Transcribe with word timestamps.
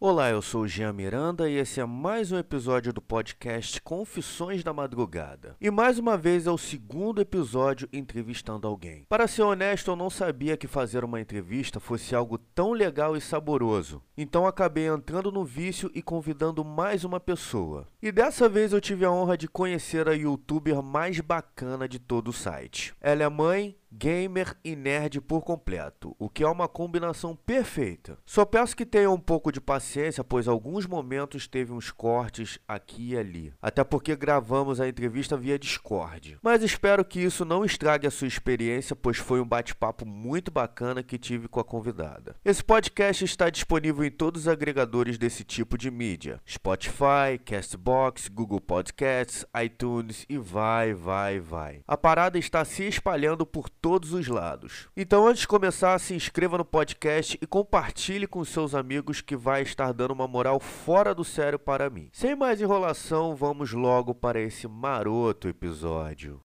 Olá, 0.00 0.30
eu 0.30 0.40
sou 0.40 0.62
o 0.62 0.68
Jean 0.68 0.92
Miranda 0.92 1.50
e 1.50 1.56
esse 1.56 1.80
é 1.80 1.84
mais 1.84 2.30
um 2.30 2.38
episódio 2.38 2.92
do 2.92 3.02
podcast 3.02 3.82
Confissões 3.82 4.62
da 4.62 4.72
Madrugada. 4.72 5.56
E 5.60 5.72
mais 5.72 5.98
uma 5.98 6.16
vez 6.16 6.46
é 6.46 6.52
o 6.52 6.56
segundo 6.56 7.20
episódio 7.20 7.88
entrevistando 7.92 8.68
alguém. 8.68 9.04
Para 9.08 9.26
ser 9.26 9.42
honesto, 9.42 9.90
eu 9.90 9.96
não 9.96 10.08
sabia 10.08 10.56
que 10.56 10.68
fazer 10.68 11.02
uma 11.02 11.20
entrevista 11.20 11.80
fosse 11.80 12.14
algo 12.14 12.38
tão 12.38 12.70
legal 12.70 13.16
e 13.16 13.20
saboroso. 13.20 14.00
Então 14.16 14.46
acabei 14.46 14.86
entrando 14.86 15.32
no 15.32 15.44
vício 15.44 15.90
e 15.92 16.00
convidando 16.00 16.64
mais 16.64 17.02
uma 17.02 17.18
pessoa. 17.18 17.84
E 18.00 18.12
dessa 18.12 18.48
vez 18.48 18.72
eu 18.72 18.80
tive 18.80 19.04
a 19.04 19.10
honra 19.10 19.36
de 19.36 19.48
conhecer 19.48 20.08
a 20.08 20.12
youtuber 20.12 20.80
mais 20.80 21.18
bacana 21.18 21.88
de 21.88 21.98
todo 21.98 22.28
o 22.28 22.32
site. 22.32 22.94
Ela 23.00 23.24
é 23.24 23.28
mãe, 23.28 23.74
gamer 23.92 24.56
e 24.64 24.76
nerd 24.76 25.20
por 25.20 25.42
completo, 25.42 26.14
o 26.18 26.28
que 26.28 26.42
é 26.42 26.48
uma 26.48 26.68
combinação 26.68 27.34
perfeita. 27.34 28.18
Só 28.26 28.44
peço 28.44 28.76
que 28.76 28.86
tenham 28.86 29.14
um 29.14 29.20
pouco 29.20 29.50
de 29.50 29.60
paciência, 29.60 30.22
pois 30.22 30.46
alguns 30.46 30.86
momentos 30.86 31.46
teve 31.46 31.72
uns 31.72 31.90
cortes 31.90 32.58
aqui 32.66 33.10
e 33.10 33.16
ali, 33.16 33.52
até 33.60 33.82
porque 33.82 34.14
gravamos 34.14 34.80
a 34.80 34.88
entrevista 34.88 35.36
via 35.36 35.58
Discord. 35.58 36.38
Mas 36.42 36.62
espero 36.62 37.04
que 37.04 37.20
isso 37.20 37.44
não 37.44 37.64
estrague 37.64 38.06
a 38.06 38.10
sua 38.10 38.28
experiência, 38.28 38.94
pois 38.94 39.16
foi 39.16 39.40
um 39.40 39.46
bate-papo 39.46 40.06
muito 40.06 40.50
bacana 40.50 41.02
que 41.02 41.18
tive 41.18 41.48
com 41.48 41.60
a 41.60 41.64
convidada. 41.64 42.36
Esse 42.44 42.62
podcast 42.62 43.24
está 43.24 43.48
disponível 43.50 44.04
em 44.04 44.10
todos 44.10 44.42
os 44.42 44.48
agregadores 44.48 45.18
desse 45.18 45.44
tipo 45.44 45.78
de 45.78 45.90
mídia: 45.90 46.40
Spotify, 46.46 47.38
Castbox, 47.44 48.28
Google 48.28 48.60
Podcasts, 48.60 49.46
iTunes 49.62 50.26
e 50.28 50.36
vai, 50.36 50.92
vai, 50.92 51.40
vai. 51.40 51.82
A 51.86 51.96
parada 51.96 52.38
está 52.38 52.64
se 52.64 52.84
espalhando 52.84 53.46
por 53.46 53.70
todos 53.80 54.12
os 54.12 54.26
lados. 54.28 54.88
Então, 54.96 55.26
antes 55.26 55.42
de 55.42 55.48
começar, 55.48 55.98
se 55.98 56.14
inscreva 56.14 56.58
no 56.58 56.64
podcast 56.64 57.38
e 57.40 57.46
compartilhe 57.46 58.26
com 58.26 58.44
seus 58.44 58.74
amigos 58.74 59.20
que 59.20 59.36
vai 59.36 59.62
estar 59.62 59.92
dando 59.92 60.12
uma 60.12 60.28
moral 60.28 60.60
fora 60.60 61.14
do 61.14 61.24
sério 61.24 61.58
para 61.58 61.90
mim. 61.90 62.08
Sem 62.12 62.36
mais 62.36 62.60
enrolação, 62.60 63.34
vamos 63.34 63.72
logo 63.72 64.14
para 64.14 64.40
esse 64.40 64.66
maroto 64.66 65.48
episódio. 65.48 66.40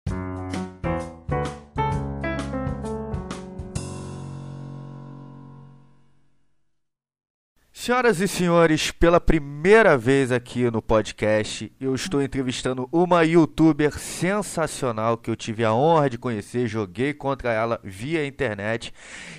Senhoras 7.82 8.22
e 8.22 8.28
senhores, 8.28 8.92
pela 8.92 9.20
primeira 9.20 9.98
vez 9.98 10.32
aqui 10.32 10.70
no 10.70 10.84
podcast, 10.84 11.74
eu 11.82 11.96
estou 11.96 12.22
entrevistando 12.22 12.88
uma 12.92 13.24
youtuber 13.24 13.98
sensacional 13.98 15.18
que 15.18 15.32
eu 15.32 15.36
tive 15.36 15.66
a 15.66 15.74
honra 15.74 16.08
de 16.08 16.20
conhecer, 16.20 16.68
joguei 16.68 17.12
contra 17.12 17.52
ela 17.52 17.80
via 17.84 18.24
internet, 18.24 18.94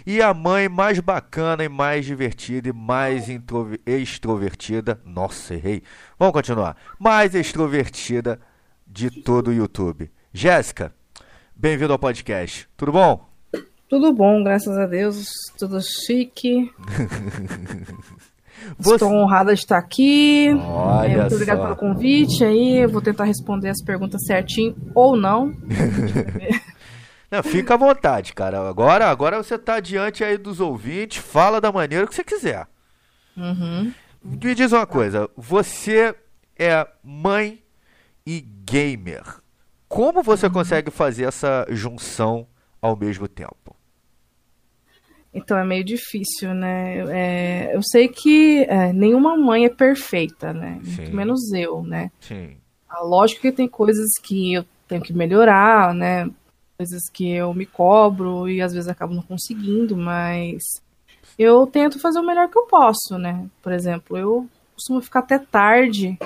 e 0.05 0.21
a 0.21 0.35
mãe 0.35 0.69
mais 0.69 0.99
bacana 0.99 1.63
e 1.63 1.69
mais 1.69 2.05
divertida 2.05 2.69
e 2.69 2.73
mais 2.73 3.27
extrovertida, 3.87 5.01
nossa, 5.05 5.55
errei, 5.55 5.81
vamos 6.19 6.33
continuar, 6.33 6.77
mais 6.99 7.37
extrovertida 7.37 8.41
de 8.85 9.23
todo 9.23 9.51
o 9.51 9.55
YouTube. 9.55 10.11
Jéssica, 10.33 10.93
bem-vindo 11.55 11.93
ao 11.93 11.99
podcast, 12.01 12.69
tudo 12.77 12.91
bom? 12.91 13.25
Tudo 13.89 14.13
bom, 14.13 14.43
graças 14.43 14.77
a 14.77 14.87
Deus, 14.87 15.29
tudo 15.57 15.81
chique. 15.81 16.73
Você... 18.79 18.95
Estou 18.95 19.13
honrada 19.13 19.55
de 19.55 19.61
estar 19.61 19.79
aqui. 19.79 20.49
Olha 20.65 21.09
é, 21.09 21.17
muito 21.21 21.35
obrigada 21.35 21.63
pelo 21.63 21.77
convite 21.77 22.45
aí. 22.45 22.79
Eu 22.79 22.89
vou 22.89 23.01
tentar 23.01 23.25
responder 23.25 23.69
as 23.69 23.83
perguntas 23.83 24.25
certinho 24.27 24.75
ou 24.95 25.17
não. 25.17 25.53
não. 27.31 27.43
Fica 27.43 27.75
à 27.75 27.77
vontade, 27.77 28.33
cara. 28.33 28.69
Agora, 28.69 29.09
agora 29.09 29.43
você 29.43 29.55
está 29.55 29.81
diante 29.81 30.25
aí 30.25 30.37
dos 30.37 30.61
ouvintes. 30.61 31.19
Fala 31.19 31.61
da 31.61 31.73
maneira 31.73 32.07
que 32.07 32.15
você 32.15 32.25
quiser. 32.25 32.67
Uhum. 33.37 33.93
Me 34.23 34.55
diz 34.55 34.73
uma 34.73 34.87
coisa. 34.87 35.29
Você 35.37 36.15
é 36.59 36.87
mãe 37.03 37.63
e 38.27 38.41
gamer. 38.41 39.23
Como 39.89 40.23
você 40.23 40.47
uhum. 40.47 40.53
consegue 40.53 40.91
fazer 40.91 41.25
essa 41.25 41.67
junção 41.71 42.47
ao 42.81 42.97
mesmo 42.97 43.29
tempo? 43.29 43.77
Então 45.35 45.57
é 45.57 45.65
meio 45.65 45.83
difícil, 45.83 46.53
né? 46.53 47.05
É, 47.11 47.75
eu 47.75 47.83
sei 47.83 48.09
que 48.09 48.65
é, 48.65 48.93
nenhuma 48.93 49.37
mãe 49.37 49.65
é 49.65 49.71
perfeita, 49.71 50.53
né? 50.53 50.81
Sim. 50.85 50.97
Muito 50.97 51.17
menos 51.17 51.53
eu, 51.53 51.83
né? 51.83 52.11
Sim. 52.21 52.57
Lógico 53.03 53.41
que 53.41 53.53
tem 53.53 53.67
coisas 53.67 54.11
que 54.23 54.53
eu 54.53 54.65
tenho 54.87 55.01
que 55.01 55.15
melhorar, 55.15 55.95
né? 55.95 56.31
Coisas 56.77 57.09
que 57.11 57.31
eu 57.31 57.55
me 57.55 57.65
cobro 57.65 58.49
e 58.49 58.61
às 58.61 58.75
vezes 58.75 58.89
acabo 58.89 59.15
não 59.15 59.23
conseguindo, 59.23 59.97
mas 59.97 60.63
eu 61.39 61.67
tento 61.67 61.99
fazer 61.99 62.19
o 62.19 62.27
melhor 62.27 62.49
que 62.51 62.59
eu 62.59 62.67
posso, 62.67 63.17
né? 63.17 63.47
Por 63.63 63.73
exemplo, 63.73 64.19
eu 64.19 64.47
costumo 64.75 65.01
ficar 65.01 65.21
até 65.21 65.39
tarde 65.39 66.19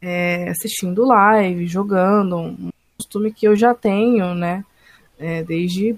é, 0.00 0.50
assistindo 0.50 1.06
live, 1.06 1.66
jogando, 1.66 2.36
um 2.36 2.70
costume 2.98 3.32
que 3.32 3.46
eu 3.46 3.56
já 3.56 3.72
tenho, 3.74 4.34
né? 4.34 4.64
É, 5.18 5.42
desde 5.42 5.96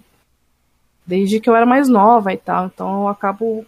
desde 1.07 1.41
que 1.41 1.49
eu 1.49 1.57
era 1.57 1.67
mais 1.67 1.89
nova 1.89 2.33
e 2.33 2.37
tal. 2.37 2.67
Então 2.67 3.03
eu 3.03 3.09
acabo 3.09 3.67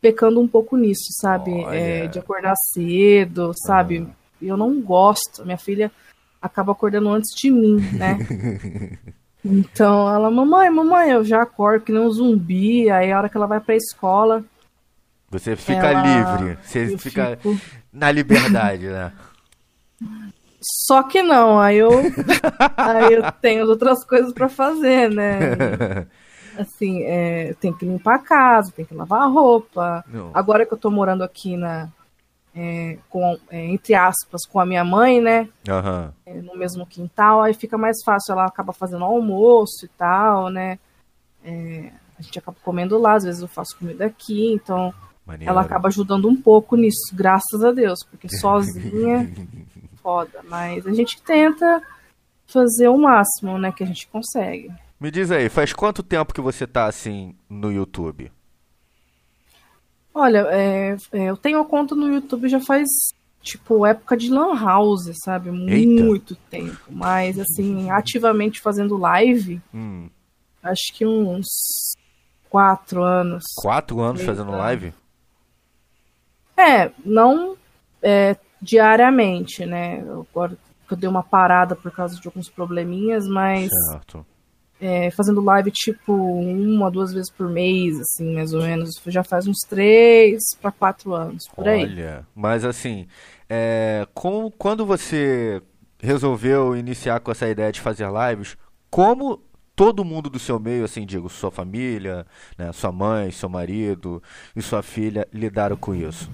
pecando 0.00 0.40
um 0.40 0.48
pouco 0.48 0.76
nisso, 0.76 1.08
sabe? 1.20 1.64
É, 1.64 2.06
de 2.06 2.18
acordar 2.18 2.54
cedo, 2.72 3.52
sabe? 3.66 4.00
Uhum. 4.00 4.10
Eu 4.40 4.56
não 4.56 4.80
gosto. 4.80 5.44
Minha 5.44 5.58
filha 5.58 5.90
acaba 6.40 6.72
acordando 6.72 7.08
antes 7.08 7.34
de 7.34 7.50
mim, 7.50 7.76
né? 7.92 8.18
então 9.44 10.08
ela, 10.12 10.30
mamãe, 10.30 10.70
mamãe, 10.70 11.10
eu 11.10 11.24
já 11.24 11.42
acordo 11.42 11.84
que 11.84 11.92
nem 11.92 12.02
um 12.02 12.10
zumbi. 12.10 12.90
Aí 12.90 13.10
a 13.10 13.18
hora 13.18 13.28
que 13.28 13.36
ela 13.36 13.46
vai 13.46 13.60
pra 13.60 13.74
escola. 13.74 14.44
Você 15.30 15.56
fica 15.56 15.88
ela... 15.88 16.02
livre, 16.02 16.58
você 16.62 16.96
fica 16.98 17.36
fico... 17.36 17.60
na 17.92 18.12
liberdade, 18.12 18.86
né? 18.86 19.12
Só 20.86 21.02
que 21.04 21.22
não, 21.22 21.60
aí 21.60 21.76
eu, 21.76 21.90
aí 22.76 23.14
eu 23.14 23.30
tenho 23.32 23.66
outras 23.66 24.04
coisas 24.04 24.32
para 24.32 24.48
fazer, 24.48 25.08
né? 25.10 25.38
assim, 26.58 27.02
é, 27.04 27.54
tem 27.54 27.72
que 27.72 27.84
limpar 27.84 28.16
a 28.16 28.18
casa, 28.18 28.72
tem 28.72 28.84
que 28.84 28.94
lavar 28.94 29.22
a 29.22 29.26
roupa. 29.26 30.04
Não. 30.08 30.30
Agora 30.34 30.66
que 30.66 30.72
eu 30.72 30.78
tô 30.78 30.90
morando 30.90 31.22
aqui 31.22 31.56
na. 31.56 31.88
É, 32.58 32.96
com, 33.10 33.38
é, 33.50 33.66
entre 33.66 33.94
aspas, 33.94 34.46
com 34.46 34.58
a 34.58 34.64
minha 34.64 34.82
mãe, 34.82 35.20
né? 35.20 35.46
Uhum. 35.68 36.42
no 36.42 36.56
mesmo 36.56 36.86
quintal, 36.86 37.42
aí 37.42 37.52
fica 37.52 37.76
mais 37.76 38.02
fácil, 38.02 38.32
ela 38.32 38.46
acaba 38.46 38.72
fazendo 38.72 39.04
almoço 39.04 39.84
e 39.84 39.88
tal, 39.88 40.48
né? 40.48 40.78
É, 41.44 41.92
a 42.18 42.22
gente 42.22 42.38
acaba 42.38 42.56
comendo 42.64 42.98
lá, 42.98 43.14
às 43.14 43.24
vezes 43.24 43.42
eu 43.42 43.48
faço 43.48 43.76
comida 43.78 44.06
aqui, 44.06 44.52
então 44.54 44.94
Maneiro. 45.26 45.50
ela 45.50 45.60
acaba 45.60 45.88
ajudando 45.88 46.28
um 46.28 46.40
pouco 46.40 46.76
nisso, 46.76 47.14
graças 47.14 47.62
a 47.62 47.72
Deus, 47.72 47.98
porque 48.10 48.28
sozinha, 48.38 49.30
foda. 50.02 50.40
Mas 50.44 50.86
a 50.86 50.94
gente 50.94 51.20
tenta 51.20 51.82
fazer 52.46 52.88
o 52.88 52.96
máximo, 52.96 53.58
né, 53.58 53.72
que 53.72 53.82
a 53.82 53.86
gente 53.86 54.08
consegue. 54.08 54.72
Me 54.98 55.10
diz 55.10 55.30
aí, 55.30 55.48
faz 55.50 55.74
quanto 55.74 56.02
tempo 56.02 56.32
que 56.32 56.40
você 56.40 56.66
tá 56.66 56.86
assim 56.86 57.34
no 57.50 57.70
YouTube? 57.70 58.32
Olha, 60.14 60.46
é, 60.50 60.96
é, 61.12 61.24
eu 61.24 61.36
tenho 61.36 61.62
conta 61.66 61.94
no 61.94 62.10
YouTube 62.10 62.48
já 62.48 62.58
faz, 62.58 62.88
tipo, 63.42 63.84
época 63.84 64.16
de 64.16 64.30
Lan 64.30 64.58
House, 64.58 65.10
sabe? 65.22 65.50
Eita. 65.50 66.02
Muito 66.02 66.34
tempo. 66.48 66.80
Mas, 66.88 67.38
assim, 67.38 67.90
ativamente 67.90 68.58
fazendo 68.62 68.96
live, 68.96 69.60
hum. 69.74 70.08
acho 70.62 70.94
que 70.94 71.04
uns 71.04 71.44
quatro 72.48 73.02
anos. 73.02 73.44
Quatro 73.56 74.00
anos 74.00 74.22
fazendo 74.22 74.52
live? 74.52 74.94
É, 76.56 76.90
não 77.04 77.54
é, 78.00 78.34
diariamente, 78.62 79.66
né? 79.66 80.00
Agora 80.30 80.56
eu 80.90 80.96
dei 80.96 81.10
uma 81.10 81.22
parada 81.22 81.76
por 81.76 81.92
causa 81.92 82.18
de 82.18 82.26
alguns 82.26 82.48
probleminhas, 82.48 83.28
mas. 83.28 83.68
Certo 83.90 84.24
é, 84.80 85.10
fazendo 85.10 85.40
live 85.40 85.70
tipo 85.70 86.12
uma, 86.12 86.90
duas 86.90 87.12
vezes 87.12 87.30
por 87.30 87.48
mês, 87.48 87.98
assim, 88.00 88.34
mais 88.34 88.52
ou 88.52 88.62
menos. 88.62 89.00
Já 89.06 89.22
faz 89.22 89.46
uns 89.46 89.58
três 89.68 90.42
para 90.60 90.70
quatro 90.70 91.14
anos, 91.14 91.44
por 91.54 91.66
aí. 91.68 91.84
Olha, 91.84 92.26
mas 92.34 92.64
assim, 92.64 93.06
é, 93.48 94.06
com, 94.12 94.50
quando 94.50 94.84
você 94.84 95.62
resolveu 95.98 96.76
iniciar 96.76 97.20
com 97.20 97.30
essa 97.30 97.48
ideia 97.48 97.72
de 97.72 97.80
fazer 97.80 98.06
lives, 98.10 98.56
como 98.90 99.40
todo 99.74 100.04
mundo 100.04 100.30
do 100.30 100.38
seu 100.38 100.58
meio, 100.58 100.84
assim, 100.84 101.04
digo, 101.04 101.28
sua 101.28 101.50
família, 101.50 102.26
né, 102.56 102.72
sua 102.72 102.92
mãe, 102.92 103.30
seu 103.30 103.48
marido 103.48 104.22
e 104.54 104.62
sua 104.62 104.82
filha 104.82 105.26
lidaram 105.32 105.76
com 105.76 105.94
isso? 105.94 106.30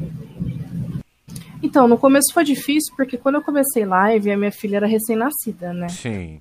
Então, 1.62 1.86
no 1.86 1.96
começo 1.96 2.32
foi 2.34 2.44
difícil, 2.44 2.92
porque 2.96 3.16
quando 3.16 3.36
eu 3.36 3.42
comecei 3.42 3.84
live, 3.84 4.30
a 4.30 4.36
minha 4.36 4.50
filha 4.50 4.76
era 4.76 4.86
recém-nascida, 4.86 5.72
né? 5.72 5.88
Sim. 5.88 6.40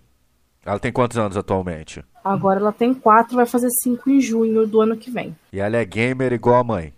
Ela 0.66 0.80
tem 0.80 0.92
quantos 0.92 1.18
anos 1.18 1.36
atualmente? 1.38 2.04
Agora 2.24 2.60
ela 2.60 2.72
tem 2.72 2.94
quatro, 2.94 3.36
vai 3.36 3.46
fazer 3.48 3.70
cinco 3.84 4.10
em 4.10 4.22
junho 4.22 4.68
do 4.68 4.80
ano 4.82 4.96
que 4.96 5.10
vem. 5.10 5.36
E 5.52 5.60
ela 5.60 5.78
é 5.78 5.84
gamer 5.86 6.34
igual 6.34 6.58
a 6.60 6.64
mãe? 6.64 6.94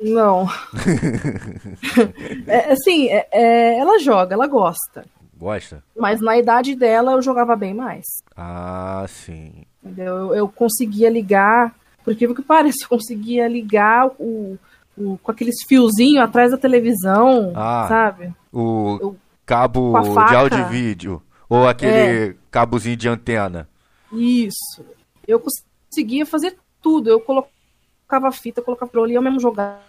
Não. 0.00 0.48
é, 2.46 2.72
assim, 2.72 3.08
é, 3.08 3.26
é, 3.32 3.78
ela 3.78 3.98
joga, 3.98 4.34
ela 4.34 4.46
gosta. 4.46 5.04
Gosta? 5.36 5.82
Mas 5.96 6.20
na 6.20 6.38
idade 6.38 6.74
dela 6.76 7.12
eu 7.12 7.22
jogava 7.22 7.56
bem 7.56 7.74
mais. 7.74 8.04
Ah, 8.36 9.04
sim. 9.08 9.64
Entendeu? 9.82 10.14
Eu, 10.16 10.34
eu 10.34 10.48
conseguia 10.48 11.08
ligar, 11.10 11.74
por 12.04 12.12
incrível 12.12 12.34
que 12.36 12.42
pareça, 12.42 12.78
eu 12.84 12.88
conseguia 12.88 13.48
ligar 13.48 14.06
o, 14.18 14.58
o- 14.96 15.18
com 15.22 15.32
aqueles 15.32 15.56
fiozinhos 15.66 16.22
atrás 16.22 16.50
da 16.50 16.58
televisão, 16.58 17.52
Ah. 17.56 17.86
sabe? 17.88 18.32
O 18.52 18.98
Eu- 19.00 19.16
cabo 19.46 19.98
de 20.28 20.34
áudio 20.36 20.58
e 20.60 20.64
vídeo. 20.64 21.22
Ou 21.48 21.66
aquele 21.66 22.36
cabozinho 22.50 22.96
de 22.96 23.08
antena. 23.08 23.68
Isso. 24.12 24.84
Eu 25.26 25.40
conseguia 25.40 26.26
fazer 26.26 26.56
tudo. 26.82 27.08
Eu 27.08 27.20
colocava 27.20 28.28
a 28.28 28.32
fita, 28.32 28.62
colocava 28.62 28.90
pro 28.90 29.04
ali, 29.04 29.14
eu 29.14 29.22
mesmo 29.22 29.40
jogava. 29.40 29.80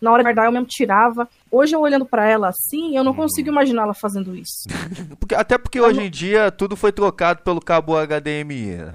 Na 0.00 0.10
hora 0.12 0.22
de 0.22 0.24
guardar, 0.24 0.46
eu 0.46 0.52
mesmo 0.52 0.66
tirava. 0.66 1.28
Hoje, 1.50 1.74
eu 1.74 1.80
olhando 1.80 2.06
pra 2.06 2.26
ela 2.26 2.48
assim, 2.48 2.96
eu 2.96 3.04
não 3.04 3.12
consigo 3.14 3.48
imaginar 3.48 3.82
ela 3.82 3.94
fazendo 3.94 4.34
isso. 4.34 4.66
Porque- 5.20 5.34
até 5.34 5.58
porque 5.58 5.80
hoje 5.80 6.00
em 6.02 6.10
dia 6.10 6.50
tudo 6.50 6.74
foi 6.76 6.90
trocado 6.92 7.42
pelo 7.42 7.60
cabo 7.60 7.96
HDMI. 7.96 8.76
né? 8.76 8.94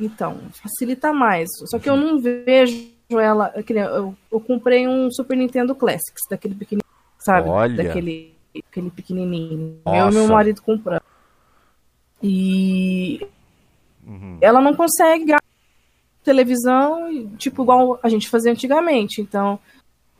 Então, 0.00 0.38
facilita 0.62 1.12
mais. 1.12 1.48
Só 1.70 1.78
que 1.78 1.88
eu 1.88 1.96
não 1.96 2.20
vejo 2.20 2.92
ela. 3.10 3.52
nem 3.56 3.78
Eu, 3.84 4.14
eu 4.30 4.40
comprei 4.40 4.86
um 4.88 5.10
Super 5.10 5.36
Nintendo 5.36 5.74
Classics, 5.74 6.22
daquele 6.28 6.54
pequenininho, 6.54 6.84
sabe? 7.18 7.48
Olha. 7.48 7.82
Daquele 7.84 8.34
aquele 8.68 8.90
pequenininho. 8.90 9.80
Nossa. 9.84 9.98
Eu 9.98 10.10
e 10.10 10.14
meu 10.14 10.28
marido 10.28 10.62
compramos. 10.62 11.03
E 12.26 13.20
Uhum. 14.06 14.38
ela 14.40 14.60
não 14.60 14.74
consegue 14.74 15.26
gastar 15.26 15.44
televisão, 16.24 17.36
tipo, 17.36 17.62
igual 17.62 17.98
a 18.02 18.08
gente 18.08 18.28
fazia 18.30 18.50
antigamente. 18.50 19.20
Então, 19.20 19.58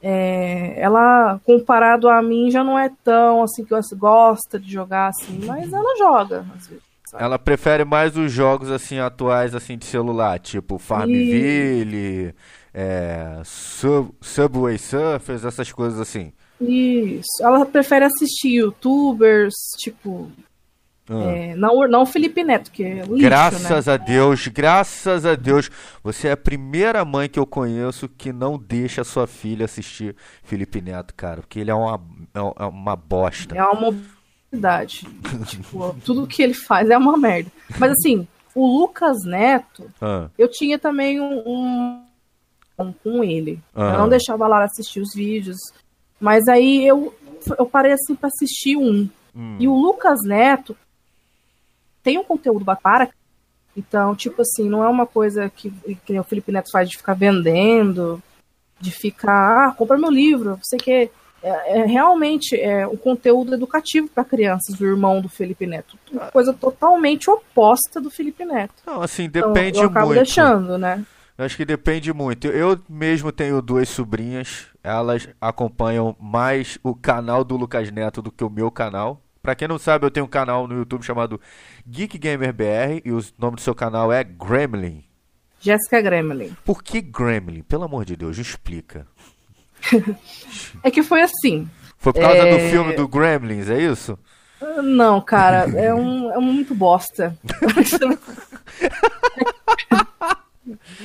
é, 0.02 0.78
ela, 0.78 1.40
comparado 1.44 2.08
a 2.08 2.20
mim, 2.22 2.50
já 2.50 2.62
não 2.62 2.78
é 2.78 2.90
tão 3.02 3.42
assim 3.42 3.64
que 3.64 3.72
eu 3.72 3.80
gosta 3.96 4.58
de 4.58 4.70
jogar 4.70 5.08
assim, 5.08 5.38
mas 5.46 5.72
ela 5.72 5.96
joga, 5.96 6.46
às 6.54 6.68
vezes. 6.68 6.82
sabe? 7.06 7.24
Ela 7.24 7.38
prefere 7.38 7.84
mais 7.86 8.16
os 8.16 8.30
jogos 8.30 8.70
assim 8.70 8.98
atuais 8.98 9.54
assim 9.54 9.78
de 9.78 9.86
celular, 9.86 10.38
tipo 10.38 10.78
Farmville, 10.78 12.34
é, 12.74 13.40
Sub- 13.44 14.14
Subway 14.20 14.76
Surfers, 14.76 15.44
essas 15.44 15.72
coisas 15.72 15.98
assim. 15.98 16.32
Isso. 16.60 17.42
Ela 17.42 17.64
prefere 17.64 18.04
assistir 18.04 18.50
youtubers, 18.56 19.54
tipo. 19.78 20.30
Ah. 21.08 21.22
é, 21.30 21.54
não, 21.54 21.86
não 21.86 22.02
o 22.02 22.06
Felipe 22.06 22.42
Neto, 22.42 22.70
que 22.70 22.82
é 22.82 22.94
lixo, 23.00 23.10
né? 23.12 23.18
graças 23.20 23.88
a 23.88 23.96
Deus, 23.98 24.46
graças 24.48 25.26
a 25.26 25.34
Deus, 25.34 25.70
você 26.02 26.28
é 26.28 26.32
a 26.32 26.36
primeira 26.36 27.04
mãe 27.04 27.28
que 27.28 27.38
eu 27.38 27.44
conheço 27.46 28.08
que 28.08 28.32
não 28.32 28.58
deixa 28.58 29.02
a 29.02 29.04
sua 29.04 29.26
filha 29.26 29.66
assistir 29.66 30.16
Felipe 30.42 30.80
Neto, 30.80 31.12
cara, 31.14 31.42
porque 31.42 31.60
ele 31.60 31.70
é 31.70 31.74
uma, 31.74 32.00
é 32.34 32.38
é 32.62 32.64
uma 32.66 32.96
bosta. 32.96 33.54
É 33.54 33.62
uma 33.62 33.92
mobilidade. 34.50 35.06
tipo, 35.46 35.94
tudo 36.04 36.26
que 36.26 36.42
ele 36.42 36.54
faz 36.54 36.88
é 36.88 36.96
uma 36.96 37.18
merda. 37.18 37.50
Mas 37.78 37.92
assim, 37.92 38.26
o 38.54 38.66
Lucas 38.78 39.24
Neto, 39.24 39.90
Ah, 40.00 40.28
eu 40.38 40.48
tinha 40.48 40.78
também 40.78 41.20
um, 41.20 42.00
um, 42.78 42.92
com 43.02 43.22
ele. 43.22 43.60
Aham. 43.76 43.92
Eu 43.92 43.98
não 43.98 44.08
deixava 44.08 44.46
lá 44.46 44.64
assistir 44.64 45.00
os 45.00 45.12
vídeos. 45.14 45.58
Mas 46.18 46.48
aí 46.48 46.86
eu, 46.86 47.14
eu 47.58 47.66
parei 47.66 47.92
assim 47.92 48.14
pra 48.14 48.28
assistir 48.28 48.76
um. 48.76 49.06
hum, 49.36 49.56
E 49.58 49.68
o 49.68 49.74
Lucas 49.74 50.20
Neto 50.24 50.74
tem 52.04 52.18
um 52.18 52.22
conteúdo 52.22 52.64
bacana. 52.64 53.08
Então, 53.76 54.14
tipo 54.14 54.42
assim, 54.42 54.68
não 54.68 54.84
é 54.84 54.88
uma 54.88 55.06
coisa 55.06 55.50
que, 55.50 55.72
que 56.06 56.20
o 56.20 56.22
Felipe 56.22 56.52
Neto 56.52 56.70
faz 56.70 56.88
de 56.88 56.96
ficar 56.96 57.14
vendendo, 57.14 58.22
de 58.78 58.92
ficar, 58.92 59.68
ah, 59.68 59.72
compra 59.72 59.98
meu 59.98 60.10
livro, 60.10 60.58
sei 60.62 60.78
que 60.78 61.10
é, 61.42 61.80
é 61.80 61.84
realmente 61.84 62.58
é 62.58 62.86
um 62.86 62.96
conteúdo 62.96 63.54
educativo 63.54 64.08
para 64.08 64.24
crianças 64.24 64.76
do 64.76 64.86
irmão 64.86 65.20
do 65.20 65.28
Felipe 65.28 65.66
Neto. 65.66 65.98
Uma 66.12 66.30
coisa 66.30 66.52
totalmente 66.52 67.28
oposta 67.28 68.00
do 68.00 68.10
Felipe 68.10 68.44
Neto. 68.44 68.74
Não, 68.86 69.02
assim, 69.02 69.24
Então, 69.24 69.52
depende 69.52 69.78
eu 69.78 69.86
acabo 69.86 70.06
muito. 70.06 70.18
deixando, 70.18 70.78
né? 70.78 71.04
Eu 71.36 71.44
acho 71.44 71.56
que 71.56 71.64
depende 71.64 72.12
muito. 72.12 72.46
Eu 72.46 72.78
mesmo 72.88 73.32
tenho 73.32 73.60
duas 73.60 73.88
sobrinhas, 73.88 74.66
elas 74.82 75.28
acompanham 75.40 76.14
mais 76.20 76.78
o 76.82 76.94
canal 76.94 77.42
do 77.42 77.56
Lucas 77.56 77.90
Neto 77.90 78.22
do 78.22 78.30
que 78.30 78.44
o 78.44 78.50
meu 78.50 78.70
canal. 78.70 79.20
Pra 79.44 79.54
quem 79.54 79.68
não 79.68 79.78
sabe, 79.78 80.06
eu 80.06 80.10
tenho 80.10 80.24
um 80.24 80.28
canal 80.28 80.66
no 80.66 80.74
YouTube 80.74 81.02
chamado 81.04 81.38
Geek 81.86 82.16
Gamer 82.16 82.50
BR 82.50 83.02
e 83.04 83.12
o 83.12 83.22
nome 83.38 83.56
do 83.56 83.60
seu 83.60 83.74
canal 83.74 84.10
é 84.10 84.24
Gremlin. 84.24 85.04
Jéssica 85.60 86.00
Gremlin. 86.00 86.56
Por 86.64 86.82
que 86.82 87.02
Gremlin? 87.02 87.60
Pelo 87.60 87.84
amor 87.84 88.06
de 88.06 88.16
Deus, 88.16 88.38
explica. 88.38 89.06
É 90.82 90.90
que 90.90 91.02
foi 91.02 91.20
assim. 91.20 91.68
Foi 91.98 92.10
por 92.14 92.22
causa 92.22 92.38
É. 92.38 92.52
do 92.56 92.70
filme 92.70 92.94
do 92.94 93.06
Gremlins, 93.06 93.68
é 93.68 93.78
isso? 93.82 94.18
Não, 94.82 95.20
cara, 95.20 95.68
é 95.78 95.92
um, 95.92 96.32
é 96.32 96.38
um 96.38 96.42
muito 96.42 96.74
bosta. 96.74 97.36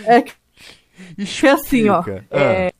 É 0.05 0.21
que 0.21 0.33
Explica. 1.17 1.53
assim, 1.55 1.89
ó, 1.89 2.01
Ah, 2.01 2.13
é, 2.31 2.73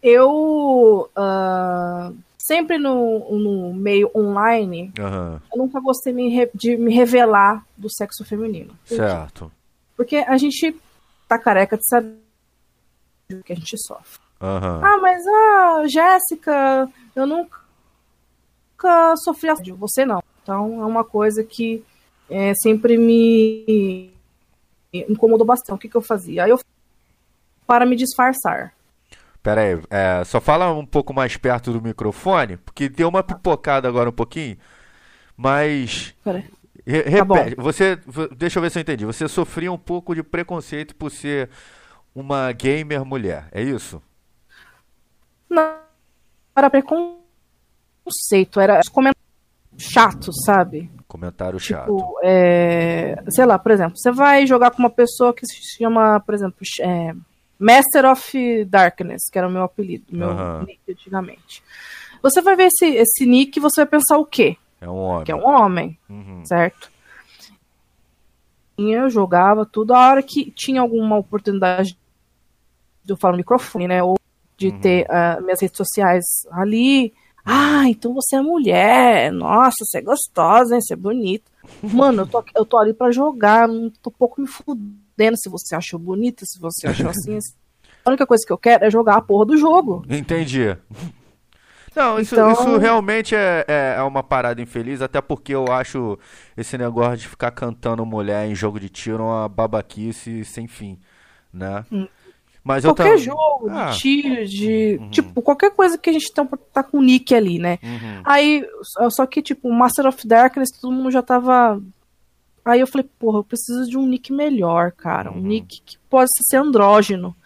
eu 0.00 1.10
ah, 1.16 2.12
sempre 2.44 2.78
no, 2.78 3.38
no 3.38 3.72
meio 3.72 4.10
online, 4.14 4.92
aham, 4.98 5.40
eu 5.52 5.58
nunca 5.58 5.80
gostei 5.80 6.12
me 6.12 6.50
de 6.54 6.76
me 6.76 6.94
revelar 6.94 7.64
do 7.76 7.90
sexo 7.90 8.24
feminino. 8.24 8.76
Certo. 8.84 9.50
Porque 9.96 10.16
a 10.16 10.36
gente 10.36 10.76
tá 11.26 11.38
careca 11.38 11.76
de 11.76 11.86
saber 11.88 12.18
o 13.32 13.42
que 13.42 13.52
a 13.52 13.56
gente 13.56 13.76
sofre. 13.78 14.20
Aham. 14.40 14.80
Ah, 14.82 14.98
mas 15.00 15.26
a 15.26 15.86
Jéssica, 15.86 16.88
eu 17.16 17.26
nunca, 17.26 17.58
nunca 18.72 19.16
sofri 19.16 19.48
assédio. 19.48 19.76
Você 19.76 20.04
não. 20.04 20.22
Então 20.42 20.82
é 20.82 20.84
uma 20.84 21.04
coisa 21.04 21.42
que 21.42 21.82
é, 22.28 22.52
sempre 22.62 22.98
me 22.98 24.12
incomodou 24.92 25.46
bastante. 25.46 25.76
O 25.76 25.78
que, 25.78 25.88
que 25.88 25.96
eu 25.96 26.02
fazia? 26.02 26.44
Aí 26.44 26.50
eu 26.50 26.58
para 27.66 27.86
me 27.86 27.96
disfarçar. 27.96 28.74
Pera 29.44 29.60
aí, 29.60 29.78
é, 29.90 30.24
só 30.24 30.40
fala 30.40 30.72
um 30.72 30.86
pouco 30.86 31.12
mais 31.14 31.36
perto 31.36 31.70
do 31.70 31.80
microfone, 31.82 32.56
porque 32.56 32.88
deu 32.88 33.08
uma 33.10 33.22
pipocada 33.22 33.86
agora 33.86 34.08
um 34.08 34.12
pouquinho, 34.12 34.56
mas 35.36 36.14
Pera 36.24 36.38
aí. 36.38 36.44
Re- 36.86 37.02
Tá 37.02 37.10
repete, 37.10 37.54
você, 37.56 37.98
deixa 38.36 38.58
eu 38.58 38.62
ver 38.62 38.70
se 38.70 38.78
eu 38.78 38.82
entendi. 38.82 39.04
Você 39.06 39.28
sofria 39.28 39.70
um 39.70 39.78
pouco 39.78 40.14
de 40.14 40.22
preconceito 40.22 40.96
por 40.96 41.10
ser 41.10 41.50
uma 42.14 42.50
gamer 42.52 43.04
mulher, 43.04 43.48
é 43.52 43.62
isso? 43.62 44.02
Não 45.48 45.76
era 46.56 46.70
preconceito, 46.70 48.60
era 48.60 48.80
comentário 48.92 49.20
chato, 49.78 50.32
sabe? 50.44 50.90
Comentário 51.06 51.58
chato. 51.60 51.94
Tipo, 51.96 52.18
é, 52.22 53.16
sei 53.28 53.44
lá, 53.44 53.58
por 53.58 53.72
exemplo, 53.72 53.96
você 53.96 54.10
vai 54.10 54.46
jogar 54.46 54.70
com 54.70 54.78
uma 54.78 54.90
pessoa 54.90 55.34
que 55.34 55.46
se 55.46 55.76
chama, 55.78 56.20
por 56.20 56.34
exemplo, 56.34 56.58
é, 56.80 57.14
Master 57.58 58.04
of 58.06 58.64
Darkness, 58.66 59.28
que 59.30 59.38
era 59.38 59.48
o 59.48 59.50
meu 59.50 59.62
apelido, 59.62 60.04
meu 60.10 60.30
Aham. 60.30 60.64
nick 60.66 60.80
antigamente. 60.90 61.62
Você 62.22 62.40
vai 62.42 62.56
ver 62.56 62.66
esse, 62.66 62.86
esse 62.86 63.26
nick 63.26 63.58
e 63.58 63.60
você 63.62 63.82
vai 63.82 63.86
pensar 63.86 64.18
o 64.18 64.24
quê? 64.26 64.56
É 64.80 64.88
um 64.88 64.96
homem. 64.96 65.24
Que 65.24 65.32
é 65.32 65.36
um 65.36 65.46
homem, 65.46 65.98
Uhum. 66.08 66.42
certo? 66.44 66.90
Eu 68.76 69.08
jogava 69.08 69.64
tudo. 69.64 69.94
A 69.94 70.08
hora 70.10 70.22
que 70.22 70.50
tinha 70.50 70.80
alguma 70.80 71.16
oportunidade 71.16 71.96
de 73.04 73.12
eu 73.12 73.16
falar 73.16 73.32
no 73.32 73.38
microfone, 73.38 73.86
né? 73.86 74.02
Ou 74.02 74.16
de 74.56 74.68
Uhum. 74.68 74.80
ter 74.80 75.06
ah, 75.10 75.40
minhas 75.40 75.60
redes 75.60 75.76
sociais 75.76 76.24
ali. 76.50 77.12
Ah, 77.44 77.88
então 77.88 78.12
você 78.14 78.36
é 78.36 78.40
mulher. 78.42 79.30
Nossa, 79.30 79.76
você 79.84 79.98
é 79.98 80.02
gostosa, 80.02 80.74
hein? 80.74 80.80
Você 80.80 80.94
é 80.94 80.96
bonita. 80.96 81.50
Mano, 81.82 82.22
eu 82.22 82.26
tô, 82.26 82.44
eu 82.56 82.64
tô 82.66 82.78
ali 82.78 82.92
pra 82.92 83.12
jogar. 83.12 83.68
Não 83.68 83.90
tô 83.90 84.10
pouco 84.10 84.40
me 84.40 84.46
fudendo 84.48 85.03
se 85.36 85.48
você 85.48 85.74
achou 85.74 85.98
bonita, 85.98 86.44
se 86.44 86.58
você 86.60 86.86
achou 86.88 87.08
assim. 87.10 87.38
A 88.04 88.10
única 88.10 88.26
coisa 88.26 88.44
que 88.46 88.52
eu 88.52 88.58
quero 88.58 88.84
é 88.84 88.90
jogar 88.90 89.16
a 89.16 89.22
porra 89.22 89.46
do 89.46 89.56
jogo. 89.56 90.04
Entendi. 90.10 90.76
Não, 91.96 92.18
isso, 92.18 92.34
Então- 92.34 92.50
isso 92.52 92.76
realmente 92.78 93.36
é, 93.36 93.64
é, 93.68 93.94
é 93.98 94.02
uma 94.02 94.22
parada 94.22 94.60
infeliz, 94.60 95.00
até 95.00 95.20
porque 95.20 95.54
eu 95.54 95.66
acho 95.70 96.18
esse 96.56 96.76
negócio 96.76 97.18
de 97.18 97.28
ficar 97.28 97.52
cantando 97.52 98.04
mulher 98.04 98.48
em 98.48 98.54
jogo 98.54 98.80
de 98.80 98.88
tiro 98.88 99.22
uma 99.22 99.48
babaquice 99.48 100.44
sem 100.44 100.66
fim, 100.66 100.98
né? 101.52 101.84
Mas 102.64 102.82
eu 102.84 102.94
qualquer 102.94 103.10
tam- 103.16 103.18
jogo 103.18 103.68
Ah. 103.70 103.90
de 103.90 103.98
tiro, 103.98 104.44
de. 104.46 104.98
Tipo, 105.10 105.40
qualquer 105.40 105.70
coisa 105.70 105.96
que 105.96 106.10
a 106.10 106.12
gente 106.12 106.32
tá, 106.32 106.44
tá 106.72 106.82
com 106.82 106.98
o 106.98 107.02
nick 107.02 107.32
ali, 107.34 107.58
né? 107.60 107.78
Uhum. 107.82 108.22
Aí, 108.24 108.66
só- 108.82 109.10
só 109.10 109.26
que, 109.26 109.40
tipo, 109.40 109.70
Master 109.72 110.06
of 110.06 110.26
Darkness, 110.26 110.70
todo 110.72 110.92
mundo 110.92 111.10
já 111.12 111.22
tava. 111.22 111.80
Aí 112.64 112.80
eu 112.80 112.86
falei, 112.86 113.06
porra, 113.18 113.38
eu 113.40 113.44
preciso 113.44 113.88
de 113.88 113.98
um 113.98 114.06
nick 114.06 114.32
melhor, 114.32 114.92
cara. 114.92 115.30
Um 115.30 115.34
Uhum. 115.36 115.42
nick 115.42 115.82
que 115.84 115.98
possa 116.08 116.32
ser 116.48 116.56
andrógeno. 116.56 117.36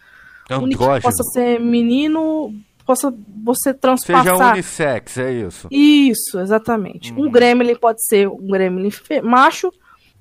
Um 0.51 0.67
nick 0.67 0.79
que 0.79 0.85
Andrógeno. 0.85 1.03
possa 1.03 1.23
ser 1.33 1.59
menino, 1.61 2.55
possa 2.87 3.13
você 3.45 3.75
transpassar. 3.75 4.25
Seja 4.37 4.53
unissex, 4.53 5.19
é 5.19 5.33
isso. 5.33 5.69
Isso, 5.71 6.39
exatamente. 6.39 7.13
Uhum. 7.13 7.27
Um 7.27 7.31
gremlin 7.31 7.75
pode 7.77 7.99
ser 8.07 8.29
um 8.29 8.47
gremlin 8.47 8.91
macho 9.23 9.71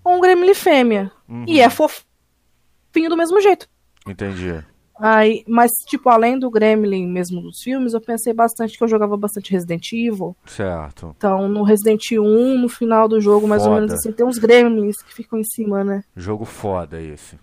ou 0.03 0.17
um 0.17 0.19
gremlin 0.21 0.53
fêmea. 0.53 1.11
Uhum. 1.29 1.45
E 1.47 1.61
é 1.61 1.69
fofinho 1.69 3.09
do 3.09 3.15
mesmo 3.15 3.39
jeito. 3.39 3.69
Entendi. 4.07 4.63
Aí, 4.99 5.43
mas, 5.47 5.71
tipo, 5.87 6.09
além 6.09 6.39
do 6.39 6.49
Gremlin 6.49 7.07
mesmo 7.07 7.41
dos 7.41 7.61
filmes, 7.61 7.93
eu 7.93 8.01
pensei 8.01 8.33
bastante 8.33 8.77
que 8.77 8.83
eu 8.83 8.87
jogava 8.87 9.15
bastante 9.15 9.51
Resident 9.51 9.91
Evil. 9.93 10.35
Certo. 10.45 11.13
Então, 11.15 11.47
no 11.47 11.63
Resident 11.63 12.01
1, 12.11 12.57
no 12.57 12.67
final 12.67 13.07
do 13.07 13.21
jogo, 13.21 13.47
mais 13.47 13.61
ou 13.61 13.69
Foda. 13.69 13.81
menos 13.81 13.93
assim, 13.93 14.11
tem 14.11 14.25
uns 14.25 14.37
Gremlins 14.37 14.95
que 14.97 15.13
ficam 15.13 15.37
em 15.39 15.43
cima, 15.43 15.83
né? 15.83 16.03
Jogo 16.15 16.45
foda 16.45 16.99
esse. 16.99 17.37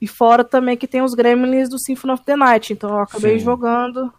E 0.00 0.06
fora 0.06 0.44
também 0.44 0.76
que 0.76 0.86
tem 0.86 1.02
os 1.02 1.14
Gremlins 1.14 1.68
do 1.68 1.78
Symphony 1.78 2.12
of 2.12 2.24
the 2.24 2.36
Night. 2.36 2.72
Então 2.72 2.90
eu 2.90 2.98
acabei 2.98 3.38
Sim. 3.38 3.44
jogando, 3.44 4.12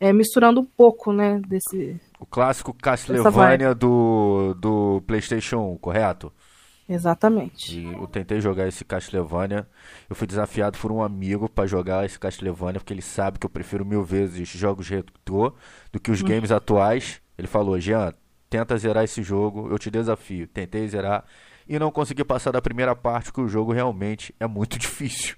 é, 0.00 0.12
misturando 0.12 0.60
um 0.60 0.64
pouco, 0.64 1.12
né, 1.12 1.40
desse. 1.48 2.00
O 2.20 2.26
clássico 2.26 2.72
Castlevania 2.72 3.74
do, 3.74 4.54
do 4.54 5.02
PlayStation 5.06 5.58
1, 5.72 5.78
correto? 5.78 6.32
Exatamente. 6.88 7.78
E 7.78 7.92
eu 7.92 8.06
tentei 8.06 8.40
jogar 8.40 8.66
esse 8.66 8.82
Castlevania. 8.84 9.68
Eu 10.08 10.16
fui 10.16 10.26
desafiado 10.26 10.78
por 10.78 10.90
um 10.90 11.02
amigo 11.02 11.48
pra 11.48 11.66
jogar 11.66 12.06
esse 12.06 12.18
Castlevania, 12.18 12.80
porque 12.80 12.94
ele 12.94 13.02
sabe 13.02 13.38
que 13.38 13.44
eu 13.44 13.50
prefiro 13.50 13.84
mil 13.84 14.02
vezes 14.02 14.48
jogos 14.48 14.88
retrô 14.88 15.52
do 15.92 16.00
que 16.00 16.10
os 16.10 16.22
games 16.22 16.50
atuais. 16.50 17.20
Ele 17.36 17.46
falou: 17.46 17.78
Jean, 17.78 18.14
tenta 18.48 18.78
zerar 18.78 19.04
esse 19.04 19.22
jogo, 19.22 19.68
eu 19.70 19.78
te 19.78 19.90
desafio. 19.90 20.48
Tentei 20.48 20.88
zerar 20.88 21.24
e 21.68 21.78
não 21.78 21.90
consegui 21.90 22.24
passar 22.24 22.52
da 22.52 22.62
primeira 22.62 22.96
parte, 22.96 23.26
porque 23.26 23.42
o 23.42 23.48
jogo 23.48 23.72
realmente 23.72 24.34
é 24.40 24.46
muito 24.46 24.78
difícil. 24.80 25.36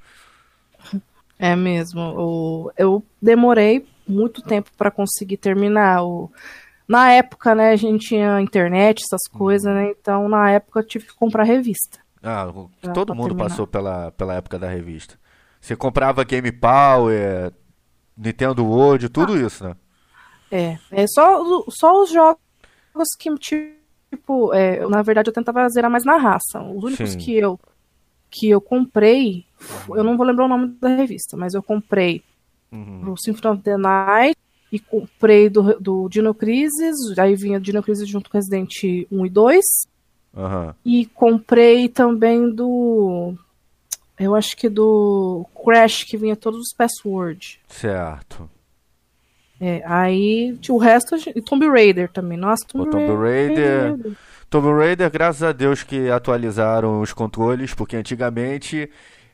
É 1.36 1.56
mesmo. 1.56 2.00
O, 2.00 2.72
eu 2.76 3.02
demorei 3.20 3.86
muito 4.06 4.40
tempo 4.40 4.70
para 4.78 4.90
conseguir 4.90 5.36
terminar. 5.36 6.04
O, 6.04 6.30
na 6.90 7.12
época, 7.12 7.54
né, 7.54 7.70
a 7.70 7.76
gente 7.76 8.08
tinha 8.08 8.40
internet, 8.40 9.02
essas 9.04 9.28
coisas, 9.32 9.72
né? 9.72 9.90
Então, 9.90 10.28
na 10.28 10.50
época, 10.50 10.80
eu 10.80 10.84
tive 10.86 11.06
que 11.06 11.14
comprar 11.14 11.44
revista. 11.44 11.98
Ah, 12.22 12.52
Ah, 12.82 12.88
todo 12.92 13.14
mundo 13.14 13.28
terminar. 13.28 13.48
passou 13.48 13.66
pela, 13.66 14.10
pela 14.12 14.34
época 14.34 14.58
da 14.58 14.68
revista. 14.68 15.18
Você 15.60 15.76
comprava 15.76 16.24
Game 16.24 16.50
Power, 16.50 17.52
Nintendo 18.16 18.64
World, 18.66 19.08
tudo 19.08 19.38
isso, 19.38 19.62
né? 19.64 19.76
É, 20.50 20.78
é 20.90 21.06
só, 21.06 21.42
só 21.68 22.02
os 22.02 22.10
jogos 22.10 22.40
que, 23.18 23.30
tipo, 23.38 24.52
é, 24.52 24.84
na 24.88 25.00
verdade, 25.02 25.28
eu 25.30 25.32
tentava 25.34 25.68
zerar 25.68 25.90
mais 25.90 26.04
na 26.04 26.16
raça. 26.16 26.60
Os 26.60 26.82
únicos 26.82 27.10
Sim. 27.12 27.18
que 27.18 27.36
eu, 27.38 27.58
que 28.30 28.50
eu 28.50 28.60
comprei, 28.60 29.44
eu 29.94 30.02
não 30.02 30.16
vou 30.16 30.26
lembrar 30.26 30.46
o 30.46 30.48
nome 30.48 30.74
da 30.80 30.88
revista, 30.88 31.36
mas 31.36 31.54
eu 31.54 31.62
comprei 31.62 32.22
Uhum. 32.72 33.12
o 33.12 33.16
Symphony 33.16 33.54
of 33.54 33.62
the 33.64 33.76
Night 33.76 34.36
e 34.72 34.78
comprei 34.78 35.48
do, 35.48 35.78
do 35.80 36.08
Dino 36.08 36.32
Crisis, 36.32 37.18
aí 37.18 37.34
vinha 37.34 37.60
Dino 37.60 37.82
Crisis 37.82 38.08
junto 38.08 38.30
com 38.30 38.38
Resident 38.38 38.72
1 39.10 39.26
e 39.26 39.30
2. 39.30 39.64
Aham. 40.36 40.74
E 40.84 41.06
comprei 41.06 41.88
também 41.88 42.50
do. 42.50 43.34
Eu 44.18 44.34
acho 44.34 44.56
que 44.56 44.68
do 44.68 45.46
Crash, 45.64 46.04
que 46.04 46.16
vinha 46.16 46.36
todos 46.36 46.60
os 46.60 46.74
passwords. 46.74 47.58
Certo. 47.66 48.48
É, 49.60 49.82
aí 49.84 50.58
o 50.68 50.76
resto. 50.78 51.16
E 51.34 51.42
Tomb 51.42 51.68
Raider 51.68 52.10
também. 52.10 52.38
Nossa, 52.38 52.64
Tomb, 52.66 52.88
O 52.88 52.90
Tomb 52.90 53.14
Raider. 53.16 54.16
Tomb 54.48 54.68
Raider, 54.72 55.10
graças 55.10 55.42
a 55.42 55.52
Deus 55.52 55.82
que 55.82 56.08
atualizaram 56.10 57.00
os 57.00 57.12
controles, 57.12 57.74
porque 57.74 57.96
antigamente 57.96 58.90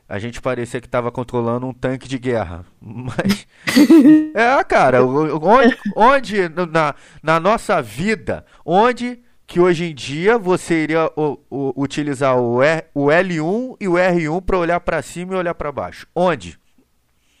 a 0.09 0.19
gente 0.19 0.41
parecia 0.41 0.79
que 0.79 0.87
estava 0.87 1.11
controlando 1.11 1.65
um 1.67 1.73
tanque 1.73 2.07
de 2.07 2.17
guerra. 2.19 2.65
Mas. 2.81 3.47
É, 4.33 4.63
cara, 4.63 5.03
onde, 5.03 5.77
onde 5.95 6.49
na, 6.71 6.93
na 7.23 7.39
nossa 7.39 7.81
vida, 7.81 8.45
onde 8.65 9.19
que 9.47 9.59
hoje 9.59 9.85
em 9.85 9.95
dia 9.95 10.37
você 10.37 10.83
iria 10.83 11.09
o- 11.15 11.39
o- 11.49 11.73
utilizar 11.75 12.37
o, 12.37 12.61
R- 12.61 12.85
o 12.93 13.05
L1 13.07 13.77
e 13.81 13.87
o 13.87 13.93
R1 13.93 14.41
para 14.43 14.57
olhar 14.57 14.79
para 14.79 15.01
cima 15.01 15.33
e 15.33 15.37
olhar 15.37 15.55
para 15.55 15.71
baixo? 15.71 16.05
Onde? 16.15 16.59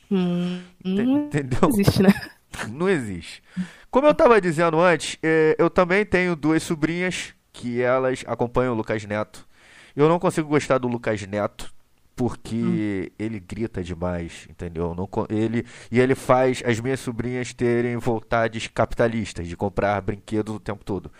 Hum, 0.09 0.61
Ent- 0.83 1.05
não 1.05 1.17
Entendeu? 1.25 1.69
existe, 1.69 2.01
né? 2.01 2.09
Não 2.71 2.89
existe. 2.89 3.43
Como 3.91 4.07
eu 4.07 4.11
estava 4.11 4.41
dizendo 4.41 4.79
antes, 4.79 5.17
eh, 5.21 5.55
eu 5.59 5.69
também 5.69 6.03
tenho 6.03 6.35
duas 6.35 6.63
sobrinhas 6.63 7.35
que 7.53 7.81
elas 7.81 8.23
acompanham 8.25 8.73
o 8.73 8.75
Lucas 8.75 9.03
Neto. 9.05 9.45
Eu 9.95 10.09
não 10.09 10.17
consigo 10.17 10.47
gostar 10.49 10.79
do 10.79 10.87
Lucas 10.87 11.21
Neto 11.27 11.71
porque 12.17 13.11
ele 13.19 13.39
grita 13.39 13.83
demais, 13.83 14.47
entendeu? 14.49 14.95
Não 14.95 15.07
ele 15.29 15.63
e 15.91 15.99
ele 15.99 16.15
faz 16.15 16.63
as 16.65 16.79
minhas 16.79 16.99
sobrinhas 16.99 17.53
terem 17.53 17.95
vontades 17.97 18.67
capitalistas 18.67 19.47
de 19.47 19.55
comprar 19.55 20.01
brinquedos 20.01 20.55
o 20.55 20.59
tempo 20.59 20.83
todo. 20.83 21.11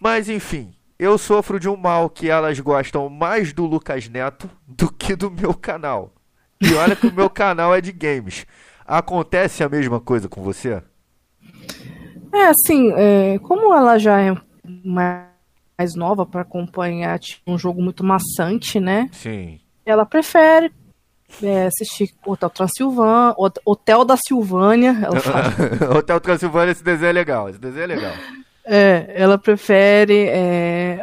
Mas 0.00 0.28
enfim, 0.28 0.74
eu 0.98 1.16
sofro 1.16 1.60
de 1.60 1.68
um 1.68 1.76
mal 1.76 2.10
que 2.10 2.28
elas 2.28 2.58
gostam 2.58 3.08
mais 3.08 3.52
do 3.52 3.64
Lucas 3.64 4.08
Neto 4.08 4.50
do 4.66 4.92
que 4.92 5.14
do 5.14 5.30
meu 5.30 5.54
canal. 5.54 6.12
E 6.60 6.74
olha 6.74 6.96
que 6.96 7.06
o 7.06 7.14
meu 7.14 7.30
canal 7.30 7.72
é 7.72 7.80
de 7.80 7.92
games. 7.92 8.44
Acontece 8.84 9.62
a 9.62 9.68
mesma 9.68 10.00
coisa 10.00 10.28
com 10.28 10.42
você? 10.42 10.82
É, 12.32 12.46
assim, 12.48 12.92
é, 12.96 13.38
como 13.38 13.72
ela 13.72 13.98
já 13.98 14.20
é 14.20 14.34
mais 14.84 15.36
mais 15.78 15.94
nova 15.94 16.24
para 16.24 16.40
acompanhar 16.40 17.18
tipo, 17.18 17.42
um 17.46 17.58
jogo 17.58 17.82
muito 17.82 18.02
maçante, 18.02 18.80
né? 18.80 19.08
Sim. 19.12 19.60
Ela 19.86 20.04
prefere 20.04 20.70
é, 21.42 21.66
assistir 21.66 22.10
Hotel 22.26 22.50
Transilvânia, 22.50 23.34
Hot- 23.38 23.60
Hotel 23.64 24.04
da 24.04 24.16
Silvânia, 24.16 24.98
ela 25.02 25.20
fala. 25.20 25.52
Hotel 25.98 26.20
Transilvânia, 26.20 26.72
esse 26.72 26.84
desenho 26.84 27.08
é 27.10 27.12
legal. 27.12 27.48
Esse 27.48 27.58
desenho 27.60 27.84
é 27.84 27.86
legal. 27.86 28.12
É, 28.64 29.12
ela 29.14 29.38
prefere. 29.38 30.26
é, 30.28 31.00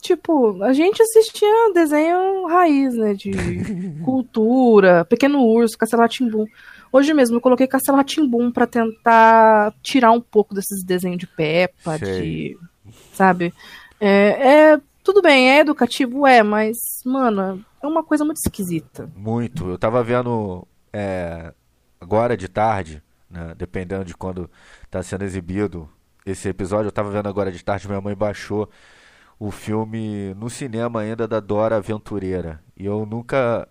tipo, 0.00 0.62
a 0.62 0.72
gente 0.72 1.02
assistia 1.02 1.72
desenho 1.74 2.46
raiz, 2.46 2.94
né? 2.96 3.12
De 3.14 3.30
cultura, 4.04 5.04
Pequeno 5.04 5.42
Urso, 5.42 5.76
Castelo 5.78 6.02
Rá-Tim-Bum. 6.02 6.46
Hoje 6.90 7.12
mesmo 7.12 7.36
eu 7.36 7.40
coloquei 7.40 7.66
Castelo 7.66 7.98
Rá-Tim-Bum 7.98 8.50
pra 8.52 8.66
tentar 8.66 9.74
tirar 9.82 10.12
um 10.12 10.20
pouco 10.20 10.54
desses 10.54 10.82
desenhos 10.84 11.18
de 11.18 11.26
Peppa, 11.26 11.98
Sei. 11.98 12.20
de. 12.22 12.58
Sabe? 13.12 13.52
É, 14.00 14.72
é- 14.74 14.80
tudo 15.04 15.20
bem, 15.20 15.50
é 15.50 15.60
educativo, 15.60 16.26
é, 16.26 16.42
mas, 16.42 16.78
mano, 17.04 17.64
é 17.82 17.86
uma 17.86 18.02
coisa 18.02 18.24
muito 18.24 18.38
esquisita. 18.38 19.08
Muito. 19.14 19.68
Eu 19.68 19.78
tava 19.78 20.02
vendo 20.02 20.66
é, 20.90 21.52
agora 22.00 22.34
de 22.36 22.48
tarde, 22.48 23.02
né, 23.28 23.54
dependendo 23.54 24.04
de 24.04 24.16
quando 24.16 24.50
tá 24.90 25.02
sendo 25.02 25.22
exibido 25.22 25.86
esse 26.24 26.48
episódio, 26.48 26.88
eu 26.88 26.92
tava 26.92 27.10
vendo 27.10 27.28
agora 27.28 27.52
de 27.52 27.62
tarde, 27.62 27.86
minha 27.86 28.00
mãe 28.00 28.14
baixou 28.14 28.68
o 29.38 29.50
filme 29.50 30.32
no 30.34 30.48
cinema 30.48 31.00
ainda 31.00 31.28
da 31.28 31.38
Dora 31.38 31.76
Aventureira. 31.76 32.62
E 32.74 32.86
eu 32.86 33.04
nunca 33.04 33.68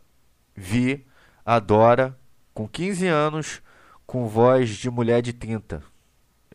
vi 0.55 1.03
a 1.43 1.57
Dora 1.57 2.15
com 2.53 2.67
15 2.67 3.07
anos 3.07 3.61
com 4.05 4.27
voz 4.27 4.69
de 4.69 4.87
mulher 4.91 5.23
de 5.23 5.33
30. 5.33 5.81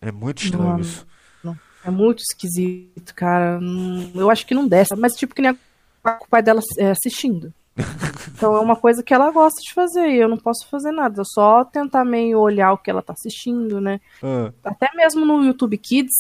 É 0.01 0.13
muito 0.13 0.45
estranho 0.45 0.69
Não, 0.69 0.81
isso. 0.81 1.05
É 1.85 1.91
muito 1.91 2.21
esquisito, 2.21 3.15
cara. 3.15 3.59
Hum, 3.63 4.11
Eu 4.15 4.31
acho 4.31 4.47
que 4.47 4.55
não 4.55 4.67
desce. 4.67 4.95
Mas, 4.97 5.15
tipo, 5.15 5.35
que 5.35 5.43
nem 5.43 5.53
a- 6.05 6.19
o 6.23 6.29
pai 6.29 6.43
dela 6.43 6.61
é, 6.79 6.91
assistindo. 6.91 7.53
Então 8.39 8.55
é 8.57 8.61
uma 8.61 8.77
coisa 8.77 9.03
que 9.03 9.13
ela 9.13 9.33
gosta 9.33 9.61
de 9.61 9.75
fazer 9.75 10.11
e 10.11 10.17
eu 10.19 10.29
não 10.29 10.37
posso 10.37 10.69
fazer 10.69 10.93
nada. 10.93 11.21
Eu 11.21 11.25
só 11.25 11.65
tentar 11.65 12.05
meio 12.05 12.39
olhar 12.39 12.73
o 12.73 12.79
que 12.79 12.89
ela 12.89 13.03
tá 13.03 13.13
assistindo, 13.13 13.81
né? 13.81 14.01
Ah, 14.23 14.53
Até 14.65 14.89
mesmo 14.95 15.25
no 15.27 15.45
YouTube 15.45 15.77
Kids. 15.77 16.15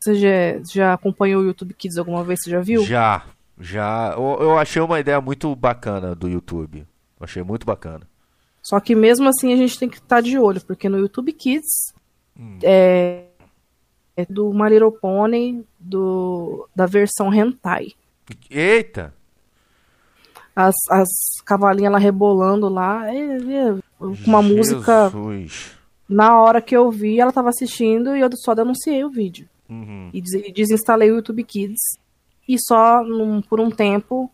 Você 0.00 0.14
já, 0.16 0.28
já 0.72 0.92
acompanhou 0.94 1.42
o 1.42 1.44
YouTube 1.46 1.74
Kids 1.74 1.96
alguma 1.96 2.24
vez? 2.24 2.40
Você 2.42 2.50
já 2.50 2.60
viu? 2.60 2.82
Já, 2.84 3.24
já. 3.60 4.14
Eu, 4.16 4.38
eu 4.40 4.58
achei 4.58 4.82
uma 4.82 4.98
ideia 4.98 5.20
muito 5.20 5.54
bacana 5.54 6.12
do 6.14 6.28
YouTube. 6.28 6.78
Eu 7.20 7.24
achei 7.24 7.42
muito 7.44 7.64
bacana. 7.64 8.00
Só 8.62 8.80
que 8.80 8.94
mesmo 8.96 9.28
assim 9.28 9.52
a 9.52 9.56
gente 9.56 9.78
tem 9.78 9.88
que 9.88 9.98
estar 9.98 10.20
de 10.20 10.38
olho, 10.38 10.60
porque 10.64 10.88
no 10.88 10.98
YouTube 10.98 11.32
Kids 11.32 11.92
Hum. 12.36 12.58
é, 12.64 13.24
é 14.20 14.26
do 14.28 14.52
My 14.52 14.68
Little 14.68 14.92
Pony, 14.92 15.64
do, 15.78 16.68
da 16.74 16.86
versão 16.86 17.32
hentai. 17.32 17.88
Eita! 18.50 19.14
As, 20.54 20.74
as 20.90 21.08
cavalinhas 21.44 21.92
lá 21.92 21.98
rebolando 21.98 22.68
lá, 22.68 23.08
é, 23.08 23.36
é, 23.36 23.74
com 23.98 24.14
uma 24.26 24.42
música. 24.42 25.10
Jesus. 25.10 25.76
Na 26.08 26.40
hora 26.40 26.60
que 26.60 26.76
eu 26.76 26.90
vi, 26.90 27.20
ela 27.20 27.32
tava 27.32 27.48
assistindo 27.50 28.16
e 28.16 28.20
eu 28.20 28.28
só 28.34 28.54
denunciei 28.54 29.04
o 29.04 29.10
vídeo. 29.10 29.48
Uhum. 29.68 30.10
E 30.12 30.18
e 30.48 30.52
desinstalei 30.52 31.10
o 31.10 31.16
YouTube 31.16 31.44
Kids. 31.44 31.80
E 32.48 32.56
só 32.58 33.04
num- 33.04 33.40
por 33.40 33.60
um 33.60 33.70
tempo 33.70 34.30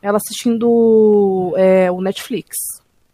ela 0.00 0.18
assistindo 0.18 1.52
é, 1.56 1.90
o 1.90 2.00
Netflix. 2.00 2.56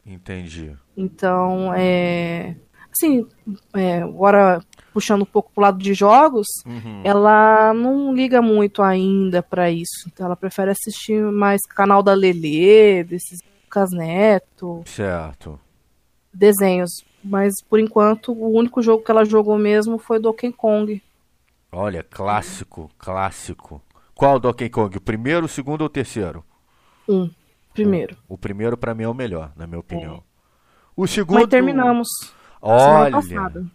Entendi. 0.04 0.76
Então, 0.94 1.72
é. 1.74 2.54
Assim, 2.92 3.26
é, 3.74 4.02
agora 4.02 4.62
puxando 4.92 5.22
um 5.22 5.26
pouco 5.26 5.50
pro 5.54 5.62
lado 5.62 5.78
de 5.78 5.94
jogos, 5.94 6.46
Uhum. 6.66 7.00
ela 7.02 7.72
não 7.72 8.14
liga 8.14 8.42
muito 8.42 8.82
ainda 8.82 9.42
pra 9.42 9.70
isso. 9.70 10.06
Então 10.06 10.26
ela 10.26 10.36
prefere 10.36 10.70
assistir 10.70 11.22
mais 11.32 11.62
canal 11.66 12.02
da 12.02 12.12
Lelê, 12.12 13.02
desses 13.04 13.40
Lucas 13.64 13.90
Neto, 13.92 14.82
Certo. 14.84 15.58
desenhos. 16.32 16.90
Mas 17.24 17.54
por 17.68 17.78
enquanto 17.80 18.32
o 18.32 18.50
único 18.50 18.82
jogo 18.82 19.02
que 19.04 19.10
ela 19.10 19.24
jogou 19.24 19.56
mesmo 19.56 19.96
foi 19.98 20.18
Donkey 20.18 20.52
Kong. 20.52 21.02
Olha, 21.70 22.02
clássico, 22.02 22.90
clássico. 22.98 23.80
Qual 24.14 24.38
Donkey 24.38 24.68
Kong? 24.68 24.96
O 24.96 25.00
primeiro, 25.00 25.46
o 25.46 25.48
segundo 25.48 25.80
ou 25.82 25.86
o 25.86 25.90
terceiro? 25.90 26.44
Um, 27.08 27.30
primeiro. 27.72 28.16
O 28.28 28.36
primeiro 28.36 28.76
pra 28.76 28.94
mim 28.94 29.04
é 29.04 29.08
o 29.08 29.14
melhor, 29.14 29.52
na 29.56 29.66
minha 29.66 29.80
opinião. 29.80 30.22
O 30.94 31.06
segundo. 31.06 31.38
Mas 31.40 31.48
terminamos. 31.48 32.08
Olha, 32.64 33.10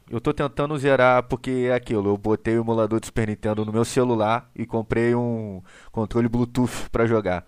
eu 0.09 0.21
tô 0.21 0.33
tentando 0.33 0.77
zerar 0.77 1.23
porque 1.23 1.67
é 1.69 1.73
aquilo. 1.73 2.09
Eu 2.09 2.17
botei 2.17 2.57
o 2.57 2.61
emulador 2.61 2.99
de 3.01 3.07
Super 3.07 3.27
Nintendo 3.27 3.65
no 3.65 3.71
meu 3.73 3.83
celular 3.83 4.49
e 4.55 4.65
comprei 4.65 5.13
um 5.13 5.61
controle 5.91 6.29
Bluetooth 6.29 6.89
pra 6.91 7.05
jogar. 7.05 7.45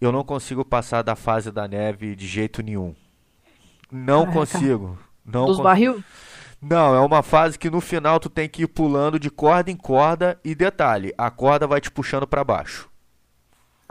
eu 0.00 0.10
não 0.10 0.24
consigo 0.24 0.64
passar 0.64 1.02
da 1.02 1.14
fase 1.14 1.52
da 1.52 1.68
neve 1.68 2.16
de 2.16 2.26
jeito 2.26 2.62
nenhum. 2.62 2.94
Não 3.92 4.22
Ah, 4.22 4.26
consigo. 4.32 4.98
Não 5.24 5.44
Dos 5.44 5.58
con- 5.58 5.62
barril? 5.62 6.02
Não, 6.62 6.94
é 6.94 7.00
uma 7.00 7.22
fase 7.22 7.58
que 7.58 7.68
no 7.70 7.80
final 7.82 8.18
tu 8.18 8.30
tem 8.30 8.48
que 8.48 8.62
ir 8.62 8.66
pulando 8.66 9.18
de 9.18 9.30
corda 9.30 9.70
em 9.70 9.76
corda 9.76 10.38
e 10.44 10.54
detalhe, 10.54 11.12
a 11.18 11.30
corda 11.30 11.66
vai 11.66 11.80
te 11.80 11.90
puxando 11.90 12.26
pra 12.26 12.42
baixo. 12.44 12.88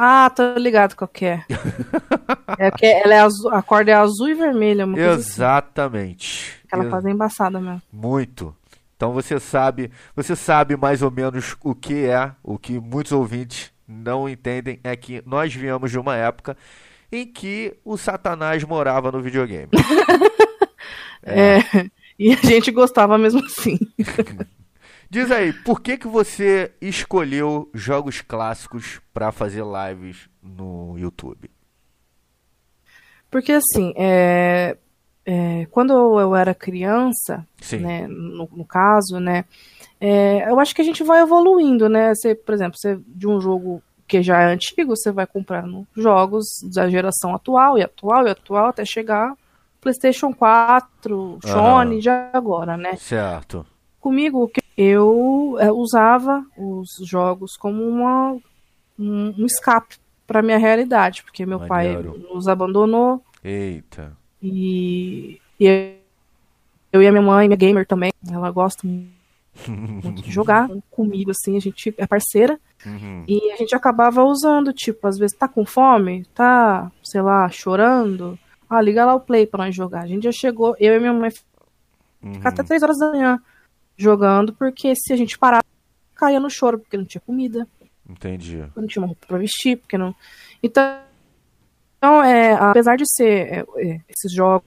Ah, 0.01 0.29
tô 0.29 0.53
ligado 0.53 0.95
qual 0.95 1.09
que 1.09 1.25
é. 1.25 1.43
é 2.57 2.71
que 2.71 2.85
ela 2.85 3.13
é 3.13 3.19
azul, 3.19 3.53
a 3.53 3.61
corda 3.61 3.91
é 3.91 3.93
azul 3.93 4.29
e 4.29 4.33
vermelha, 4.33 4.85
assim. 4.85 5.01
Exatamente. 5.01 6.57
Aquela 6.65 6.83
Ex- 6.85 6.91
fase 6.91 7.09
é 7.09 7.11
embaçada 7.11 7.59
mesmo. 7.59 7.81
Muito. 7.91 8.55
Então 8.95 9.11
você 9.11 9.37
sabe, 9.41 9.91
você 10.15 10.37
sabe 10.37 10.77
mais 10.77 11.01
ou 11.01 11.11
menos 11.11 11.57
o 11.61 11.75
que 11.75 12.05
é, 12.05 12.31
o 12.41 12.57
que 12.57 12.79
muitos 12.79 13.11
ouvintes 13.11 13.73
não 13.85 14.29
entendem 14.29 14.79
é 14.85 14.95
que 14.95 15.21
nós 15.25 15.53
viemos 15.53 15.91
de 15.91 15.99
uma 15.99 16.15
época 16.15 16.55
em 17.11 17.25
que 17.25 17.75
o 17.83 17.97
Satanás 17.97 18.63
morava 18.63 19.11
no 19.11 19.21
videogame. 19.21 19.69
É. 21.21 21.59
E 22.17 22.31
a 22.31 22.37
gente 22.37 22.71
gostava 22.71 23.17
mesmo 23.17 23.43
assim. 23.45 23.77
Diz 25.09 25.31
aí, 25.31 25.51
por 25.51 25.81
que 25.81 25.97
que 25.97 26.07
você 26.07 26.71
escolheu 26.79 27.69
jogos 27.73 28.21
clássicos 28.21 29.01
pra 29.11 29.31
fazer 29.31 29.63
lives 29.63 30.29
no 30.41 30.97
YouTube? 30.97 31.49
Porque 33.31 33.53
assim, 33.53 33.93
é, 33.95 34.77
é, 35.25 35.65
quando 35.71 35.93
eu 35.93 36.35
era 36.35 36.53
criança, 36.53 37.45
né, 37.79 38.07
no, 38.07 38.47
no 38.51 38.65
caso, 38.65 39.19
né, 39.19 39.45
é, 39.99 40.49
eu 40.49 40.59
acho 40.59 40.73
que 40.73 40.81
a 40.81 40.85
gente 40.85 41.03
vai 41.03 41.21
evoluindo, 41.21 41.89
né? 41.89 42.13
Você, 42.15 42.33
por 42.33 42.53
exemplo, 42.53 42.77
você, 42.77 42.97
de 43.05 43.27
um 43.27 43.41
jogo 43.41 43.83
que 44.07 44.23
já 44.23 44.41
é 44.41 44.45
antigo, 44.45 44.95
você 44.95 45.11
vai 45.11 45.27
comprando 45.27 45.85
jogos 45.95 46.45
da 46.73 46.89
geração 46.89 47.35
atual 47.35 47.77
e 47.77 47.83
atual 47.83 48.25
e 48.25 48.31
atual 48.31 48.67
até 48.67 48.85
chegar 48.85 49.33
PlayStation 49.81 50.33
4, 50.33 51.39
Sony, 51.43 52.01
já 52.01 52.29
agora, 52.33 52.77
né? 52.77 52.95
Certo. 52.95 53.65
Comigo, 53.99 54.43
o 54.43 54.47
que 54.47 54.58
eu 54.81 55.57
é, 55.59 55.69
usava 55.69 56.41
os 56.57 56.87
jogos 57.05 57.57
como 57.57 57.83
uma, 57.83 58.37
um, 58.97 59.33
um 59.37 59.45
escape 59.45 59.97
para 60.25 60.41
minha 60.41 60.57
realidade, 60.57 61.21
porque 61.21 61.45
meu 61.45 61.59
Maneiro. 61.59 62.13
pai 62.13 62.21
nos 62.33 62.47
abandonou 62.47 63.21
Eita. 63.43 64.15
e, 64.41 65.41
e 65.59 65.65
eu, 65.67 65.95
eu 66.93 67.01
e 67.03 67.07
a 67.07 67.11
minha 67.11 67.21
mãe, 67.21 67.49
minha 67.49 67.57
gamer 67.57 67.85
também, 67.85 68.13
ela 68.31 68.49
gosta 68.51 68.87
muito 68.87 70.21
de 70.23 70.31
jogar 70.31 70.69
comigo, 70.89 71.31
assim, 71.31 71.57
a 71.57 71.59
gente 71.59 71.93
é 71.97 72.07
parceira. 72.07 72.57
Uhum. 72.85 73.25
E 73.27 73.51
a 73.51 73.57
gente 73.57 73.75
acabava 73.75 74.23
usando, 74.23 74.71
tipo, 74.71 75.05
às 75.05 75.17
vezes 75.17 75.37
tá 75.37 75.49
com 75.49 75.65
fome, 75.65 76.23
tá, 76.33 76.89
sei 77.03 77.21
lá, 77.21 77.49
chorando. 77.49 78.39
Ah, 78.69 78.81
liga 78.81 79.03
lá 79.05 79.13
o 79.13 79.19
play 79.19 79.45
pra 79.45 79.65
nós 79.65 79.75
jogar. 79.75 80.03
A 80.03 80.07
gente 80.07 80.23
já 80.23 80.31
chegou, 80.31 80.73
eu 80.79 80.95
e 80.95 80.99
minha 80.99 81.11
mãe 81.11 81.29
Uhum. 82.21 82.33
ficar 82.33 82.49
até 82.49 82.63
três 82.63 82.83
horas 82.83 82.97
da 82.97 83.11
manhã 83.11 83.41
jogando, 83.99 84.53
porque 84.53 84.93
se 84.95 85.11
a 85.11 85.15
gente 85.15 85.37
parar, 85.37 85.63
caía 86.15 86.39
no 86.39 86.49
choro, 86.49 86.79
porque 86.79 86.97
não 86.97 87.05
tinha 87.05 87.21
comida, 87.21 87.67
Entendi. 88.09 88.57
porque 88.57 88.79
não 88.79 88.87
tinha 88.87 89.01
uma 89.01 89.07
roupa 89.07 89.27
pra 89.27 89.37
vestir, 89.37 89.77
porque 89.77 89.97
não. 89.97 90.15
Então, 90.63 90.99
então 91.97 92.23
é, 92.23 92.53
apesar 92.53 92.95
de 92.95 93.03
ser 93.05 93.29
é, 93.29 93.65
é, 93.77 94.01
esses 94.07 94.33
jogos 94.33 94.63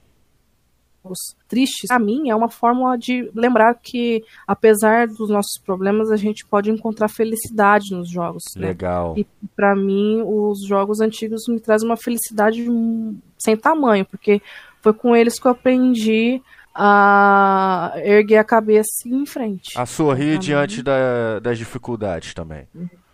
tristes, 1.49 1.89
pra 1.89 1.99
mim 1.99 2.29
é 2.29 2.37
uma 2.37 2.51
forma 2.51 2.97
de 2.97 3.31
lembrar 3.35 3.75
que, 3.75 4.23
apesar 4.47 5.09
dos 5.09 5.31
nossos 5.31 5.61
problemas, 5.65 6.11
a 6.11 6.17
gente 6.17 6.47
pode 6.47 6.71
encontrar 6.71 7.09
felicidade 7.09 7.93
nos 7.93 8.11
jogos, 8.11 8.43
né? 8.55 8.69
Legal. 8.69 9.15
E 9.17 9.27
pra 9.57 9.75
mim, 9.75 10.23
os 10.25 10.65
jogos 10.67 11.01
antigos 11.01 11.43
me 11.49 11.59
trazem 11.59 11.89
uma 11.89 11.97
felicidade 11.97 12.71
hum, 12.71 13.19
sem 13.39 13.57
tamanho, 13.57 14.05
porque 14.05 14.41
foi 14.83 14.93
com 14.93 15.17
eles 15.17 15.41
que 15.41 15.47
eu 15.47 15.53
aprendi 15.53 16.41
a 16.75 17.93
erguer 17.97 18.39
a 18.39 18.45
cabeça 18.45 19.07
e 19.07 19.13
em 19.15 19.27
frente. 19.27 19.79
A 19.79 19.87
sorrir 19.87 20.39
diante 20.39 20.83
da- 20.83 21.39
das 21.41 21.59
dificuldades 21.59 22.35
também. 22.35 22.67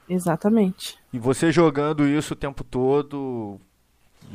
Exatamente. 0.08 0.97
E 1.12 1.18
você 1.18 1.52
jogando 1.52 2.06
isso 2.06 2.32
o 2.32 2.36
tempo 2.36 2.64
todo, 2.64 3.60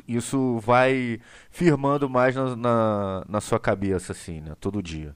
isso 0.07 0.59
vai 0.59 1.19
firmando 1.49 2.09
mais 2.09 2.35
na, 2.35 2.55
na, 2.55 3.25
na 3.27 3.41
sua 3.41 3.59
cabeça, 3.59 4.11
assim, 4.11 4.41
né? 4.41 4.53
Todo 4.59 4.83
dia. 4.83 5.15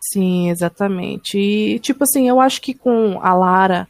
Sim, 0.00 0.50
exatamente. 0.50 1.38
E, 1.38 1.78
tipo 1.80 2.04
assim, 2.04 2.28
eu 2.28 2.40
acho 2.40 2.60
que 2.60 2.74
com 2.74 3.18
a 3.22 3.32
Lara, 3.34 3.88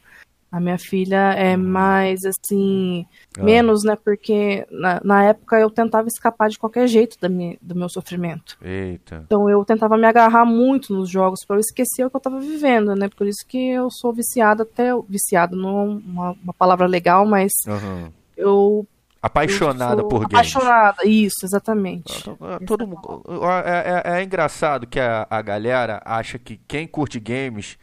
a 0.50 0.61
minha 0.61 0.78
filha, 0.78 1.32
é 1.35 1.56
mais 1.56 2.20
assim. 2.24 3.04
Ah, 3.38 3.42
Menos, 3.42 3.82
né? 3.85 3.96
Porque 3.96 4.66
na, 4.70 5.00
na 5.04 5.24
época 5.24 5.59
eu 5.59 5.68
tentava 5.70 6.09
escapar 6.09 6.48
de 6.48 6.59
qualquer 6.59 6.87
jeito 6.87 7.18
da 7.20 7.28
minha, 7.28 7.56
do 7.61 7.74
meu 7.74 7.88
sofrimento. 7.88 8.56
Eita. 8.62 9.22
Então 9.26 9.50
eu 9.50 9.64
tentava 9.64 9.96
me 9.98 10.06
agarrar 10.06 10.44
muito 10.44 10.94
nos 10.94 11.11
jogos 11.11 11.40
para 11.46 11.56
eu 11.56 11.61
esquecer 11.61 12.04
o 12.06 12.11
que 12.11 12.16
eu 12.16 12.20
tava 12.20 12.40
vivendo, 12.40 12.94
né? 12.94 13.09
Por 13.09 13.26
isso 13.26 13.44
que 13.46 13.70
eu 13.70 13.88
sou 13.90 14.12
viciada 14.12 14.62
até. 14.62 14.90
Viciada 15.09 15.54
não 15.56 15.68
é 15.68 15.85
uma, 15.85 16.30
uma 16.42 16.54
palavra 16.54 16.87
legal, 16.87 17.26
mas 17.26 17.50
Aham. 17.66 18.12
eu. 18.37 18.87
Apaixonada 19.20 20.04
por 20.04 20.20
games. 20.20 20.35
Apaixonada, 20.35 21.04
isso, 21.04 21.44
exatamente. 21.44 22.22
Ah, 22.40 22.61
Todo 22.64 22.87
mundo, 22.87 23.24
é, 23.64 24.12
é- 24.14 24.18
é 24.20 24.22
engraçado 24.22 24.87
que 24.87 25.00
a, 25.00 25.26
a 25.28 25.42
galera 25.42 26.00
acha 26.04 26.38
que 26.38 26.61
quem 26.68 26.87
curte 26.87 27.18
games 27.18 27.76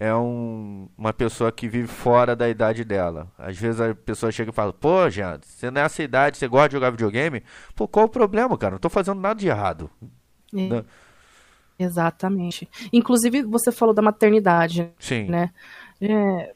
é 0.00 0.14
um- 0.14 0.88
uma 0.96 1.12
pessoa 1.12 1.50
que 1.50 1.68
vive 1.68 1.88
fora 1.88 2.36
da 2.36 2.48
idade 2.48 2.84
dela. 2.84 3.30
Às 3.36 3.56
vezes 3.58 3.80
a 3.80 3.94
pessoa 3.94 4.30
chega 4.32 4.50
e 4.50 4.54
fala: 4.54 4.72
Pô, 4.72 5.08
Jean, 5.10 5.38
você 5.42 5.70
nessa 5.70 6.02
idade, 6.02 6.36
você 6.38 6.46
gosta 6.48 6.68
de 6.68 6.74
jogar 6.74 6.90
videogame? 6.90 7.42
Pô, 7.74 7.88
qual 7.88 8.06
o 8.06 8.08
problema, 8.08 8.56
cara? 8.56 8.72
Não 8.72 8.78
tô 8.78 8.88
fazendo 8.88 9.20
nada 9.20 9.38
de 9.40 9.48
errado. 9.48 9.90
É, 10.54 10.68
Né? 10.68 10.84
Exatamente. 11.78 12.68
Inclusive, 12.92 13.42
você 13.42 13.70
falou 13.70 13.94
da 13.94 14.02
maternidade, 14.02 14.90
Sim. 14.98 15.26
né? 15.26 15.50
É, 16.00 16.52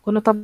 quando 0.00 0.16
eu 0.16 0.22
tava 0.22 0.38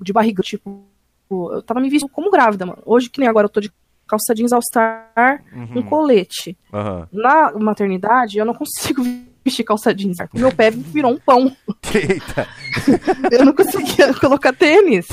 de 0.00 0.12
barriga, 0.12 0.42
tipo, 0.42 0.82
eu 1.30 1.62
tava 1.62 1.80
me 1.80 1.90
vestindo 1.90 2.10
como 2.10 2.30
grávida, 2.30 2.64
mano. 2.64 2.82
Hoje, 2.86 3.10
que 3.10 3.20
nem 3.20 3.28
agora, 3.28 3.44
eu 3.44 3.50
tô 3.50 3.60
de 3.60 3.70
calça 4.06 4.34
jeans 4.34 4.52
All-Star, 4.52 5.44
um 5.54 5.76
Uhum. 5.76 5.82
colete. 5.82 6.56
Aham. 6.72 7.06
Na 7.12 7.52
maternidade, 7.52 8.38
eu 8.38 8.44
não 8.46 8.54
consigo 8.54 9.02
vestir 9.44 9.64
calça 9.64 9.94
jeans. 9.94 10.18
Meu 10.34 10.52
pé 10.52 10.70
virou 10.70 11.12
um 11.12 11.18
pão. 11.18 11.54
Eita. 11.94 12.48
Eu 13.30 13.44
não 13.44 13.52
conseguia 13.52 14.12
colocar 14.14 14.52
tênis. 14.52 15.06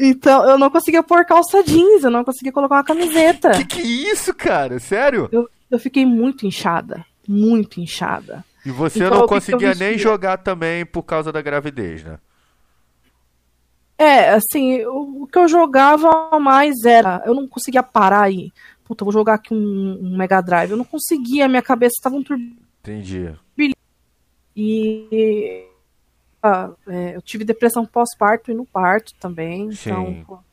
Então, 0.00 0.48
eu 0.48 0.58
não 0.58 0.70
conseguia 0.70 1.02
pôr 1.02 1.24
calça 1.24 1.62
jeans, 1.62 2.04
eu 2.04 2.10
não 2.10 2.24
conseguia 2.24 2.52
colocar 2.52 2.76
uma 2.76 2.84
camiseta. 2.84 3.50
Que 3.50 3.64
que 3.64 3.80
é 3.80 4.12
isso, 4.12 4.32
cara? 4.32 4.78
Sério? 4.78 5.28
Eu, 5.30 5.48
eu 5.70 5.78
fiquei 5.78 6.06
muito 6.06 6.46
inchada. 6.46 7.04
Muito 7.28 7.80
inchada. 7.80 8.44
E 8.64 8.70
você 8.70 9.04
Então, 9.04 9.20
não 9.20 9.26
conseguia 9.26 9.74
nem 9.74 9.98
jogar 9.98 10.38
também 10.38 10.86
por 10.86 11.02
causa 11.02 11.30
da 11.32 11.42
gravidez, 11.42 12.04
né? 12.04 12.18
É, 13.98 14.30
assim, 14.30 14.84
o, 14.86 15.22
o 15.22 15.26
que 15.26 15.38
eu 15.38 15.46
jogava 15.46 16.38
mais 16.40 16.84
era. 16.84 17.22
Eu 17.26 17.34
não 17.34 17.46
conseguia 17.46 17.82
parar 17.82 18.22
aí. 18.22 18.50
Puta, 18.92 19.06
vou 19.06 19.12
jogar 19.12 19.34
aqui 19.34 19.54
um, 19.54 19.98
um 20.02 20.16
Mega 20.18 20.42
Drive. 20.42 20.72
Eu 20.72 20.76
não 20.76 20.84
conseguia, 20.84 21.48
minha 21.48 21.62
cabeça 21.62 21.94
estava 21.96 22.14
um 22.14 22.22
turbilhão. 22.22 22.58
Entendi. 22.82 23.34
E. 24.54 25.64
ah, 26.42 26.72
é, 26.86 27.16
eu 27.16 27.22
tive 27.22 27.42
depressão 27.42 27.86
pós-parto 27.86 28.50
e 28.50 28.54
no 28.54 28.66
parto 28.66 29.14
também. 29.18 29.72
Sim. 29.72 29.90
Então. 29.90 30.44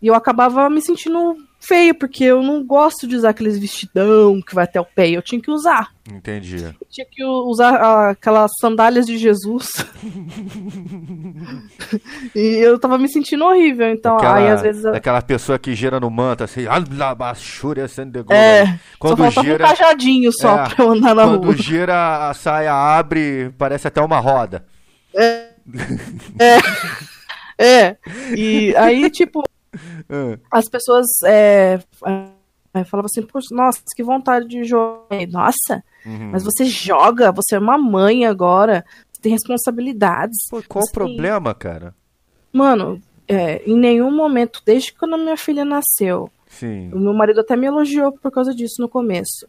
E 0.00 0.08
eu 0.08 0.14
acabava 0.16 0.68
me 0.68 0.82
sentindo 0.82 1.36
feio, 1.66 1.94
porque 1.94 2.24
eu 2.24 2.42
não 2.42 2.64
gosto 2.64 3.06
de 3.06 3.16
usar 3.16 3.30
aqueles 3.30 3.58
vestidão 3.58 4.40
que 4.42 4.54
vai 4.54 4.64
até 4.64 4.80
o 4.80 4.84
pé. 4.84 5.08
Eu 5.10 5.22
tinha 5.22 5.40
que 5.40 5.50
usar. 5.50 5.90
Entendi. 6.12 6.56
Eu 6.64 6.74
tinha 6.90 7.06
que 7.08 7.24
usar 7.24 8.10
aquelas 8.10 8.50
sandálias 8.60 9.06
de 9.06 9.16
Jesus. 9.16 9.70
e 12.34 12.40
eu 12.58 12.78
tava 12.78 12.98
me 12.98 13.08
sentindo 13.08 13.44
horrível. 13.44 13.88
Então, 13.90 14.16
Aquela, 14.16 14.36
aí 14.36 14.48
às 14.48 14.62
vezes. 14.62 14.84
eu- 14.84 14.94
aquela 14.94 15.22
pessoa 15.22 15.58
que 15.58 15.74
gira 15.74 16.00
no 16.00 16.10
manto, 16.10 16.44
assim, 16.44 16.66
É, 18.30 18.66
só 18.66 18.72
Quando 18.98 19.18
faltava 19.18 19.46
gira, 19.46 19.64
um 19.64 19.68
cajadinho 19.68 20.32
só 20.32 20.64
É, 20.64 20.68
pra 20.74 20.84
eu 20.84 20.90
andar 20.92 21.14
na 21.14 21.24
quando 21.24 21.44
rua. 21.44 21.56
gira, 21.56 22.28
a 22.28 22.34
saia 22.34 22.72
abre, 22.74 23.52
parece 23.56 23.86
até 23.86 24.00
uma 24.00 24.18
roda. 24.18 24.64
É. 27.58 27.96
E 28.36 28.74
aí, 28.76 29.08
tipo, 29.10 29.42
as 30.50 30.68
pessoas 30.68 31.06
é, 31.24 31.78
é, 32.74 32.84
falavam 32.84 33.06
assim, 33.06 33.22
Poxa, 33.22 33.54
nossa, 33.54 33.80
que 33.94 34.02
vontade 34.02 34.46
de 34.48 34.64
jogar. 34.64 35.26
Nossa, 35.30 35.82
uhum. 36.04 36.30
mas 36.32 36.42
você 36.44 36.64
joga, 36.64 37.32
você 37.32 37.56
é 37.56 37.58
uma 37.58 37.78
mãe 37.78 38.24
agora, 38.26 38.84
você 39.12 39.20
tem 39.22 39.32
responsabilidades. 39.32 40.38
Pô, 40.50 40.62
qual 40.68 40.82
o 40.82 40.86
Sim. 40.86 40.92
problema, 40.92 41.54
cara? 41.54 41.94
Mano, 42.52 43.00
é, 43.26 43.62
em 43.68 43.76
nenhum 43.78 44.14
momento, 44.14 44.62
desde 44.64 44.92
quando 44.92 45.16
minha 45.16 45.36
filha 45.36 45.64
nasceu, 45.64 46.30
Sim. 46.48 46.90
o 46.92 46.98
meu 46.98 47.14
marido 47.14 47.40
até 47.40 47.56
me 47.56 47.66
elogiou 47.66 48.12
por 48.12 48.30
causa 48.30 48.54
disso 48.54 48.80
no 48.80 48.88
começo. 48.88 49.46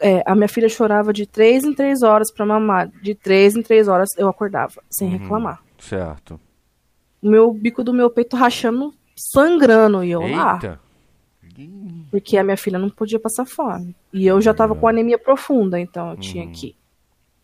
É, 0.00 0.22
a 0.24 0.34
minha 0.34 0.48
filha 0.48 0.68
chorava 0.68 1.12
de 1.12 1.26
três 1.26 1.64
em 1.64 1.74
três 1.74 2.02
horas 2.02 2.32
pra 2.32 2.46
mamar. 2.46 2.88
De 3.02 3.14
três 3.14 3.56
em 3.56 3.62
três 3.62 3.88
horas 3.88 4.08
eu 4.16 4.28
acordava, 4.28 4.80
sem 4.88 5.08
Uhum. 5.08 5.18
reclamar. 5.18 5.60
Certo. 5.78 6.40
O 7.20 7.28
meu 7.28 7.52
bico 7.52 7.82
do 7.82 7.92
meu 7.92 8.08
peito 8.08 8.36
rachando 8.36 8.94
sangrando 9.18 10.02
e 10.04 10.10
eu 10.10 10.20
lá. 10.26 10.54
Eita. 10.54 10.80
Porque 12.10 12.36
a 12.38 12.44
minha 12.44 12.56
filha 12.56 12.78
não 12.78 12.88
podia 12.88 13.18
passar 13.18 13.44
fome. 13.44 13.94
E 14.12 14.26
eu 14.26 14.40
já 14.40 14.54
tava 14.54 14.74
com 14.74 14.86
anemia 14.88 15.18
profunda, 15.18 15.78
então 15.78 16.10
eu 16.10 16.16
tinha 16.16 16.44
Uhum. 16.44 16.52
que 16.52 16.76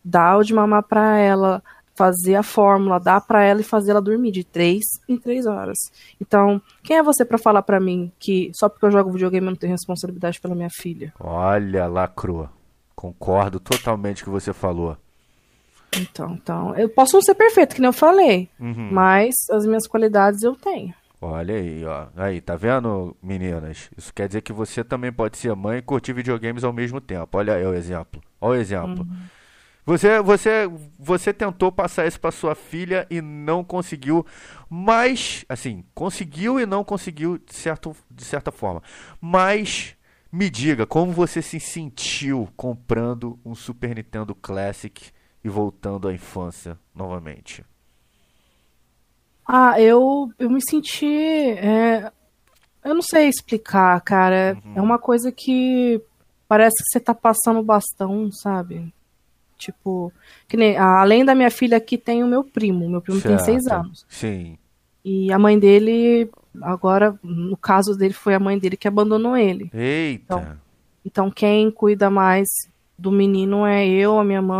dar 0.03 0.37
o 0.37 0.43
de 0.43 0.53
mamar 0.53 0.83
pra 0.83 1.17
ela, 1.17 1.61
fazer 1.95 2.35
a 2.35 2.43
fórmula, 2.43 2.99
dar 2.99 3.21
pra 3.21 3.43
ela 3.43 3.61
e 3.61 3.63
fazer 3.63 3.91
ela 3.91 4.01
dormir 4.01 4.31
de 4.31 4.43
três 4.43 4.83
em 5.07 5.17
três 5.17 5.45
horas. 5.45 5.77
Então, 6.19 6.61
quem 6.83 6.97
é 6.97 7.03
você 7.03 7.23
pra 7.25 7.37
falar 7.37 7.61
pra 7.61 7.79
mim 7.79 8.11
que 8.19 8.51
só 8.53 8.67
porque 8.69 8.85
eu 8.85 8.91
jogo 8.91 9.11
videogame 9.11 9.47
eu 9.47 9.51
não 9.51 9.57
tenho 9.57 9.71
responsabilidade 9.73 10.39
pela 10.39 10.55
minha 10.55 10.69
filha? 10.69 11.13
Olha, 11.19 11.87
lacrou. 11.87 12.49
Concordo 12.95 13.59
totalmente 13.59 14.23
com 14.23 14.31
o 14.31 14.33
que 14.33 14.41
você 14.41 14.53
falou. 14.53 14.97
Então, 15.97 16.31
então, 16.33 16.75
eu 16.75 16.89
posso 16.89 17.15
não 17.15 17.21
ser 17.21 17.35
perfeito, 17.35 17.73
que 17.75 17.81
nem 17.81 17.87
eu 17.89 17.93
falei, 17.93 18.49
Uhum. 18.59 18.89
mas 18.91 19.33
as 19.51 19.65
minhas 19.65 19.87
qualidades 19.87 20.43
eu 20.43 20.55
tenho. 20.55 20.93
Olha 21.21 21.55
aí, 21.55 21.83
ó. 21.85 22.07
Aí, 22.15 22.41
tá 22.41 22.55
vendo, 22.55 23.15
meninas? 23.21 23.89
Isso 23.97 24.13
quer 24.13 24.27
dizer 24.27 24.41
que 24.41 24.53
você 24.53 24.83
também 24.83 25.11
pode 25.11 25.37
ser 25.37 25.55
mãe 25.55 25.79
e 25.79 25.81
curtir 25.81 26.13
videogames 26.13 26.63
ao 26.63 26.73
mesmo 26.73 27.01
tempo. 27.01 27.37
Olha 27.37 27.55
aí 27.55 27.65
o 27.65 27.73
exemplo. 27.73 28.21
Olha 28.39 28.57
o 28.57 28.61
exemplo. 28.61 29.07
Você, 29.85 30.19
você, 30.19 30.69
você 30.97 31.31
tentou 31.31 31.71
passar 31.71 32.07
isso 32.07 32.19
pra 32.19 32.31
sua 32.31 32.55
filha 32.55 33.05
e 33.09 33.21
não 33.21 33.63
conseguiu, 33.63 34.25
mas, 34.67 35.45
assim, 35.47 35.85
conseguiu 35.93 36.59
e 36.59 36.65
não 36.65 36.83
conseguiu 36.83 37.37
de, 37.37 37.53
certo, 37.53 37.95
de 38.09 38.25
certa 38.25 38.51
forma. 38.51 38.81
Mas, 39.21 39.95
me 40.31 40.49
diga, 40.49 40.87
como 40.87 41.11
você 41.11 41.39
se 41.39 41.59
sentiu 41.59 42.49
comprando 42.57 43.39
um 43.45 43.53
Super 43.53 43.95
Nintendo 43.95 44.33
Classic 44.33 45.11
e 45.43 45.49
voltando 45.49 46.07
à 46.07 46.13
infância 46.13 46.79
novamente? 46.93 47.63
Ah, 49.47 49.79
eu, 49.79 50.29
eu 50.39 50.49
me 50.49 50.59
senti. 50.61 51.05
é, 51.05 52.11
eu 52.83 52.93
não 52.95 53.01
sei 53.01 53.27
explicar, 53.29 53.99
cara. 54.01 54.57
É 54.75 54.81
uma 54.81 54.97
coisa 54.97 55.31
que 55.31 56.01
parece 56.47 56.75
que 56.83 56.89
você 56.91 56.99
tá 56.99 57.13
passando 57.13 57.59
o 57.59 57.63
bastão, 57.63 58.31
sabe? 58.31 58.93
Tipo, 59.57 60.11
que 60.47 60.57
nem, 60.57 60.77
além 60.77 61.23
da 61.23 61.33
minha 61.33 61.49
filha 61.49 61.77
aqui 61.77 61.97
tem 61.97 62.23
o 62.23 62.27
meu 62.27 62.43
primo. 62.43 62.89
Meu 62.89 63.01
primo 63.01 63.21
tem 63.21 63.37
seis 63.39 63.63
Certo. 63.63 63.79
anos. 63.81 64.05
Sim. 64.09 64.57
E 65.03 65.31
a 65.31 65.37
mãe 65.39 65.57
dele, 65.57 66.29
agora, 66.61 67.17
no 67.23 67.55
caso 67.55 67.95
dele, 67.95 68.13
foi 68.13 68.33
a 68.33 68.39
mãe 68.39 68.57
dele 68.57 68.75
que 68.75 68.87
abandonou 68.87 69.37
ele. 69.37 69.69
Eita. 69.73 70.23
Então, 70.23 70.57
Então, 71.05 71.31
quem 71.31 71.69
cuida 71.69 72.09
mais 72.09 72.47
do 72.97 73.11
menino 73.11 73.65
é 73.65 73.87
eu, 73.87 74.17
a 74.17 74.23
minha 74.23 74.41
mãe, 74.41 74.59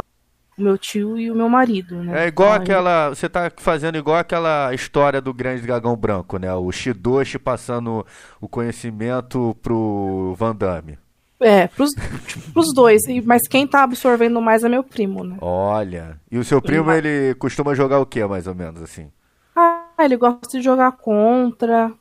o 0.58 0.62
meu 0.62 0.78
tio 0.78 1.18
e 1.18 1.30
o 1.30 1.36
meu 1.36 1.50
marido, 1.50 2.02
né? 2.02 2.26
É 2.26 2.28
igual 2.28 2.50
Então, 2.50 2.64
aquela. 2.64 3.10
Você 3.10 3.28
tá 3.28 3.52
fazendo 3.58 3.98
igual 3.98 4.18
aquela 4.18 4.74
história 4.74 5.22
do 5.22 5.34
grande 5.34 5.62
dragão 5.62 5.96
branco, 5.96 6.38
né? 6.38 6.54
O 6.54 6.72
Shidoshi 6.72 7.38
passando 7.38 8.06
o 8.40 8.48
conhecimento 8.48 9.56
pro 9.62 10.34
Van 10.38 10.56
Damme. 10.56 10.98
É, 11.40 11.68
pros, 11.68 11.92
pros 12.54 12.74
dois. 12.74 13.02
Mas 13.26 13.48
quem 13.48 13.68
tá 13.68 13.84
absorvendo 13.84 14.42
mais 14.42 14.64
é 14.64 14.70
meu 14.70 14.84
primo, 14.84 15.24
né? 15.24 15.38
Olha. 15.42 16.20
E 16.32 16.38
o 16.38 16.44
seu 16.44 16.62
primo, 16.62 16.92
ele 16.92 17.36
costuma 17.36 17.76
jogar 17.76 18.00
o 18.00 18.06
que, 18.06 18.26
mais 18.26 18.48
ou 18.48 18.56
menos, 18.56 18.82
assim? 18.82 19.12
Ah, 19.56 19.88
ele 20.00 20.18
gosta 20.18 20.58
de 20.58 20.62
jogar 20.62 20.94
contra. 20.94 21.92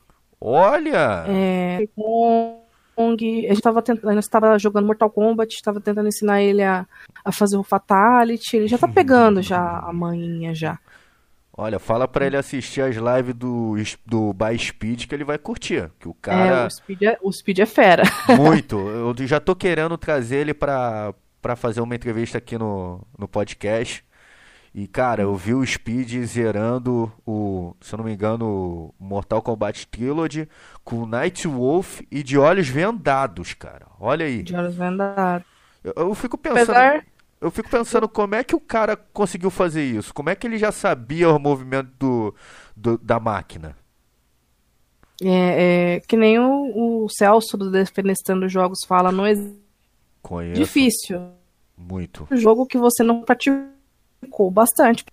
Olha! 0.41 1.25
É, 1.29 1.89
Kong. 2.95 3.47
A 3.47 3.49
gente 3.55 3.63
tava 3.63 3.83
tentando, 3.83 4.11
a 4.11 4.15
gente 4.15 4.31
tava 4.31 4.59
jogando 4.59 4.87
Mortal 4.87 5.11
Kombat, 5.11 5.63
tava 5.63 5.81
tentando 5.81 6.09
ensinar 6.09 6.43
ele 6.43 6.63
a, 6.63 6.87
a 7.25 7.33
fazer 7.33 7.57
o 7.57 7.63
Fatality. 7.63 8.57
Ele 8.57 8.69
já 8.69 8.79
tá 8.79 8.89
pegando 8.89 9.43
já 9.43 9.79
a 9.81 9.93
manhinha 9.93 10.55
já. 10.55 10.79
Olha, 11.57 11.79
fala 11.79 12.09
pra 12.09 12.27
ele 12.27 12.37
assistir 12.37 12.81
as 12.81 12.97
lives 12.97 13.35
do, 13.35 13.75
do 14.05 14.33
By 14.33 14.59
Speed 14.59 15.07
que 15.07 15.15
ele 15.15 15.23
vai 15.23 15.39
curtir. 15.39 15.89
Que 16.01 16.09
o 16.09 16.11
É, 16.11 16.15
cara. 16.21 16.67
o 16.67 16.71
Speed 16.71 17.03
é, 17.03 17.19
o 17.23 17.33
Speed 17.33 17.59
é 17.61 17.67
fera. 17.67 18.03
Muito. 18.37 18.77
Eu 18.77 19.15
já 19.27 19.39
tô 19.39 19.55
querendo 19.55 19.97
trazer 19.97 20.37
ele 20.39 20.53
pra, 20.53 21.15
pra 21.41 21.55
fazer 21.55 21.81
uma 21.81 21.95
entrevista 21.95 22.39
aqui 22.39 22.59
no, 22.59 23.01
no 23.17 23.29
podcast. 23.29 24.05
E, 24.75 24.89
cara, 24.89 25.23
eu 25.23 25.37
vi 25.37 25.55
o 25.55 25.65
Speed 25.65 26.25
zerando 26.25 27.13
o, 27.25 27.77
se 27.81 27.95
eu 27.95 27.99
não 27.99 28.05
me 28.05 28.13
engano, 28.13 28.93
Mortal 28.99 29.41
Kombat 29.41 29.87
Trilogy 29.87 30.49
com 30.83 31.07
Night 31.07 31.47
Wolf 31.47 32.01
e 32.11 32.25
de 32.25 32.37
olhos 32.37 32.67
vendados, 32.69 33.55
cara. 33.55 33.87
Olha 34.01 34.27
aí. 34.27 34.43
De 34.43 34.57
olhos 34.57 34.75
vendados. 34.75 35.47
Eu, 35.85 35.93
eu 35.97 36.15
fico 36.17 36.37
pensando, 36.37 36.71
Apesar. 36.77 37.07
eu 37.41 37.51
fico 37.53 37.71
pensando 37.71 38.09
como 38.09 38.35
é 38.35 38.43
que 38.43 38.57
o 38.57 38.61
cara 38.61 38.97
conseguiu 38.97 39.49
fazer 39.49 39.85
isso? 39.85 40.13
Como 40.13 40.29
é 40.29 40.35
que 40.35 40.45
ele 40.45 40.59
já 40.59 40.73
sabia 40.73 41.31
o 41.31 41.39
movimento 41.39 41.91
do, 41.97 42.35
do- 42.77 42.99
da 42.99 43.21
máquina? 43.21 43.77
É, 45.23 45.95
é, 45.97 46.01
que 46.01 46.17
nem 46.17 46.41
o, 46.41 47.05
o 47.05 47.09
Celso 47.09 47.57
do 47.57 47.71
Defenestrando 47.71 48.49
Jogos 48.49 48.81
fala, 48.85 49.13
não 49.13 49.25
é 49.25 49.35
Conheço 50.21 50.61
difícil. 50.61 51.21
muito. 51.77 52.27
um 52.29 52.37
jogo 52.37 52.67
que 52.67 52.77
você 52.77 53.05
não 53.05 53.23
praticou 53.23 53.63
bastante. 54.51 55.05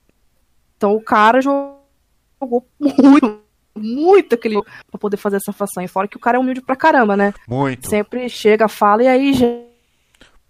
Então 0.78 0.96
o 0.96 1.02
cara 1.02 1.42
jogou 1.42 2.66
muito, 2.80 3.42
muito 3.76 4.36
aquele 4.36 4.62
pra 4.90 5.00
poder 5.00 5.18
fazer 5.18 5.38
essa 5.38 5.54
façanha. 5.54 5.88
Fora 5.88 6.08
que 6.08 6.18
o 6.18 6.20
cara 6.20 6.38
é 6.38 6.40
humilde 6.40 6.62
pra 6.62 6.76
caramba, 6.76 7.16
né? 7.16 7.34
Muito. 7.48 7.88
Sempre 7.88 8.28
chega, 8.30 8.68
fala, 8.68 9.04
e 9.04 9.08
aí, 9.08 9.34
Jé- 9.34 9.66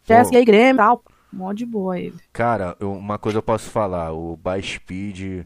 Jéssica, 0.05 0.37
e 0.37 0.39
aí, 0.39 0.45
Grêmio, 0.45 0.77
tal. 0.77 1.03
Mó 1.33 1.53
de 1.53 1.65
boa 1.65 1.97
ele. 1.97 2.15
Cara, 2.33 2.75
eu- 2.79 2.91
uma 2.91 3.17
coisa 3.17 3.37
eu 3.37 3.43
posso 3.43 3.69
falar, 3.69 4.11
o 4.11 4.35
By 4.37 4.61
Speed, 4.61 5.45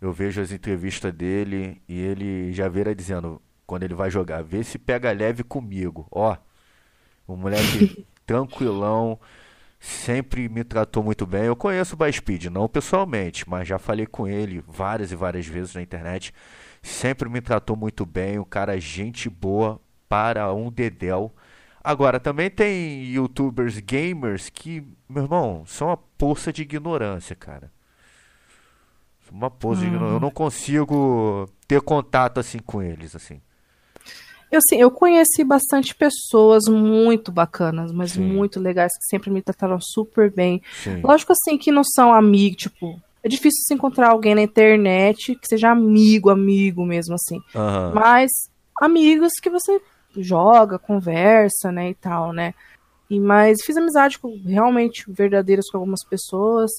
eu 0.00 0.12
vejo 0.12 0.40
as 0.40 0.52
entrevistas 0.52 1.12
dele 1.12 1.80
e 1.88 1.98
ele 1.98 2.52
já 2.52 2.68
vira 2.68 2.94
dizendo, 2.94 3.42
quando 3.66 3.82
ele 3.82 3.94
vai 3.94 4.08
jogar, 4.08 4.42
vê 4.44 4.62
se 4.62 4.78
pega 4.78 5.10
leve 5.10 5.42
comigo. 5.42 6.06
Ó, 6.12 6.36
o 7.26 7.34
moleque 7.36 8.06
tranquilão, 8.24 9.18
sempre 9.78 10.48
me 10.48 10.64
tratou 10.64 11.02
muito 11.02 11.26
bem. 11.26 11.44
Eu 11.44 11.56
conheço 11.56 11.94
o 11.94 11.98
By 11.98 12.12
Speed, 12.12 12.46
não 12.46 12.68
pessoalmente, 12.68 13.48
mas 13.48 13.68
já 13.68 13.78
falei 13.78 14.06
com 14.06 14.26
ele 14.26 14.62
várias 14.66 15.12
e 15.12 15.16
várias 15.16 15.46
vezes 15.46 15.74
na 15.74 15.82
internet. 15.82 16.32
Sempre 16.82 17.28
me 17.28 17.40
tratou 17.40 17.76
muito 17.76 18.06
bem, 18.06 18.38
o 18.38 18.44
cara 18.44 18.78
gente 18.78 19.28
boa 19.28 19.80
para 20.08 20.52
um 20.52 20.70
dedéu. 20.70 21.34
Agora, 21.82 22.18
também 22.18 22.50
tem 22.50 23.04
youtubers 23.04 23.78
gamers 23.78 24.50
que, 24.50 24.84
meu 25.08 25.24
irmão, 25.24 25.64
são 25.66 25.88
uma 25.88 25.96
poça 25.96 26.52
de 26.52 26.62
ignorância, 26.62 27.36
cara. 27.36 27.70
Uma 29.30 29.50
poça 29.50 29.82
de 29.82 29.86
ignorância. 29.86 30.16
Eu 30.16 30.20
não 30.20 30.30
consigo 30.30 31.48
ter 31.66 31.80
contato 31.80 32.38
assim 32.38 32.58
com 32.58 32.82
eles, 32.82 33.14
assim. 33.14 33.40
Eu, 34.50 34.58
assim, 34.58 34.80
eu 34.80 34.90
conheci 34.90 35.42
bastante 35.42 35.94
pessoas 35.94 36.64
muito 36.68 37.32
bacanas, 37.32 37.90
mas 37.92 38.12
Sim. 38.12 38.22
muito 38.22 38.60
legais, 38.60 38.92
que 38.92 39.06
sempre 39.06 39.30
me 39.30 39.42
trataram 39.42 39.78
super 39.80 40.32
bem. 40.32 40.62
Sim. 40.82 41.00
Lógico 41.02 41.32
assim 41.32 41.58
que 41.58 41.72
não 41.72 41.82
são 41.82 42.12
amigos, 42.12 42.62
tipo, 42.62 43.00
é 43.22 43.28
difícil 43.28 43.62
se 43.66 43.74
encontrar 43.74 44.10
alguém 44.10 44.36
na 44.36 44.42
internet 44.42 45.34
que 45.34 45.48
seja 45.48 45.70
amigo, 45.70 46.30
amigo 46.30 46.86
mesmo, 46.86 47.14
assim. 47.14 47.40
Aham. 47.54 47.92
Mas 47.94 48.30
amigos 48.80 49.32
que 49.42 49.50
você 49.50 49.80
joga, 50.16 50.78
conversa, 50.78 51.72
né, 51.72 51.90
e 51.90 51.94
tal, 51.94 52.32
né? 52.32 52.54
E 53.10 53.18
mas 53.18 53.58
fiz 53.64 53.76
amizade 53.76 54.18
com, 54.18 54.40
realmente 54.44 55.04
verdadeiras 55.08 55.68
com 55.70 55.78
algumas 55.78 56.04
pessoas, 56.04 56.70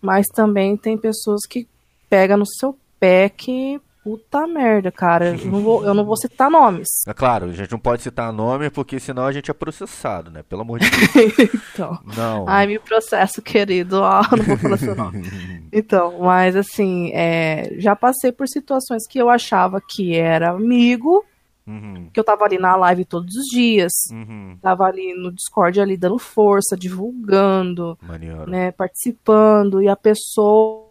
mas 0.00 0.26
também 0.26 0.76
tem 0.76 0.98
pessoas 0.98 1.40
que 1.48 1.68
pegam 2.10 2.36
no 2.36 2.46
seu 2.46 2.76
pé 2.98 3.28
que 3.28 3.80
puta 4.02 4.46
merda, 4.46 4.90
cara. 4.90 5.28
Eu 5.36 5.46
não 5.46 5.62
vou, 5.62 5.84
eu 5.84 5.94
não 5.94 6.04
vou 6.04 6.16
citar 6.16 6.50
nomes. 6.50 6.88
É 7.06 7.14
claro, 7.14 7.46
a 7.46 7.52
gente 7.52 7.70
não 7.70 7.78
pode 7.78 8.02
citar 8.02 8.32
nome 8.32 8.70
porque 8.70 8.98
senão 8.98 9.24
a 9.24 9.32
gente 9.32 9.50
é 9.50 9.54
processado, 9.54 10.30
né? 10.30 10.42
Pelo 10.42 10.62
amor 10.62 10.78
de 10.80 10.90
Deus. 10.90 11.52
Então, 11.72 11.98
Não. 12.16 12.44
ai, 12.46 12.66
me 12.66 12.78
processo, 12.78 13.40
querido. 13.40 14.00
Ó, 14.00 14.22
não 14.36 14.44
vou 14.44 14.56
falar 14.58 14.76
seu 14.76 14.94
nome. 14.94 15.22
Então, 15.72 16.18
mas 16.20 16.54
assim, 16.54 17.10
é, 17.14 17.74
já 17.78 17.96
passei 17.96 18.30
por 18.30 18.46
situações 18.46 19.06
que 19.08 19.18
eu 19.18 19.30
achava 19.30 19.80
que 19.80 20.14
era 20.14 20.50
amigo, 20.50 21.24
Uhum, 21.64 22.10
que 22.12 22.18
eu 22.18 22.24
tava 22.24 22.44
ali 22.44 22.58
na 22.58 22.74
live 22.74 23.04
todos 23.04 23.36
os 23.36 23.46
dias, 23.46 23.92
uhum. 24.10 24.58
tava 24.60 24.84
ali 24.84 25.14
no 25.14 25.30
Discord 25.30 25.80
ali 25.80 25.96
dando 25.96 26.18
força, 26.18 26.76
divulgando, 26.76 27.96
Maneiro. 28.02 28.50
né, 28.50 28.72
participando, 28.72 29.80
e 29.80 29.88
a 29.88 29.94
pessoa 29.94 30.88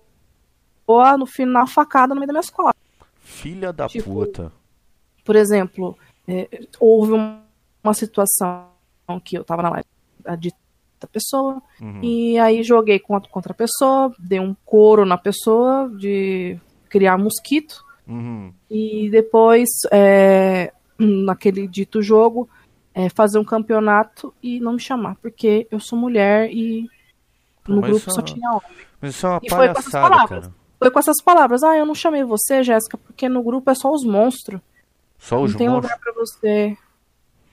no 1.20 1.26
final 1.26 1.68
facada 1.68 2.14
no 2.14 2.20
meio 2.20 2.28
das 2.28 2.34
minhas 2.34 2.50
costas. 2.50 2.81
Filha 3.32 3.72
da 3.74 3.88
Tipo, 3.88 4.14
puta. 4.14 4.52
Por 5.24 5.36
exemplo, 5.36 5.98
é, 6.28 6.48
houve 6.80 7.14
um- 7.14 7.40
uma 7.84 7.94
situação 7.94 8.68
que 9.24 9.38
eu 9.38 9.44
tava 9.44 9.62
na 9.62 9.70
live 9.70 9.86
a 10.26 10.36
dita 10.36 10.58
pessoa, 11.12 11.62
Uhum. 11.82 12.00
e 12.04 12.38
aí 12.38 12.62
joguei 12.64 13.00
contra, 13.00 13.30
contra 13.32 13.52
a 13.54 13.56
pessoa, 13.56 14.14
dei 14.20 14.40
um 14.40 14.56
couro 14.66 15.06
na 15.06 15.18
pessoa 15.18 15.90
de 15.98 16.58
criar 16.90 17.18
mosquito, 17.18 17.84
Uhum. 18.08 18.54
e 18.70 19.10
depois, 19.10 19.70
é, 19.92 20.72
naquele 21.00 21.68
dito 21.68 22.02
jogo, 22.02 22.48
é, 22.94 23.10
fazer 23.10 23.40
um 23.40 23.44
campeonato 23.46 24.34
e 24.44 24.60
não 24.60 24.74
me 24.74 24.80
chamar, 24.80 25.16
porque 25.16 25.66
eu 25.72 25.80
sou 25.80 25.98
mulher 25.98 26.52
e 26.52 26.88
Pô, 27.64 27.74
no 27.74 27.82
grupo 27.82 28.12
só 28.12 28.20
é- 28.20 28.24
tinha 28.24 28.50
homem. 28.52 28.62
Mas 29.02 29.16
isso 29.16 29.26
é 29.26 29.30
uma 29.30 29.40
E 29.42 29.50
foi 29.50 29.58
com 29.58 29.64
essas 29.80 29.92
palhaçada, 29.92 30.10
palavras. 30.16 30.40
cara. 30.48 30.61
Foi 30.82 30.90
com 30.90 30.98
essas 30.98 31.22
palavras, 31.24 31.62
ah, 31.62 31.78
eu 31.78 31.86
não 31.86 31.94
chamei 31.94 32.24
você, 32.24 32.64
Jéssica, 32.64 32.98
porque 32.98 33.30
no 33.30 33.44
grupo 33.44 33.70
é 33.70 33.76
só 33.76 33.92
os 33.92 34.04
monstros. 34.04 34.60
Só 35.20 35.40
os 35.40 35.52
não 35.52 35.58
tem 35.60 35.70
monstros? 35.70 35.92
lugar 35.92 36.00
pra 36.04 36.14
você. 36.14 36.76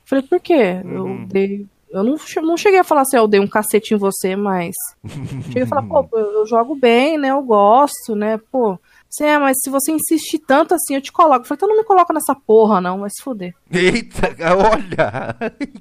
Falei, 0.07 0.25
por 0.27 0.41
quê? 0.41 0.81
Uhum. 0.83 1.21
Eu 1.21 1.27
dei. 1.27 1.67
Eu 1.91 2.03
não, 2.03 2.17
não 2.43 2.57
cheguei 2.57 2.79
a 2.79 2.85
falar 2.85 3.03
assim, 3.03 3.19
"Ah, 3.19 3.21
eu 3.21 3.29
dei 3.29 3.39
um 3.39 3.47
cacete 3.47 3.93
em 3.93 3.99
você, 3.99 4.35
mas. 4.35 4.75
cheguei 5.45 5.65
a 5.65 5.67
falar, 5.67 5.83
pô, 5.83 6.07
eu, 6.13 6.33
eu 6.33 6.47
jogo 6.47 6.75
bem, 6.75 7.19
né? 7.19 7.31
Eu 7.31 7.43
gosto, 7.43 8.15
né? 8.17 8.39
Pô. 8.51 8.79
Você 9.11 9.25
é, 9.25 9.39
mas 9.39 9.57
se 9.63 9.71
você 9.71 9.91
insistir 9.91 10.39
tanto 10.41 10.75
assim, 10.75 10.95
eu 10.95 11.01
te 11.01 11.11
coloco. 11.11 11.41
Eu 11.41 11.45
falei, 11.45 11.57
então 11.57 11.69
não 11.69 11.77
me 11.77 11.85
coloca 11.85 12.13
nessa 12.13 12.35
porra, 12.35 12.81
não, 12.81 13.01
vai 13.01 13.09
se 13.09 13.23
fuder. 13.23 13.55
Eita, 13.71 14.37
olha! 14.55 15.35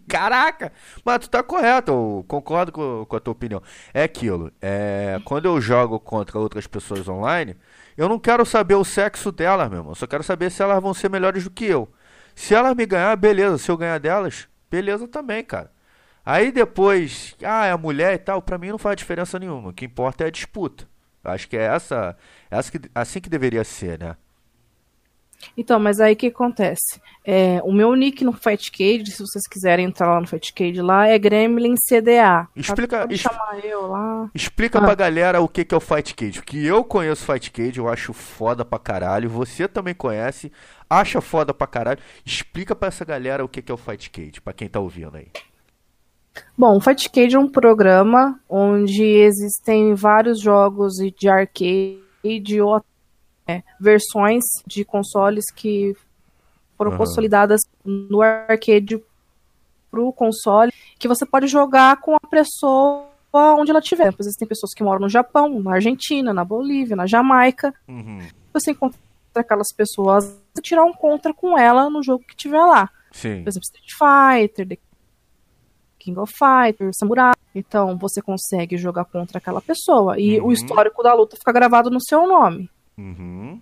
Caraca! 0.07 0.71
Mas 1.03 1.19
tu 1.19 1.29
tá 1.29 1.43
correto, 1.43 1.91
eu 1.91 2.25
concordo 2.27 2.71
com, 2.71 3.05
com 3.05 3.15
a 3.15 3.19
tua 3.19 3.33
opinião. 3.33 3.61
É 3.93 4.03
aquilo, 4.03 4.51
é, 4.61 5.19
quando 5.25 5.45
eu 5.45 5.59
jogo 5.59 5.99
contra 5.99 6.39
outras 6.39 6.67
pessoas 6.67 7.07
online, 7.07 7.57
eu 7.97 8.07
não 8.07 8.17
quero 8.17 8.45
saber 8.45 8.75
o 8.75 8.85
sexo 8.85 9.31
delas, 9.31 9.69
meu 9.69 9.79
irmão. 9.79 9.91
Eu 9.91 9.95
só 9.95 10.07
quero 10.07 10.23
saber 10.23 10.49
se 10.49 10.61
elas 10.61 10.81
vão 10.81 10.93
ser 10.93 11.09
melhores 11.09 11.43
do 11.43 11.51
que 11.51 11.65
eu. 11.65 11.89
Se 12.33 12.53
elas 12.53 12.75
me 12.75 12.85
ganhar, 12.85 13.15
beleza. 13.17 13.57
Se 13.57 13.69
eu 13.69 13.75
ganhar 13.75 13.99
delas, 13.99 14.47
beleza 14.69 15.07
também, 15.07 15.43
cara. 15.43 15.71
Aí 16.23 16.51
depois, 16.51 17.35
ah, 17.43 17.65
é 17.65 17.71
a 17.71 17.77
mulher 17.77 18.13
e 18.13 18.17
tal, 18.19 18.41
pra 18.41 18.57
mim 18.57 18.69
não 18.69 18.77
faz 18.77 18.95
diferença 18.95 19.39
nenhuma. 19.39 19.69
O 19.69 19.73
que 19.73 19.85
importa 19.85 20.23
é 20.23 20.27
a 20.27 20.31
disputa. 20.31 20.87
Acho 21.31 21.47
que 21.47 21.57
é 21.57 21.63
essa, 21.63 22.15
essa 22.49 22.71
que, 22.71 22.89
assim 22.95 23.19
que 23.21 23.29
deveria 23.29 23.63
ser, 23.63 23.99
né? 23.99 24.15
Então, 25.55 25.79
mas 25.79 25.99
aí 25.99 26.13
o 26.13 26.15
que 26.15 26.27
acontece? 26.27 26.99
É, 27.23 27.61
o 27.63 27.71
meu 27.71 27.93
nick 27.95 28.23
no 28.25 28.33
Fightcade, 28.33 29.11
se 29.11 29.19
vocês 29.21 29.45
quiserem 29.47 29.85
entrar 29.85 30.07
lá 30.15 30.19
no 30.19 30.25
Fightcade, 30.25 30.81
lá 30.81 31.07
é 31.07 31.17
Gremlin 31.19 31.75
CDA. 31.87 32.47
Explica- 32.55 32.99
Pode, 33.01 33.09
pode 33.09 33.15
expl- 33.15 33.29
chamar 33.35 33.63
eu 33.63 33.87
lá. 33.87 34.31
Explica 34.33 34.79
Ah. 34.79 34.81
pra 34.81 34.95
galera 34.95 35.39
o 35.39 35.47
que 35.47 35.63
que 35.63 35.75
é 35.75 35.77
o 35.77 35.81
Fight 35.81 36.15
Cage. 36.15 36.41
Que 36.41 36.65
eu 36.65 36.83
conheço 36.83 37.23
Fight 37.31 37.51
Cage, 37.51 37.77
eu 37.77 37.87
acho 37.87 38.13
foda 38.13 38.65
pra 38.65 38.79
caralho. 38.79 39.29
Você 39.29 39.67
também 39.67 39.93
conhece, 39.93 40.51
acha 40.89 41.21
foda 41.21 41.53
pra 41.53 41.67
caralho. 41.67 41.99
Explica 42.25 42.75
pra 42.75 42.87
essa 42.87 43.05
galera 43.05 43.45
o 43.45 43.49
que 43.49 43.61
que 43.61 43.71
é 43.71 43.75
o 43.75 43.77
Fight 43.77 44.09
Cage, 44.09 44.41
pra 44.41 44.53
quem 44.53 44.67
tá 44.67 44.79
ouvindo 44.79 45.17
aí. 45.17 45.27
Bom, 46.57 46.77
o 46.77 46.81
Fightcade 46.81 47.35
é 47.35 47.39
um 47.39 47.47
programa 47.47 48.39
onde 48.49 49.03
existem 49.03 49.93
vários 49.93 50.39
jogos 50.39 50.93
de 51.17 51.29
arcade 51.29 52.61
ou 52.61 52.83
é, 53.47 53.63
versões 53.79 54.43
de 54.65 54.83
consoles 54.83 55.45
que 55.55 55.95
foram 56.77 56.91
Aham. 56.91 56.97
consolidadas 56.97 57.61
no 57.83 58.21
arcade 58.21 59.01
pro 59.89 60.11
console, 60.11 60.71
que 60.99 61.07
você 61.07 61.25
pode 61.25 61.47
jogar 61.47 61.99
com 62.01 62.15
a 62.15 62.19
pessoa 62.19 63.07
onde 63.33 63.71
ela 63.71 63.79
estiver. 63.79 64.13
Existem 64.19 64.47
pessoas 64.47 64.73
que 64.73 64.83
moram 64.83 65.01
no 65.01 65.09
Japão, 65.09 65.59
na 65.59 65.73
Argentina, 65.73 66.33
na 66.33 66.43
Bolívia, 66.43 66.95
na 66.95 67.05
Jamaica. 67.05 67.73
Uhum. 67.87 68.19
Você 68.53 68.71
encontra 68.71 68.99
aquelas 69.35 69.67
pessoas 69.75 70.35
e 70.57 70.61
tirar 70.61 70.83
um 70.83 70.93
contra 70.93 71.33
com 71.33 71.57
ela 71.57 71.89
no 71.89 72.03
jogo 72.03 72.23
que 72.27 72.35
tiver 72.35 72.63
lá. 72.63 72.89
Sim. 73.11 73.43
Por 73.43 73.49
exemplo, 73.49 73.67
Street 73.71 73.91
Fighter, 73.91 74.67
The 74.67 74.77
King 75.97 76.19
of 76.19 76.33
Fighters, 76.37 76.95
Samurai. 76.99 77.33
Então, 77.55 77.97
você 77.97 78.21
consegue 78.21 78.77
jogar 78.77 79.05
contra 79.05 79.37
aquela 79.39 79.61
pessoa. 79.61 80.19
E 80.19 80.39
Uhum. 80.39 80.47
o 80.47 80.51
histórico 80.51 81.01
da 81.03 81.13
luta 81.13 81.35
fica 81.37 81.51
gravado 81.51 81.89
no 81.89 81.99
seu 82.01 82.27
nome. 82.27 82.69
Uhum. 82.97 83.59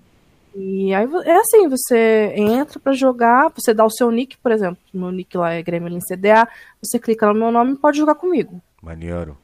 E 0.57 0.93
aí 0.93 1.05
é 1.25 1.35
assim, 1.37 1.67
você 1.67 2.33
entra 2.37 2.79
pra 2.79 2.93
jogar, 2.93 3.51
você 3.53 3.73
dá 3.73 3.83
o 3.85 3.89
seu 3.89 4.09
nick, 4.09 4.37
por 4.37 4.53
exemplo, 4.53 4.77
meu 4.93 5.11
nick 5.11 5.35
lá 5.37 5.51
é 5.51 5.61
Gremlin 5.61 5.99
CDA, 5.99 6.47
você 6.81 6.97
clica 6.97 7.27
no 7.27 7.33
meu 7.37 7.51
nome 7.51 7.73
e 7.73 7.77
pode 7.77 7.97
jogar 7.97 8.15
comigo. 8.15 8.61
Maneiro. 8.81 9.37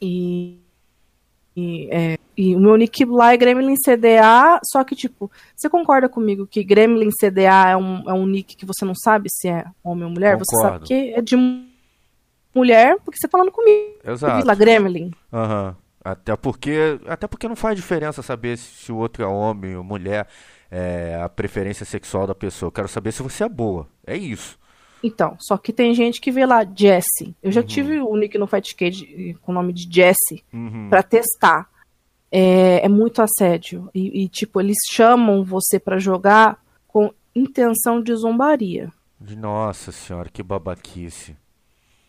E, 0.00 0.58
e, 1.56 1.88
é, 1.92 2.18
e 2.36 2.56
o 2.56 2.58
meu 2.60 2.76
nick 2.76 3.04
lá 3.04 3.32
é 3.32 3.36
Gremlin 3.36 3.76
CDA, 3.76 4.58
só 4.64 4.82
que, 4.82 4.96
tipo, 4.96 5.30
você 5.54 5.68
concorda 5.70 6.08
comigo 6.08 6.44
que 6.44 6.64
Gremlin 6.64 7.10
CDA 7.20 7.68
é 7.70 7.76
um, 7.76 8.10
é 8.10 8.12
um 8.12 8.26
nick 8.26 8.56
que 8.56 8.66
você 8.66 8.84
não 8.84 8.96
sabe 8.96 9.28
se 9.30 9.48
é 9.48 9.64
homem 9.84 10.04
ou 10.04 10.10
mulher? 10.10 10.36
Você 10.38 10.56
Concordo. 10.56 10.86
sabe 10.86 10.86
que 10.88 11.14
é 11.14 11.20
de 11.22 11.36
mulher 12.54 12.96
porque 13.04 13.18
você 13.18 13.26
tá 13.26 13.30
falando 13.32 13.50
comigo. 13.52 13.96
Exato. 14.04 14.56
Gremlin. 14.56 15.10
Aham. 15.32 15.76
Até 16.04 16.34
porque, 16.36 16.98
até 17.06 17.26
porque 17.28 17.46
não 17.48 17.54
faz 17.54 17.76
diferença 17.76 18.22
saber 18.22 18.58
se 18.58 18.90
o 18.90 18.96
outro 18.96 19.22
é 19.22 19.26
homem 19.26 19.76
ou 19.76 19.84
mulher, 19.84 20.26
é, 20.70 21.20
a 21.22 21.28
preferência 21.28 21.86
sexual 21.86 22.26
da 22.26 22.34
pessoa. 22.34 22.66
Eu 22.68 22.72
quero 22.72 22.88
saber 22.88 23.12
se 23.12 23.22
você 23.22 23.44
é 23.44 23.48
boa. 23.48 23.86
É 24.04 24.16
isso. 24.16 24.58
Então, 25.04 25.36
só 25.40 25.56
que 25.56 25.72
tem 25.72 25.94
gente 25.94 26.20
que 26.20 26.30
vê 26.32 26.44
lá 26.44 26.64
Jessie. 26.64 27.34
Eu 27.42 27.52
já 27.52 27.60
Uhum. 27.60 27.66
tive 27.66 28.00
o 28.00 28.16
nick 28.16 28.36
no 28.36 28.46
Fightcade 28.48 29.36
com 29.42 29.52
o 29.52 29.54
nome 29.54 29.72
de 29.72 29.82
Jessie 29.92 30.42
Uhum. 30.52 30.88
pra 30.90 31.02
testar. 31.04 31.68
É, 32.30 32.84
é 32.84 32.88
muito 32.88 33.20
assédio. 33.22 33.88
E, 33.94 34.24
e, 34.24 34.28
tipo, 34.28 34.60
eles 34.60 34.76
chamam 34.92 35.44
você 35.44 35.78
pra 35.78 35.98
jogar 35.98 36.58
com 36.88 37.12
intenção 37.34 38.02
de 38.02 38.14
zombaria. 38.14 38.90
Nossa 39.36 39.92
senhora, 39.92 40.28
que 40.32 40.42
babaquice. 40.42 41.36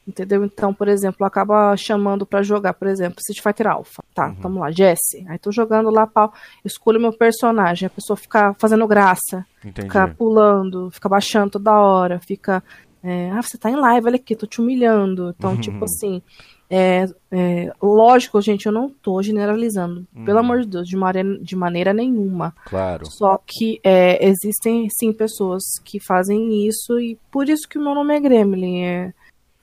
Entendeu? 0.08 0.44
Então, 0.44 0.74
por 0.74 0.88
exemplo, 0.90 1.26
acaba 1.26 1.76
chamando 1.78 2.26
pra 2.26 2.44
jogar, 2.44 2.74
por 2.74 2.88
exemplo, 2.90 3.20
Street 3.20 3.42
Fighter 3.42 3.68
Alpha. 3.72 4.04
Tá, 4.14 4.28
Uhum. 4.28 4.36
vamos 4.42 4.60
lá, 4.60 4.70
Jesse. 4.72 5.26
Aí 5.30 5.38
tô 5.40 5.50
jogando 5.52 5.90
lá, 5.90 6.06
pau, 6.06 6.34
escolho 6.66 7.00
meu 7.00 7.14
personagem. 7.14 7.88
A 7.88 7.90
pessoa 7.90 8.18
fica 8.18 8.54
fazendo 8.60 8.86
graça, 8.86 9.46
Entendi. 9.64 9.88
fica 9.88 10.08
pulando, 10.10 10.92
fica 10.92 11.08
baixando 11.08 11.52
toda 11.52 11.80
hora, 11.80 12.20
fica. 12.20 12.62
é, 13.06 13.30
ah, 13.32 13.42
você 13.42 13.58
tá 13.58 13.70
em 13.70 13.76
live, 13.76 14.08
olha 14.08 14.16
aqui, 14.16 14.34
tô 14.34 14.46
te 14.48 14.62
humilhando. 14.62 15.34
Então, 15.38 15.52
Uhum. 15.52 15.60
tipo 15.60 15.84
assim. 15.84 16.22
É, 16.70 17.06
é, 17.32 17.72
lógico, 17.82 18.42
gente, 18.42 18.66
eu 18.66 18.72
não 18.72 18.90
tô 18.90 19.22
generalizando. 19.22 20.08
Pelo 20.26 20.40
Uhum. 20.40 20.46
amor 20.46 20.62
de 20.62 20.68
Deus, 20.68 20.88
de, 20.88 20.96
mare- 20.98 21.38
de 21.42 21.56
maneira 21.56 21.94
nenhuma. 21.94 22.54
Claro. 22.66 23.06
Só 23.06 23.38
que 23.46 23.80
é, 23.84 24.26
existem 24.26 24.88
sim 24.90 25.12
pessoas 25.14 25.62
que 25.84 26.00
fazem 26.00 26.66
isso 26.66 27.00
e 27.00 27.18
por 27.32 27.48
isso 27.50 27.68
que 27.70 27.78
o 27.78 27.82
meu 27.84 27.94
nome 27.94 28.16
é 28.16 28.20
Gremlin. 28.20 28.84
É, 28.84 29.14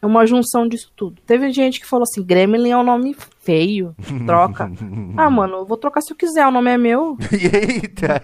é 0.03 0.07
uma 0.07 0.27
junção 0.27 0.67
disso 0.67 0.91
tudo. 0.97 1.21
Teve 1.27 1.53
gente 1.53 1.79
que 1.79 1.87
falou 1.87 2.05
assim: 2.05 2.23
Gremlin 2.23 2.71
é 2.71 2.77
um 2.77 2.83
nome 2.83 3.15
feio, 3.41 3.95
troca. 4.27 4.71
ah, 5.17 5.29
mano, 5.29 5.59
eu 5.59 5.67
vou 5.67 5.77
trocar 5.77 6.01
se 6.01 6.13
eu 6.13 6.17
quiser, 6.17 6.47
o 6.47 6.51
nome 6.51 6.71
é 6.71 6.79
meu. 6.79 7.19
Eita! 7.31 8.23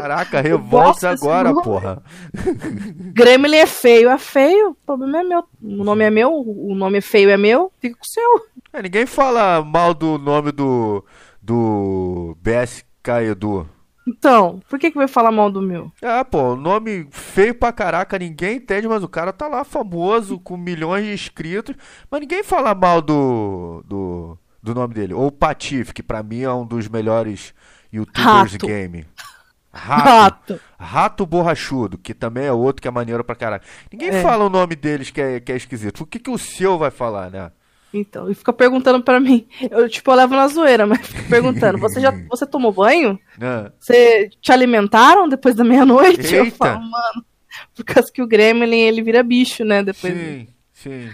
Caraca, 0.00 0.42
gosto 0.42 0.48
revolta 0.48 1.10
agora, 1.10 1.54
porra. 1.54 2.02
Gremlin 3.14 3.58
é 3.58 3.66
feio, 3.66 4.10
é 4.10 4.18
feio, 4.18 4.70
o 4.70 4.74
problema 4.74 5.20
é 5.20 5.22
meu. 5.22 5.44
O 5.62 5.84
nome 5.84 6.04
é 6.04 6.10
meu, 6.10 6.32
o 6.32 6.74
nome 6.74 6.98
é 6.98 7.02
feio 7.02 7.30
é 7.30 7.36
meu, 7.36 7.72
fica 7.80 7.94
com 7.94 8.02
o 8.02 8.08
seu. 8.08 8.46
É, 8.72 8.82
ninguém 8.82 9.06
fala 9.06 9.62
mal 9.64 9.94
do 9.94 10.18
nome 10.18 10.50
do. 10.50 11.04
do 11.40 12.36
BSK 12.42 13.30
Edu. 13.30 13.68
Então, 14.06 14.60
por 14.68 14.78
que, 14.78 14.90
que 14.90 14.96
vai 14.96 15.06
falar 15.06 15.30
mal 15.30 15.50
do 15.50 15.60
meu? 15.62 15.92
Ah, 16.02 16.24
pô, 16.24 16.56
nome 16.56 17.06
feio 17.10 17.54
pra 17.54 17.72
caraca, 17.72 18.18
ninguém 18.18 18.56
entende, 18.56 18.88
mas 18.88 19.02
o 19.04 19.08
cara 19.08 19.32
tá 19.32 19.46
lá 19.46 19.62
famoso, 19.62 20.38
com 20.38 20.56
milhões 20.56 21.04
de 21.04 21.12
inscritos, 21.12 21.76
mas 22.10 22.20
ninguém 22.20 22.42
fala 22.42 22.74
mal 22.74 23.00
do. 23.02 23.84
do, 23.86 24.38
do 24.62 24.74
nome 24.74 24.94
dele. 24.94 25.14
Ou 25.14 25.30
Patife, 25.30 25.92
que 25.94 26.02
pra 26.02 26.22
mim 26.22 26.40
é 26.42 26.52
um 26.52 26.66
dos 26.66 26.88
melhores 26.88 27.54
youtubers 27.92 28.52
Rato. 28.52 28.66
game. 28.66 29.06
Rato. 29.72 30.08
Rato. 30.08 30.60
Rato 30.78 31.26
Borrachudo, 31.26 31.96
que 31.96 32.12
também 32.12 32.46
é 32.46 32.52
outro 32.52 32.82
que 32.82 32.88
é 32.88 32.90
maneiro 32.90 33.22
pra 33.22 33.36
caralho. 33.36 33.62
Ninguém 33.92 34.08
É. 34.08 34.22
fala 34.22 34.44
o 34.44 34.50
nome 34.50 34.74
deles 34.74 35.10
que 35.10 35.20
é, 35.20 35.38
que 35.38 35.52
é 35.52 35.56
esquisito. 35.56 35.98
Por 35.98 36.08
que, 36.08 36.18
que 36.18 36.30
o 36.30 36.38
seu 36.38 36.76
vai 36.76 36.90
falar, 36.90 37.30
né? 37.30 37.52
Então, 37.92 38.30
e 38.30 38.34
fica 38.34 38.52
perguntando 38.52 39.02
pra 39.02 39.18
mim. 39.18 39.46
Eu, 39.70 39.88
tipo, 39.88 40.10
eu 40.10 40.14
levo 40.14 40.34
na 40.34 40.46
zoeira, 40.46 40.86
mas 40.86 41.06
fico 41.06 41.28
perguntando: 41.28 41.78
você 41.78 42.00
já 42.00 42.12
você 42.30 42.46
tomou 42.46 42.72
banho? 42.72 43.18
Né? 43.36 43.70
Você 43.78 44.30
te 44.40 44.52
alimentaram 44.52 45.28
depois 45.28 45.54
da 45.54 45.64
meia-noite? 45.64 46.34
Eu 46.34 46.50
falo, 46.52 46.80
mano. 46.80 47.24
Por 47.74 47.84
causa 47.84 48.10
que 48.12 48.22
o 48.22 48.26
Gremlin, 48.26 48.78
ele 48.78 49.02
vira 49.02 49.22
bicho, 49.22 49.64
né? 49.64 49.82
Depois. 49.82 50.14
Sim, 50.14 50.46
sim. 50.72 51.08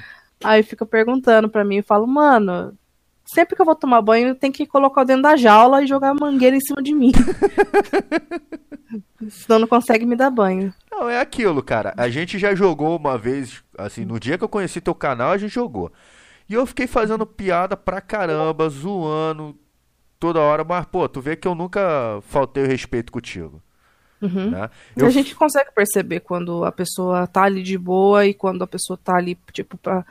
Aí 0.44 0.62
fica 0.62 0.84
perguntando 0.84 1.48
pra 1.48 1.64
mim. 1.64 1.76
Eu 1.76 1.82
falo, 1.82 2.06
mano, 2.06 2.76
sempre 3.24 3.56
que 3.56 3.62
eu 3.62 3.66
vou 3.66 3.74
tomar 3.74 4.02
banho, 4.02 4.34
tem 4.34 4.52
que 4.52 4.66
colocar 4.66 5.04
dentro 5.04 5.22
da 5.22 5.36
jaula 5.36 5.82
e 5.82 5.86
jogar 5.86 6.10
a 6.10 6.14
mangueira 6.14 6.56
em 6.56 6.60
cima 6.60 6.82
de 6.82 6.94
mim. 6.94 7.12
Senão 9.28 9.60
não 9.60 9.66
consegue 9.66 10.04
me 10.04 10.14
dar 10.14 10.30
banho. 10.30 10.72
Não, 10.90 11.08
é 11.08 11.20
aquilo, 11.20 11.62
cara. 11.62 11.94
A 11.96 12.08
gente 12.08 12.38
já 12.38 12.54
jogou 12.54 12.96
uma 12.96 13.18
vez, 13.18 13.62
assim, 13.76 14.04
no 14.04 14.20
dia 14.20 14.38
que 14.38 14.44
eu 14.44 14.48
conheci 14.48 14.80
teu 14.80 14.94
canal, 14.94 15.32
a 15.32 15.38
gente 15.38 15.52
jogou. 15.52 15.90
E 16.48 16.54
eu 16.54 16.64
fiquei 16.66 16.86
fazendo 16.86 17.26
piada 17.26 17.76
pra 17.76 18.00
caramba, 18.00 18.68
zoando 18.68 19.56
toda 20.18 20.40
hora, 20.40 20.64
mas, 20.64 20.86
pô, 20.86 21.08
tu 21.08 21.20
vê 21.20 21.36
que 21.36 21.46
eu 21.46 21.54
nunca 21.54 22.20
faltei 22.22 22.64
o 22.64 22.66
respeito 22.66 23.12
contigo. 23.12 23.62
Uhum. 24.20 24.50
Né? 24.50 24.70
E 24.96 25.00
Eu 25.00 25.06
a 25.06 25.10
gente 25.10 25.34
consegue 25.34 25.70
perceber 25.74 26.20
quando 26.20 26.64
a 26.64 26.72
pessoa 26.72 27.26
tá 27.26 27.42
ali 27.42 27.62
de 27.62 27.76
boa 27.76 28.26
e 28.26 28.32
quando 28.32 28.62
a 28.62 28.66
pessoa 28.66 28.98
tá 29.02 29.16
ali, 29.16 29.38
tipo, 29.52 29.76
pra 29.76 30.04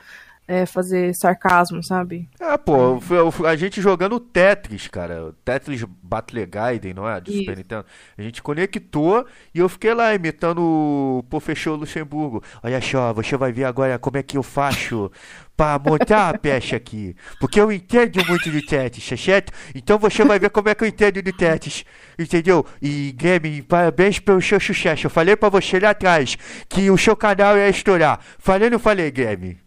é, 0.48 0.64
fazer 0.64 1.14
sarcasmo, 1.14 1.82
sabe? 1.82 2.28
Ah, 2.40 2.56
pô, 2.56 3.00
a 3.46 3.56
gente 3.56 3.80
jogando 3.80 4.20
Tetris, 4.20 4.86
cara. 4.86 5.34
Tetris 5.44 5.84
Battle 5.84 6.46
Gaiden, 6.46 6.94
não 6.94 7.08
é? 7.08 7.20
Do 7.20 7.30
Isso. 7.30 7.40
Super 7.40 7.56
Nintendo. 7.56 7.84
A 8.16 8.22
gente 8.22 8.42
conectou 8.42 9.26
e 9.52 9.58
eu 9.58 9.68
fiquei 9.68 9.92
lá 9.92 10.14
imitando 10.14 10.60
o 10.60 11.24
Professor 11.28 11.74
Luxemburgo. 11.74 12.42
Olha 12.62 12.80
só, 12.80 13.12
você 13.12 13.36
vai 13.36 13.50
ver 13.50 13.64
agora 13.64 13.98
como 13.98 14.18
é 14.18 14.22
que 14.22 14.36
eu 14.36 14.42
faço 14.42 15.10
pra 15.56 15.78
montar 15.78 16.28
a 16.28 16.38
peça 16.38 16.76
aqui. 16.76 17.16
Porque 17.40 17.60
eu 17.60 17.72
entendo 17.72 18.24
muito 18.26 18.48
de 18.48 18.62
Tetris, 18.62 19.08
tá 19.08 19.16
certo? 19.16 19.52
Então 19.74 19.98
você 19.98 20.24
vai 20.24 20.38
ver 20.38 20.50
como 20.50 20.68
é 20.68 20.74
que 20.74 20.84
eu 20.84 20.88
entendo 20.88 21.20
de 21.20 21.32
Tetris. 21.32 21.84
Entendeu? 22.16 22.64
E, 22.80 23.12
Game, 23.12 23.62
parabéns 23.62 24.20
pelo 24.20 24.40
seu 24.40 24.60
sucesso. 24.60 25.06
Eu 25.06 25.10
falei 25.10 25.34
pra 25.34 25.48
você 25.48 25.80
lá 25.80 25.90
atrás 25.90 26.36
que 26.68 26.88
o 26.88 26.96
seu 26.96 27.16
canal 27.16 27.56
ia 27.56 27.68
estourar. 27.68 28.20
Falei 28.38 28.68
ou 28.68 28.72
não 28.72 28.78
falei, 28.78 29.10
Game? 29.10 29.65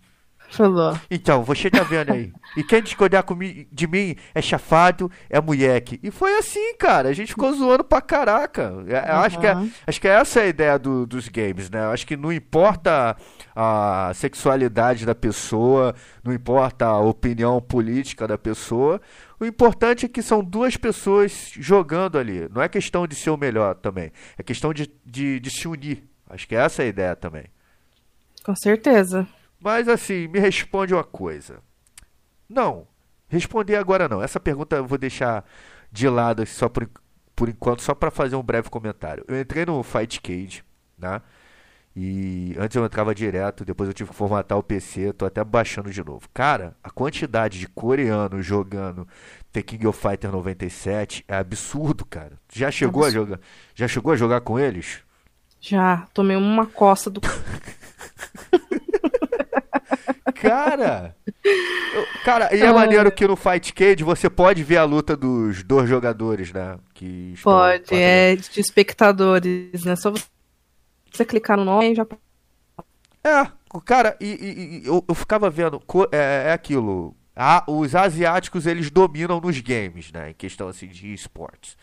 Falou. 0.51 0.97
Então, 1.11 1.43
você 1.43 1.69
tá 1.69 1.83
vendo 1.83 2.11
aí. 2.11 2.33
E 2.57 2.63
quem 2.63 2.81
discordar 2.81 3.23
de 3.71 3.87
mim 3.87 4.15
é 4.33 4.41
chafado, 4.41 5.09
é 5.29 5.39
mulheque. 5.39 5.99
E 6.01 6.09
foi 6.09 6.37
assim, 6.39 6.73
cara. 6.75 7.09
A 7.09 7.13
gente 7.13 7.29
ficou 7.29 7.53
zoando 7.53 7.83
pra 7.83 8.01
caraca. 8.01 8.73
É, 8.87 9.11
eu 9.11 9.15
acho, 9.17 9.39
que 9.39 9.45
é, 9.45 9.53
Uhum. 9.55 9.71
acho 9.85 10.01
que 10.01 10.07
é 10.07 10.11
essa 10.11 10.41
a 10.41 10.47
ideia 10.47 10.79
do- 10.79 11.05
dos 11.05 11.27
games, 11.27 11.69
né? 11.69 11.85
Eu 11.85 11.91
acho 11.91 12.05
que 12.07 12.17
não 12.17 12.33
importa 12.33 13.15
a 13.55 14.11
sexualidade 14.15 15.05
da 15.05 15.13
pessoa, 15.13 15.93
não 16.23 16.33
importa 16.33 16.85
a 16.87 16.99
opinião 16.99 17.61
política 17.61 18.27
da 18.27 18.37
pessoa. 18.37 18.99
O 19.39 19.45
importante 19.45 20.05
é 20.05 20.09
que 20.09 20.21
são 20.21 20.43
duas 20.43 20.75
pessoas 20.75 21.51
jogando 21.57 22.17
ali. 22.17 22.49
Não 22.53 22.61
é 22.61 22.67
questão 22.67 23.05
de 23.07 23.15
ser 23.15 23.29
o 23.29 23.37
melhor 23.37 23.75
também. 23.75 24.11
É 24.37 24.41
questão 24.43 24.73
de, 24.73 24.89
de, 25.05 25.39
de 25.39 25.49
se 25.51 25.67
unir. 25.67 26.03
Acho 26.29 26.47
que 26.47 26.55
essa 26.55 26.81
é 26.81 26.85
a 26.85 26.89
ideia 26.89 27.15
também. 27.15 27.45
Com 28.43 28.55
certeza. 28.55 29.27
Mas 29.59 29.87
assim, 29.87 30.27
me 30.27 30.39
responde 30.39 30.93
uma 30.93 31.03
coisa. 31.03 31.59
Não, 32.47 32.87
responder 33.27 33.75
agora 33.75 34.07
não. 34.07 34.21
Essa 34.21 34.39
pergunta 34.39 34.75
eu 34.75 34.85
vou 34.85 34.97
deixar 34.97 35.45
de 35.91 36.07
lado 36.07 36.41
assim, 36.41 36.53
só 36.53 36.69
por, 36.69 36.89
por 37.35 37.49
enquanto, 37.49 37.81
só 37.81 37.93
para 37.93 38.09
fazer 38.11 38.35
um 38.35 38.43
breve 38.43 38.69
comentário. 38.69 39.23
Eu 39.27 39.39
entrei 39.39 39.65
no 39.65 39.83
Fight 39.83 40.21
Cage, 40.21 40.63
né? 40.97 41.21
E 41.95 42.55
antes 42.57 42.77
eu 42.77 42.85
entrava 42.85 43.13
direto, 43.13 43.65
depois 43.65 43.89
eu 43.89 43.93
tive 43.93 44.11
que 44.11 44.15
formatar 44.15 44.57
o 44.57 44.63
PC, 44.63 45.11
tô 45.11 45.25
até 45.25 45.43
baixando 45.43 45.91
de 45.91 46.03
novo. 46.03 46.29
Cara, 46.33 46.75
a 46.83 46.89
quantidade 46.89 47.59
de 47.59 47.67
coreanos 47.67 48.45
jogando 48.45 49.07
The 49.51 49.61
King 49.61 49.87
of 49.87 49.99
Fighter 49.99 50.31
97 50.31 51.25
é 51.27 51.35
absurdo, 51.35 52.05
cara. 52.05 52.33
Já 52.53 52.71
chegou 52.71 53.03
a 53.03 53.09
jogar? 53.09 53.39
Já 53.75 53.87
chegou 53.87 54.13
a 54.13 54.15
jogar 54.15 54.41
com 54.41 54.57
eles? 54.57 54.99
Já 55.59 56.07
tomei 56.13 56.37
uma 56.37 56.65
coça 56.65 57.09
do. 57.09 57.19
Cara! 60.41 61.15
eu- 61.93 62.05
cara, 62.23 62.55
e 62.55 62.61
é 62.61 62.67
Ah. 62.67 62.73
maneiro 62.73 63.11
que 63.11 63.27
no 63.27 63.35
Fight 63.35 63.73
Cage 63.73 64.03
você 64.03 64.29
pode 64.29 64.63
ver 64.63 64.77
a 64.77 64.83
luta 64.83 65.15
dos 65.15 65.63
dois 65.63 65.89
jogadores, 65.89 66.51
né? 66.53 66.77
Que 66.93 67.33
Pode, 67.43 67.93
é 67.95 68.35
de 68.35 68.59
espectadores, 68.59 69.83
né? 69.83 69.95
Só 69.95 70.11
você 71.11 71.25
clicar 71.25 71.57
no 71.57 71.65
nome 71.65 71.91
e 71.91 71.95
já. 71.95 72.05
É, 73.23 73.47
o 73.73 73.81
cara, 73.81 74.15
e, 74.19 74.81
e- 74.83 74.87
eu, 74.87 75.03
eu 75.07 75.15
ficava 75.15 75.49
vendo, 75.49 75.79
co- 75.79 76.07
é, 76.11 76.45
é 76.47 76.53
aquilo. 76.53 77.15
a- 77.35 77.63
os 77.67 77.95
asiáticos 77.95 78.65
eles 78.65 78.89
dominam 78.91 79.39
nos 79.39 79.59
games, 79.61 80.11
né? 80.11 80.31
Em 80.31 80.33
questão 80.33 80.67
assim 80.67 80.87
de 80.87 81.13
esportes. 81.13 81.77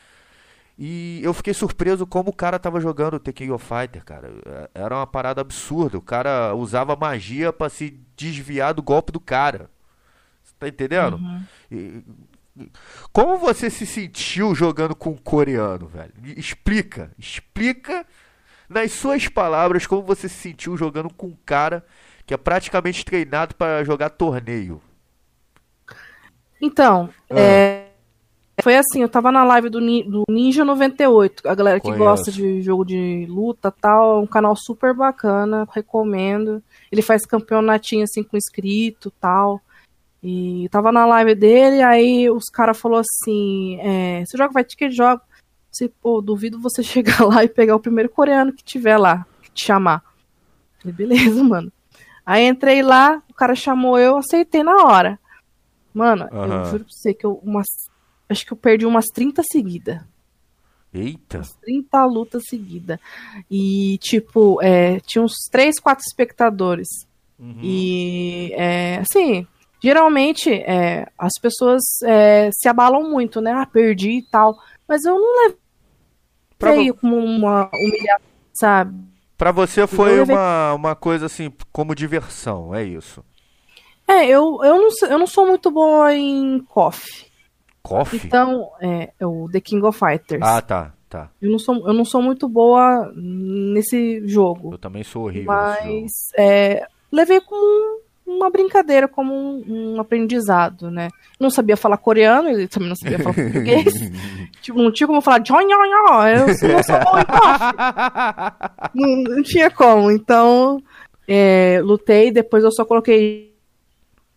E 0.78 1.20
eu 1.22 1.32
fiquei 1.32 1.54
surpreso 1.54 2.06
como 2.06 2.28
o 2.28 2.34
cara 2.36 2.58
tava 2.58 2.78
jogando 2.80 3.18
King 3.18 3.50
of 3.50 3.64
Fighter, 3.64 4.04
cara. 4.04 4.30
É, 4.44 4.70
Era 4.82 4.94
uma 4.96 5.06
parada 5.06 5.40
absurda. 5.40 5.96
O 5.96 6.02
cara 6.02 6.54
usava 6.54 6.94
magia 6.94 7.50
pra 7.54 7.70
se 7.70 7.98
desviar 8.16 8.74
do 8.74 8.83
golpe 8.83 9.12
do 9.12 9.20
cara. 9.20 9.70
Você 10.42 10.55
tá 10.59 10.68
entendendo? 10.68 11.20
E- 11.70 12.02
e- 12.59 12.70
como 13.12 13.37
você 13.38 13.68
se 13.68 13.85
sentiu 13.87 14.55
jogando 14.55 14.94
com 14.96 15.11
um 15.11 15.16
coreano, 15.16 15.87
velho? 15.87 16.12
Explica, 16.37 17.11
explica 17.18 18.07
nas 18.68 18.92
suas 18.92 19.29
palavras 19.29 19.87
como 19.87 20.02
você 20.02 20.29
se 20.29 20.35
sentiu 20.37 20.76
jogando 20.76 21.12
com 21.12 21.26
um 21.29 21.37
cara 21.44 21.85
que 22.24 22.35
é 22.35 22.37
praticamente 22.37 23.05
treinado 23.05 23.55
para 23.55 23.85
jogar 23.85 24.11
torneio. 24.11 24.81
Então, 26.61 27.11
Ah. 27.31 27.35
é, 27.38 27.75
foi 28.62 28.76
assim, 28.76 29.02
eu 29.02 29.08
tava 29.08 29.30
na 29.30 29.44
live 29.44 29.68
do, 29.68 29.80
do 29.80 30.24
Ninja 30.28 30.64
98, 30.64 31.48
a 31.48 31.54
galera 31.54 31.78
que 31.78 31.84
Conheço. 31.88 32.02
gosta 32.04 32.32
de 32.32 32.62
jogo 32.62 32.84
de 32.84 33.26
luta 33.28 33.70
tal, 33.70 34.16
é 34.16 34.20
um 34.20 34.26
canal 34.26 34.56
super 34.56 34.94
bacana, 34.94 35.68
recomendo. 35.72 36.62
Ele 36.90 37.02
faz 37.02 37.26
campeonatinho 37.26 38.04
assim 38.04 38.22
com 38.22 38.36
inscrito 38.36 39.10
tal. 39.20 39.60
E 40.22 40.68
tava 40.70 40.90
na 40.90 41.06
live 41.06 41.34
dele, 41.34 41.82
aí 41.82 42.30
os 42.30 42.46
caras 42.46 42.78
falaram 42.78 43.02
assim, 43.02 43.78
é, 43.80 44.24
você 44.24 44.36
joga 44.36 44.64
Kid? 44.64 44.90
Joga. 44.94 45.22
Se, 45.70 45.88
pô, 45.88 46.22
duvido 46.22 46.58
você 46.58 46.82
chegar 46.84 47.24
lá 47.24 47.44
e 47.44 47.48
pegar 47.48 47.76
o 47.76 47.80
primeiro 47.80 48.08
coreano 48.08 48.52
que 48.52 48.64
tiver 48.64 48.96
lá, 48.96 49.26
que 49.42 49.50
te 49.50 49.66
chamar. 49.66 50.02
Falei, 50.80 50.94
beleza, 50.94 51.42
mano. 51.44 51.70
Aí 52.24 52.44
entrei 52.44 52.82
lá, 52.82 53.22
o 53.30 53.34
cara 53.34 53.54
chamou 53.54 53.98
eu, 53.98 54.16
aceitei 54.16 54.62
na 54.62 54.84
hora. 54.84 55.18
Mano, 55.94 56.28
Aham. 56.32 56.58
eu 56.58 56.64
juro 56.64 56.84
pra 56.84 56.92
você 56.92 57.14
que 57.14 57.24
eu 57.24 57.34
umas. 57.42 57.66
Acho 58.28 58.44
que 58.46 58.52
eu 58.52 58.56
perdi 58.56 58.84
umas 58.86 59.06
30 59.06 59.42
seguidas. 59.42 60.00
Eita. 60.92 61.42
30 61.62 62.04
lutas 62.06 62.42
seguidas. 62.48 62.98
E, 63.50 63.98
tipo, 63.98 64.60
é, 64.62 64.98
tinha 65.00 65.22
uns 65.22 65.34
3, 65.50 65.78
4 65.78 66.02
espectadores. 66.06 66.88
Uhum. 67.38 67.58
E, 67.62 68.52
é, 68.54 68.96
assim, 68.98 69.46
geralmente 69.82 70.50
é, 70.52 71.06
as 71.18 71.32
pessoas 71.40 71.82
é, 72.04 72.50
se 72.52 72.66
abalam 72.68 73.10
muito, 73.10 73.40
né? 73.40 73.52
Ah, 73.52 73.66
perdi 73.66 74.18
e 74.18 74.22
tal. 74.22 74.58
Mas 74.88 75.04
eu 75.04 75.18
não 75.18 75.48
levei 76.60 76.90
vo- 76.90 76.94
como 76.98 77.16
uma 77.16 77.68
humilhação, 77.74 78.26
sabe? 78.54 79.06
pra 79.36 79.52
você 79.52 79.86
foi 79.86 80.16
levei- 80.16 80.34
uma, 80.34 80.72
uma 80.72 80.94
coisa 80.96 81.26
assim, 81.26 81.52
como 81.70 81.94
diversão, 81.94 82.74
é 82.74 82.82
isso. 82.82 83.22
É, 84.08 84.24
eu, 84.26 84.60
eu, 84.64 84.80
não, 84.80 84.90
sou- 84.90 85.08
eu 85.08 85.18
não 85.18 85.26
sou 85.26 85.46
muito 85.46 85.70
boa 85.70 86.14
em 86.14 86.60
KOF. 87.87 88.16
Então, 88.25 88.70
é, 88.81 89.11
é 89.18 89.27
o 89.27 89.49
The 89.51 89.61
King 89.61 89.85
of 89.87 89.99
Fighters. 89.99 90.42
Ah, 90.42 90.61
tá, 90.61 90.92
tá. 91.09 91.31
Eu 91.40 91.51
não, 91.51 91.59
sou, 91.59 91.87
eu 91.87 91.92
não 91.92 92.05
sou 92.05 92.22
muito 92.22 92.49
boa 92.49 93.12
nesse 93.14 94.27
jogo. 94.27 94.72
Eu 94.72 94.79
também 94.79 95.03
sou 95.03 95.25
horrível. 95.25 95.46
Mas 95.46 96.12
é, 96.37 96.87
levei 97.11 97.40
como 97.40 98.01
uma 98.27 98.51
brincadeira, 98.51 99.07
como 99.07 99.33
um, 99.33 99.94
um 99.94 100.01
aprendizado, 100.01 100.90
né? 100.90 101.09
Não 101.38 101.49
sabia 101.49 101.77
falar 101.77 101.96
coreano, 101.96 102.49
ele 102.49 102.66
também 102.66 102.88
não 102.88 102.96
sabia 102.96 103.18
falar 103.20 103.35
português. 103.37 103.94
tipo, 104.61 104.83
não 104.83 104.90
tinha 104.90 105.07
como 105.07 105.20
falar 105.20 105.38
eu 106.62 106.68
não 106.68 106.83
sou 106.83 106.99
bom 107.01 107.18
em 108.94 109.01
não, 109.01 109.37
não 109.37 109.42
tinha 109.42 109.70
como. 109.70 110.11
Então, 110.11 110.83
é, 111.29 111.81
lutei, 111.83 112.33
depois 112.33 112.64
eu 112.64 112.72
só 112.72 112.85
coloquei 112.85 113.55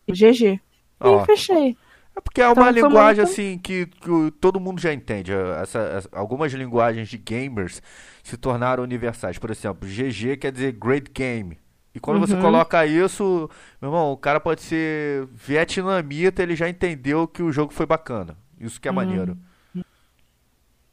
GG. 0.07 0.59
E 1.01 1.25
fechei. 1.25 1.75
É 2.19 2.21
porque 2.21 2.41
é 2.41 2.47
uma 2.49 2.69
Então, 2.69 2.89
linguagem 2.89 3.23
muito- 3.23 3.31
assim 3.31 3.57
que, 3.57 3.85
que 3.85 4.31
todo 4.41 4.59
mundo 4.59 4.81
já 4.81 4.93
entende. 4.93 5.31
Essa- 5.61 5.79
essa- 5.79 6.09
algumas 6.11 6.51
linguagens 6.51 7.07
de 7.07 7.17
gamers 7.17 7.81
se 8.21 8.35
tornaram 8.35 8.83
universais. 8.83 9.37
Por 9.39 9.49
exemplo, 9.49 9.87
GG 9.87 10.35
quer 10.35 10.51
dizer 10.51 10.73
Great 10.73 11.09
Game. 11.13 11.57
E 11.95 11.99
quando 11.99 12.19
você 12.19 12.33
Uhum. 12.35 12.41
coloca 12.41 12.85
isso, 12.85 13.49
meu 13.81 13.89
irmão, 13.89 14.11
o 14.11 14.17
cara 14.17 14.39
pode 14.39 14.61
ser 14.61 15.27
vietnamita, 15.33 16.43
ele 16.43 16.55
já 16.57 16.67
entendeu 16.69 17.25
que 17.25 17.41
o 17.41 17.51
jogo 17.53 17.73
foi 17.73 17.85
bacana. 17.85 18.37
Isso 18.59 18.79
que 18.81 18.87
é 18.87 18.91
Uhum. 18.91 18.95
maneiro. 18.95 19.37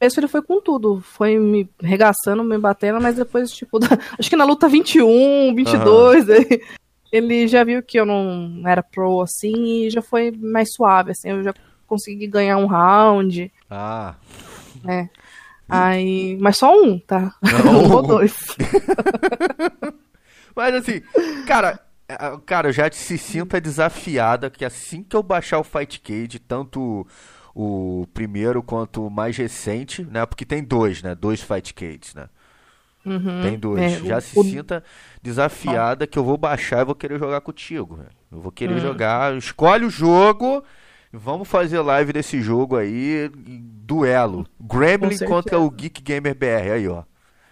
Esse 0.01 0.21
ele 0.21 0.29
foi 0.29 0.43
com 0.43 0.61
tudo. 0.61 1.01
Foi 1.01 1.39
me 1.39 1.69
regaçando, 1.83 2.45
me 2.45 2.57
batendo, 2.59 3.01
mas 3.01 3.17
depois, 3.17 3.51
tipo, 3.51 3.79
da- 3.81 3.89
acho 4.19 4.31
que 4.31 4.37
na 4.37 4.45
luta 4.45 4.69
21, 4.69 5.55
22, 5.55 6.29
aí, 6.31 6.61
ele 7.17 7.49
já 7.49 7.65
viu 7.65 7.83
que 7.83 7.99
eu 7.99 8.07
não 8.07 8.63
era 8.67 8.83
pro 8.83 9.23
assim 9.23 9.87
e 9.87 9.91
já 9.91 10.03
foi 10.03 10.31
mais 10.31 10.73
suave, 10.73 11.13
assim. 11.13 11.31
Eu 11.31 11.43
já 11.43 11.55
consegui 11.87 12.27
ganhar 12.27 12.59
um 12.59 12.67
round, 12.67 13.51
Ah, 13.71 14.15
né? 14.85 15.09
Aí, 15.69 16.37
mas 16.41 16.59
só 16.59 16.73
um, 16.73 16.99
tá? 16.99 17.35
Não. 17.43 17.89
Não 17.89 18.03
dois. 18.03 18.33
Mas 20.55 20.75
assim, 20.75 21.03
cara, 21.47 21.79
é, 22.09 22.17
cara, 22.47 22.69
eu 22.69 22.73
já 22.73 22.91
se 22.91 23.19
sinta 23.19 23.61
desafiada 23.61 24.49
que 24.49 24.65
assim 24.65 25.03
que 25.03 25.15
eu 25.15 25.23
baixar 25.23 25.59
o 25.59 25.65
Fight 25.65 26.01
Cage, 26.01 26.39
tanto 26.39 27.07
o 27.55 28.07
primeiro 28.15 28.63
quanto 28.63 29.07
o 29.07 29.11
mais 29.11 29.37
recente, 29.37 30.03
né? 30.05 30.25
Porque 30.25 30.47
tem 30.47 30.65
dois, 30.65 31.03
né? 31.03 31.15
Dois 31.15 31.43
Fight 31.43 31.75
Cages, 31.75 32.15
né? 32.15 32.29
Uhum. 33.07 33.43
Tem 33.43 33.57
dois. 33.59 33.81
É, 33.81 33.89
já 34.05 34.19
o- 34.19 34.21
se 34.21 34.39
o- 34.39 34.43
sinta 34.43 34.83
desafiada 35.23 36.07
que 36.07 36.19
eu 36.19 36.25
vou 36.25 36.37
baixar 36.37 36.81
e 36.83 36.85
vou 36.85 36.95
querer 36.95 37.19
jogar 37.19 37.41
contigo, 37.41 37.95
velho. 37.97 38.09
Eu 38.33 38.41
vou 38.41 38.51
querer 38.53 38.75
Hum. 38.75 38.81
jogar, 38.81 39.37
escolhe 39.37 39.85
o 39.85 39.91
jogo. 39.91 40.63
Vamos 41.13 41.49
fazer 41.49 41.81
live 41.81 42.13
desse 42.13 42.41
jogo 42.43 42.77
aí, 42.77 43.31
duelo. 43.33 44.45
Gremlin 44.61 45.17
contra 45.27 45.59
o 45.59 45.71
Geek 45.71 46.03
Gamer 46.03 46.35
BR, 46.35 46.73
aí 46.75 46.89
ó. 46.89 47.05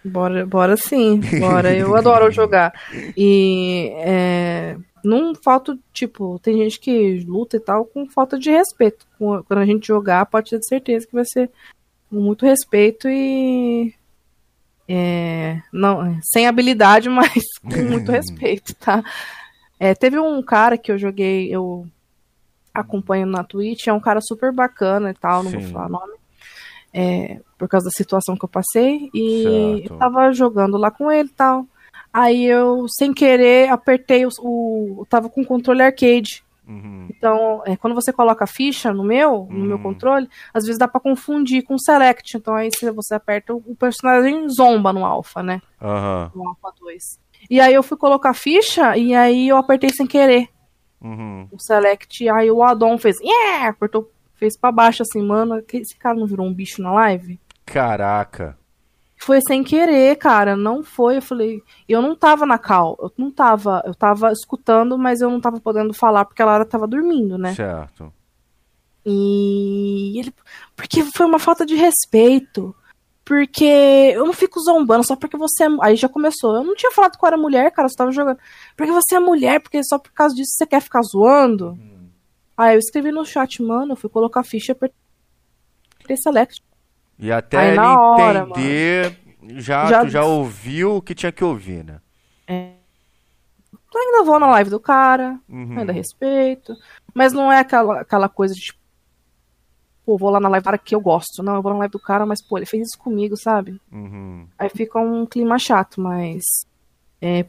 Bora, 0.03 0.45
bora 0.45 0.77
sim, 0.77 1.19
bora. 1.39 1.73
Eu 1.75 1.95
adoro 1.97 2.29
jogar. 2.31 2.71
E 3.17 3.89
é, 3.95 4.77
não 5.03 5.33
falta, 5.33 5.75
tipo, 5.91 6.37
tem 6.39 6.57
gente 6.57 6.79
que 6.79 7.23
luta 7.27 7.57
e 7.57 7.59
tal 7.59 7.85
com 7.85 8.05
falta 8.07 8.37
de 8.37 8.51
respeito. 8.51 9.07
Quando 9.17 9.57
a 9.57 9.65
gente 9.65 9.87
jogar, 9.87 10.25
pode 10.27 10.51
ter 10.51 10.61
certeza 10.61 11.07
que 11.07 11.15
vai 11.15 11.25
ser 11.25 11.49
com 12.09 12.17
muito 12.17 12.45
respeito 12.45 13.07
e. 13.09 13.93
É, 14.87 15.61
não, 15.73 16.17
sem 16.21 16.47
habilidade, 16.47 17.09
mas 17.09 17.43
com 17.61 17.83
muito 17.89 18.11
respeito, 18.11 18.73
tá? 18.75 19.03
É, 19.79 19.93
teve 19.93 20.19
um 20.19 20.41
cara 20.41 20.77
que 20.77 20.91
eu 20.91 20.97
joguei, 20.97 21.53
eu 21.53 21.87
acompanho 22.73 23.25
na 23.25 23.43
Twitch, 23.43 23.87
é 23.87 23.93
um 23.93 23.99
cara 23.99 24.19
super 24.21 24.51
bacana 24.51 25.11
e 25.11 25.13
tal, 25.13 25.43
não 25.43 25.51
Sim. 25.51 25.59
vou 25.59 25.69
falar 25.71 25.89
nome. 25.89 26.13
É, 26.93 27.39
por 27.57 27.67
causa 27.67 27.85
da 27.85 27.91
situação 27.91 28.37
que 28.37 28.45
eu 28.45 28.49
passei. 28.49 29.09
E 29.13 29.43
certo. 29.43 29.93
eu 29.93 29.97
tava 29.97 30.31
jogando 30.31 30.77
lá 30.77 30.89
com 30.89 31.11
ele 31.11 31.27
e 31.27 31.33
tal. 31.33 31.67
Aí 32.13 32.45
eu, 32.45 32.85
sem 32.87 33.13
querer, 33.13 33.69
apertei 33.69 34.25
o. 34.25 34.29
o 34.39 34.97
eu 34.99 35.05
tava 35.05 35.29
com 35.29 35.41
o 35.41 35.45
controle 35.45 35.81
arcade. 35.81 36.41
Uhum. 36.67 37.07
Então, 37.09 37.61
é, 37.65 37.75
quando 37.75 37.93
você 37.93 38.11
coloca 38.11 38.43
a 38.43 38.47
ficha 38.47 38.91
no 38.91 39.03
meu, 39.03 39.47
no 39.49 39.65
meu 39.65 39.77
uhum. 39.77 39.83
controle, 39.83 40.27
às 40.53 40.63
vezes 40.65 40.79
dá 40.79 40.87
para 40.87 40.99
confundir 40.99 41.63
com 41.63 41.75
o 41.75 41.79
select. 41.79 42.35
Então 42.35 42.55
aí 42.55 42.69
você 42.93 43.15
aperta, 43.15 43.53
o 43.53 43.75
personagem 43.75 44.47
zomba 44.49 44.91
no 44.91 45.05
alpha, 45.05 45.43
né? 45.43 45.61
Uhum. 45.81 46.31
No 46.33 46.49
alpha 46.49 46.73
2. 46.79 47.19
E 47.49 47.59
aí 47.61 47.73
eu 47.73 47.83
fui 47.83 47.97
colocar 47.97 48.31
a 48.31 48.33
ficha 48.33 48.97
e 48.97 49.13
aí 49.13 49.47
eu 49.47 49.57
apertei 49.57 49.89
sem 49.91 50.07
querer. 50.07 50.49
Uhum. 51.01 51.47
O 51.51 51.59
select, 51.59 52.27
aí 52.29 52.49
o 52.49 52.63
Adon 52.63 52.97
fez, 52.97 53.17
yeah! 53.19 53.69
Apertou, 53.69 54.11
fez 54.33 54.57
pra 54.57 54.71
baixo 54.71 55.03
assim, 55.03 55.21
mano. 55.21 55.63
Esse 55.71 55.95
cara 55.97 56.17
não 56.17 56.25
virou 56.25 56.47
um 56.47 56.53
bicho 56.53 56.81
na 56.81 56.91
live? 56.91 57.39
Caraca. 57.65 58.57
Foi 59.17 59.39
sem 59.47 59.63
querer, 59.63 60.15
cara, 60.17 60.55
não 60.55 60.83
foi. 60.83 61.17
Eu 61.17 61.21
falei, 61.21 61.61
eu 61.87 62.01
não 62.01 62.15
tava 62.15 62.45
na 62.45 62.57
cal, 62.57 62.97
eu 62.99 63.11
não 63.17 63.31
tava, 63.31 63.81
eu 63.85 63.95
tava 63.95 64.31
escutando, 64.31 64.97
mas 64.97 65.21
eu 65.21 65.29
não 65.29 65.39
tava 65.39 65.59
podendo 65.59 65.93
falar 65.93 66.25
porque 66.25 66.41
a 66.41 66.45
Lara 66.45 66.65
tava 66.65 66.87
dormindo, 66.87 67.37
né? 67.37 67.53
Certo. 67.53 68.11
E 69.05 70.19
ele, 70.19 70.33
porque 70.75 71.03
foi 71.15 71.25
uma 71.25 71.39
falta 71.39 71.65
de 71.65 71.75
respeito. 71.75 72.75
Porque 73.23 73.65
eu 74.13 74.23
não 74.23 74.33
fico 74.33 74.59
zombando 74.59 75.03
só 75.03 75.15
porque 75.15 75.35
você 75.35 75.63
é. 75.63 75.67
Aí 75.81 75.95
já 75.95 76.07
começou. 76.07 76.55
Eu 76.55 76.63
não 76.63 76.75
tinha 76.75 76.91
falado 76.91 77.17
que 77.17 77.25
eu 77.25 77.27
era 77.27 77.37
mulher, 77.37 77.71
cara, 77.71 77.89
você 77.89 77.95
tava 77.95 78.11
jogando. 78.11 78.37
Porque 78.77 78.91
você 78.91 79.15
é 79.15 79.19
mulher, 79.19 79.59
porque 79.59 79.83
só 79.83 79.97
por 79.97 80.11
causa 80.11 80.35
disso 80.35 80.51
você 80.55 80.65
quer 80.67 80.79
ficar 80.79 81.01
zoando. 81.01 81.71
Hum. 81.71 82.09
Aí 82.55 82.75
eu 82.75 82.79
escrevi 82.79 83.11
no 83.11 83.25
chat, 83.25 83.61
mano, 83.63 83.93
eu 83.93 83.95
fui 83.95 84.11
colocar 84.11 84.41
a 84.41 84.43
ficha, 84.43 84.73
apertei 84.73 86.17
select. 86.17 86.63
E 87.17 87.31
até 87.31 87.57
Aí, 87.57 87.69
ele 87.69 87.79
hora, 87.79 88.39
entender, 88.39 89.17
já, 89.57 89.85
já... 89.87 90.07
já 90.07 90.23
ouviu 90.23 90.97
o 90.97 91.01
que 91.01 91.15
tinha 91.15 91.31
que 91.31 91.43
ouvir, 91.43 91.83
né? 91.83 91.99
É. 92.47 92.73
Eu 93.93 94.01
ainda 94.01 94.23
vou 94.23 94.39
na 94.39 94.47
live 94.47 94.69
do 94.69 94.79
cara, 94.79 95.39
uhum. 95.47 95.79
ainda 95.79 95.93
respeito. 95.93 96.75
Mas 97.13 97.31
não 97.31 97.49
é 97.49 97.59
aquela, 97.59 98.01
aquela 98.01 98.27
coisa 98.27 98.53
de 98.53 98.59
tipo, 98.59 98.79
pô, 100.05 100.17
vou 100.17 100.29
lá 100.29 100.39
na 100.39 100.49
live 100.49 100.61
do 100.61 100.65
cara 100.65 100.77
que 100.77 100.93
eu 100.93 100.99
gosto. 100.99 101.41
Não, 101.41 101.55
eu 101.55 101.61
vou 101.61 101.71
na 101.71 101.79
live 101.79 101.91
do 101.93 101.99
cara, 101.99 102.25
mas, 102.25 102.45
pô, 102.45 102.57
ele 102.57 102.65
fez 102.65 102.89
isso 102.89 102.99
comigo, 102.99 103.35
sabe? 103.37 103.79
Uhum. 103.91 104.47
Aí 104.59 104.69
fica 104.69 104.99
um 104.99 105.25
clima 105.25 105.57
chato, 105.57 106.01
mas. 106.01 106.43
É, 107.21 107.45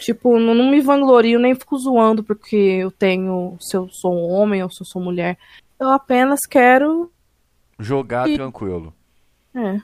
tipo, 0.00 0.38
não, 0.38 0.54
não, 0.54 0.70
me 0.70 0.80
vanglorio, 0.80 1.38
nem 1.38 1.54
fico 1.54 1.78
zoando 1.78 2.24
porque 2.24 2.56
eu 2.56 2.90
tenho. 2.90 3.56
Se 3.60 3.76
eu 3.76 3.88
sou 3.90 4.14
um 4.14 4.30
homem 4.30 4.62
ou 4.62 4.70
se 4.70 4.82
eu 4.82 4.86
sou 4.86 5.02
mulher. 5.02 5.38
Eu 5.78 5.88
apenas 5.90 6.40
quero. 6.48 7.10
Jogar 7.78 8.28
e... 8.28 8.34
tranquilo. 8.34 8.92
É. 9.54 9.80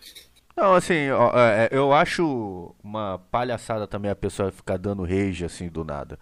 Não, 0.56 0.74
assim, 0.74 1.10
ó, 1.10 1.30
é, 1.34 1.68
eu 1.70 1.92
acho 1.92 2.74
uma 2.82 3.20
palhaçada 3.30 3.86
também 3.86 4.10
a 4.10 4.16
pessoa 4.16 4.50
ficar 4.50 4.78
dando 4.78 5.04
rage 5.04 5.44
assim 5.44 5.68
do 5.68 5.84
nada. 5.84 6.18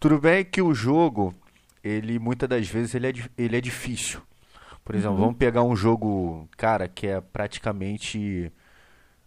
Tudo 0.00 0.18
bem 0.18 0.44
que 0.44 0.62
o 0.62 0.72
jogo, 0.72 1.34
ele 1.84 2.18
muitas 2.18 2.48
das 2.48 2.66
vezes 2.68 2.94
ele 2.94 3.08
é, 3.08 3.12
ele 3.36 3.56
é 3.56 3.60
difícil. 3.60 4.22
Por 4.82 4.94
exemplo, 4.94 5.16
uhum. 5.16 5.22
vamos 5.22 5.36
pegar 5.36 5.62
um 5.62 5.76
jogo, 5.76 6.48
cara, 6.56 6.88
que 6.88 7.06
é 7.06 7.20
praticamente. 7.20 8.50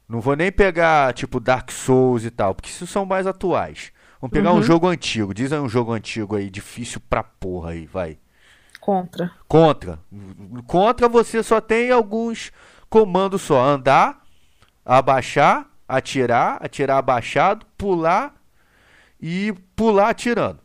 Não 0.08 0.22
vou 0.22 0.36
nem 0.36 0.52
pegar, 0.52 1.14
tipo, 1.14 1.40
Dark 1.40 1.70
Souls 1.70 2.24
e 2.26 2.32
tal, 2.32 2.56
porque 2.56 2.70
isso 2.70 2.88
são 2.88 3.06
mais 3.06 3.28
atuais. 3.28 3.92
Vamos 4.20 4.34
pegar 4.34 4.52
uhum. 4.52 4.60
um 4.60 4.64
jogo 4.64 4.88
antigo. 4.88 5.34
Diz 5.34 5.54
aí 5.54 5.60
um 5.60 5.70
jogo 5.70 5.92
antigo 5.92 6.36
aí, 6.36 6.50
difícil 6.50 7.00
pra 7.10 7.22
porra 7.22 7.72
aí, 7.72 7.86
vai. 7.86 8.18
Contra. 8.80 9.32
Contra. 9.48 10.00
Contra 10.66 11.08
você 11.08 11.44
só 11.44 11.62
tem 11.62 11.92
alguns 11.92 12.52
Comando 12.90 13.38
só: 13.38 13.64
andar, 13.64 14.24
abaixar, 14.86 15.68
atirar, 15.88 16.58
atirar 16.62 16.98
abaixado, 16.98 17.66
pular 17.78 18.36
e 19.22 19.54
pular 19.76 20.10
atirando. 20.10 20.60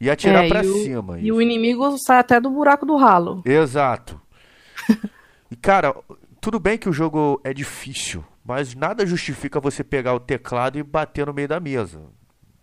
E 0.00 0.08
atirar 0.08 0.44
é, 0.44 0.48
para 0.48 0.62
cima. 0.62 1.18
E 1.18 1.32
o 1.32 1.42
inimigo 1.42 1.98
sai 1.98 2.20
até 2.20 2.40
do 2.40 2.50
buraco 2.50 2.86
do 2.86 2.96
ralo. 2.96 3.42
Exato. 3.44 4.20
e 5.50 5.56
cara, 5.56 5.94
tudo 6.40 6.60
bem 6.60 6.78
que 6.78 6.88
o 6.88 6.92
jogo 6.92 7.40
é 7.42 7.52
difícil, 7.52 8.24
mas 8.44 8.76
nada 8.76 9.04
justifica 9.04 9.58
você 9.58 9.82
pegar 9.82 10.14
o 10.14 10.20
teclado 10.20 10.78
e 10.78 10.82
bater 10.84 11.26
no 11.26 11.34
meio 11.34 11.48
da 11.48 11.58
mesa. 11.58 12.00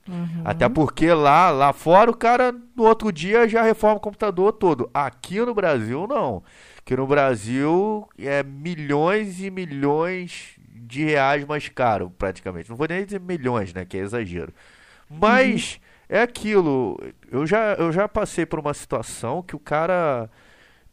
Uhum. 0.07 0.43
Até 0.45 0.69
porque 0.69 1.11
lá, 1.11 1.49
lá 1.49 1.73
fora 1.73 2.09
o 2.09 2.15
cara 2.15 2.53
no 2.75 2.83
outro 2.83 3.11
dia 3.11 3.49
já 3.49 3.63
reforma 3.63 3.97
o 3.97 3.99
computador 3.99 4.53
todo. 4.53 4.89
Aqui 4.93 5.39
no 5.39 5.53
Brasil 5.53 6.07
não 6.07 6.43
que 6.85 6.95
no 6.95 7.07
Brasil 7.07 8.07
é 8.17 8.43
milhões 8.43 9.41
e 9.41 9.49
milhões 9.49 10.55
de 10.69 11.03
reais 11.03 11.43
mais 11.43 11.67
caro, 11.67 12.11
praticamente. 12.15 12.69
Não 12.69 12.77
vou 12.77 12.87
nem 12.87 13.03
dizer 13.03 13.19
milhões, 13.19 13.73
né? 13.73 13.83
Que 13.83 13.97
é 13.97 14.01
exagero. 14.01 14.53
Mas 15.09 15.73
uhum. 15.73 15.79
é 16.17 16.21
aquilo. 16.21 16.99
Eu 17.31 17.47
já, 17.47 17.73
eu 17.73 17.91
já 17.91 18.07
passei 18.07 18.45
por 18.45 18.59
uma 18.59 18.73
situação 18.73 19.41
que 19.41 19.55
o 19.55 19.59
cara, 19.59 20.29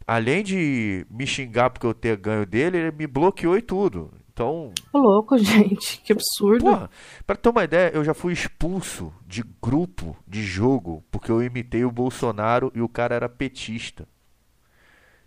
além 0.07 0.43
de 0.43 1.05
me 1.11 1.27
xingar 1.27 1.69
porque 1.69 1.85
eu 1.85 1.93
ter 1.93 2.17
ganho 2.17 2.45
dele, 2.45 2.77
ele 2.77 2.91
me 2.91 3.05
bloqueou 3.05 3.55
e 3.55 3.61
tudo. 3.61 4.11
Então. 4.33 4.73
louco, 4.91 5.37
gente. 5.39 6.01
Que 6.01 6.11
absurdo. 6.11 6.65
Porra, 6.65 6.89
pra 7.27 7.35
ter 7.35 7.49
uma 7.49 7.63
ideia, 7.63 7.91
eu 7.93 8.03
já 8.03 8.15
fui 8.15 8.33
expulso 8.33 9.13
de 9.27 9.43
grupo 9.61 10.17
de 10.27 10.41
jogo 10.41 11.03
porque 11.11 11.31
eu 11.31 11.43
imitei 11.43 11.85
o 11.85 11.91
Bolsonaro 11.91 12.71
e 12.73 12.81
o 12.81 12.89
cara 12.89 13.13
era 13.13 13.29
petista. 13.29 14.07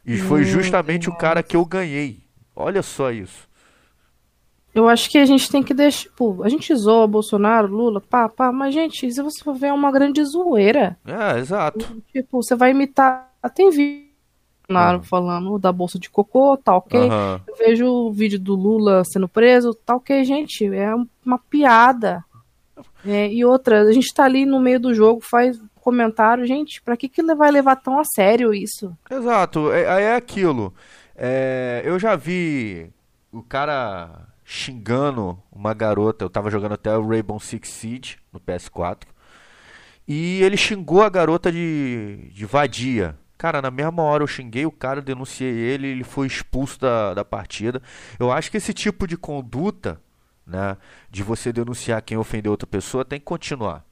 E 0.07 0.17
foi 0.19 0.45
justamente 0.45 1.09
o 1.09 1.17
cara 1.17 1.43
que 1.43 1.57
eu 1.57 1.65
ganhei. 1.65 2.21
Olha 2.55 2.83
só 2.83 3.11
isso. 3.11 3.47
Eu 4.73 4.89
acho 4.89 5.11
que 5.11 5.19
a 5.19 5.25
gente 5.25 5.51
tem 5.51 5.63
que 5.63 5.73
deixar. 5.73 6.03
Tipo, 6.03 6.43
a 6.43 6.49
gente 6.49 6.75
zoa 6.75 7.07
Bolsonaro, 7.07 7.67
Lula, 7.67 8.01
pá, 8.01 8.29
pá, 8.29 8.53
mas, 8.53 8.75
gente, 8.75 9.11
se 9.11 9.23
você 9.23 9.43
for 9.43 9.55
ver, 9.55 9.69
é 9.69 9.73
uma 9.73 9.91
grande 9.91 10.23
zoeira. 10.23 10.99
É, 11.05 11.39
exato. 11.39 12.03
Tipo, 12.13 12.43
você 12.43 12.55
vai 12.55 12.71
imitar. 12.73 13.33
Tem 13.55 13.71
vídeo 13.71 14.07
Bolsonaro 14.69 14.99
uhum. 14.99 15.05
falando 15.05 15.59
da 15.59 15.73
bolsa 15.73 15.99
de 15.99 16.11
cocô, 16.11 16.57
tá 16.57 16.77
ok. 16.77 17.01
Uhum. 17.01 17.41
Eu 17.47 17.57
vejo 17.57 17.87
o 17.87 18.13
vídeo 18.13 18.39
do 18.39 18.55
Lula 18.55 19.03
sendo 19.05 19.29
preso, 19.29 19.73
tá 19.73 19.97
ok, 19.97 20.23
gente. 20.25 20.67
É 20.67 20.93
uma 21.25 21.39
piada. 21.39 22.23
É, 23.07 23.33
e 23.33 23.45
outra, 23.45 23.83
a 23.83 23.93
gente 23.93 24.13
tá 24.13 24.25
ali 24.25 24.45
no 24.45 24.61
meio 24.61 24.79
do 24.79 24.93
jogo, 24.93 25.21
faz 25.21 25.59
comentário, 25.87 26.45
gente, 26.45 26.82
para 26.82 26.97
que, 26.97 27.09
que 27.09 27.22
vai 27.37 27.49
levar 27.49 27.76
tão 27.76 28.01
a 28.01 28.05
sério 28.05 28.53
isso? 28.53 28.93
Exato, 29.09 29.70
é, 29.70 30.03
é 30.03 30.16
aquilo. 30.16 30.74
É, 31.14 31.80
eu 31.84 31.97
já 31.97 32.16
vi 32.16 32.91
o 33.30 33.41
cara 33.41 34.26
xingando 34.45 35.41
uma 35.53 35.72
garota, 35.72 36.24
eu 36.24 36.28
tava 36.28 36.51
jogando 36.51 36.72
até 36.72 36.97
o 36.99 37.07
Rainbow 37.07 37.39
Six 37.39 37.68
Siege 37.68 38.16
no 38.32 38.41
PS4, 38.41 39.05
e 40.09 40.43
ele 40.43 40.57
xingou 40.57 41.05
a 41.05 41.09
garota 41.09 41.53
de, 41.53 42.30
de 42.32 42.45
vadia. 42.45 43.16
Cara, 43.39 43.62
na 43.62 43.70
mesma 43.70 44.03
hora 44.03 44.24
eu 44.24 44.26
xinguei 44.26 44.66
o 44.66 44.72
cara, 44.72 45.01
denunciei 45.01 45.55
ele, 45.55 45.87
ele 45.87 46.05
foi 46.05 46.26
expulso 46.26 46.80
da, 46.80 47.14
da 47.14 47.24
partida. 47.24 47.80
Eu 48.18 48.32
acho 48.32 48.51
que 48.51 48.57
esse 48.57 48.74
tipo 48.74 49.07
de 49.07 49.16
conduta, 49.16 50.01
né, 50.45 50.76
de 51.09 51.22
você 51.22 51.53
denunciar 51.53 52.03
quem 52.03 52.16
ofendeu 52.16 52.51
outra 52.51 52.66
pessoa, 52.66 53.05
tem 53.05 53.20
que 53.20 53.24
continuar. 53.24 53.84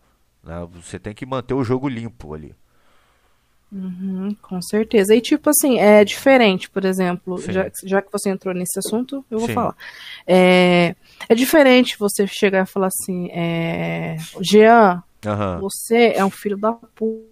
Né? 0.45 0.67
Você 0.75 0.99
tem 0.99 1.15
que 1.15 1.25
manter 1.25 1.55
o 1.55 1.65
jogo 1.65 1.89
limpo 1.89 2.35
ali. 2.35 2.55
Uhum, 3.73 4.37
com 4.41 4.63
certeza. 4.63 5.17
E 5.17 5.21
tipo 5.21 5.51
assim, 5.51 5.79
é 5.79 6.05
diferente, 6.05 6.71
por 6.71 6.85
exemplo, 6.85 7.41
já, 7.41 7.69
já, 7.83 8.01
que 8.01 8.13
você 8.13 8.31
entrou 8.31 8.55
nesse 8.55 8.79
assunto, 8.79 9.25
eu 9.29 9.39
vou 9.39 9.49
Sim. 9.49 9.55
falar. 9.55 9.75
É, 10.27 10.95
é 11.29 11.35
diferente 11.35 11.99
você 11.99 12.25
chegar 12.27 12.63
e 12.63 12.71
falar 12.71 12.87
assim, 12.87 13.29
é, 13.33 14.17
Jean, 14.41 15.03
uhum. 15.27 15.61
você 15.61 16.13
é 16.15 16.25
um 16.25 16.31
filho 16.31 16.57
da 16.57 16.73
puta, 16.73 17.27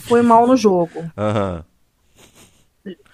foi 0.00 0.22
mal 0.22 0.46
no 0.46 0.56
jogo. 0.56 1.10
Uhum. 1.16 1.62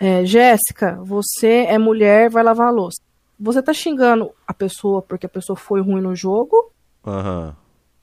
É, 0.00 0.24
Jéssica, 0.24 0.98
você 1.02 1.66
é 1.68 1.76
mulher, 1.76 2.30
vai 2.30 2.42
lavar 2.42 2.68
a 2.68 2.70
louça. 2.70 3.02
Você 3.38 3.62
tá 3.62 3.74
xingando 3.74 4.30
a 4.46 4.54
pessoa 4.54 5.02
porque 5.02 5.26
a 5.26 5.28
pessoa 5.28 5.56
foi 5.56 5.82
ruim 5.82 6.00
no 6.00 6.16
jogo? 6.16 6.72
Aham 7.06 7.54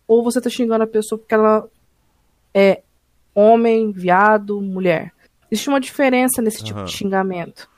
ou 0.08 0.24
você 0.24 0.39
tá 0.39 0.49
xingando 0.49 0.84
a 0.84 0.88
pessoa 0.88 1.20
porque 1.20 1.34
ela 1.34 1.68
é 2.53 2.82
homem, 3.34 3.91
viado, 3.91 4.62
mulher. 4.62 5.12
Existe 5.51 5.70
uma 5.70 5.80
diferença 5.80 6.41
nesse 6.41 6.64
tipo 6.64 6.80
uhum. 6.80 6.86
de 6.86 6.91
xingamento. 6.91 7.70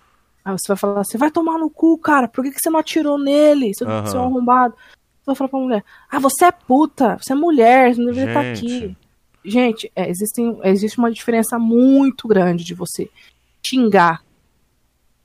Aí 0.45 0.53
você 0.53 0.67
vai 0.67 0.77
falar 0.77 1.01
assim, 1.01 1.17
vai 1.17 1.31
tomar 1.31 1.57
no 1.57 1.69
cu, 1.69 1.97
cara, 1.97 2.27
por 2.27 2.43
que, 2.43 2.51
que 2.51 2.59
você 2.59 2.69
não 2.69 2.79
atirou 2.79 3.17
nele? 3.17 3.73
Você, 3.73 3.83
uhum. 3.83 4.01
você 4.01 4.15
é 4.15 4.19
um 4.19 4.23
arrombado. 4.23 4.75
Você 4.75 5.25
vai 5.25 5.35
falar 5.35 5.49
pra 5.49 5.59
mulher, 5.59 5.83
ah, 6.09 6.19
você 6.19 6.45
é 6.45 6.51
puta, 6.51 7.17
você 7.17 7.33
é 7.33 7.35
mulher, 7.35 7.93
você 7.93 7.99
não 7.99 8.13
deveria 8.13 8.29
estar 8.29 8.51
aqui. 8.51 8.97
gente, 9.43 9.91
é, 9.93 10.09
existem, 10.09 10.57
existe 10.63 10.97
uma 10.97 11.11
diferença 11.11 11.59
muito 11.59 12.29
grande 12.29 12.63
de 12.63 12.73
você 12.73 13.09
xingar 13.65 14.23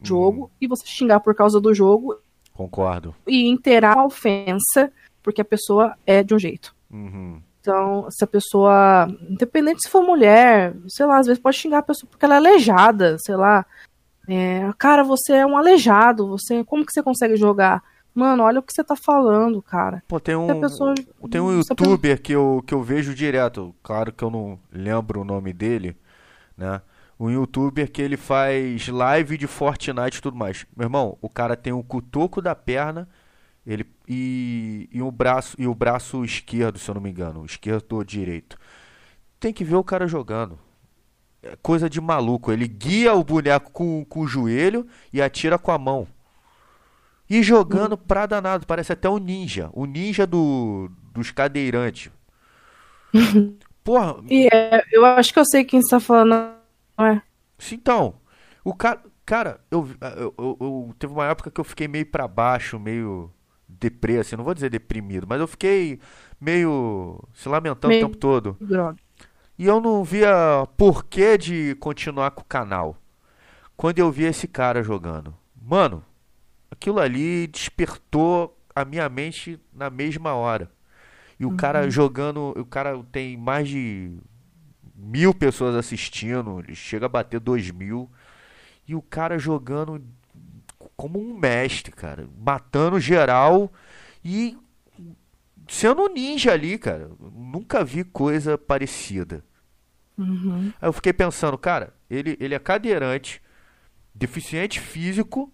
o 0.01 0.05
jogo 0.05 0.51
e 0.61 0.67
você 0.67 0.85
xingar 0.87 1.21
por 1.21 1.37
causa 1.37 1.61
do 1.61 1.73
jogo 1.73 2.19
Concordo. 2.53 3.15
e 3.29 3.47
inteirar 3.49 3.99
a 3.99 4.05
ofensa 4.05 4.93
porque 5.23 5.41
a 5.41 5.45
pessoa 5.45 5.97
é 6.05 6.25
de 6.25 6.35
um 6.35 6.39
jeito. 6.39 6.75
Uhum. 6.93 7.41
Então, 7.61 8.09
se 8.11 8.23
a 8.25 8.27
pessoa, 8.27 9.09
independente 9.29 9.83
se 9.83 9.89
for 9.89 10.03
mulher, 10.03 10.75
sei 10.89 11.07
lá, 11.07 11.19
às 11.19 11.27
vezes 11.27 11.41
pode 11.41 11.57
xingar 11.57 11.79
a 11.79 11.83
pessoa 11.83 12.11
porque 12.11 12.25
ela 12.25 12.35
é 12.35 12.39
aleijada, 12.39 13.17
sei 13.21 13.37
lá. 13.37 13.65
É, 14.29 14.71
cara, 14.79 15.03
você 15.03 15.35
é 15.35 15.47
um 15.47 15.57
aleijado, 15.57 16.27
você, 16.29 16.65
como 16.65 16.85
que 16.85 16.93
você 16.93 17.03
consegue 17.03 17.37
jogar? 17.37 17.83
Mano, 18.15 18.43
olha 18.43 18.59
o 18.61 18.63
que 18.63 18.73
você 18.73 18.85
tá 18.85 18.95
falando, 18.95 19.63
cara. 19.63 20.03
Pô, 20.07 20.21
tem 20.21 20.37
um, 20.37 20.61
pessoa- 20.61 20.95
tem 21.31 21.41
um 21.41 21.53
youtuber 21.57 22.21
que 22.21 22.33
eu, 22.33 22.63
que 22.67 22.75
eu 22.75 22.83
vejo 22.83 23.15
direto, 23.15 23.75
claro 23.83 24.13
que 24.13 24.23
eu 24.23 24.31
não 24.31 24.59
lembro 24.71 25.21
o 25.21 25.25
nome 25.25 25.53
dele, 25.53 25.97
né? 26.57 26.83
Um 27.19 27.31
youtuber 27.31 27.91
que 27.91 28.03
ele 28.03 28.17
faz 28.17 28.89
live 28.89 29.39
de 29.39 29.47
Fortnite 29.47 30.19
e 30.19 30.21
tudo 30.23 30.37
mais. 30.37 30.67
Meu 30.77 30.87
irmão, 30.87 31.17
o 31.23 31.29
cara 31.29 31.57
tem 31.57 31.73
o 31.73 31.83
cotoco 31.83 32.43
da 32.43 32.55
perna 32.55 33.09
ele, 33.67 33.87
e, 34.09 34.89
e, 34.93 35.03
o 35.03 35.11
braço, 35.11 35.57
e 35.59 35.67
o 35.67 35.75
braço 35.75 36.25
esquerdo, 36.25 36.79
se 36.79 36.91
eu 36.91 36.95
não 36.95 37.03
me 37.03 37.11
engano, 37.11 37.43
o 37.43 37.47
esquerdo 37.47 37.93
ou 37.95 38.05
direito. 38.05 38.59
Tem 39.41 39.53
que 39.53 39.65
ver 39.65 39.77
o 39.77 39.85
cara 39.85 40.07
jogando. 40.09 40.59
É 41.43 41.57
coisa 41.63 41.91
de 41.91 42.01
maluco. 42.01 42.53
Ele 42.53 42.69
guia 42.69 43.15
o 43.15 43.25
boneco 43.25 43.71
com, 43.73 44.05
com 44.07 44.21
o 44.21 44.27
joelho 44.29 44.87
e 45.13 45.23
atira 45.23 45.59
com 45.59 45.73
a 45.73 45.79
mão. 45.79 46.09
E 47.29 47.43
jogando 47.43 47.97
pra 47.97 48.27
danado, 48.27 48.67
parece 48.67 48.93
até 48.93 49.09
o 49.09 49.19
ninja. 49.19 49.71
O 49.73 49.87
ninja 49.87 50.27
do, 50.27 50.91
dos 51.15 51.31
cadeirantes. 51.31 52.11
Porra, 53.85 54.17
E 54.29 54.49
é, 54.53 54.85
eu 54.91 55.05
acho 55.05 55.33
que 55.33 55.39
eu 55.39 55.45
sei 55.45 55.65
quem 55.65 55.81
você 55.83 55.91
tá 55.91 56.01
falando. 56.01 56.57
Não 56.99 57.07
é? 57.07 57.23
então, 57.73 58.15
o 58.65 58.75
cara. 58.75 59.01
Cara, 59.25 59.61
eu, 59.71 59.89
eu, 60.19 60.35
eu- 60.37 60.57
eu- 60.61 60.95
teve 60.99 61.13
uma 61.13 61.25
época 61.27 61.49
que 61.51 61.61
eu 61.61 61.65
fiquei 61.65 61.87
meio 61.87 62.05
pra 62.05 62.27
baixo, 62.27 62.77
meio 62.79 63.33
deprê, 63.83 64.19
assim, 64.19 64.37
não 64.37 64.45
vou 64.45 64.55
dizer 64.55 64.71
deprimido, 64.71 65.27
mas 65.29 65.41
eu 65.41 65.47
fiquei 65.47 65.99
meio 66.41 67.19
se 67.35 67.49
lamentando 67.49 67.89
Meio- 67.89 68.07
o 68.07 68.09
tempo 68.09 68.19
todo. 68.19 68.57
Droga. 68.61 68.97
E 69.59 69.67
eu 69.67 69.81
não 69.81 70.03
via 70.03 70.67
porquê 70.77 71.37
de 71.37 71.75
continuar 71.77 72.31
com 72.31 72.41
o 72.41 72.45
canal. 72.45 72.97
Quando 73.77 73.99
eu 73.99 74.11
vi 74.11 74.25
esse 74.25 74.49
cara 74.49 74.83
jogando. 74.83 75.35
Mano, 75.61 76.03
aquilo 76.71 76.99
ali 77.01 77.47
despertou 77.47 78.57
a 78.75 78.85
minha 78.85 79.09
mente 79.09 79.61
na 79.73 79.91
mesma 79.91 80.33
hora. 80.35 80.71
E 81.39 81.45
o 81.45 81.57
cara 81.57 81.91
jogando, 81.91 82.55
o 82.57 82.65
cara 82.65 83.01
tem 83.11 83.37
mais 83.37 83.69
de 83.69 84.17
mil 84.95 85.35
pessoas 85.35 85.75
assistindo, 85.75 86.61
ele 86.61 86.75
chega 86.75 87.07
a 87.07 87.09
bater 87.09 87.41
dois 87.41 87.71
mil. 87.71 88.11
E 88.87 88.95
o 88.95 89.03
cara 89.03 89.39
jogando 89.39 90.03
como 91.03 91.19
um 91.19 91.37
mestre, 91.37 91.91
cara. 91.91 92.29
Matando 92.39 93.01
geral 93.01 93.73
e 94.25 94.57
sendo 95.67 96.03
um 96.03 96.09
ninja 96.09 96.53
ali, 96.53 96.79
cara. 96.79 97.11
Nunca 97.35 97.83
vi 97.83 98.05
coisa 98.05 98.57
parecida. 98.57 99.45
Uhum. 100.17 100.73
Aí 100.81 100.89
eu 100.89 100.93
fiquei 100.93 101.13
pensando, 101.13 101.59
cara, 101.59 101.93
ele, 102.09 102.37
ele 102.39 102.55
é 102.55 102.59
cadeirante, 102.61 103.43
deficiente 104.15 104.79
físico 104.79 105.53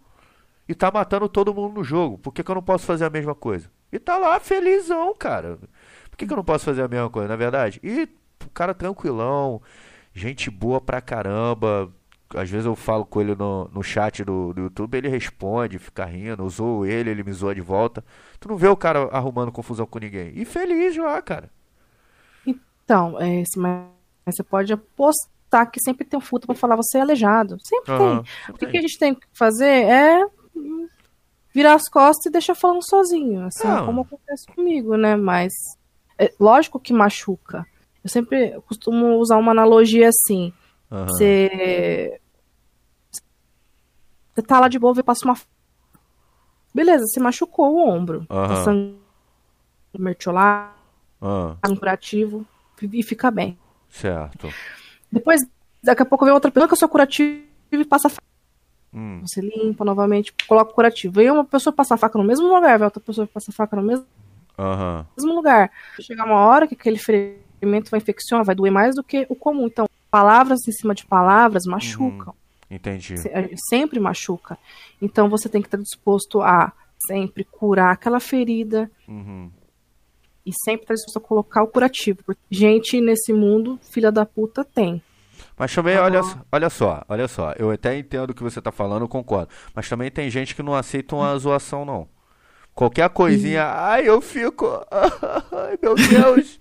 e 0.69 0.75
tá 0.75 0.91
matando 0.91 1.31
todo 1.31 1.55
mundo 1.55 1.77
no 1.77 1.83
jogo. 1.83 2.19
Por 2.19 2.31
que, 2.31 2.45
que 2.45 2.51
eu 2.51 2.55
não 2.55 2.63
posso 2.63 2.85
fazer 2.85 3.07
a 3.07 3.11
mesma 3.11 3.35
coisa? 3.35 3.71
E 3.91 3.99
tá 3.99 4.19
lá 4.19 4.39
felizão, 4.39 5.15
cara. 5.15 5.59
Por 6.11 6.19
que, 6.19 6.27
que 6.27 6.33
eu 6.33 6.37
não 6.37 6.45
posso 6.45 6.67
fazer 6.67 6.83
a 6.83 6.89
mesma 6.89 7.09
coisa, 7.09 7.27
na 7.27 7.37
verdade? 7.37 7.81
E 7.83 8.07
o 8.45 8.51
cara 8.51 8.75
tranquilão, 8.75 9.63
gente 10.13 10.51
boa 10.51 10.79
pra 10.79 11.01
caramba. 11.01 11.91
Às 12.35 12.51
vezes 12.51 12.67
eu 12.67 12.77
falo 12.77 13.07
com 13.07 13.21
ele 13.21 13.35
no, 13.35 13.69
no 13.73 13.83
chat 13.83 14.23
do, 14.23 14.53
do 14.53 14.63
YouTube, 14.63 14.97
ele 14.97 15.09
responde, 15.09 15.79
fica 15.79 16.05
rindo. 16.05 16.49
Zoo 16.49 16.85
ele, 16.85 17.11
ele 17.11 17.23
me 17.25 17.33
zoa 17.33 17.55
de 17.55 17.61
volta. 17.63 18.05
Tu 18.39 18.49
não 18.49 18.57
vê 18.57 18.69
o 18.69 18.77
cara 18.77 19.09
arrumando 19.13 19.51
confusão 19.51 19.87
com 19.87 19.99
ninguém. 19.99 20.33
E 20.35 20.45
feliz 20.45 20.97
lá, 20.97 21.21
cara. 21.23 21.51
Então, 22.47 23.19
é, 23.21 23.43
mas 23.57 23.87
você 24.27 24.43
pode 24.43 24.73
apostar 24.73 25.71
que 25.71 25.81
sempre 25.81 26.05
tem 26.05 26.19
um 26.19 26.23
futa 26.23 26.47
pra 26.47 26.55
falar 26.55 26.77
você 26.77 26.99
é 26.99 27.01
aleijado. 27.01 27.57
Sempre 27.63 27.93
Aham, 27.93 28.23
tem. 28.23 28.55
O 28.55 28.59
que, 28.59 28.67
que 28.67 28.77
a 28.77 28.81
gente 28.83 28.99
tem 28.99 29.15
que 29.15 29.27
fazer 29.33 29.65
é 29.67 30.27
virar 31.55 31.75
as 31.75 31.89
costas 31.89 32.27
e 32.27 32.31
deixar 32.31 32.55
falando 32.55 32.87
sozinho, 32.87 33.47
assim, 33.47 33.67
Ah. 33.67 33.85
como 33.85 34.03
acontece 34.03 34.47
comigo, 34.55 34.97
né? 34.97 35.17
Mas 35.17 35.53
é, 36.19 36.33
lógico 36.39 36.79
que 36.79 36.93
machuca. 36.93 37.67
Eu 38.05 38.11
sempre 38.11 38.61
costumo 38.67 39.17
usar 39.17 39.37
uma 39.39 39.53
analogia 39.53 40.09
assim. 40.09 40.53
Você. 40.91 42.21
Você 44.35 44.43
tá 44.47 44.61
lá 44.61 44.69
de 44.69 44.79
boa 44.79 44.95
e 44.99 45.03
passa 45.03 45.25
uma. 45.25 45.37
Beleza, 46.75 47.05
você 47.07 47.19
machucou 47.21 47.75
o 47.75 47.89
ombro. 47.89 48.27
Aham. 48.31 48.49
Tá 48.49 48.65
sangue 48.65 48.97
mertiolado, 49.99 50.75
Ah, 51.21 51.57
um 51.69 51.75
curativo 51.77 52.47
e 52.81 53.03
fica 53.03 53.31
bem. 53.31 53.59
certo. 53.89 54.49
Depois, 55.11 55.45
daqui 55.83 56.03
a 56.03 56.07
pouco 56.07 56.25
vem 56.25 56.33
outra 56.35 56.51
pessoa 56.51 56.69
que 56.69 56.75
eu 56.75 56.79
sou 56.79 56.89
curativo 56.89 57.43
e 57.73 57.85
passa 57.85 58.07
a 58.09 58.11
faca. 58.11 58.23
Hum, 58.95 59.21
Você 59.23 59.41
limpa 59.41 59.85
novamente, 59.85 60.33
coloca 60.47 60.71
o 60.71 60.75
curativo. 60.75 61.15
Vem 61.15 61.31
uma 61.31 61.45
pessoa 61.45 61.73
passar 61.73 61.97
a 61.97 61.99
faca 61.99 62.19
no 62.19 62.25
mesmo 62.25 62.47
lugar, 62.47 62.79
vem 62.79 62.85
outra 62.85 63.01
pessoa 63.01 63.27
passar 63.27 63.51
a 63.51 63.55
faca 63.55 63.75
no 63.77 63.83
mesmo, 63.83 64.07
Aham. 64.59 65.07
mesmo 65.17 65.35
lugar. 65.35 65.71
Chegar 66.01 66.25
uma 66.27 66.47
hora 66.47 66.69
que 66.69 66.75
aquele 66.75 66.99
ferimento 66.99 67.91
vai 67.91 67.99
infeccionar, 67.99 68.45
vai 68.45 68.55
doer 68.55 68.71
mais 68.71 68.95
do 68.95 69.03
que 69.03 69.27
o 69.29 69.35
comum. 69.35 69.67
Então, 69.67 69.89
palavras 70.11 70.61
em 70.69 70.73
cima 70.73 70.95
de 70.95 71.05
palavras 71.07 71.65
machucam. 71.67 72.35
Entendi. 72.71 73.17
Se- 73.19 73.29
eh, 73.29 73.51
Sempre 73.69 73.99
machuca. 74.01 74.59
Então, 75.01 75.29
você 75.29 75.49
tem 75.49 75.61
que 75.63 75.69
estar 75.69 75.79
disposto 75.79 76.41
a 76.43 76.73
sempre 77.07 77.45
curar 77.45 77.93
aquela 77.93 78.21
ferida 78.21 78.91
Uhum. 79.07 79.51
e 80.45 80.51
sempre 80.65 80.83
estar 80.85 80.95
disposto 80.95 81.17
a 81.19 81.21
colocar 81.21 81.63
o 81.63 81.69
curativo. 81.69 82.19
Porque 82.25 82.41
gente 82.51 83.01
nesse 83.01 83.33
mundo, 83.33 83.79
filha 83.91 84.11
da 84.13 84.27
puta, 84.27 84.65
tem. 84.65 85.03
Mas 85.57 85.73
também, 85.75 85.97
olha, 85.97 86.23
só- 86.23 86.39
olha 86.53 86.71
só, 86.71 87.05
olha 87.09 87.29
só, 87.29 87.53
eu 87.59 87.71
até 87.71 87.97
entendo 87.97 88.31
o 88.31 88.35
que 88.35 88.43
você 88.43 88.61
tá 88.61 88.71
falando, 88.73 89.09
concordo. 89.09 89.49
Mas 89.75 89.89
também 89.89 90.11
tem 90.11 90.29
gente 90.31 90.55
que 90.55 90.63
não 90.63 90.75
aceita 90.75 91.15
uma 91.17 91.37
zoação, 91.39 91.85
não. 91.85 92.09
Qualquer 92.79 93.09
coisinha, 93.11 93.65
ai, 93.65 94.09
eu 94.09 94.21
fico. 94.21 94.65
Ai, 94.89 95.77
meu 95.83 95.97
Deus! 95.97 96.61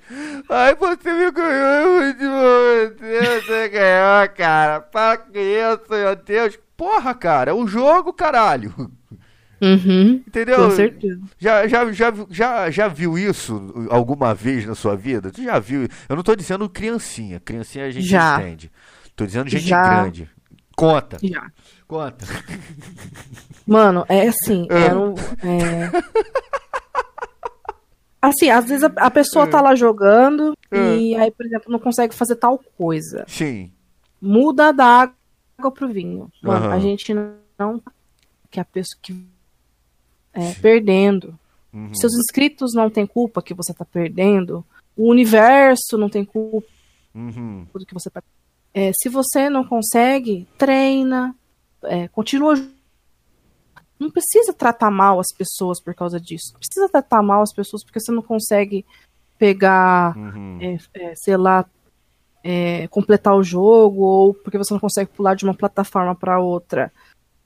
Ai, 0.50 0.74
você 0.74 1.14
me 1.14 1.30
ganhou 1.30 2.12
de 2.14 2.26
você, 2.26 3.42
você 3.42 3.70
ganhou, 3.70 4.28
cara. 4.36 4.80
Para 4.82 5.20
com 5.20 5.38
isso, 5.38 5.84
meu 5.88 6.16
Deus. 6.16 6.58
Porra, 6.76 7.14
cara, 7.14 7.52
é 7.52 7.54
um 7.54 7.68
jogo, 7.68 8.12
caralho. 8.12 8.74
Uhum, 9.62 10.24
Entendeu? 10.28 10.56
com 10.56 10.72
certeza. 10.72 11.22
Já, 11.38 11.68
já, 11.68 11.92
já, 11.92 12.12
já, 12.32 12.72
já 12.72 12.88
viu 12.88 13.16
isso 13.16 13.88
alguma 13.92 14.34
vez 14.34 14.66
na 14.66 14.74
sua 14.74 14.96
vida? 14.96 15.30
Tu 15.30 15.44
já 15.44 15.60
viu? 15.60 15.88
Eu 16.10 16.16
não 16.16 16.24
tô 16.24 16.36
dizendo 16.36 16.68
criancinha. 16.68 17.40
Criancinha 17.40 17.86
a 17.86 17.92
gente 17.92 18.08
Já. 18.08 18.42
entende. 18.42 18.72
Tô 19.16 19.24
dizendo 19.24 19.48
gente 19.52 19.68
Já. 19.68 19.84
grande. 19.84 20.28
Conta. 20.76 21.18
Já. 21.22 21.52
Conta. 21.88 22.26
Mano, 23.66 24.06
é 24.10 24.28
assim, 24.28 24.68
era 24.70 25.00
um, 25.00 25.14
é... 25.44 25.92
Assim, 28.22 28.50
às 28.50 28.66
vezes 28.68 28.84
a, 28.84 28.88
a 28.98 29.12
pessoa 29.12 29.48
tá 29.48 29.62
lá 29.62 29.76
jogando 29.76 30.54
e 30.72 31.16
aí, 31.16 31.32
por 31.32 31.46
exemplo, 31.46 31.72
não 31.72 31.80
consegue 31.80 32.14
fazer 32.16 32.36
tal 32.36 32.58
coisa. 32.78 33.24
Sim. 33.28 33.72
Muda 34.22 34.74
da 34.74 35.12
água 35.58 35.72
pro 35.72 35.88
vinho. 35.88 36.30
Mano, 36.42 36.66
Aham. 36.66 36.74
a 36.76 36.80
gente 36.80 37.14
não 37.14 37.82
que 38.50 38.60
a 38.60 38.66
pessoa 38.66 38.98
que 39.02 39.16
é 40.34 40.54
perdendo. 40.56 41.38
Uhum. 41.72 41.94
Seus 41.94 42.14
inscritos 42.14 42.74
não 42.74 42.90
têm 42.90 43.06
culpa 43.06 43.42
que 43.42 43.54
você 43.54 43.74
tá 43.74 43.86
perdendo. 43.86 44.66
O 44.96 45.10
universo 45.10 45.98
não 45.98 46.10
tem 46.10 46.26
culpa 46.26 46.68
Uhum. 47.14 47.66
do 47.74 47.86
que 47.86 47.94
você 47.94 48.10
tá. 48.10 48.22
É, 48.74 48.92
se 48.94 49.10
você 49.10 49.50
não 49.50 49.64
consegue, 49.64 50.48
treina, 50.58 51.36
é, 51.84 52.08
continua. 52.08 52.56
Não 54.00 54.12
precisa 54.12 54.54
tratar 54.54 54.92
mal 54.92 55.20
as 55.20 55.34
pessoas 55.36 55.82
por 55.82 55.94
causa 55.96 56.20
disso. 56.20 56.52
Não 56.54 56.60
precisa 56.60 56.90
tratar 56.90 57.24
mal 57.24 57.42
as 57.42 57.54
pessoas 57.54 57.84
porque 57.84 58.00
você 58.00 58.12
não 58.12 58.22
consegue 58.22 58.86
pegar, 59.38 60.16
Uhum. 60.18 60.60
é, 60.62 60.78
é, 60.94 61.14
sei 61.16 61.38
lá, 61.38 61.66
é, 62.44 62.88
completar 62.88 63.36
o 63.36 63.44
jogo 63.44 64.02
ou 64.02 64.34
porque 64.34 64.58
você 64.58 64.74
não 64.74 64.80
consegue 64.80 65.12
pular 65.12 65.36
de 65.36 65.44
uma 65.44 65.54
plataforma 65.54 66.16
para 66.16 66.40
outra. 66.40 66.92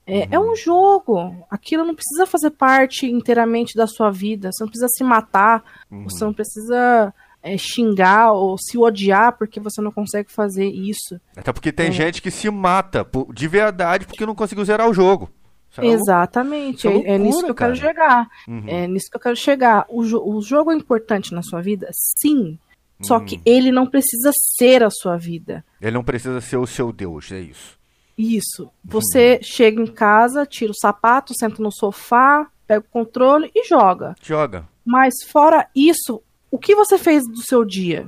É, 0.05 0.35
é 0.35 0.39
um 0.39 0.55
jogo. 0.55 1.45
Aquilo 1.49 1.85
não 1.85 1.95
precisa 1.95 2.25
fazer 2.25 2.51
parte 2.51 3.05
inteiramente 3.09 3.75
da 3.75 3.87
sua 3.87 4.11
vida. 4.11 4.51
Você 4.51 4.63
não 4.63 4.69
precisa 4.69 4.87
se 4.89 5.03
matar. 5.03 5.63
Uhum. 5.89 6.03
Você 6.03 6.23
não 6.25 6.33
precisa 6.33 7.13
é, 7.43 7.57
xingar 7.57 8.31
ou 8.33 8.57
se 8.57 8.77
odiar 8.77 9.37
porque 9.37 9.59
você 9.59 9.81
não 9.81 9.91
consegue 9.91 10.31
fazer 10.31 10.65
isso. 10.67 11.19
Até 11.35 11.51
porque 11.51 11.71
tem 11.71 11.87
É. 11.87 11.91
gente 11.91 12.21
que 12.21 12.29
se 12.31 12.49
mata 12.49 13.03
por- 13.03 13.33
de 13.33 13.47
verdade 13.47 14.05
porque 14.05 14.25
não 14.25 14.35
conseguiu 14.35 14.63
zerar 14.65 14.89
o 14.89 14.93
jogo. 14.93 15.29
É. 15.77 15.87
Exatamente. 15.87 16.79
isso 16.79 16.87
é 16.89 16.91
É, 16.91 17.15
é 17.15 17.17
nisso 17.17 17.37
loucura, 17.39 17.45
que 17.45 17.51
eu 17.51 17.55
quero 17.55 17.75
chegar. 17.75 18.27
Uhum. 18.47 18.63
É 18.67 18.87
nisso 18.87 19.09
que 19.09 19.15
eu 19.17 19.21
quero 19.21 19.35
chegar. 19.37 19.85
O, 19.89 20.03
jo- 20.03 20.21
o 20.23 20.41
jogo 20.41 20.71
é 20.71 20.75
importante 20.75 21.33
na 21.33 21.41
sua 21.41 21.61
vida? 21.61 21.89
Sim. 22.21 22.59
Só 23.03 23.19
que 23.19 23.41
ele 23.45 23.71
não 23.71 23.87
precisa 23.87 24.31
ser 24.57 24.83
a 24.83 24.89
sua 24.91 25.17
vida. 25.17 25.65
Ele 25.81 25.91
não 25.91 26.03
precisa 26.03 26.39
ser 26.39 26.57
o 26.57 26.67
seu 26.67 26.91
Deus, 26.91 27.31
é 27.31 27.39
isso. 27.39 27.79
Isso. 28.15 28.69
Você 28.85 29.39
chega 29.41 29.81
em 29.81 29.87
casa, 29.87 30.45
tira 30.45 30.71
o 30.71 30.75
sapato, 30.75 31.33
senta 31.33 31.63
no 31.63 31.71
sofá, 31.71 32.47
pega 32.67 32.81
o 32.81 32.91
controle 32.91 33.49
e 33.55 33.63
joga. 33.67 34.13
Joga. 34.21 34.67
Mas 34.85 35.13
fora 35.31 35.67
isso, 35.75 36.21
o 36.51 36.59
que 36.59 36.75
você 36.75 36.97
fez 36.97 37.25
do 37.27 37.41
seu 37.41 37.63
dia? 37.65 38.07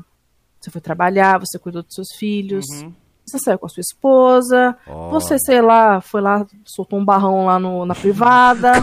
Você 0.59 0.69
foi 0.69 0.81
trabalhar, 0.81 1.39
você 1.39 1.57
cuidou 1.57 1.81
dos 1.81 1.95
seus 1.95 2.09
filhos, 2.17 2.65
Uhum. 2.69 2.93
você 3.25 3.39
saiu 3.39 3.57
com 3.57 3.65
a 3.65 3.69
sua 3.69 3.81
esposa, 3.81 4.77
Ó. 4.87 5.09
você, 5.09 5.37
sei 5.39 5.61
lá, 5.61 6.01
foi 6.01 6.21
lá, 6.21 6.45
soltou 6.65 6.99
um 6.99 7.05
barrão 7.05 7.45
lá 7.45 7.57
no, 7.59 7.85
na 7.85 7.95
privada. 7.95 8.73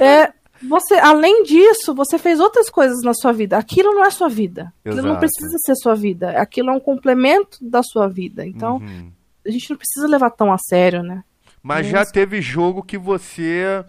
é, 0.00 0.32
você, 0.62 0.94
além 0.94 1.42
disso, 1.44 1.94
você 1.94 2.18
fez 2.18 2.40
outras 2.40 2.68
coisas 2.70 3.02
na 3.02 3.14
sua 3.14 3.32
vida. 3.32 3.56
Aquilo 3.58 3.92
não 3.92 4.04
é 4.04 4.10
sua 4.10 4.28
vida. 4.28 4.72
Aquilo 4.80 4.96
não 5.02 5.10
Exato. 5.10 5.20
precisa 5.20 5.58
ser 5.58 5.74
sua 5.76 5.94
vida. 5.94 6.30
Aquilo 6.40 6.70
é 6.70 6.72
um 6.72 6.80
complemento 6.80 7.58
da 7.60 7.82
sua 7.82 8.08
vida. 8.08 8.46
Então, 8.46 8.76
Uhum. 8.78 9.10
a 9.46 9.50
gente 9.50 9.70
não 9.70 9.76
precisa 9.76 10.06
levar 10.08 10.30
tão 10.30 10.52
a 10.52 10.58
sério, 10.58 11.02
né? 11.02 11.22
Mas 11.62 11.86
já 11.86 12.04
teve 12.04 12.40
jogo 12.42 12.82
que 12.82 12.98
você 12.98 13.84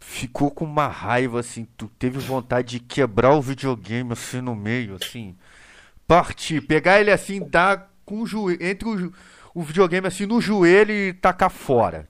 ficou 0.00 0.50
com 0.50 0.64
uma 0.64 0.86
raiva, 0.88 1.40
assim, 1.40 1.66
tu 1.76 1.88
teve 1.98 2.18
vontade 2.18 2.78
de 2.78 2.80
quebrar 2.80 3.34
o 3.34 3.42
videogame 3.42 4.12
assim 4.12 4.40
no 4.40 4.54
meio, 4.54 4.96
assim. 5.00 5.36
Partir, 6.06 6.60
pegar 6.62 7.00
ele 7.00 7.10
assim, 7.10 7.46
dar 7.46 7.92
com 8.04 8.22
o 8.22 8.26
joelho, 8.26 8.62
entre 8.64 8.88
o, 8.88 9.12
o 9.54 9.62
videogame 9.62 10.06
assim 10.06 10.24
no 10.24 10.40
joelho 10.40 10.92
e 10.92 11.12
tacar 11.12 11.50
fora. 11.50 12.08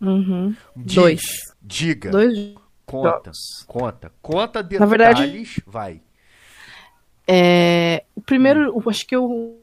Uhum. 0.00 0.54
Diz, 0.76 0.94
Dois. 0.94 1.22
Diga. 1.62 2.10
Dois 2.10 2.54
Conta. 2.84 3.08
jogos. 3.08 3.64
Conta. 3.66 4.12
Conta 4.22 4.62
detalhes. 4.62 4.80
Na 4.80 4.86
verdade- 4.86 5.62
vai. 5.66 6.00
É, 7.26 8.04
o 8.14 8.20
primeiro, 8.22 8.60
eu 8.60 8.82
acho 8.86 9.06
que 9.06 9.14
eu. 9.14 9.60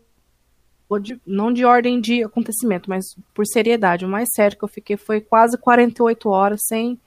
não 1.25 1.51
de 1.51 1.65
ordem 1.65 1.99
de 1.99 2.23
acontecimento, 2.23 2.87
mas 2.89 3.05
por 3.33 3.45
seriedade. 3.47 4.05
O 4.05 4.09
mais 4.09 4.29
sério 4.35 4.55
que 4.57 4.63
eu 4.63 4.69
fiquei 4.69 4.97
foi 4.97 5.19
quase 5.19 5.57
48 5.57 6.29
horas 6.29 6.59
sem 6.67 6.99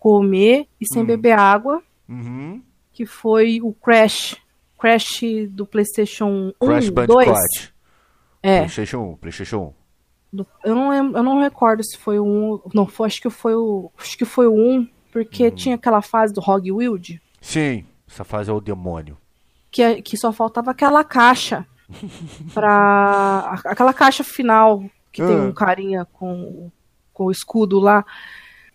comer 0.00 0.66
e 0.80 0.86
sem 0.92 1.02
Hum. 1.02 1.06
beber 1.06 1.38
água, 1.38 1.80
Uhum. 2.08 2.60
que 2.92 3.06
foi 3.06 3.60
o 3.62 3.72
Crash. 3.72 4.36
Crash 4.76 5.20
do 5.50 5.64
PlayStation 5.66 6.52
1, 6.60 6.66
Crash 6.66 6.90
2. 6.90 7.06
Bandicoot. 7.06 7.74
É, 8.42 8.58
PlayStation 8.60 8.98
1, 9.12 9.16
PlayStation 9.16 9.56
1. 9.58 9.72
do- 10.32 10.46
eu, 10.64 10.74
não 10.74 10.88
lembro, 10.90 11.18
eu 11.18 11.22
não 11.22 11.40
recordo 11.40 11.84
se 11.84 11.98
foi 11.98 12.18
o 12.18 12.24
1. 12.24 12.60
Não, 12.74 12.86
foi, 12.86 13.06
acho 13.08 13.20
que 13.20 13.28
foi 13.30 13.54
o. 13.54 13.90
Acho 13.98 14.16
que 14.16 14.24
foi 14.24 14.46
o 14.46 14.54
1, 14.54 14.88
porque 15.12 15.48
Hum. 15.48 15.50
tinha 15.50 15.74
aquela 15.74 16.00
fase 16.00 16.32
do 16.32 16.40
Hog 16.40 16.72
Wild. 16.72 17.20
Sim, 17.40 17.84
essa 18.08 18.24
fase 18.24 18.50
é 18.50 18.52
o 18.52 18.60
demônio. 18.60 19.16
que, 19.72 20.02
que 20.02 20.16
só 20.16 20.32
faltava 20.32 20.70
aquela 20.72 21.04
caixa 21.04 21.64
pra. 22.54 23.60
aquela 23.64 23.92
caixa 23.92 24.24
final 24.24 24.82
que 25.12 25.22
tem 25.24 25.36
Ah. 25.36 25.42
um 25.42 25.52
carinha 25.52 26.04
com, 26.12 26.70
com 27.12 27.24
o 27.26 27.30
escudo 27.30 27.78
lá. 27.78 28.04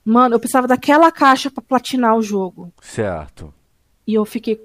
Mano, 0.05 0.35
eu 0.35 0.39
precisava 0.39 0.67
daquela 0.67 1.11
caixa 1.11 1.49
pra 1.49 1.63
platinar 1.63 2.15
o 2.15 2.21
jogo. 2.21 2.71
Certo. 2.81 3.51
E 4.05 4.13
eu 4.13 4.23
fiquei 4.23 4.61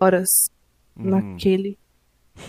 horas 0.00 0.28
Uhum. 0.96 1.10
naquele. 1.10 1.78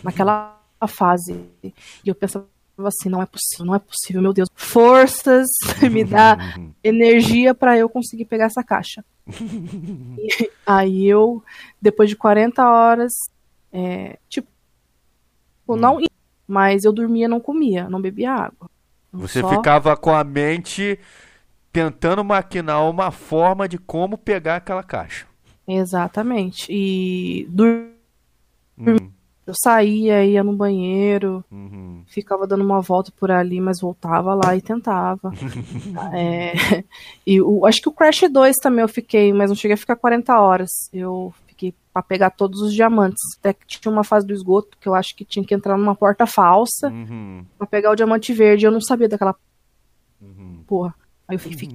naquela 0.03 0.57
fase. 0.88 1.39
E 1.63 1.73
eu 2.05 2.15
pensava 2.15 2.45
assim, 2.80 3.09
não 3.09 3.21
é 3.21 3.26
possível, 3.26 3.65
não 3.65 3.76
é 3.76 3.80
possível, 3.80 4.21
meu 4.21 4.34
Deus. 4.34 4.49
Forças, 4.55 5.47
me 5.91 6.03
dá 6.03 6.38
energia 6.84 7.53
pra 7.53 7.78
eu 7.78 7.88
conseguir 7.89 8.26
pegar 8.26 8.45
essa 8.45 8.63
caixa. 8.63 9.03
E 9.28 10.49
aí 10.65 11.05
eu, 11.05 11.43
depois 11.82 12.09
de 12.09 12.15
40 12.15 12.67
horas, 12.69 13.11
é, 13.71 14.17
tipo, 14.30 14.47
Hum. 15.67 15.76
não, 15.76 15.99
mas 16.47 16.84
eu 16.84 16.93
dormia, 16.93 17.28
não 17.28 17.39
comia, 17.39 17.89
não 17.89 17.99
bebia 18.01 18.32
água. 18.32 18.69
Você 19.11 19.41
só- 19.41 19.49
ficava 19.49 19.95
com 19.97 20.13
a 20.13 20.23
mente 20.23 20.99
tentando 21.76 22.23
maquinar 22.23 22.89
uma 22.89 23.11
forma 23.11 23.67
de 23.67 23.78
como 23.78 24.17
pegar 24.17 24.55
aquela 24.55 24.82
caixa. 24.82 25.26
Exatamente. 25.67 26.71
E 26.71 27.45
dur- 27.49 27.89
Uhum, 28.78 29.09
eu 29.47 29.53
saía, 29.61 30.23
ia 30.26 30.43
no 30.43 30.53
banheiro, 30.55 31.43
uhum. 31.51 32.03
ficava 32.07 32.45
dando 32.47 32.63
uma 32.63 32.82
volta 32.82 33.11
por 33.17 33.30
ali, 33.32 33.59
mas 33.59 33.80
voltava 33.82 34.34
lá 34.36 34.55
e 34.55 34.61
tentava. 34.61 35.32
É, 36.13 36.84
e 37.28 37.41
o, 37.41 37.65
acho 37.65 37.82
que 37.82 37.89
o 37.89 37.91
Crash 37.91 38.23
2 38.32 38.55
também 38.61 38.82
eu 38.82 38.88
fiquei, 38.88 39.34
mas 39.34 39.49
não 39.49 39.55
cheguei 39.55 39.76
a 39.76 39.78
ficar 39.78 39.95
40 39.97 40.38
horas. 40.39 40.69
Eu 40.93 41.34
fiquei 41.47 41.73
pra 41.93 42.01
pegar 42.01 42.30
todos 42.30 42.61
os 42.61 42.73
diamantes. 42.73 43.21
Até 43.39 43.51
que 43.53 43.65
tinha 43.67 43.91
uma 43.91 44.03
fase 44.03 44.26
do 44.26 44.34
esgoto 44.34 44.78
que 44.80 44.88
eu 44.88 44.95
acho 44.95 45.13
que 45.15 45.26
tinha 45.26 45.45
que 45.45 45.53
entrar 45.53 45.78
numa 45.78 45.95
porta 45.95 46.26
falsa 46.26 46.88
Uhum, 46.89 47.45
pra 47.57 47.67
pegar 47.67 47.91
o 47.91 47.95
diamante 47.95 48.32
verde. 48.34 48.65
Eu 48.65 48.71
não 48.71 48.82
sabia 48.82 49.07
daquela 49.09 49.36
uhum. 50.21 50.63
porra. 50.67 50.93
Aí 51.28 51.36
eu 51.36 51.39
fiquei. 51.39 51.69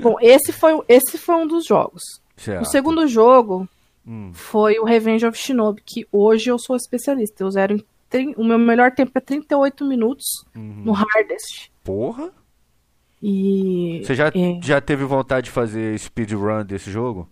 Bom, 0.00 0.16
esse 0.20 0.52
foi, 0.52 0.80
esse 0.88 1.16
foi 1.18 1.34
um 1.36 1.46
dos 1.46 1.64
jogos. 1.66 2.02
Certo. 2.36 2.62
O 2.62 2.66
segundo 2.66 3.06
jogo 3.06 3.68
Hum, 4.06 4.32
foi 4.32 4.78
o 4.78 4.84
Revenge 4.84 5.26
of 5.26 5.36
Shinobi, 5.36 5.82
que 5.84 6.06
hoje 6.10 6.50
eu 6.50 6.58
sou 6.58 6.74
especialista. 6.74 7.42
Eu 7.44 7.50
zero 7.50 7.74
em. 8.12 8.34
O 8.36 8.42
meu 8.42 8.58
melhor 8.58 8.90
tempo 8.92 9.12
é 9.14 9.20
38 9.20 9.84
minutos 9.84 10.24
uhum. 10.56 10.82
no 10.84 10.92
hardest. 10.92 11.70
Porra? 11.84 12.32
E. 13.22 14.02
Você 14.04 14.14
já, 14.14 14.28
é, 14.28 14.60
já 14.62 14.80
teve 14.80 15.04
vontade 15.04 15.44
de 15.44 15.50
fazer 15.50 15.96
speedrun 15.98 16.64
desse 16.64 16.90
jogo? 16.90 17.28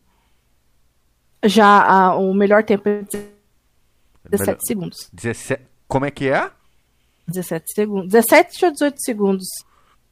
já 1.45 1.83
a- 1.85 2.17
o 2.17 2.35
melhor 2.35 2.65
tempo 2.65 2.89
é 2.89 3.03
17 3.03 3.31
Melhor- 4.31 4.59
segundos. 4.61 5.09
17... 5.13 5.63
Como 5.87 6.05
é 6.05 6.11
que 6.11 6.29
é? 6.29 6.51
17 7.27 7.73
segundos. 7.75 8.09
17 8.13 8.65
ou 8.67 8.71
18 8.73 9.03
segundos. 9.03 9.47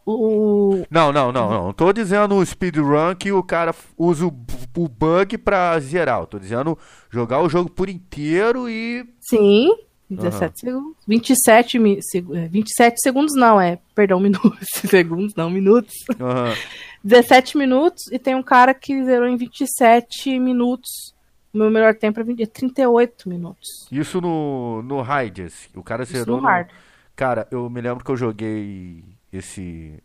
O. 0.06 0.84
Não, 0.88 1.12
não, 1.12 1.32
não, 1.32 1.50
não. 1.50 1.72
Tô 1.72 1.92
dizendo 1.92 2.36
o 2.36 2.46
speedrun 2.46 3.14
que 3.18 3.32
o 3.32 3.42
cara 3.42 3.74
usa 3.98 4.24
o, 4.24 4.32
o 4.76 4.88
bug 4.88 5.36
pra 5.38 5.78
zerar. 5.80 6.20
Eu 6.20 6.26
tô 6.26 6.38
dizendo 6.38 6.78
jogar 7.10 7.42
o 7.42 7.48
jogo 7.48 7.68
por 7.68 7.88
inteiro 7.88 8.68
e. 8.68 9.04
Sim, 9.20 9.68
17 10.08 10.60
segundos. 10.60 10.96
27, 11.08 11.78
mi- 11.80 11.98
seg- 12.00 12.32
é, 12.36 12.46
27 12.46 13.00
segundos 13.02 13.34
não, 13.34 13.60
é. 13.60 13.80
Perdão, 13.96 14.20
minutos. 14.20 14.68
Segundos, 14.88 15.34
não, 15.34 15.50
minutos. 15.50 15.92
Aham. 16.20 16.54
17 17.02 17.56
minutos 17.58 18.04
e 18.12 18.18
tem 18.18 18.34
um 18.36 18.42
cara 18.42 18.72
que 18.74 19.04
zerou 19.04 19.26
em 19.28 19.36
27 19.36 20.38
minutos. 20.38 21.14
O 21.52 21.58
meu 21.58 21.70
melhor 21.70 21.94
tempo 21.94 22.20
é 22.20 22.22
20 22.22 22.42
é 22.42 22.46
38 22.46 23.28
minutos. 23.28 23.88
Isso 23.90 24.20
no, 24.20 24.82
no 24.82 25.00
Hades. 25.00 25.68
O 25.74 25.82
cara 25.82 26.02
Isso 26.04 26.12
zerou. 26.12 26.36
no 26.36 26.42
no- 26.42 26.48
hard. 26.48 26.68
Cara, 27.16 27.48
eu 27.50 27.68
me 27.70 27.80
lembro 27.80 28.04
que 28.04 28.10
eu 28.10 28.16
joguei 28.16 29.02
esse 29.32 30.02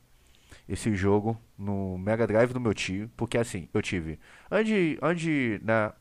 esse 0.69 0.95
jogo 0.95 1.39
no 1.57 1.97
Mega 1.97 2.25
Drive 2.27 2.53
do 2.53 2.59
meu 2.59 2.73
tio, 2.73 3.09
porque 3.17 3.37
assim, 3.37 3.67
eu 3.73 3.81
tive 3.81 4.19
onde 4.49 4.97
onde 5.01 5.59
na 5.63 5.93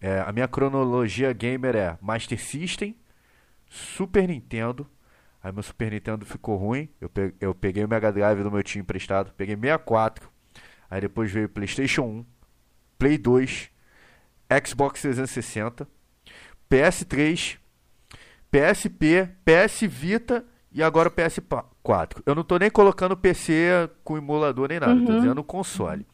é, 0.00 0.20
a 0.20 0.32
minha 0.32 0.48
cronologia 0.48 1.32
gamer 1.32 1.76
é 1.76 1.98
Master 2.00 2.40
System, 2.40 2.96
Super 3.68 4.28
Nintendo. 4.28 4.88
Aí 5.42 5.52
meu 5.52 5.62
Super 5.62 5.90
Nintendo 5.92 6.24
ficou 6.24 6.56
ruim, 6.56 6.88
eu, 7.00 7.08
pe- 7.08 7.34
eu 7.40 7.54
peguei 7.54 7.84
o 7.84 7.88
Mega 7.88 8.12
Drive 8.12 8.42
do 8.42 8.50
meu 8.50 8.62
tio 8.62 8.80
emprestado, 8.80 9.32
peguei 9.36 9.56
64. 9.56 10.30
Aí 10.90 11.00
depois 11.00 11.30
veio 11.32 11.48
PlayStation 11.48 12.02
1, 12.02 12.26
Play 12.98 13.18
2, 13.18 13.70
Xbox 14.66 15.00
360, 15.02 15.88
PS3, 16.70 17.58
PSP, 18.50 19.28
PS 19.44 19.80
Vita 19.88 20.44
e 20.70 20.82
agora 20.82 21.08
o 21.08 21.12
PS4. 21.82 22.22
Eu 22.26 22.34
não 22.34 22.44
tô 22.44 22.58
nem 22.58 22.70
colocando 22.70 23.16
PC 23.16 23.90
com 24.04 24.16
emulador 24.16 24.68
nem 24.68 24.80
nada, 24.80 25.00
tô 25.04 25.12
Uhum. 25.12 25.16
dizendo 25.16 25.44
console. 25.44 26.06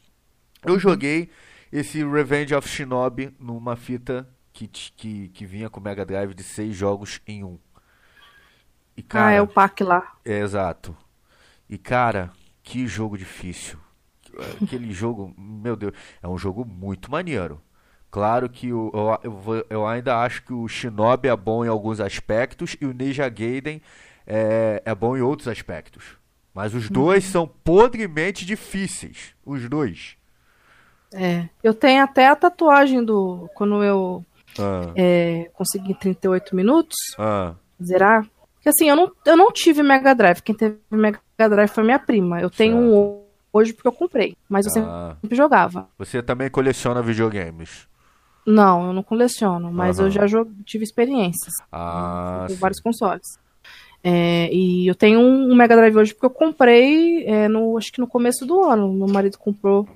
Eu 0.65 0.79
joguei 0.79 1.31
esse 1.73 2.05
Revenge 2.05 2.55
of 2.55 2.69
Shinobi 2.69 3.35
numa 3.39 3.77
fita 3.77 4.29
que, 4.53 4.67
que, 4.69 5.29
que 5.29 5.47
vinha 5.47 5.71
com 5.71 5.81
Mega 5.81 6.05
Drive 6.05 6.35
de 6.35 6.43
seis 6.43 6.75
jogos 6.75 7.21
em 7.27 7.45
um. 7.45 7.59
E 8.97 9.05
ah, 9.11 9.31
é 9.31 9.41
o 9.41 9.47
pack 9.47 9.83
lá. 9.85 10.17
é, 10.25 10.41
exato. 10.41 10.97
E 11.69 11.79
cara, 11.79 12.33
que 12.63 12.87
jogo 12.87 13.17
difícil. 13.17 13.79
Aquele 14.61 14.93
jogo, 14.93 15.33
meu 15.39 15.77
Deus, 15.77 15.93
é 16.23 16.29
um 16.29 16.39
jogo 16.39 16.65
muito 16.65 17.11
maneiro. 17.11 17.61
Claro 18.11 18.49
que 18.49 18.73
o, 18.73 18.91
eu, 19.23 19.33
eu, 19.47 19.67
eu 19.71 19.87
ainda 19.87 20.19
acho 20.23 20.43
que 20.43 20.53
o 20.53 20.67
Shinobi 20.67 21.29
é 21.29 21.37
bom 21.37 21.65
em 21.65 21.69
alguns 21.69 22.01
aspectos 22.01 22.77
e 22.81 22.87
o 22.87 22.93
Ninja 22.93 23.29
Gaiden 23.29 23.83
é, 24.29 24.83
é 24.85 24.95
bom 24.95 25.17
em 25.17 25.23
outros 25.23 25.49
aspectos. 25.49 26.05
Mas 26.55 26.75
os 26.75 26.91
dois 26.91 27.25
são 27.25 27.47
podremente 27.47 28.45
difíceis. 28.45 29.35
Os 29.47 29.69
dois. 29.69 30.17
É. 31.15 31.49
Eu 31.63 31.73
tenho 31.73 32.03
até 32.05 32.29
a 32.29 32.37
tatuagem 32.37 33.03
do. 33.03 33.49
Quando 33.55 33.83
eu 33.83 34.25
Ah, 34.59 34.93
é, 34.95 35.51
consegui 35.55 35.95
38 35.95 36.55
minutos 36.55 36.97
ah, 37.19 37.55
zerar. 37.83 38.27
Porque 38.55 38.69
assim, 38.69 38.89
eu 38.89 38.97
não, 38.97 39.13
eu 39.25 39.37
não 39.37 39.51
tive 39.53 39.83
Mega 39.83 40.15
Drive. 40.15 40.41
Quem 40.43 40.55
teve 40.55 40.79
Mega 40.91 41.21
Drive 41.49 41.71
foi 41.71 41.85
minha 41.85 41.99
prima. 41.99 42.41
Eu 42.41 42.51
tenho 42.51 42.77
um 42.77 43.23
hoje 43.53 43.73
porque 43.73 43.89
eu 43.89 43.93
comprei. 43.93 44.37
Mas 44.49 44.67
eu 44.67 44.83
ah. 44.85 45.17
sempre 45.21 45.37
jogava. 45.37 45.89
Você 45.97 46.23
também 46.23 46.51
coleciona 46.51 47.01
videogames. 47.01 47.89
Não, 48.45 48.87
eu 48.89 48.93
não 48.93 49.03
coleciono, 49.03 49.71
mas 49.71 49.99
Aham. 49.99 50.09
eu 50.09 50.11
já 50.11 50.27
jo- 50.27 50.51
tive 50.65 50.83
experiências 50.83 51.53
Ah, 51.71 52.47
vários 52.59 52.81
consoles. 52.81 53.39
É, 54.03 54.49
e 54.55 54.87
eu 54.87 54.95
tenho 54.95 55.21
um 55.21 55.55
Mega 55.55 55.75
Drive 55.77 55.97
hoje 55.97 56.15
porque 56.15 56.27
eu 56.27 56.31
comprei, 56.31 57.25
é, 57.27 57.49
no, 57.49 57.77
acho 57.77 57.93
que 57.93 58.01
no 58.01 58.07
começo 58.07 58.47
do 58.47 58.63
ano. 58.63 58.93
Meu 58.93 59.09
marido 59.09 59.37
comprou 59.39 59.89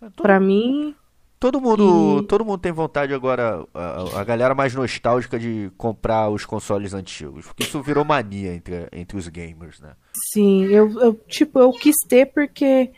Todo, 0.00 0.12
pra 0.22 0.40
mim. 0.40 0.94
todo 1.38 1.60
mundo, 1.60 2.18
e- 2.18 2.26
todo 2.26 2.44
mundo 2.44 2.58
tem 2.58 2.72
vontade 2.72 3.14
agora, 3.14 3.64
a, 3.72 4.20
a 4.20 4.24
galera 4.24 4.54
mais 4.54 4.74
nostálgica 4.74 5.38
de 5.38 5.70
comprar 5.78 6.28
os 6.30 6.44
consoles 6.44 6.92
antigos, 6.92 7.46
porque 7.46 7.62
isso 7.62 7.80
virou 7.80 8.04
mania 8.04 8.52
entre, 8.54 8.88
entre 8.92 9.16
os 9.16 9.28
gamers, 9.28 9.78
né? 9.80 9.92
Sim, 10.32 10.64
eu, 10.64 10.90
eu, 11.00 11.14
tipo, 11.28 11.60
eu 11.60 11.70
quis 11.70 11.94
ter 12.08 12.26
porque 12.26 12.90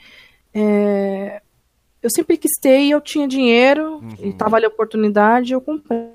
é, 0.55 1.43
eu 2.03 2.09
sempre 2.11 2.39
quis 2.39 2.53
ter 2.61 2.81
e 2.81 2.91
eu 2.91 3.01
tinha 3.03 3.29
dinheiro 3.29 4.03
e 4.19 4.33
tava 4.33 4.57
ali 4.57 4.65
a 4.65 4.69
oportunidade, 4.69 5.53
eu 5.53 5.61
comprei 5.61 6.09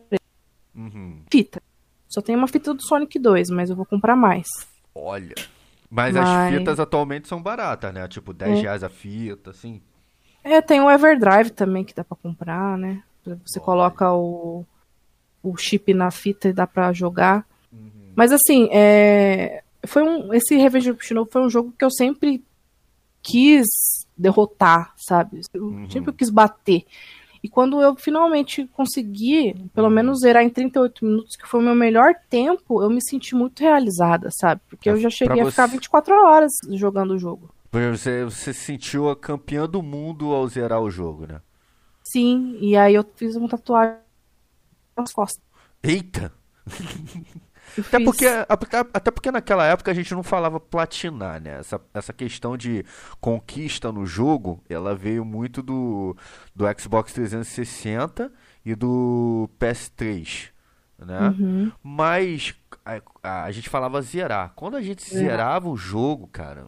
Uhum. 0.76 1.22
fita. 1.32 1.62
Só 2.10 2.22
tem 2.22 2.36
uma 2.36 2.48
fita 2.48 2.74
do 2.74 2.82
Sonic 2.82 3.18
2, 3.20 3.50
mas 3.52 3.70
eu 3.70 3.76
vou 3.76 3.86
comprar 3.86 4.16
mais. 4.16 4.48
Olha. 4.96 5.36
Mas 5.90 6.16
as 6.16 6.28
Mas- 6.28 6.56
fitas 6.58 6.80
atualmente 6.80 7.28
são 7.28 7.42
baratas, 7.42 7.94
né? 7.94 8.08
Tipo, 8.08 8.34
10 8.34 8.58
É. 8.60 8.62
reais 8.62 8.84
a 8.84 8.90
fita, 8.90 9.52
assim. 9.52 9.82
É, 10.44 10.62
tem 10.62 10.82
o 10.82 10.90
Everdrive 10.90 11.52
também 11.52 11.84
que 11.84 11.94
dá 11.94 12.04
pra 12.04 12.18
comprar, 12.18 12.78
né? 12.78 13.04
Você 13.26 13.60
Olha. 13.60 13.66
coloca 13.66 14.12
o, 14.14 14.66
o 15.44 15.56
chip 15.58 15.94
na 15.94 16.10
fita 16.12 16.50
e 16.50 16.54
dá 16.54 16.66
pra 16.66 16.92
jogar. 16.94 17.46
Uhum. 17.72 18.12
Mas 18.16 18.32
assim, 18.32 18.68
é, 18.72 19.64
foi 19.86 20.02
um, 20.04 20.34
esse 20.34 20.56
Revenge 20.56 20.92
of 20.92 21.06
Shinobi 21.06 21.32
foi 21.32 21.42
um 21.44 21.50
jogo 21.50 21.74
que 21.78 21.86
eu 21.86 21.92
sempre 21.92 22.44
quis 23.22 23.68
derrotar, 24.18 24.94
sabe? 24.98 25.42
Eu 25.54 25.66
Uhum. 25.66 25.90
sempre 25.90 26.14
quis 26.14 26.30
bater. 26.30 26.86
E 27.44 27.48
quando 27.50 27.82
eu 27.82 27.96
finalmente 27.96 28.68
consegui, 28.74 29.54
pelo 29.74 29.90
menos 29.90 30.20
zerar 30.20 30.44
em 30.44 30.50
38 30.50 31.06
minutos, 31.06 31.36
que 31.36 31.48
foi 31.48 31.60
o 31.62 31.64
meu 31.64 31.76
melhor 31.76 32.14
tempo, 32.30 32.82
eu 32.84 32.90
me 32.90 33.02
senti 33.02 33.34
muito 33.36 33.62
realizada, 33.62 34.30
sabe? 34.32 34.62
Porque 34.70 34.90
eu 34.90 34.98
já 34.98 35.10
cheguei 35.10 35.42
a 35.42 35.46
ficar 35.50 35.68
você- 35.68 35.74
24 35.74 36.14
horas 36.26 36.52
jogando 36.72 37.12
o 37.12 37.18
jogo. 37.18 37.50
Você, 37.72 38.26
você 38.26 38.54
se 38.54 38.62
sentiu 38.66 39.10
a 39.10 39.16
campeã 39.16 39.68
do 39.68 39.82
mundo 39.82 40.34
ao 40.34 40.48
zerar 40.48 40.82
o 40.82 40.90
jogo, 40.92 41.28
né? 41.28 41.40
Sim, 42.04 42.58
e 42.60 42.76
aí 42.76 42.96
eu 42.96 43.06
fiz 43.16 43.36
uma 43.36 43.48
tatuagem 43.48 43.96
nas 44.98 45.14
costas. 45.14 45.42
Eita! 45.84 46.34
Eu 47.78 47.84
Até 47.84 47.98
fiz- 47.98 48.06
porque, 48.06 48.26
até, 48.94 49.12
porque 49.12 49.32
naquela 49.32 49.66
época 49.66 49.92
a 49.92 49.94
gente 49.94 50.14
não 50.14 50.24
falava 50.24 50.60
platinar, 50.60 51.42
né? 51.42 51.60
Essa, 51.60 51.80
essa 51.94 52.12
questão 52.14 52.56
de 52.58 52.86
conquista 53.20 53.92
no 53.92 54.06
jogo, 54.06 54.64
ela 54.70 54.96
veio 54.96 55.24
muito 55.26 55.62
do, 55.62 56.16
do 56.56 56.66
Xbox 56.80 57.14
360 57.14 58.32
e 58.66 58.76
do 58.76 59.50
PS3, 59.60 60.50
né? 60.98 61.30
Uhum. 61.40 61.72
Mas 61.84 62.54
a, 62.86 63.44
a- 63.46 63.52
gente 63.52 63.70
falava 63.70 64.02
zerar. 64.02 64.52
Quando 64.56 64.76
a 64.78 64.82
gente 64.82 65.04
Zerar. 65.04 65.30
zerava 65.32 65.70
o 65.70 65.78
jogo, 65.78 66.28
cara, 66.28 66.68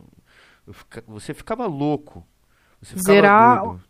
fica- 0.72 1.04
você 1.08 1.34
ficava 1.34 1.66
louco. 1.68 2.26
Você 2.82 2.96
ficava 2.96 3.14
Zerar- 3.14 3.64
doido. 3.66 3.82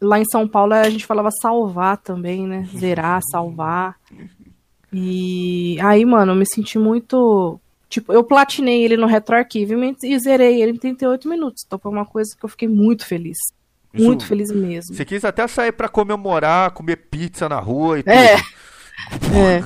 Lá 0.00 0.20
em 0.20 0.24
São 0.30 0.46
Paulo 0.46 0.74
a 0.74 0.88
gente 0.88 1.04
falava 1.04 1.28
salvar 1.42 1.96
também, 1.96 2.46
né? 2.46 2.68
Zerar, 2.76 3.20
salvar. 3.32 3.96
E 4.92 5.78
aí, 5.80 6.04
mano, 6.04 6.32
eu 6.32 6.36
me 6.36 6.46
senti 6.46 6.78
muito. 6.78 7.60
Tipo, 7.88 8.12
eu 8.12 8.22
platinei 8.24 8.84
ele 8.84 8.96
no 8.96 9.06
RetroArchive 9.06 9.74
e 10.02 10.18
zerei 10.18 10.62
ele 10.62 10.72
em 10.72 10.76
38 10.76 11.28
minutos. 11.28 11.62
Então 11.66 11.78
foi 11.78 11.90
uma 11.90 12.04
coisa 12.04 12.34
que 12.38 12.44
eu 12.44 12.48
fiquei 12.48 12.68
muito 12.68 13.06
feliz. 13.06 13.38
Isso- 13.94 14.06
Muito 14.06 14.26
feliz 14.26 14.50
mesmo. 14.50 14.94
Você 14.94 15.04
quis 15.04 15.24
até 15.24 15.46
sair 15.46 15.72
pra 15.72 15.88
comemorar, 15.88 16.70
comer 16.72 16.96
pizza 17.10 17.48
na 17.48 17.58
rua 17.58 17.98
e 17.98 18.02
tudo. 18.02 18.12
É. 18.12 18.34
É. 18.34 19.60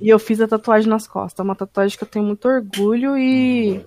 E 0.00 0.08
eu 0.08 0.18
fiz 0.18 0.40
a 0.40 0.48
tatuagem 0.48 0.88
nas 0.88 1.06
costas. 1.06 1.38
É 1.38 1.42
uma 1.42 1.54
tatuagem 1.54 1.96
que 1.96 2.02
eu 2.02 2.08
tenho 2.08 2.24
muito 2.24 2.46
orgulho 2.48 3.16
e. 3.16 3.80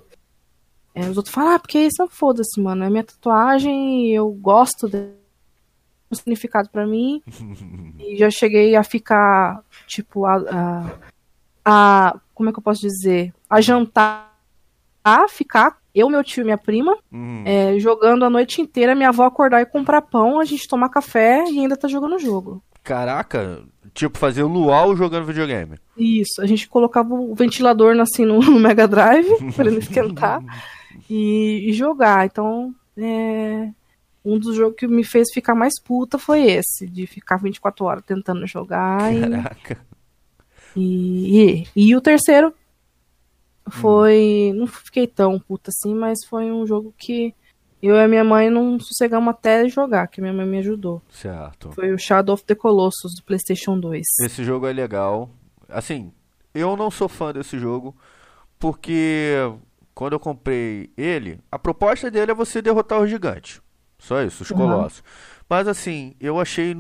é, 0.95 1.01
os 1.09 1.18
outros 1.18 1.34
falam, 1.36 1.55
ah, 1.55 1.59
porque 1.59 1.80
isso 1.80 1.97
não 1.99 2.07
foda-se, 2.07 2.59
mano. 2.61 2.84
É 2.86 2.89
minha 2.89 3.03
tatuagem 3.03 4.05
e 4.07 4.13
eu 4.15 4.30
gosto 4.32 4.88
dela. 4.88 5.11
Um 6.11 6.15
significado 6.15 6.69
pra 6.69 6.85
mim. 6.87 7.21
e 7.99 8.15
já 8.17 8.29
cheguei 8.29 8.75
a 8.75 8.83
ficar, 8.83 9.61
tipo, 9.85 10.25
a, 10.25 10.35
a, 10.35 10.91
a- 11.65 12.19
Como 12.33 12.49
é 12.49 12.51
que 12.53 12.59
eu 12.59 12.63
posso 12.63 12.81
dizer? 12.81 13.33
A 13.49 13.59
jantar, 13.61 14.35
a 15.03 15.27
ficar, 15.27 15.77
eu, 15.95 16.09
meu 16.09 16.23
tio 16.23 16.41
e 16.41 16.45
minha 16.45 16.57
prima, 16.57 16.95
Hum. 17.11 17.43
é, 17.45 17.77
jogando 17.79 18.23
a 18.25 18.29
noite 18.29 18.61
inteira, 18.61 18.93
minha 18.95 19.09
avó 19.09 19.25
acordar 19.25 19.61
e 19.61 19.65
comprar 19.65 20.01
pão, 20.01 20.39
a 20.39 20.45
gente 20.45 20.67
tomar 20.67 20.89
café 20.89 21.43
e 21.49 21.59
ainda 21.59 21.75
tá 21.77 21.87
jogando 21.87 22.15
o 22.15 22.19
jogo. 22.19 22.61
Caraca, 22.83 23.63
tipo, 23.93 24.17
fazer 24.17 24.43
luau 24.43 24.95
jogando 24.95 25.25
videogame. 25.25 25.77
Isso, 25.97 26.41
a 26.41 26.45
gente 26.45 26.69
colocava 26.69 27.13
o 27.13 27.35
ventilador 27.35 27.97
assim 27.99 28.23
no, 28.25 28.39
no 28.43 28.59
Mega 28.59 28.87
Drive 28.87 29.27
para 29.55 29.67
ele 29.67 29.79
esquentar 29.79 30.41
e, 31.09 31.69
e 31.69 31.73
jogar. 31.73 32.25
Então, 32.25 32.73
é, 32.97 33.69
um 34.28 34.38
dos 34.38 34.55
jogos 34.55 34.75
que 34.78 34.88
me 34.88 35.03
fez 35.03 35.30
ficar 35.34 35.55
mais 35.55 35.80
puta 35.82 36.17
foi 36.17 36.43
esse, 36.43 36.86
de 36.86 37.07
ficar 37.07 37.38
24 37.38 37.86
horas 37.86 38.03
tentando 38.05 38.45
jogar. 38.45 39.13
E, 39.13 39.21
Caraca. 39.21 39.78
e, 40.75 41.63
e, 41.75 41.88
e 41.88 41.95
o 41.95 42.01
terceiro 42.01 42.53
foi. 43.69 44.51
Não 44.55 44.67
fiquei 44.67 45.07
tão 45.07 45.39
puta 45.39 45.71
assim, 45.71 45.95
mas 45.95 46.25
foi 46.28 46.51
um 46.51 46.65
jogo 46.67 46.93
que 46.97 47.34
eu 47.82 47.95
e 47.95 48.03
a 48.03 48.07
minha 48.07 48.23
mãe 48.23 48.49
não 48.49 48.80
sossegamos 48.80 49.30
até 49.30 49.67
jogar, 49.69 50.07
que 50.07 50.19
minha 50.19 50.34
mãe 50.34 50.45
me 50.45 50.57
ajudou. 50.57 51.01
Certo. 51.09 51.71
Foi 51.71 51.93
o 51.93 51.97
Shadow 51.97 52.34
of 52.34 52.43
the 52.43 52.55
Colossus 52.55 53.15
do 53.15 53.23
PlayStation 53.23 53.80
2. 53.80 54.03
Esse 54.23 54.43
jogo 54.43 54.67
é 54.67 54.73
legal. 54.73 55.30
Assim, 55.69 56.11
eu 56.53 56.75
não 56.75 56.91
sou 56.91 57.07
fã 57.07 57.32
desse 57.32 57.57
jogo, 57.57 57.95
porque 58.59 59.36
quando 59.93 60.13
eu 60.13 60.19
comprei 60.19 60.91
ele, 60.97 61.39
a 61.51 61.57
proposta 61.57 62.09
dele 62.11 62.32
é 62.32 62.36
você 62.36 62.61
derrotar 62.61 62.99
os 62.99 63.09
gigantes. 63.09 63.61
Só 63.99 64.21
isso, 64.21 64.43
os 64.43 64.51
Uhum. 64.51 64.57
colossos. 64.57 65.03
Mas 65.49 65.67
assim, 65.67 66.15
eu 66.19 66.39
achei. 66.39 66.75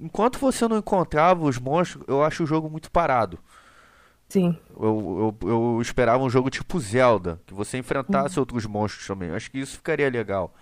Enquanto 0.00 0.38
você 0.38 0.68
não 0.68 0.76
encontrava 0.78 1.44
os 1.44 1.58
monstros, 1.58 2.04
eu 2.06 2.22
acho 2.22 2.44
o 2.44 2.46
jogo 2.46 2.68
muito 2.68 2.90
parado. 2.90 3.38
Sim. 4.28 4.56
Eu, 4.78 5.34
eu, 5.42 5.48
eu 5.48 5.78
esperava 5.80 6.22
um 6.22 6.28
jogo 6.28 6.50
tipo 6.50 6.78
Zelda, 6.80 7.40
que 7.46 7.54
você 7.54 7.78
enfrentasse 7.78 8.38
outros 8.38 8.66
monstros 8.66 9.06
também. 9.06 9.28
Eu 9.30 9.36
acho 9.36 9.50
que 9.50 9.58
isso 9.58 9.76
ficaria 9.76 10.10
legal. 10.10 10.52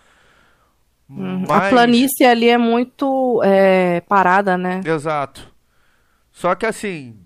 Uhum. 1.08 1.44
A 1.44 1.58
Mas- 1.58 1.70
planície 1.70 2.24
ali 2.26 2.48
é 2.48 2.58
muito 2.58 3.40
é, 3.44 4.00
parada, 4.02 4.56
né? 4.56 4.80
Exato. 4.84 5.52
Só 6.30 6.54
que 6.54 6.66
assim, 6.66 7.16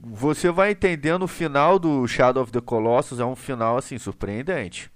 você 0.00 0.50
vai 0.50 0.72
entendendo 0.72 1.22
o 1.24 1.28
final 1.28 1.78
do 1.78 2.06
Shadow 2.06 2.42
of 2.42 2.52
the 2.52 2.60
Colossus 2.60 3.20
é 3.20 3.24
um 3.24 3.36
final 3.36 3.76
assim 3.76 3.98
surpreendente. 3.98 4.90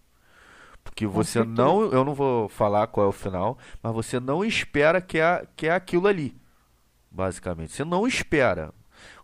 Porque 0.83 1.07
você 1.07 1.45
não, 1.45 1.85
eu 1.85 2.05
não 2.05 2.15
vou 2.15 2.49
falar 2.49 2.87
qual 2.87 3.07
é 3.07 3.09
o 3.09 3.13
final, 3.13 3.57
mas 3.83 3.95
você 3.95 4.21
não 4.21 4.45
espera 4.45 5.01
que 5.01 5.19
é, 5.19 5.47
que 5.57 5.67
é 5.67 5.73
aquilo 5.73 6.07
ali. 6.07 6.37
Basicamente, 7.11 7.73
você 7.73 7.85
não 7.85 8.07
espera. 8.07 8.73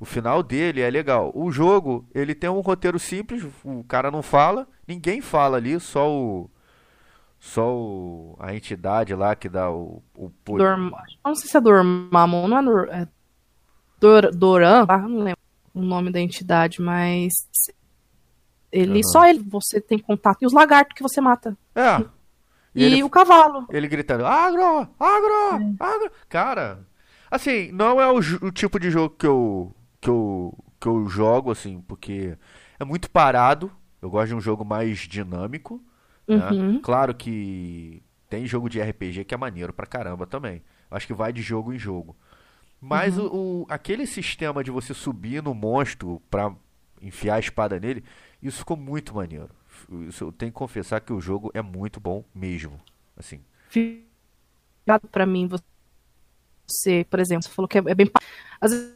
O 0.01 0.05
final 0.05 0.43
dele 0.43 0.81
é 0.81 0.91
legal. 0.91 1.31
O 1.35 1.51
jogo, 1.51 2.07
ele 2.15 2.35
tem 2.35 2.51
um 2.51 2.61
roteiro 2.61 2.99
simples, 2.99 3.47
o 3.65 3.85
cara 3.85 4.11
não 4.11 4.23
fala, 4.23 4.67
ninguém 4.87 5.21
fala 5.21 5.57
ali, 5.57 5.79
só 5.79 6.11
o 6.11 6.51
só 7.41 7.73
o, 7.73 8.37
a 8.41 8.53
entidade 8.55 9.15
lá 9.15 9.37
que 9.37 9.49
dá 9.49 9.71
o, 9.71 10.03
o 10.15 10.29
poder. 10.45 10.65
Dorm... 10.65 10.91
Não 11.25 11.35
sei 11.37 11.49
se 11.49 11.57
é 11.57 11.61
Dormammu, 11.61 12.49
não 12.49 12.59
é, 12.59 12.63
Dor... 12.63 12.89
é 12.91 13.09
Dor... 14.01 14.31
Doran, 14.35 14.87
ah, 14.89 14.99
não 14.99 15.19
lembro 15.19 15.41
o 15.73 15.81
nome 15.81 16.11
da 16.11 16.21
entidade, 16.21 16.83
mas 16.83 17.33
ele 18.73 19.01
Aham. 19.01 19.03
só 19.05 19.27
ele 19.27 19.41
você 19.41 19.81
tem 19.81 19.99
contato 19.99 20.43
e 20.43 20.47
os 20.47 20.53
lagartos 20.53 20.95
que 20.95 21.03
você 21.03 21.21
mata 21.21 21.57
É. 21.75 22.05
e, 22.75 22.85
ele 22.85 23.03
o 23.03 23.11
cavalo. 23.11 23.67
Ele 23.71 23.89
gritando, 23.89 24.25
agro, 24.27 24.89
agro, 24.99 25.75
agro. 25.81 26.11
Cara, 26.29 26.87
assim, 27.31 27.73
não 27.73 28.01
é 28.01 28.07
o, 28.11 28.19
o 28.47 28.51
tipo 28.53 28.79
de 28.79 28.91
jogo 28.91 29.15
que 29.19 29.27
eu, 29.27 29.75
que, 30.01 30.09
eu, 30.11 30.55
que 30.81 30.87
eu 30.89 31.09
jogo, 31.09 31.51
assim, 31.51 31.81
porque 31.87 32.37
é 32.79 32.85
muito 32.85 33.11
parado. 33.11 33.71
Eu 34.01 34.11
gosto 34.11 34.29
de 34.29 34.35
um 34.35 34.41
jogo 34.41 34.65
mais 34.65 34.99
dinâmico. 35.01 35.83
né? 36.27 36.51
Uhum. 36.51 36.81
Claro 36.81 37.15
que 37.15 38.03
tem 38.29 38.47
jogo 38.47 38.69
de 38.69 38.81
RPG 38.81 39.25
que 39.25 39.35
é 39.35 39.39
maneiro 39.39 39.73
pra 39.73 39.87
caramba 39.87 40.27
também. 40.27 40.63
Acho 40.91 41.07
que 41.07 41.15
vai 41.15 41.33
de 41.33 41.43
jogo 41.43 41.73
em 41.73 41.79
jogo. 41.79 42.17
Mas 42.81 43.19
o, 43.19 43.27
o- 43.27 43.67
aquele 43.69 44.07
sistema 44.07 44.63
de 44.63 44.71
você 44.71 44.95
subir 44.95 45.43
no 45.43 45.53
monstro 45.53 46.23
pra 46.31 46.53
enfiar 47.03 47.35
a 47.37 47.41
espada 47.41 47.81
nele, 47.81 48.05
isso 48.43 48.59
ficou 48.59 48.77
muito 48.77 49.15
maneiro. 49.15 49.51
Isso, 50.09 50.25
eu 50.25 50.33
tenho 50.33 50.51
que 50.53 50.59
confessar 50.59 51.01
que 51.01 51.13
o 51.13 51.21
jogo 51.21 51.51
é 51.55 51.63
muito 51.63 52.01
bom 52.01 52.25
mesmo. 52.35 52.81
Assim, 53.17 53.41
pra 55.11 55.27
mim 55.27 55.49
você, 56.67 57.05
por 57.11 57.21
exemplo, 57.21 57.45
você 57.45 57.51
falou 57.51 57.69
que 57.69 57.79
é, 57.79 57.83
é 57.87 57.95
bem 57.95 58.11
às 58.61 58.71
vezes 58.73 58.95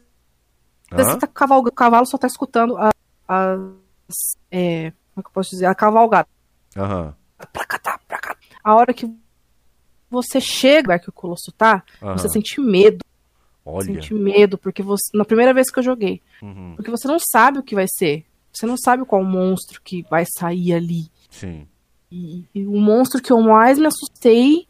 Hã? 0.90 0.96
você 0.96 1.18
tá 1.18 1.26
cavalgando, 1.26 1.70
o 1.70 1.74
cavalo 1.74 2.06
só 2.06 2.18
tá 2.18 2.26
escutando 2.26 2.76
a- 2.76 2.90
as 3.28 4.36
é, 4.50 4.90
como 4.90 5.18
é 5.18 5.22
que 5.22 5.28
eu 5.28 5.32
posso 5.32 5.50
dizer, 5.50 5.66
a 5.66 5.74
cavalgada. 5.74 6.28
Aham. 6.76 7.14
pra 7.52 7.64
cá, 7.64 7.78
tá, 7.78 7.98
pra 8.06 8.18
cá. 8.18 8.36
A 8.62 8.74
hora 8.74 8.92
que 8.94 9.06
você 10.10 10.40
chega 10.40 10.98
que 10.98 11.08
o 11.08 11.12
colosso 11.12 11.50
tá, 11.52 11.82
Aham. 12.02 12.16
você 12.18 12.28
sente 12.28 12.60
medo. 12.60 13.04
Olha. 13.64 13.84
Senti 13.86 14.12
medo, 14.14 14.58
porque 14.58 14.82
você. 14.82 15.04
Na 15.16 15.24
primeira 15.24 15.54
vez 15.54 15.70
que 15.70 15.78
eu 15.78 15.82
joguei. 15.84 16.20
Uhum. 16.42 16.74
Porque 16.76 16.90
você 16.90 17.06
não 17.06 17.18
sabe 17.18 17.58
o 17.58 17.62
que 17.62 17.74
vai 17.76 17.86
ser. 17.88 18.26
Você 18.52 18.66
não 18.66 18.76
sabe 18.76 19.04
qual 19.04 19.24
monstro 19.24 19.80
que 19.82 20.04
vai 20.10 20.24
sair 20.38 20.74
ali. 20.74 21.06
Sim. 21.30 21.66
E, 22.10 22.44
e 22.54 22.66
o 22.66 22.76
monstro 22.80 23.22
que 23.22 23.32
eu 23.32 23.40
mais 23.40 23.78
me 23.78 23.86
assustei 23.86 24.66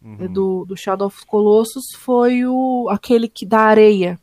Uhum. 0.00 0.32
do, 0.32 0.64
do 0.64 0.76
Shadow 0.76 1.08
of 1.08 1.26
Colossus 1.26 1.82
foi 1.98 2.46
o 2.46 2.88
aquele 2.88 3.26
que 3.28 3.44
da 3.44 3.58
areia. 3.58 4.16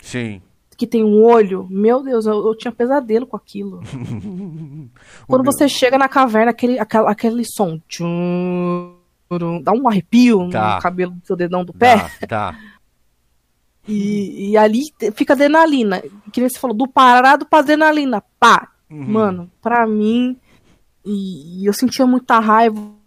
Sim. 0.00 0.40
Que 0.74 0.86
tem 0.86 1.04
um 1.04 1.22
olho. 1.22 1.66
Meu 1.70 2.02
Deus, 2.02 2.24
eu, 2.24 2.46
eu 2.46 2.54
tinha 2.56 2.72
pesadelo 2.72 3.26
com 3.26 3.36
aquilo. 3.36 3.80
Quando 5.28 5.42
meu- 5.42 5.52
você 5.52 5.68
chega 5.68 5.98
na 5.98 6.08
caverna, 6.08 6.50
aquele, 6.50 6.78
aquela, 6.78 7.10
aquele 7.10 7.44
som. 7.44 7.78
tchum, 7.86 8.94
tchurum, 9.28 9.60
dá 9.62 9.72
um 9.72 9.86
arrepio 9.86 10.48
Tá. 10.50 10.76
no 10.76 10.80
cabelo 10.82 11.12
do 11.12 11.26
seu 11.26 11.36
dedão 11.36 11.62
do 11.64 11.72
pé. 11.74 11.96
Dá, 12.22 12.26
dá. 12.52 12.58
E, 13.88 14.50
e 14.50 14.56
ali 14.56 14.82
fica 15.14 15.32
adrenalina. 15.32 16.02
Que 16.30 16.40
nem 16.40 16.48
você 16.50 16.58
falou, 16.58 16.76
do 16.76 16.86
parado 16.86 17.46
pra 17.46 17.60
adrenalina. 17.60 18.22
Pá! 18.38 18.68
Uhum. 18.90 19.12
Mano, 19.12 19.50
pra 19.62 19.86
mim. 19.86 20.36
E, 21.04 21.62
e 21.62 21.66
eu 21.66 21.72
sentia 21.72 22.06
muita 22.06 22.38
raiva, 22.38 22.98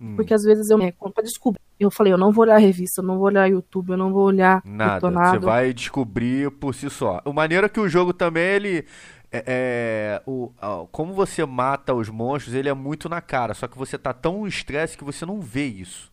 Hum. 0.00 0.16
porque 0.16 0.34
às 0.34 0.42
vezes 0.42 0.68
eu. 0.70 0.80
É, 0.82 0.92
pra 0.92 1.22
descobrir. 1.22 1.60
Eu 1.78 1.90
falei, 1.90 2.12
eu 2.12 2.18
não 2.18 2.32
vou 2.32 2.42
olhar 2.42 2.58
revista, 2.58 3.00
eu 3.00 3.06
não 3.06 3.16
vou 3.16 3.26
olhar 3.26 3.50
YouTube, 3.50 3.90
eu 3.90 3.96
não 3.96 4.12
vou 4.12 4.24
olhar 4.24 4.62
Nada, 4.64 5.10
você 5.10 5.38
vai 5.38 5.72
descobrir 5.72 6.50
por 6.52 6.74
si 6.74 6.88
só. 6.90 7.20
O 7.24 7.32
maneiro 7.32 7.66
é 7.66 7.68
que 7.68 7.80
o 7.80 7.88
jogo 7.88 8.12
também, 8.12 8.42
ele. 8.42 8.86
É, 9.30 9.44
é, 9.46 10.22
o, 10.26 10.52
como 10.92 11.12
você 11.12 11.44
mata 11.44 11.92
os 11.92 12.08
monstros, 12.08 12.54
ele 12.54 12.68
é 12.68 12.74
muito 12.74 13.08
na 13.08 13.20
cara. 13.20 13.54
Só 13.54 13.66
que 13.66 13.76
você 13.76 13.98
tá 13.98 14.12
tão 14.12 14.46
estresse 14.46 14.96
que 14.96 15.02
você 15.04 15.26
não 15.26 15.40
vê 15.40 15.66
isso. 15.66 16.12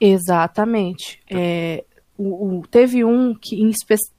Exatamente. 0.00 1.20
É, 1.30 1.84
o, 2.30 2.60
o- 2.60 2.66
teve 2.66 3.04
um 3.04 3.34
que 3.34 3.56
em 3.60 3.68
específico. 3.70 4.16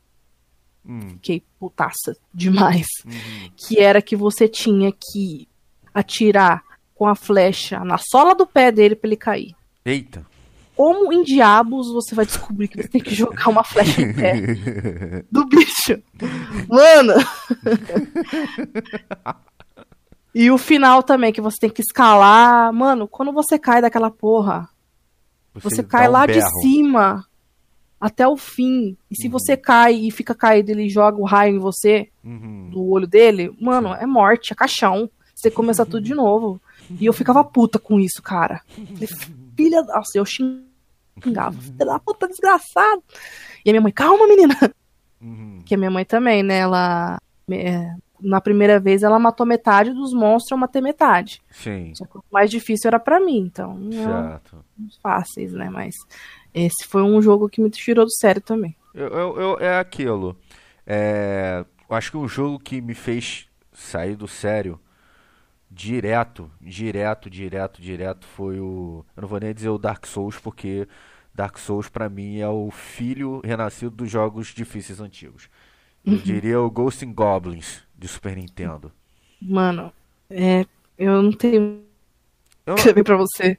Hum, 0.86 1.12
Fiquei 1.12 1.42
putaça 1.60 2.14
demais. 2.34 2.88
uhum. 3.06 3.50
Que 3.56 3.80
era 3.80 4.02
que 4.02 4.16
você 4.18 4.50
tinha 4.50 4.92
que 4.92 5.48
atirar 5.94 6.62
com 6.94 7.08
a 7.08 7.16
flecha 7.16 7.80
na 7.86 7.98
sola 7.98 8.36
do 8.36 8.46
pé 8.46 8.70
dele 8.72 8.96
pra 8.96 9.08
ele 9.08 9.16
cair. 9.18 9.56
Eita. 9.86 10.26
Como 10.76 11.14
em 11.14 11.24
diabos 11.24 11.88
você 11.94 12.14
vai 12.16 12.26
descobrir 12.26 12.68
que 12.68 12.82
você 12.82 12.88
tem 12.90 13.00
que 13.02 13.14
jogar 13.16 13.48
uma 13.50 13.64
flecha 13.64 14.06
no 14.06 14.14
pé 14.14 15.24
do 15.32 15.46
bicho? 15.46 16.02
Mano! 16.68 17.14
e 20.34 20.50
o 20.50 20.58
final 20.58 21.04
também, 21.04 21.32
que 21.32 21.42
você 21.42 21.58
tem 21.60 21.70
que 21.70 21.82
escalar. 21.82 22.74
Mano, 22.74 23.08
quando 23.08 23.32
você 23.32 23.60
cai 23.60 23.82
daquela 23.82 24.10
porra, 24.10 24.68
você, 25.54 25.82
dá 25.84 25.88
cai 25.88 26.08
um 26.08 26.12
lá 26.12 26.26
de 26.26 26.34
berro. 26.34 26.62
cima 26.62 27.26
até 28.06 28.28
o 28.28 28.36
fim. 28.36 28.98
E 29.10 29.16
se 29.16 29.28
Uhum. 29.28 29.32
você 29.32 29.56
cai 29.56 29.94
e 29.96 30.12
fica 30.12 30.36
caído, 30.36 30.72
ele 30.72 30.90
joga 30.90 31.18
o 31.20 31.24
raio 31.26 31.56
em 31.56 31.60
você, 31.60 32.10
Uhum. 32.24 32.70
do 32.72 32.90
olho 32.92 33.08
dele, 33.08 33.56
mano, 33.62 33.94
é 33.94 34.06
morte, 34.06 34.52
é 34.52 34.56
caixão. 34.56 35.10
Você 35.34 35.50
começa 35.50 35.86
tudo 35.86 36.02
de 36.02 36.14
novo. 36.14 36.62
E 37.00 37.06
eu 37.06 37.14
ficava 37.14 37.44
puta 37.44 37.80
com 37.80 38.00
isso, 38.00 38.22
cara. 38.22 38.62
Filha. 39.56 39.84
da- 39.84 39.96
Nossa, 39.96 40.18
eu 40.18 40.26
xingava. 40.26 41.54
Filha 41.62 41.86
da 41.86 42.00
puta, 42.00 42.28
desgraçado. 42.28 43.02
E 43.66 43.70
a 43.70 43.74
minha 43.74 43.82
mãe, 43.82 43.92
calma, 43.92 44.28
menina. 44.28 44.56
Uhum. 45.22 45.60
Que 45.66 45.76
a 45.76 45.78
minha 45.78 45.92
mãe 45.92 46.04
também, 46.04 46.44
né? 46.44 46.58
Ela. 46.60 47.18
É, 48.24 48.28
na 48.28 48.40
primeira 48.42 48.80
vez 48.80 49.04
ela 49.04 49.20
matou 49.20 49.46
metade 49.46 49.92
dos 49.94 50.14
monstros, 50.14 50.52
eu 50.52 50.58
matei 50.58 50.82
metade. 50.82 51.42
Sim, 51.50 51.94
Só 51.96 52.06
que 52.06 52.18
o 52.18 52.24
mais 52.32 52.50
difícil 52.50 52.88
era 52.88 53.00
pra 53.00 53.20
mim, 53.20 53.40
então 53.40 53.78
eram 53.92 54.30
certo. 54.30 54.66
fáceis, 55.02 55.52
né? 55.54 55.70
Mas 55.70 55.96
esse 56.54 56.86
foi 56.88 57.02
um 57.04 57.22
jogo 57.22 57.50
que 57.50 57.62
me 57.62 57.70
tirou 57.70 58.06
do 58.06 58.12
sério 58.12 58.42
também. 58.42 58.76
Eu, 58.94 59.08
eu- 59.08 59.38
eu- 59.42 59.58
é 59.60 59.80
aquilo. 59.80 60.36
É, 60.86 61.66
acho 61.90 62.12
que 62.12 62.18
um 62.18 62.28
jogo 62.28 62.60
que 62.60 62.82
me 62.82 62.94
fez 62.94 63.48
sair 63.72 64.16
do 64.16 64.28
sério 64.28 64.80
direto, 65.70 66.50
direto, 66.62 67.30
direto, 67.30 67.82
direto 67.82 68.26
foi 68.28 68.60
o. 68.60 69.06
Eu 69.16 69.22
não 69.22 69.28
vou 69.28 69.40
nem 69.40 69.54
dizer 69.54 69.70
o 69.70 69.78
Dark 69.78 70.06
Souls, 70.06 70.38
porque 70.38 70.88
Dark 71.34 71.58
Souls 71.58 71.90
pra 71.90 72.10
mim 72.10 72.40
é 72.40 72.48
o 72.48 72.70
filho 72.72 73.42
renascido 73.44 73.92
dos 73.92 74.10
jogos 74.12 74.48
difíceis 74.48 75.00
antigos. 75.00 75.50
Eu 76.06 76.18
diria 76.18 76.60
o 76.60 76.70
Ghosts 76.70 77.08
and 77.08 77.14
Goblins 77.14 77.83
de 78.04 78.10
Super 78.10 78.36
Nintendo. 78.38 78.92
Mano, 79.42 79.92
é, 80.30 80.66
eu 80.98 81.22
não 81.22 81.32
tenho 81.32 81.84
Eu, 82.66 82.76
escrever 82.78 83.04
pra 83.04 83.18
você 83.18 83.58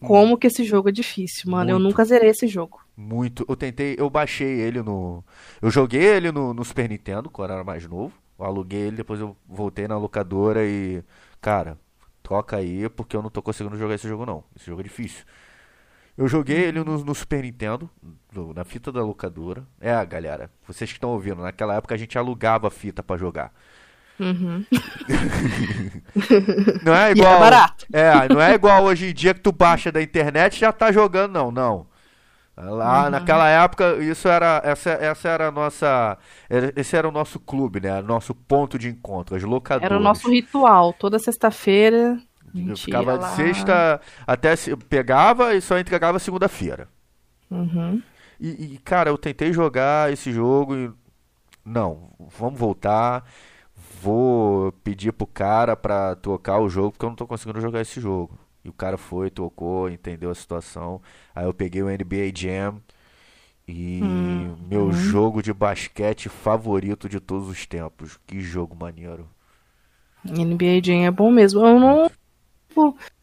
como 0.00 0.38
que 0.38 0.48
esse 0.48 0.64
jogo 0.64 0.88
é 0.88 0.92
difícil, 0.92 1.50
mano. 1.50 1.70
Eu 1.70 1.78
Muito. 1.78 1.88
nunca 1.88 2.04
zerei 2.04 2.30
esse 2.30 2.46
jogo. 2.48 2.80
Muito. 2.96 3.44
Eu 3.48 3.56
tentei, 3.56 3.96
eu 3.98 4.08
baixei 4.08 4.60
ele 4.60 4.82
no. 4.82 5.24
Eu 5.60 5.70
joguei 5.70 6.02
ele 6.02 6.30
no, 6.30 6.54
no 6.54 6.64
Super 6.64 6.88
Nintendo, 6.88 7.28
quando 7.30 7.50
eu 7.50 7.54
era 7.56 7.64
mais 7.64 7.86
novo. 7.88 8.14
Eu 8.38 8.44
aluguei 8.44 8.80
ele, 8.82 8.96
depois 8.96 9.20
eu 9.20 9.36
voltei 9.48 9.88
na 9.88 9.98
locadora 9.98 10.64
e. 10.66 11.02
Cara, 11.40 11.78
troca 12.22 12.56
aí, 12.56 12.88
porque 12.88 13.16
eu 13.16 13.22
não 13.22 13.30
tô 13.30 13.42
conseguindo 13.42 13.76
jogar 13.76 13.94
esse 13.96 14.08
jogo 14.08 14.24
não. 14.26 14.44
Esse 14.56 14.66
jogo 14.66 14.80
é 14.80 14.84
difícil. 14.84 15.24
Eu 16.16 16.28
joguei 16.28 16.56
ele 16.66 16.84
no, 16.84 16.98
no 17.04 17.14
Super 17.14 17.42
Nintendo, 17.42 17.90
no- 18.32 18.54
na 18.54 18.64
fita 18.64 18.92
da 18.92 19.02
locadora. 19.02 19.66
É, 19.80 20.04
galera, 20.06 20.50
vocês 20.66 20.90
que 20.90 20.96
estão 20.96 21.10
ouvindo, 21.10 21.42
naquela 21.42 21.74
época 21.74 21.94
a 21.94 21.98
gente 21.98 22.16
alugava 22.16 22.70
fita 22.70 23.02
pra 23.02 23.16
jogar. 23.16 23.52
Uhum. 24.20 24.64
Não 26.84 26.94
é 26.94 27.08
E 27.10 27.12
igual. 27.12 27.30
era 27.30 27.40
barato. 27.40 27.86
É, 27.92 28.28
não 28.32 28.40
é 28.40 28.54
igual 28.54 28.84
hoje 28.84 29.10
em 29.10 29.14
dia 29.14 29.34
que 29.34 29.40
tu 29.40 29.52
baixa 29.52 29.90
da 29.90 30.02
internet 30.02 30.56
e 30.56 30.60
já 30.60 30.72
tá 30.72 30.92
jogando, 30.92 31.32
não, 31.32 31.50
não. 31.50 31.86
Uhum. 32.56 32.70
Lá 32.76 33.10
naquela 33.10 33.48
época, 33.48 33.96
isso 33.96 34.28
era. 34.28 34.60
Essa, 34.64 34.90
essa 34.90 35.28
era 35.28 35.48
a 35.48 35.50
nossa. 35.50 36.16
Esse 36.76 36.96
era 36.96 37.08
o 37.08 37.12
nosso 37.12 37.40
clube, 37.40 37.80
né? 37.80 38.00
Nosso 38.00 38.32
ponto 38.32 38.78
de 38.78 38.88
encontro, 38.88 39.34
as 39.34 39.42
locadoras. 39.42 39.84
Era 39.90 39.98
o 39.98 40.02
nosso 40.02 40.30
ritual. 40.30 40.92
Toda 40.92 41.18
sexta-feira. 41.18 42.16
Eu 42.54 42.76
ficava 42.76 43.18
de 43.18 43.26
sexta 43.34 44.00
até. 44.24 44.54
se- 44.54 44.76
Pegava 44.76 45.52
e 45.56 45.60
só 45.60 45.76
entregava 45.80 46.20
segunda-feira. 46.20 46.86
Uhum. 47.50 48.00
E, 48.38 48.74
e, 48.74 48.78
cara, 48.84 49.10
eu 49.10 49.18
tentei 49.18 49.52
jogar 49.52 50.12
esse 50.12 50.30
jogo 50.32 50.76
e. 50.76 50.90
Não, 51.64 52.10
vamos 52.38 52.60
voltar. 52.60 53.24
Vou 54.04 54.70
pedir 54.84 55.12
pro 55.12 55.26
cara 55.26 55.74
pra 55.74 56.14
trocar 56.16 56.58
o 56.60 56.68
jogo, 56.68 56.92
porque 56.92 57.06
eu 57.06 57.08
não 57.08 57.16
tô 57.16 57.26
conseguindo 57.26 57.58
jogar 57.58 57.80
esse 57.80 57.98
jogo. 57.98 58.38
E 58.62 58.68
o 58.68 58.72
cara 58.72 58.98
foi, 58.98 59.30
tocou, 59.30 59.88
entendeu 59.88 60.30
a 60.30 60.34
situação. 60.34 61.00
Aí 61.34 61.46
eu 61.46 61.54
peguei 61.54 61.82
o 61.82 61.88
NBA 61.88 62.32
Jam 62.34 62.82
e 63.66 64.00
Hum, 64.02 64.56
meu 64.68 64.82
uhum. 64.82 64.92
jogo 64.92 65.42
de 65.42 65.54
basquete 65.54 66.28
favorito 66.28 67.08
de 67.08 67.18
todos 67.18 67.48
os 67.48 67.64
tempos. 67.64 68.18
Que 68.26 68.40
jogo 68.40 68.76
maneiro. 68.76 69.26
NBA 70.22 70.82
Jam 70.82 71.06
é 71.06 71.10
bom 71.10 71.30
mesmo. 71.30 71.66
Eu 71.66 71.80
não, 71.80 72.10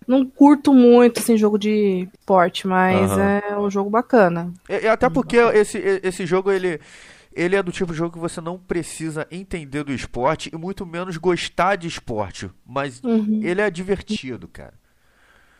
não 0.07 0.25
curto 0.25 0.73
muito 0.73 1.19
assim, 1.19 1.37
jogo 1.37 1.59
de 1.59 2.07
esporte, 2.11 2.67
mas 2.67 3.11
é 3.17 3.55
um 3.55 3.69
jogo 3.69 3.89
bacana. 3.89 4.51
E, 4.67 4.87
até 4.87 5.09
porque 5.11 5.37
esse, 5.37 5.77
esse 6.03 6.25
jogo, 6.25 6.51
ele, 6.51 6.79
ele 7.33 7.55
é 7.55 7.63
do 7.63 7.71
tipo 7.71 7.91
de 7.91 7.97
jogo 7.97 8.13
que 8.13 8.19
você 8.19 8.39
não 8.41 8.57
precisa 8.57 9.27
entender 9.31 9.83
do 9.83 9.91
esporte 9.93 10.49
e 10.53 10.57
muito 10.57 10.85
menos 10.85 11.17
gostar 11.17 11.75
de 11.75 11.87
esporte. 11.87 12.49
Mas 12.65 13.01
Uhum. 13.03 13.39
ele 13.43 13.61
é 13.61 13.69
divertido, 13.69 14.47
cara. 14.47 14.73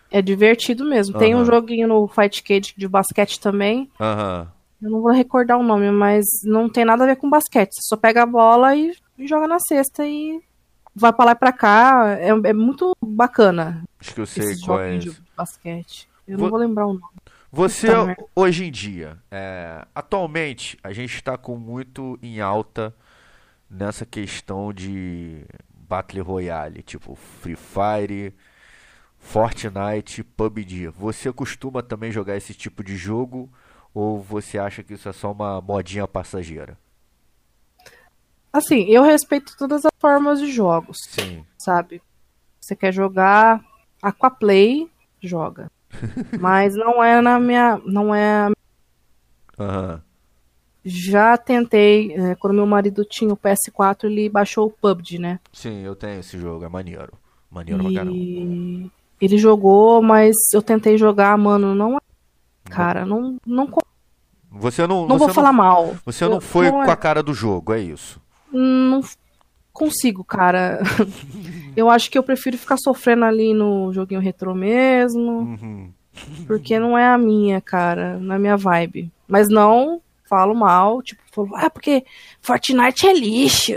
É 0.09 0.22
divertido 0.22 0.84
mesmo. 0.86 1.17
Tem 1.17 1.34
um 1.36 1.45
joguinho 1.45 1.88
no 1.88 2.07
Fight 2.07 2.43
Cage 2.43 2.74
de 2.76 2.88
basquete 2.88 3.39
também. 3.39 3.89
Aham. 3.99 4.51
Eu 4.82 4.89
não 4.89 5.01
vou 5.01 5.11
recordar 5.11 5.57
o 5.57 5.63
nome, 5.63 5.89
mas 5.91 6.26
não 6.43 6.67
tem 6.67 6.84
nada 6.84 7.03
a 7.03 7.07
ver 7.07 7.15
com 7.15 7.30
basquete. 7.30 7.74
Você 7.76 7.82
só 7.88 7.95
pega 7.95 8.24
a 8.24 8.26
bola 8.26 8.76
e 8.76 8.93
joga 9.19 9.47
na 9.47 9.59
cesta 9.59 10.05
e 10.05 10.41
vai 10.95 11.13
pra 11.13 11.26
lá 11.26 11.32
e 11.32 11.36
pra 11.36 11.53
cá. 11.53 12.17
É, 12.19 12.30
é 12.30 12.53
muito 12.53 12.91
bacana 13.01 13.84
Acho 13.99 14.13
que 14.15 14.22
eu 14.22 14.26
sei 14.26 14.57
qual 14.65 14.82
é 14.82 14.97
de 14.97 15.11
basquete. 15.38 16.09
Eu 16.28 16.38
Vo- 16.38 16.43
não 16.45 16.49
vou 16.49 16.59
lembrar 16.59 16.88
o 16.88 16.93
nome. 16.93 17.11
Você, 17.52 17.88
hoje 18.34 18.66
em 18.66 18.72
dia, 18.72 19.18
é, 19.30 19.86
atualmente, 19.93 20.78
a 20.82 20.93
gente 20.93 21.14
está 21.14 21.38
com 21.38 21.58
muito 21.58 22.18
em 22.24 22.39
alta 22.39 22.95
nessa 23.70 24.06
questão 24.06 24.72
de 24.72 25.43
Battle 25.70 26.24
Royale, 26.24 26.82
tipo 26.82 27.14
Free 27.14 27.58
Fire, 27.58 28.34
Fortnite, 29.20 30.24
PUBG. 30.24 30.88
Você 30.88 31.32
costuma 31.34 31.84
também 31.84 32.10
jogar 32.10 32.38
esse 32.38 32.54
tipo 32.54 32.82
de 32.82 32.95
jogo 32.95 33.52
ou 33.93 34.22
você 34.22 34.58
acha 34.58 34.82
que 34.82 34.93
isso 34.93 35.10
é 35.10 35.14
só 35.14 35.34
uma 35.34 35.60
modinha 35.60 36.08
passageira? 36.08 36.78
Assim, 38.54 38.86
eu 38.86 39.04
respeito 39.04 39.58
todas 39.58 39.86
as 39.86 39.91
formas 39.99 40.39
de 40.39 40.49
jogos, 40.49 40.97
Sim. 41.10 41.45
sabe? 41.58 42.02
Você 42.62 42.78
quer 42.78 42.93
jogar 42.93 43.62
Aquaplay, 44.02 44.89
joga. 45.22 45.70
Mas 46.39 46.76
não 46.76 47.04
é 47.04 47.22
na 47.22 47.39
minha. 47.39 47.80
Não 47.86 48.14
é. 48.14 48.50
Aham. 49.60 50.02
Já 50.84 51.38
tentei. 51.38 52.14
é, 52.14 52.36
quando 52.36 52.56
meu 52.56 52.66
marido 52.66 53.06
tinha 53.06 53.32
o 53.32 53.38
PS4, 53.38 54.06
ele 54.06 54.28
baixou 54.30 54.68
o 54.68 54.72
PUBG, 54.72 55.20
né? 55.20 55.39
Sim, 55.54 55.82
eu 55.84 55.96
tenho 55.96 56.20
esse 56.20 56.38
jogo, 56.39 56.66
é 56.66 56.70
maneiro. 56.70 57.14
Maneiro 57.52 57.84
pra 57.84 57.94
caramba. 57.94 58.16
E 58.16 58.89
ele 59.22 59.38
jogou, 59.38 60.02
mas 60.02 60.36
eu 60.54 60.62
tentei 60.62 60.98
jogar, 60.98 61.38
mano, 61.38 61.76
não 61.76 61.98
é. 61.98 62.02
Cara, 62.66 63.06
não, 63.06 63.38
não. 63.46 63.70
Você 64.50 64.88
não. 64.88 65.08
Não 65.08 65.18
você 65.20 65.26
vou 65.26 65.34
falar 65.36 65.54
mal. 65.54 65.96
Você 66.06 66.26
não 66.26 66.36
Eu- 66.36 66.42
foi 66.42 66.72
não 66.72 66.82
é- 66.82 66.86
com 66.86 66.92
a 66.92 66.96
cara 66.96 67.22
do 67.22 67.34
jogo, 67.34 67.74
é 67.74 67.80
isso. 67.80 68.20
Não 68.52 69.02
consigo, 69.72 70.24
cara. 70.24 70.80
Eu 71.76 71.89
acho 71.89 72.09
que 72.11 72.17
eu 72.17 72.24
prefiro 72.24 72.57
ficar 72.57 72.78
sofrendo 72.78 73.26
ali 73.26 73.53
no 73.53 73.91
joguinho 73.93 74.19
retrô 74.22 74.53
mesmo, 74.53 75.32
Uhum. 75.39 75.93
porque 76.47 76.78
não 76.80 76.97
é 76.97 77.07
a 77.07 77.17
minha, 77.17 77.61
cara, 77.61 78.17
não 78.19 78.34
é 78.34 78.38
a 78.38 78.39
minha 78.39 78.57
vibe. 78.57 79.11
Mas 79.28 79.47
não 79.49 80.01
falo 80.30 80.53
mal, 80.53 81.01
tipo, 81.01 81.22
falo, 81.32 81.49
ah, 81.55 81.69
porque 81.69 82.05
Fortnite 82.41 83.07
é 83.07 83.13
lixo. 83.13 83.74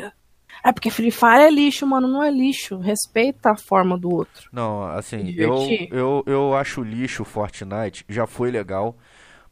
Ah, 0.62 0.72
porque 0.72 0.90
Free 0.90 1.11
Fire 1.11 1.42
é 1.42 1.51
lixo, 1.51 1.86
mano, 1.86 2.09
não 2.09 2.22
é 2.22 2.30
lixo. 2.30 2.78
Respeita 2.78 3.51
a 3.51 3.57
forma 3.57 3.99
do 3.99 4.11
outro. 4.11 4.49
Não, 4.51 4.84
assim, 4.84 5.34
eu, 5.36 5.59
eu, 5.90 6.22
eu 6.26 6.57
acho 6.57 6.82
lixo 6.82 7.22
Fortnite, 7.24 8.03
já 8.09 8.26
foi 8.26 8.51
legal, 8.51 8.97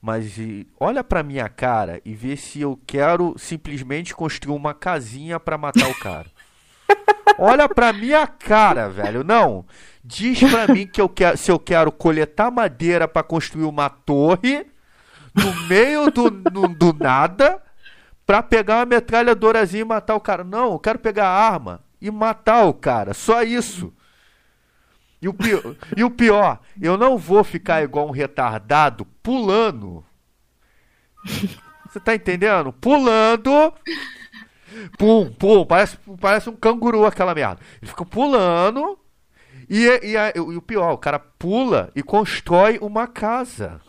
mas 0.01 0.38
olha 0.80 1.05
pra 1.05 1.22
minha 1.22 1.49
cara 1.51 2.01
e 2.05 2.14
vê 2.14 2.34
se 2.34 2.62
eu 2.62 2.80
quero 2.86 3.34
simplesmente 3.36 4.14
construir 4.14 4.57
uma 4.57 4.72
casinha 4.72 5.38
pra 5.38 5.59
matar 5.59 5.88
o 5.90 5.99
cara. 6.01 6.26
Olha 7.39 7.68
pra 7.68 7.93
minha 7.93 8.26
cara, 8.26 8.89
velho. 8.89 9.24
Não, 9.24 9.64
diz 10.05 10.41
pra 10.41 10.66
mim 10.72 10.87
que 10.87 11.01
eu 11.01 11.09
quero, 11.09 11.37
se 11.37 11.51
eu 11.51 11.59
quero 11.59 11.91
coletar 11.93 12.51
madeira 12.51 13.07
pra 13.07 13.22
construir 13.22 13.64
uma 13.64 13.89
torre 13.89 14.66
no 15.35 15.55
meio 15.66 16.11
do, 16.11 16.30
do, 16.30 16.68
do 16.68 16.93
nada 16.93 17.62
pra 18.26 18.43
pegar 18.43 18.78
uma 18.78 18.87
metralhadorazinha 18.87 19.83
e 19.83 19.85
matar 19.85 20.14
o 20.14 20.20
cara. 20.20 20.45
Não, 20.45 20.72
eu 20.72 20.78
quero 20.78 20.99
pegar 20.99 21.26
a 21.26 21.53
arma 21.53 21.80
e 22.01 22.11
matar 22.11 22.64
o 22.64 22.74
cara. 22.74 23.14
Só 23.14 23.43
isso. 23.43 23.93
E 25.20 25.28
o, 25.28 25.33
pior, 25.33 25.76
e 25.97 26.03
o 26.03 26.11
pior, 26.11 26.59
eu 26.80 26.97
não 26.97 27.16
vou 27.16 27.45
ficar 27.45 27.83
igual 27.83 28.09
um 28.09 28.11
retardado 28.11 29.05
pulando. 29.22 30.05
Você 31.89 32.01
tá 32.01 32.14
entendendo? 32.14 32.72
Pulando. 32.72 33.72
Pum, 34.99 35.31
pum, 35.33 35.64
parece, 35.64 35.97
parece 36.20 36.49
um 36.51 36.57
canguru 36.57 37.05
aquela 37.07 37.35
merda. 37.35 37.61
Ele 37.81 37.91
fica 37.91 38.05
pulando. 38.05 38.99
E, 39.68 39.87
e, 39.87 40.14
e 40.37 40.41
o 40.41 40.61
pior, 40.62 40.93
o 40.93 40.99
cara 40.99 41.18
pula 41.18 41.91
e 41.95 42.03
constrói 42.03 42.79
uma 42.83 43.07
casa. 43.07 43.81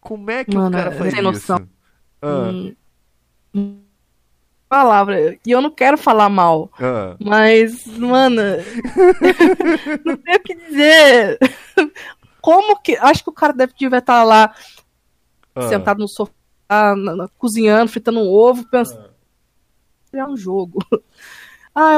Como 0.00 0.30
é 0.30 0.44
que 0.44 0.54
Mano, 0.56 0.68
o 0.68 0.72
cara 0.72 0.90
sem 0.90 0.98
faz 0.98 1.12
isso? 1.14 1.22
noção. 1.22 1.68
Ah, 2.22 2.50
Hum, 3.54 3.80
Palavra, 4.68 5.38
e 5.46 5.50
eu 5.52 5.60
não 5.60 5.70
quero 5.70 5.96
falar 5.96 6.28
mal, 6.28 6.68
ah. 6.80 7.14
mas, 7.20 7.86
mano, 7.86 8.42
não 10.04 10.16
tenho 10.16 10.36
o 10.38 10.42
que 10.42 10.54
dizer. 10.54 11.38
Como 12.40 12.80
que. 12.80 12.96
Acho 12.96 13.22
que 13.22 13.30
o 13.30 13.34
cara 13.34 13.52
deve 13.52 13.72
devia 13.78 13.98
estar 13.98 14.24
lá 14.24 14.52
Ah. 15.54 15.68
sentado 15.68 15.98
no 16.00 16.08
sofá, 16.08 16.32
na- 16.96 17.14
na- 17.14 17.28
cozinhando, 17.38 17.90
fritando 17.92 18.18
um 18.18 18.28
ovo, 18.28 18.64
pensando. 18.68 19.13
É 20.18 20.26
um 20.26 20.36
jogo. 20.36 20.78
Ah, 21.76 21.94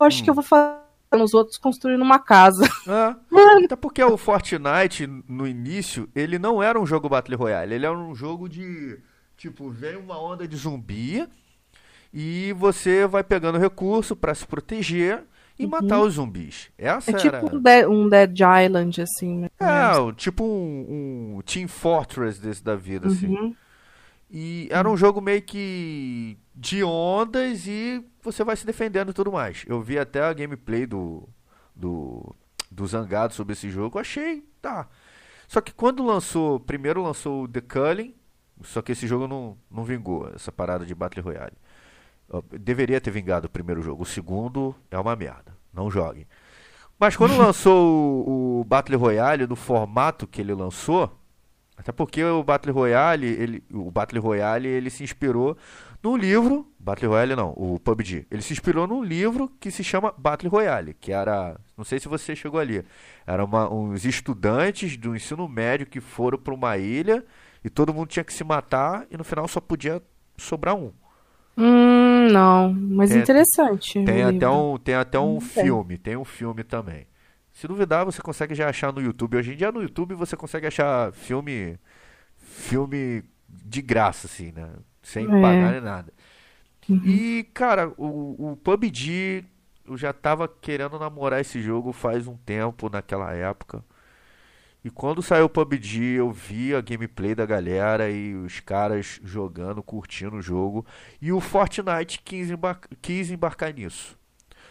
eu 0.00 0.06
acho 0.06 0.20
Hum. 0.22 0.24
que 0.24 0.30
eu 0.30 0.34
vou 0.34 0.42
fazer 0.42 0.78
nos 1.12 1.34
outros 1.34 1.58
construindo 1.58 2.00
uma 2.00 2.18
casa. 2.18 2.66
É. 2.88 3.64
Até 3.66 3.76
porque 3.76 4.02
o 4.02 4.16
Fortnite, 4.16 5.06
no 5.28 5.46
início, 5.46 6.08
ele 6.14 6.38
não 6.38 6.62
era 6.62 6.80
um 6.80 6.86
jogo 6.86 7.06
Battle 7.08 7.36
Royale. 7.36 7.74
Ele 7.74 7.84
era 7.84 7.94
um 7.96 8.14
jogo 8.14 8.48
de. 8.48 8.98
Tipo, 9.36 9.68
vem 9.70 9.96
uma 9.96 10.18
onda 10.18 10.48
de 10.48 10.56
zumbi 10.56 11.26
e 12.12 12.52
você 12.54 13.06
vai 13.06 13.22
pegando 13.22 13.58
recurso 13.58 14.16
pra 14.16 14.34
se 14.34 14.46
proteger 14.46 15.22
e 15.58 15.66
matar 15.66 16.00
os 16.00 16.14
zumbis. 16.14 16.70
Essa 16.78 17.10
Uhum. 17.10 17.16
É 17.16 17.20
tipo 17.20 17.36
era. 17.36 17.46
um 17.56 17.60
Dead, 17.60 17.88
um 17.88 18.08
Dead 18.08 18.38
Island, 18.64 19.02
assim. 19.02 19.38
né? 19.40 19.48
É, 19.60 20.12
tipo 20.16 20.44
um, 20.44 21.36
um 21.36 21.42
Team 21.42 21.68
Fortress 21.68 22.40
desse 22.40 22.64
da 22.64 22.74
vida, 22.74 23.08
assim. 23.08 23.54
Uhum. 24.30 24.38
E 24.38 24.68
era 24.70 24.88
um 24.88 24.96
jogo 24.96 25.20
meio 25.20 25.42
que 25.42 26.38
de 26.54 26.84
ondas 26.84 27.66
e 27.66 28.04
você 28.22 28.44
vai 28.44 28.56
se 28.56 28.64
defendendo 28.64 29.10
e 29.10 29.14
tudo 29.14 29.32
mais. 29.32 29.64
Eu 29.66 29.82
vi 29.82 29.98
até 29.98 30.22
a 30.22 30.32
gameplay 30.32 30.86
do, 30.86 31.28
do, 31.74 32.34
do 32.70 32.86
Zangado 32.86 33.34
sobre 33.34 33.54
esse 33.54 33.70
jogo, 33.70 33.98
achei, 33.98 34.44
tá. 34.62 34.88
Só 35.48 35.60
que 35.60 35.72
quando 35.72 36.04
lançou, 36.04 36.60
primeiro 36.60 37.02
lançou 37.02 37.44
o 37.44 37.48
The 37.48 37.60
Culling, 37.60 38.14
só 38.62 38.80
que 38.80 38.92
esse 38.92 39.06
jogo 39.06 39.26
não, 39.26 39.56
não 39.70 39.82
vingou, 39.84 40.30
essa 40.34 40.52
parada 40.52 40.86
de 40.86 40.94
Battle 40.94 41.24
Royale. 41.24 41.56
Deveria 42.52 43.00
ter 43.00 43.10
vingado 43.10 43.48
o 43.48 43.50
primeiro 43.50 43.82
jogo, 43.82 44.04
o 44.04 44.06
segundo 44.06 44.76
é 44.90 44.98
uma 44.98 45.16
merda, 45.16 45.56
não 45.72 45.90
joguem. 45.90 46.26
Mas 46.98 47.16
quando 47.16 47.34
lançou 47.38 48.24
o, 48.26 48.60
o 48.60 48.64
Battle 48.64 48.98
Royale 48.98 49.46
no 49.46 49.56
formato 49.56 50.26
que 50.26 50.40
ele 50.40 50.54
lançou, 50.54 51.19
até 51.80 51.92
porque 51.92 52.22
o 52.22 52.42
Battle 52.44 52.74
Royale, 52.74 53.26
ele, 53.26 53.64
o 53.72 53.90
Battle 53.90 54.20
Royale, 54.22 54.68
ele 54.68 54.90
se 54.90 55.02
inspirou 55.02 55.56
num 56.02 56.16
livro, 56.16 56.66
Battle 56.78 57.10
Royale 57.10 57.34
não, 57.34 57.52
o 57.56 57.78
PUBG. 57.78 58.26
Ele 58.30 58.42
se 58.42 58.52
inspirou 58.52 58.86
num 58.86 59.02
livro 59.02 59.50
que 59.58 59.70
se 59.70 59.82
chama 59.82 60.14
Battle 60.16 60.50
Royale, 60.50 60.94
que 60.94 61.10
era, 61.12 61.58
não 61.76 61.84
sei 61.84 61.98
se 61.98 62.08
você 62.08 62.36
chegou 62.36 62.60
ali, 62.60 62.84
era 63.26 63.44
uma- 63.44 63.72
uns 63.72 64.04
estudantes 64.04 64.96
do 64.96 65.16
ensino 65.16 65.48
médio 65.48 65.86
que 65.86 66.00
foram 66.00 66.38
para 66.38 66.54
uma 66.54 66.76
ilha 66.78 67.24
e 67.64 67.68
todo 67.70 67.92
mundo 67.94 68.08
tinha 68.08 68.24
que 68.24 68.32
se 68.32 68.44
matar 68.44 69.06
e 69.10 69.16
no 69.16 69.24
final 69.24 69.46
só 69.48 69.60
podia 69.60 70.02
sobrar 70.36 70.74
um. 70.74 70.92
Hum, 71.56 72.28
não, 72.30 72.72
mas 72.72 73.10
Tem- 73.10 73.18
interessante. 73.20 74.04
Tem 74.04 74.22
até 74.22 74.32
livro. 74.32 74.52
um, 74.52 74.78
tem 74.78 74.94
até 74.94 75.18
um 75.18 75.38
tem. 75.38 75.48
filme, 75.64 75.98
tem 75.98 76.16
um 76.16 76.24
filme 76.24 76.62
também. 76.64 77.06
Se 77.60 77.68
duvidar, 77.68 78.06
você 78.06 78.22
consegue 78.22 78.54
já 78.54 78.70
achar 78.70 78.90
no 78.90 79.02
YouTube. 79.02 79.36
Hoje 79.36 79.52
em 79.52 79.56
dia 79.56 79.70
no 79.70 79.82
YouTube 79.82 80.14
você 80.14 80.34
consegue 80.34 80.66
achar 80.66 81.12
filme 81.12 81.78
filme 82.38 83.22
de 83.46 83.82
graça 83.82 84.26
assim, 84.26 84.50
né? 84.50 84.70
Sem 85.02 85.24
É. 85.26 85.28
pagar 85.42 85.72
nem 85.72 85.80
nada. 85.82 86.10
Uhum. 86.88 87.02
E, 87.04 87.44
cara, 87.52 87.92
o, 87.98 88.52
o 88.52 88.56
PUBG, 88.56 89.44
eu 89.86 89.94
já 89.94 90.10
tava 90.10 90.48
querendo 90.48 90.98
namorar 90.98 91.38
esse 91.42 91.60
jogo 91.60 91.92
faz 91.92 92.26
um 92.26 92.34
tempo 92.34 92.88
naquela 92.88 93.30
época. 93.34 93.84
E 94.82 94.88
quando 94.88 95.20
saiu 95.22 95.44
o 95.44 95.48
PUBG, 95.50 96.14
eu 96.14 96.32
vi 96.32 96.74
a 96.74 96.80
gameplay 96.80 97.34
da 97.34 97.44
galera 97.44 98.08
e 98.10 98.34
os 98.36 98.60
caras 98.60 99.20
jogando, 99.22 99.82
curtindo 99.82 100.36
o 100.36 100.42
jogo. 100.42 100.86
E 101.20 101.30
o 101.30 101.40
Fortnite 101.40 102.22
quis, 102.24 102.50
embar- 102.50 102.80
quis 103.02 103.30
embarcar 103.30 103.74
nisso. 103.74 104.18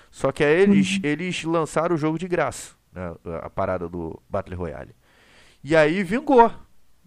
Só 0.09 0.31
que 0.31 0.43
aí 0.43 0.61
eles, 0.61 0.99
eles 1.03 1.43
lançaram 1.43 1.93
o 1.93 1.97
jogo 1.99 2.17
de 2.17 2.27
graça, 2.27 2.73
né? 2.93 3.13
A 3.41 3.49
parada 3.49 3.87
do 3.89 4.21
Battle 4.29 4.57
Royale. 4.57 4.95
E 5.63 5.75
aí 5.75 6.03
vingou. 6.03 6.51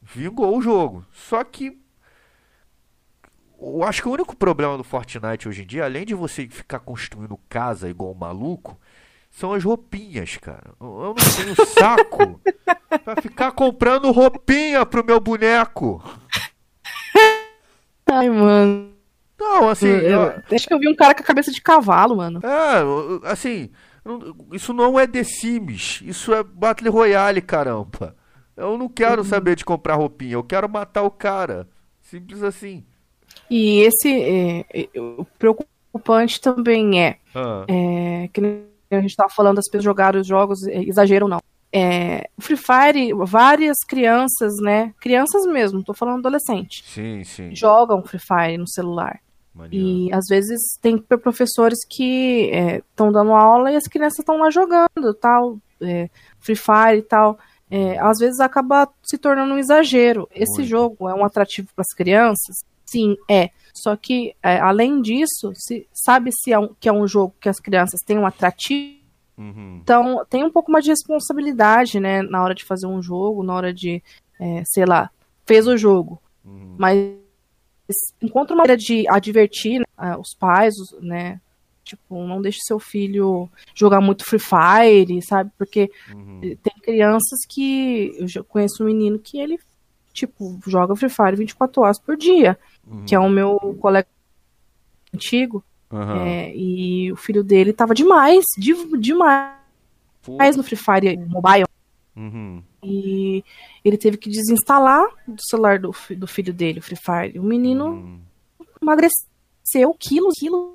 Vingou 0.02 0.56
o 0.56 0.62
jogo. 0.62 1.04
Só 1.12 1.42
que 1.44 1.80
eu 3.60 3.84
acho 3.84 4.02
que 4.02 4.08
o 4.08 4.12
único 4.12 4.34
problema 4.36 4.76
do 4.76 4.82
Fortnite 4.84 5.48
hoje 5.48 5.62
em 5.62 5.66
dia, 5.66 5.84
além 5.84 6.04
de 6.04 6.14
você 6.14 6.48
ficar 6.48 6.80
construindo 6.80 7.38
casa 7.48 7.88
igual 7.88 8.10
um 8.10 8.14
maluco, 8.18 8.78
são 9.30 9.52
as 9.54 9.62
roupinhas, 9.62 10.36
cara. 10.36 10.74
Eu 10.80 10.86
não 10.86 11.14
tenho 11.14 11.54
saco 11.66 12.40
pra 13.04 13.22
ficar 13.22 13.52
comprando 13.52 14.10
roupinha 14.10 14.84
pro 14.84 15.04
meu 15.04 15.20
boneco. 15.20 16.02
Ai, 18.10 18.28
mano. 18.28 18.90
Não, 19.40 19.68
assim, 19.68 19.86
Eu- 19.88 20.10
eu- 20.10 20.42
acho 20.54 20.66
que 20.68 20.74
eu 20.74 20.78
vi 20.78 20.88
um 20.88 20.94
cara 20.94 21.14
com 21.14 21.22
a 21.22 21.26
cabeça 21.26 21.50
de 21.50 21.60
cavalo, 21.60 22.16
mano. 22.16 22.40
é, 22.44 22.80
eu- 22.82 23.20
assim, 23.24 23.70
isso 24.52 24.72
não 24.72 24.98
é 24.98 25.06
The 25.06 25.22
Sims, 25.22 26.02
isso 26.04 26.34
é 26.34 26.42
Battle 26.42 26.90
Royale, 26.90 27.40
caramba. 27.40 28.16
Eu 28.56 28.76
não 28.76 28.88
quero 28.88 29.24
saber 29.24 29.56
de 29.56 29.64
comprar 29.64 29.94
roupinha, 29.94 30.34
eu 30.34 30.44
quero 30.44 30.68
matar 30.68 31.02
o 31.02 31.10
cara. 31.10 31.68
Simples 32.00 32.42
assim. 32.42 32.84
E 33.48 33.80
esse 33.80 34.08
é, 34.12 34.66
é, 34.70 35.00
o 35.00 35.24
preocupante 35.38 36.40
também 36.40 37.02
é, 37.02 37.18
Ah, 37.34 37.64
é, 37.68 38.28
que 38.32 38.40
a 38.90 39.00
gente 39.00 39.16
tava 39.16 39.30
falando, 39.30 39.58
as 39.58 39.66
pessoas 39.66 39.84
jogaram 39.84 40.20
os 40.20 40.26
jogos, 40.26 40.66
é, 40.66 40.82
exageram 40.82 41.28
não. 41.28 41.40
É, 41.74 42.28
Free 42.38 42.56
Fire, 42.56 43.14
várias 43.14 43.78
crianças, 43.88 44.52
né? 44.60 44.92
Crianças 45.00 45.46
mesmo, 45.46 45.82
tô 45.82 45.94
falando 45.94 46.18
adolescente. 46.18 46.84
sim, 46.86 47.24
sim. 47.24 47.54
Jogam 47.54 48.02
Free 48.02 48.20
Fire 48.20 48.58
no 48.58 48.68
celular. 48.68 49.20
Maneiro. 49.54 49.86
E 49.86 50.12
às 50.12 50.24
vezes 50.28 50.60
tem 50.80 50.96
pro- 50.98 51.18
professores 51.18 51.78
que 51.88 52.50
estão 52.90 53.12
dando 53.12 53.32
aula 53.32 53.70
e 53.70 53.76
as 53.76 53.84
crianças 53.86 54.20
estão 54.20 54.38
lá 54.38 54.50
jogando, 54.50 55.14
tal, 55.20 55.58
é, 55.80 56.08
Free 56.40 56.56
Fire 56.56 56.98
e 56.98 57.02
tal. 57.02 57.38
É, 57.70 57.98
às 57.98 58.18
vezes 58.18 58.38
acaba 58.40 58.88
se 59.02 59.16
tornando 59.16 59.54
um 59.54 59.58
exagero. 59.58 60.28
Esse 60.34 60.58
Muito. 60.58 60.68
jogo 60.68 61.08
é 61.08 61.14
um 61.14 61.24
atrativo 61.24 61.68
para 61.74 61.82
as 61.82 61.94
crianças? 61.94 62.56
Sim, 62.84 63.16
é. 63.30 63.50
Só 63.74 63.96
que, 63.96 64.34
é, 64.42 64.58
além 64.60 65.00
disso, 65.00 65.52
se, 65.54 65.86
sabe 65.92 66.30
se 66.32 66.52
é 66.52 66.58
um, 66.58 66.74
que 66.78 66.88
é 66.88 66.92
um 66.92 67.06
jogo 67.06 67.34
que 67.40 67.48
as 67.48 67.58
crianças 67.58 68.00
têm 68.06 68.18
um 68.18 68.26
atrativo? 68.26 69.00
Uhum. 69.38 69.80
Então, 69.82 70.22
tem 70.28 70.44
um 70.44 70.50
pouco 70.50 70.70
mais 70.70 70.84
de 70.84 70.90
responsabilidade, 70.90 71.98
né, 71.98 72.20
na 72.20 72.42
hora 72.44 72.54
de 72.54 72.64
fazer 72.64 72.86
um 72.86 73.00
jogo, 73.02 73.42
na 73.42 73.54
hora 73.54 73.72
de, 73.72 74.02
é, 74.38 74.62
sei 74.66 74.84
lá, 74.84 75.10
fez 75.46 75.66
o 75.66 75.74
jogo, 75.76 76.20
Uhum. 76.44 76.74
mas 76.76 76.98
encontra 78.22 78.54
uma 78.54 78.62
maneira 78.62 78.76
de 78.76 79.06
advertir 79.08 79.80
né, 79.98 80.16
os 80.16 80.34
pais, 80.38 80.74
né? 81.00 81.40
Tipo, 81.84 82.24
não 82.24 82.40
deixe 82.40 82.60
seu 82.62 82.78
filho 82.78 83.50
jogar 83.74 84.00
muito 84.00 84.24
Free 84.24 84.38
Fire, 84.38 85.20
sabe? 85.22 85.50
Porque 85.58 85.90
Uhum. 86.14 86.40
tem 86.40 86.72
crianças 86.80 87.40
que. 87.48 88.14
Eu 88.18 88.28
já 88.28 88.42
conheço 88.44 88.82
um 88.82 88.86
menino 88.86 89.18
que 89.18 89.38
ele 89.38 89.58
tipo, 90.12 90.60
joga 90.66 90.94
Free 90.94 91.08
Fire 91.08 91.34
24 91.36 91.82
horas 91.82 91.98
por 91.98 92.16
dia, 92.16 92.58
Uhum. 92.86 93.04
que 93.06 93.14
é 93.14 93.18
o 93.18 93.28
meu 93.30 93.58
colega 93.80 94.06
antigo, 95.12 95.64
Aham. 95.90 96.18
é, 96.26 96.54
e 96.54 97.10
o 97.10 97.16
filho 97.16 97.42
dele 97.42 97.72
tava 97.72 97.94
demais, 97.94 98.44
de- 98.58 98.98
demais 98.98 99.56
Pô. 100.22 100.36
no 100.56 100.62
Free 100.62 100.76
Fire 100.76 101.16
Mobile, 101.16 101.64
Uhum. 102.14 102.62
E 102.82 103.44
ele 103.84 103.96
teve 103.96 104.16
que 104.16 104.28
desinstalar 104.30 105.06
do 105.26 105.40
celular 105.42 105.78
do, 105.78 105.94
do 106.16 106.26
filho 106.26 106.52
dele, 106.52 106.80
o 106.80 106.82
Free 106.82 106.96
Fire. 106.96 107.38
O 107.38 107.42
menino 107.42 107.86
Uhum. 107.86 108.20
emagreceu 108.80 109.94
quilos, 109.98 110.34
quilos. 110.38 110.72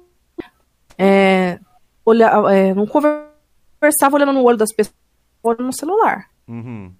É, 0.97 1.59
olha, 2.05 2.31
é, 2.51 2.73
não 2.73 2.87
conversava 2.87 4.15
olhando 4.15 4.33
no 4.33 4.43
olho 4.43 4.57
das 4.57 4.73
pessoas, 4.73 4.95
olhando 5.43 5.65
no 5.65 5.73
celular. 5.73 6.29
Uhum. 6.47 6.93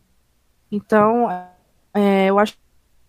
Então, 0.72 1.30
é, 1.94 2.26
eu 2.28 2.38
acho 2.38 2.58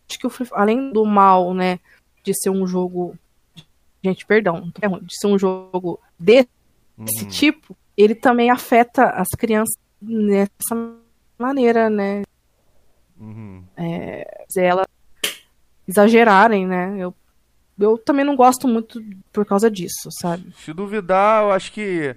que 0.09 0.27
o 0.27 0.31
Free 0.31 0.47
Fire, 0.47 0.59
além 0.61 0.93
do 0.93 1.05
mal, 1.05 1.53
né, 1.53 1.79
de 2.23 2.33
ser 2.35 2.51
um 2.51 2.67
jogo. 2.67 3.17
Gente, 4.03 4.25
perdão, 4.25 4.73
de 5.03 5.19
ser 5.19 5.27
um 5.27 5.39
jogo 5.39 6.01
desse 6.19 6.49
Uhum. 6.97 7.29
tipo, 7.29 7.77
ele 7.97 8.15
também 8.15 8.51
afeta 8.51 9.11
as 9.11 9.29
crianças 9.37 9.77
nessa 10.01 10.75
maneira, 11.39 11.89
né? 11.89 12.23
Uhum. 13.19 13.65
Se 14.49 14.61
elas 14.61 14.87
exagerarem, 15.87 16.67
né? 16.67 16.95
Eu, 16.99 17.15
eu 17.79 17.97
também 17.97 18.25
não 18.25 18.37
gosto 18.37 18.69
muito 18.69 19.03
por 19.33 19.47
causa 19.47 19.71
disso, 19.71 20.11
sabe? 20.11 20.53
Se 20.57 20.73
duvidar, 20.73 21.45
eu 21.45 21.53
acho 21.53 21.73
que 21.73 22.15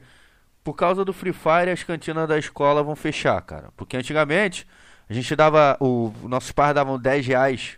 por 0.64 0.74
causa 0.74 1.04
do 1.06 1.14
Free 1.14 1.34
Fire 1.34 1.72
as 1.72 1.84
cantinas 1.84 2.28
da 2.28 2.38
escola 2.38 2.84
vão 2.84 2.96
fechar, 2.96 3.42
cara. 3.42 3.70
Porque 3.76 3.98
antigamente 3.98 4.68
a 5.10 5.14
gente 5.14 5.36
dava. 5.36 5.78
O, 5.80 6.14
nossos 6.24 6.52
pais 6.52 6.76
davam 6.76 7.00
10 7.00 7.28
reais 7.28 7.78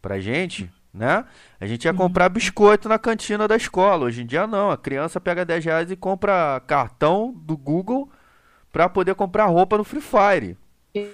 pra 0.00 0.20
gente, 0.20 0.70
né? 0.92 1.24
A 1.60 1.66
gente 1.66 1.84
ia 1.84 1.94
comprar 1.94 2.28
biscoito 2.28 2.88
na 2.88 2.98
cantina 2.98 3.46
da 3.46 3.56
escola. 3.56 4.06
Hoje 4.06 4.22
em 4.22 4.26
dia 4.26 4.46
não. 4.46 4.70
A 4.70 4.76
criança 4.76 5.20
pega 5.20 5.44
10 5.44 5.64
reais 5.64 5.90
e 5.90 5.96
compra 5.96 6.60
cartão 6.66 7.32
do 7.34 7.56
Google 7.56 8.10
pra 8.72 8.88
poder 8.88 9.14
comprar 9.14 9.46
roupa 9.46 9.78
no 9.78 9.84
Free 9.84 10.00
Fire. 10.00 10.56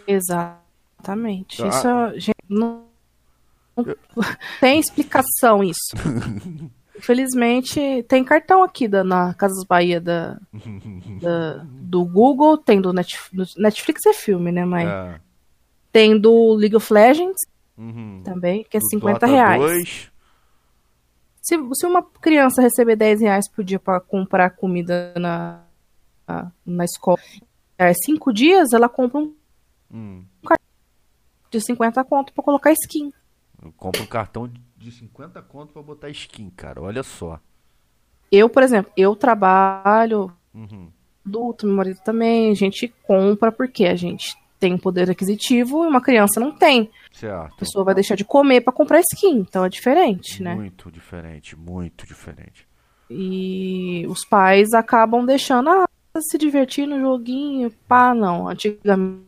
Exatamente. 0.07 1.63
Ah. 1.63 1.69
Isso, 1.69 2.21
gente, 2.21 2.35
não, 2.49 2.85
não 3.77 3.85
tem 4.61 4.79
explicação 4.81 5.63
isso. 5.63 5.95
Infelizmente, 6.97 8.03
tem 8.09 8.25
cartão 8.25 8.65
aqui 8.65 8.89
da, 8.89 9.05
na 9.05 9.33
Casas 9.35 9.65
Bahia 9.65 10.01
da, 10.01 10.37
da- 11.23 11.65
do 11.65 12.05
Google, 12.05 12.59
tem 12.59 12.81
do 12.81 12.93
Netf- 12.93 13.31
do 13.33 13.45
Netflix 13.57 14.05
é 14.05 14.13
filme, 14.13 14.51
né? 14.51 14.65
Mas 14.65 14.89
É. 14.89 15.21
tem 15.93 16.19
do 16.19 16.55
League 16.55 16.75
of 16.75 16.93
Legends 16.93 17.37
Uhum. 17.77 18.21
também, 18.25 18.65
que 18.69 18.77
é 18.77 18.81
Do 18.81 18.87
50 18.89 19.13
Dota 19.21 19.27
reais. 19.27 19.61
2. 19.63 20.11
Se, 21.41 21.57
se 21.75 21.87
uma 21.87 22.03
criança 22.03 22.61
receber 22.61 22.97
10 22.97 23.21
reais 23.21 23.49
por 23.49 23.63
dia 23.63 23.79
para 23.79 24.01
comprar 24.01 24.51
comida 24.51 25.13
na, 25.17 25.61
na, 26.27 26.51
na 26.67 26.85
escola, 26.85 27.19
é, 27.79 27.93
cinco 27.95 28.33
dias, 28.33 28.73
ela 28.73 28.89
compra 28.89 29.21
um 29.21 29.33
Hum. 29.93 30.25
de 31.51 31.61
50 31.63 32.05
conto 32.05 32.33
para 32.33 32.45
colocar 32.45 32.73
skin. 32.73 33.11
Eu 33.63 33.73
compro 33.73 34.03
um 34.03 34.07
cartão 34.07 34.51
de 34.77 34.93
50 34.93 35.41
conto 35.43 35.73
pra 35.73 35.83
botar 35.83 36.11
skin, 36.11 36.51
cara. 36.51 36.81
Olha 36.83 37.03
só. 37.03 37.41
Eu, 38.31 38.49
por 38.51 38.63
exemplo, 38.63 38.93
eu 38.97 39.17
trabalho, 39.17 40.31
Uhum. 40.55 40.91
adulto, 41.27 41.67
meu 41.67 41.75
marido 41.77 42.01
também, 42.05 42.51
a 42.51 42.55
gente 42.55 42.89
compra 43.07 43.51
porque 43.51 43.87
a 43.87 43.97
gente 43.97 44.37
tem 44.61 44.75
um 44.75 44.79
poder 44.79 45.09
aquisitivo 45.11 45.85
e 45.85 45.87
uma 45.89 46.03
criança 46.03 46.39
não 46.39 46.53
tem. 46.53 46.91
A 47.11 47.17
Certo. 47.17 47.57
pessoa 47.57 47.85
vai 47.85 47.95
deixar 47.95 48.15
de 48.15 48.25
comer 48.27 48.61
para 48.61 48.73
comprar 48.73 49.01
skin, 49.01 49.39
então 49.39 49.65
é 49.65 49.69
diferente, 49.71 50.43
né? 50.43 50.55
Muito 50.55 50.91
diferente, 50.91 51.57
muito 51.57 52.07
diferente. 52.07 52.69
E 53.09 54.05
os 54.07 54.23
pais 54.27 54.75
acabam 54.75 55.25
deixando 55.25 55.71
ah, 55.71 55.89
se 56.21 56.37
divertir 56.37 56.87
no 56.87 57.01
joguinho, 57.01 57.71
pá, 57.89 58.13
não. 58.15 58.49
Antigamente 58.49 59.27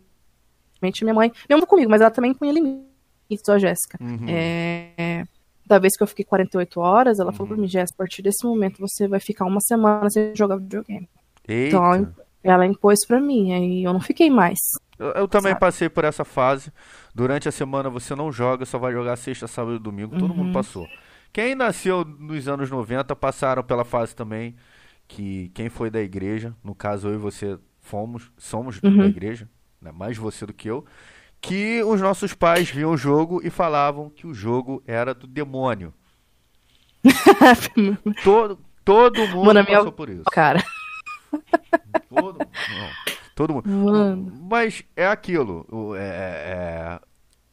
minha 0.83 1.15
mãe, 1.15 1.33
minha 1.49 1.57
mãe 1.59 1.67
comigo, 1.67 1.91
mas 1.91 2.01
ela 2.01 2.11
também 2.11 2.33
punha 2.35 2.53
limites, 2.53 3.49
ó, 3.49 3.59
Jéssica. 3.59 3.99
Uhum. 4.01 4.27
É, 4.29 5.25
da 5.67 5.79
vez 5.79 5.97
que 5.97 6.03
eu 6.03 6.07
fiquei 6.07 6.25
48 6.25 6.81
horas, 6.81 7.19
ela 7.19 7.33
falou 7.33 7.49
Uhum. 7.49 7.55
pra 7.57 7.63
mim, 7.63 7.69
Jéssica, 7.69 7.95
a 7.97 7.99
partir 7.99 8.23
desse 8.23 8.45
momento 8.47 8.79
você 8.81 9.07
vai 9.07 9.21
ficar 9.21 9.45
uma 9.45 9.61
semana 9.61 10.09
sem 10.11 10.35
jogar 10.35 10.57
videogame. 10.57 11.09
Eita. 11.47 11.77
Então, 11.77 12.15
ela 12.43 12.67
impôs 12.67 13.07
pra 13.07 13.21
mim, 13.21 13.53
aí 13.53 13.85
eu 13.85 13.93
não 13.93 14.01
fiquei 14.01 14.31
mais. 14.31 14.59
Eu, 14.99 15.09
eu 15.13 15.29
também 15.29 15.53
sabe? 15.53 15.61
passei 15.61 15.89
por 15.89 16.05
essa 16.05 16.25
fase. 16.25 16.73
Durante 17.15 17.49
a 17.49 17.53
semana 17.53 17.89
você 17.91 18.15
não 18.15 18.31
joga, 18.33 18.65
só 18.67 18.79
vai 18.79 18.93
jogar 18.93 19.17
sexta, 19.17 19.47
sábado 19.47 19.77
e 19.77 19.79
domingo. 19.79 20.19
Todo 20.19 20.31
Uhum. 20.31 20.37
mundo 20.37 20.53
passou. 20.53 20.87
Quem 21.33 21.55
nasceu 21.55 22.05
nos 22.05 22.49
anos 22.49 22.71
90 22.71 23.15
passaram 23.17 23.63
pela 23.63 23.85
fase 23.85 24.15
também. 24.15 24.55
Que 25.09 25.49
quem 25.55 25.69
foi 25.69 25.91
da 25.91 26.01
igreja, 26.01 26.55
no 26.63 26.73
caso 26.75 27.09
eu 27.09 27.15
e 27.15 27.19
você 27.19 27.59
fomos, 27.81 28.31
somos 28.39 28.81
Uhum. 28.83 28.99
da 28.99 29.07
igreja, 29.07 29.49
né? 29.81 29.91
mais 29.93 30.17
você 30.17 30.45
do 30.47 30.53
que 30.53 30.69
eu. 30.69 30.85
Que 31.41 31.83
os 31.83 32.01
nossos 32.01 32.35
pais 32.35 32.69
viam 32.71 32.91
o 32.93 32.97
jogo 32.97 33.41
e 33.43 33.49
falavam 33.51 34.11
que 34.11 34.27
o 34.27 34.35
jogo 34.35 34.83
era 34.87 35.15
do 35.15 35.27
demônio. 35.27 35.93
Todo, 38.23 38.59
todo 38.85 39.27
mundo 39.29 39.47
Mano, 39.47 39.61
a 39.61 39.63
minha- 39.63 39.79
passou 39.79 39.93
por 39.93 40.11
isso. 40.11 40.25
Cara, 40.33 40.63
Todo, 42.09 42.39
não, 42.39 42.91
todo 43.35 43.55
mundo. 43.55 43.69
Mano. 43.71 44.33
Mas 44.51 44.83
é 44.97 45.07
aquilo. 45.07 45.67
é- 45.97 46.01
é- 46.01 46.03
é- 46.03 47.01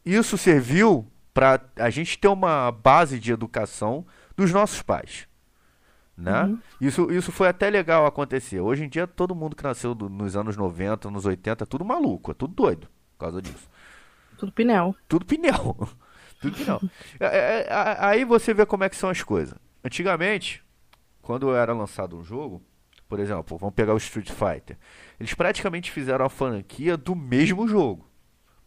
isso 0.06 0.38
serviu 0.38 1.08
para 1.34 1.62
a 1.78 1.90
gente 1.90 2.18
ter 2.18 2.28
uma 2.28 2.72
base 2.72 3.20
de 3.20 3.32
educação 3.32 4.06
dos 4.36 4.52
nossos 4.52 4.82
pais. 4.82 5.28
Né? 6.18 6.44
Uhum. 6.46 6.60
Isso, 6.82 7.12
isso 7.12 7.32
foi 7.32 7.48
até 7.48 7.70
legal 7.70 8.06
acontecer. 8.06 8.60
Hoje 8.60 8.84
em 8.84 8.90
dia, 8.90 9.06
todo 9.06 9.36
mundo 9.36 9.56
que 9.56 9.64
nasceu 9.64 9.94
do- 9.94 10.10
nos 10.10 10.36
anos 10.36 10.58
90, 10.58 11.12
nos 11.12 11.26
80, 11.26 11.64
é 11.64 11.68
tudo 11.68 11.86
maluco, 11.86 12.32
é 12.32 12.34
tudo 12.34 12.56
doido 12.56 12.88
por 13.18 13.26
causa 13.26 13.42
disso. 13.42 13.70
tudo 14.38 14.52
pneu. 14.52 14.96
Tudo 15.08 15.26
pneu. 15.26 15.54
Tudo 16.40 16.56
pneu. 16.56 16.80
É, 17.20 17.26
é, 17.26 17.68
é, 17.68 17.98
aí 18.00 18.24
você 18.24 18.54
vê 18.54 18.64
como 18.64 18.84
é 18.84 18.90
que 18.90 18.96
são 18.96 19.10
as 19.10 19.24
coisas. 19.24 19.56
Antigamente, 19.84 20.64
quando 21.22 21.52
era 21.56 21.74
lançado 21.74 22.16
um 22.16 22.24
jogo, 22.24 22.62
por 23.10 23.20
exemplo, 23.20 23.58
vamos 23.58 23.74
pegar 23.74 23.96
o 23.96 23.98
Street 23.98 24.30
Fighter, 24.30 24.78
eles 25.20 25.34
praticamente 25.34 25.92
fizeram 25.92 26.24
a 26.26 26.30
franquia 26.30 26.96
do 26.96 27.16
mesmo 27.16 27.68
jogo. 27.68 28.08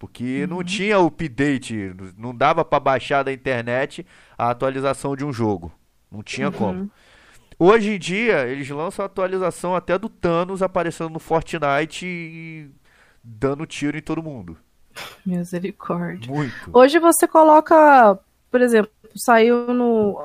Porque 0.01 0.47
não 0.49 0.65
tinha 0.65 0.99
update, 0.99 1.95
não 2.19 2.35
dava 2.35 2.65
pra 2.65 2.81
baixar 2.81 3.23
da 3.23 3.33
internet 3.33 4.05
a 4.37 4.51
atualização 4.51 5.15
de 5.15 5.25
um 5.25 5.33
jogo. 5.33 5.71
Não 6.11 6.23
tinha 6.25 6.51
como. 6.51 6.91
Hoje 7.63 7.91
em 7.91 7.99
dia, 7.99 8.47
eles 8.47 8.71
lançam 8.71 9.03
a 9.03 9.07
atualização 9.07 9.77
até 9.77 9.99
do 9.99 10.09
Thanos 10.09 10.63
aparecendo 10.63 11.11
no 11.11 11.19
Fortnite 11.19 12.07
e 12.07 12.71
dando 13.23 13.67
tiro 13.67 13.99
em 13.99 14.01
todo 14.01 14.23
mundo. 14.23 14.57
Misericórdia. 15.27 16.33
Muito. 16.33 16.71
Hoje 16.73 16.99
você 16.99 17.29
coloca, 17.29 18.19
por 18.51 18.63
exemplo, 18.63 18.91
saiu 19.15 19.75
no. 19.75 20.19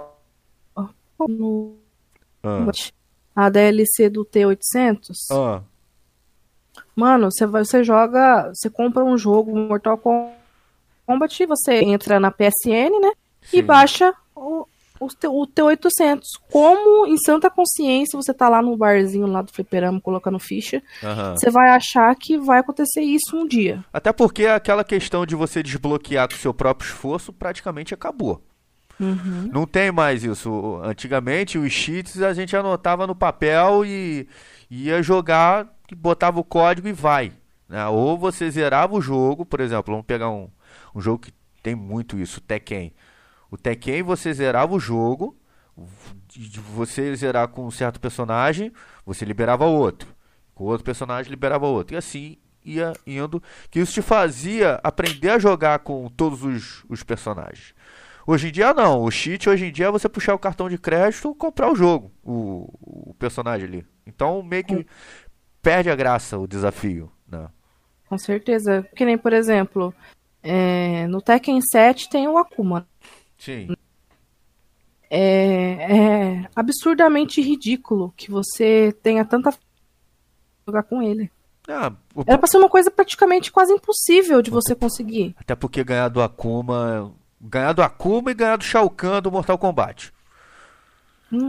no 1.27 1.75
Ah. 2.41 2.71
a 3.35 3.49
DLC 3.49 4.09
do 4.09 4.23
T800. 4.23 5.11
Ah. 5.29 5.61
Mano, 6.95 7.29
você 7.29 7.45
vai, 7.45 7.65
você 7.65 7.83
joga, 7.83 8.49
você 8.53 8.69
compra 8.69 9.03
um 9.03 9.17
jogo 9.17 9.53
Mortal 9.53 9.99
Kombat, 11.05 11.45
você 11.47 11.79
entra 11.83 12.17
na 12.17 12.31
PSN, 12.31 12.97
né? 13.01 13.11
E 13.51 13.57
Sim. 13.57 13.63
baixa 13.63 14.13
o, 14.33 14.65
o, 14.99 15.07
T- 15.07 15.27
o 15.27 15.45
T800. 15.47 16.21
Como 16.51 17.05
em 17.07 17.17
santa 17.17 17.49
consciência 17.49 18.17
você 18.19 18.33
tá 18.33 18.47
lá 18.49 18.61
no 18.61 18.75
barzinho 18.77 19.27
lá 19.27 19.41
do 19.41 19.51
fliperama 19.51 19.99
colocando 20.01 20.39
ficha, 20.39 20.81
Aham. 21.03 21.35
você 21.35 21.49
vai 21.51 21.69
achar 21.71 22.15
que 22.15 22.37
vai 22.37 22.59
acontecer 22.59 23.01
isso 23.01 23.35
um 23.35 23.47
dia. 23.47 23.83
Até 23.91 24.11
porque 24.13 24.45
aquela 24.45 24.83
questão 24.83 25.25
de 25.25 25.35
você 25.35 25.61
desbloquear 25.61 26.27
com 26.27 26.35
o 26.35 26.37
seu 26.37 26.53
próprio 26.53 26.87
esforço 26.87 27.31
praticamente 27.33 27.93
acabou. 27.93 28.41
Não 29.51 29.65
tem 29.65 29.91
mais 29.91 30.23
isso. 30.23 30.79
Antigamente, 30.81 31.57
os 31.57 31.71
cheats 31.71 32.21
a 32.21 32.33
gente 32.33 32.55
anotava 32.55 33.05
no 33.05 33.13
papel 33.13 33.83
e 33.85 34.25
ia 34.71 35.03
jogar, 35.03 35.67
botava 35.97 36.39
o 36.39 36.43
código 36.45 36.87
e 36.87 36.93
vai. 36.93 37.33
né? 37.67 37.85
Ou 37.87 38.17
você 38.17 38.49
zerava 38.49 38.95
o 38.95 39.01
jogo, 39.01 39.45
por 39.45 39.59
exemplo, 39.59 39.91
vamos 39.93 40.05
pegar 40.05 40.29
um, 40.29 40.47
um 40.95 41.01
jogo 41.01 41.19
que 41.23 41.33
tem 41.61 41.75
muito 41.75 42.17
isso, 42.17 42.39
Tekken. 42.39 42.93
O 43.49 43.57
Tekken 43.57 44.03
você 44.03 44.33
zerava 44.33 44.73
o 44.73 44.79
jogo, 44.79 45.37
você 46.73 47.15
zerar 47.15 47.47
com 47.47 47.65
um 47.65 47.71
certo 47.71 47.99
personagem, 47.99 48.71
você 49.05 49.25
liberava 49.25 49.65
outro. 49.65 50.13
Com 50.53 50.65
outro 50.65 50.83
personagem 50.83 51.29
liberava 51.29 51.67
outro. 51.67 51.95
E 51.95 51.97
assim 51.97 52.37
ia 52.63 52.93
indo. 53.05 53.41
Que 53.69 53.79
isso 53.79 53.93
te 53.93 54.01
fazia 54.01 54.79
aprender 54.83 55.29
a 55.29 55.39
jogar 55.39 55.79
com 55.79 56.09
todos 56.09 56.43
os, 56.43 56.83
os 56.89 57.03
personagens. 57.03 57.73
Hoje 58.25 58.47
em 58.47 58.51
dia 58.51 58.73
não. 58.73 59.03
O 59.03 59.11
cheat 59.11 59.47
hoje 59.47 59.65
em 59.65 59.71
dia 59.71 59.85
é 59.87 59.91
você 59.91 60.09
puxar 60.09 60.33
o 60.33 60.39
cartão 60.39 60.67
de 60.67 60.77
crédito 60.77 61.31
e 61.31 61.35
comprar 61.37 61.71
o 61.71 61.75
jogo, 61.75 62.11
o, 62.23 62.69
o 63.11 63.13
personagem 63.19 63.67
ali. 63.67 63.85
Então 64.07 64.41
meio 64.41 64.63
que 64.63 64.85
perde 65.61 65.89
a 65.89 65.95
graça 65.95 66.37
o 66.37 66.47
desafio. 66.47 67.11
Né? 67.27 67.47
Com 68.07 68.17
certeza. 68.17 68.87
Que 68.95 69.05
nem, 69.05 69.17
por 69.17 69.33
exemplo, 69.33 69.93
É, 70.47 71.07
no 71.07 71.21
Tekken 71.21 71.59
7 71.59 72.07
tem 72.07 72.27
o 72.27 72.37
Akuma. 72.37 72.87
Sim. 73.37 73.67
É, 75.09 76.37
é 76.41 76.49
absurdamente 76.55 77.41
ridículo 77.41 78.13
que 78.17 78.29
você 78.31 78.95
tenha 79.03 79.23
tanta 79.23 79.53
jogar 80.67 80.83
com 80.83 81.01
ele. 81.01 81.31
Ah, 81.67 81.91
o- 82.13 82.23
Era 82.25 82.37
pra 82.37 82.47
ser 82.47 82.57
uma 82.57 82.69
coisa 82.69 82.89
praticamente 82.91 83.51
quase 83.51 83.71
impossível 83.73 84.41
de 84.41 84.49
você 84.51 84.73
conseguir. 84.75 85.35
Até 85.39 85.55
porque 85.55 85.83
ganhar 85.83 86.09
do 86.09 86.21
Akuma. 86.21 87.13
Ganhar 87.39 87.73
do 87.73 87.81
Akuma 87.83 88.31
e 88.31 88.35
ganhar 88.35 88.55
do 88.57 88.63
Shao 88.63 88.89
Kahn 88.89 89.21
do 89.21 89.31
Mortal 89.31 89.57
Kombat. 89.57 90.11
Hum, 91.31 91.39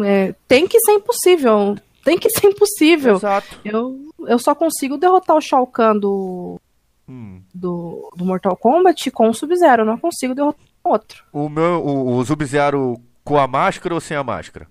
hum, 0.00 0.04
é, 0.04 0.34
tem 0.46 0.66
que 0.66 0.78
ser 0.80 0.92
impossível. 0.92 1.76
Tem 2.04 2.18
que 2.18 2.30
ser 2.30 2.46
impossível. 2.48 3.16
Exato. 3.16 3.60
Eu, 3.64 4.08
eu 4.26 4.38
só 4.38 4.54
consigo 4.54 4.96
derrotar 4.98 5.36
o 5.36 5.40
Shao 5.40 5.66
Kahn 5.66 5.98
do, 5.98 6.60
Hum. 7.08 7.42
do, 7.54 8.10
do 8.16 8.24
Mortal 8.24 8.56
Kombat 8.56 9.10
com 9.10 9.28
o 9.28 9.34
Sub-Zero. 9.34 9.82
Eu 9.82 9.86
não 9.86 9.98
consigo 9.98 10.34
derrotar 10.34 10.60
outro 10.88 11.24
O 11.32 11.48
meu. 11.48 11.84
O, 11.84 12.16
o 12.16 12.24
Sub-Zero 12.24 13.00
com 13.24 13.38
a 13.38 13.46
máscara 13.46 13.94
ou 13.94 14.00
sem 14.00 14.16
a 14.16 14.24
máscara? 14.24 14.66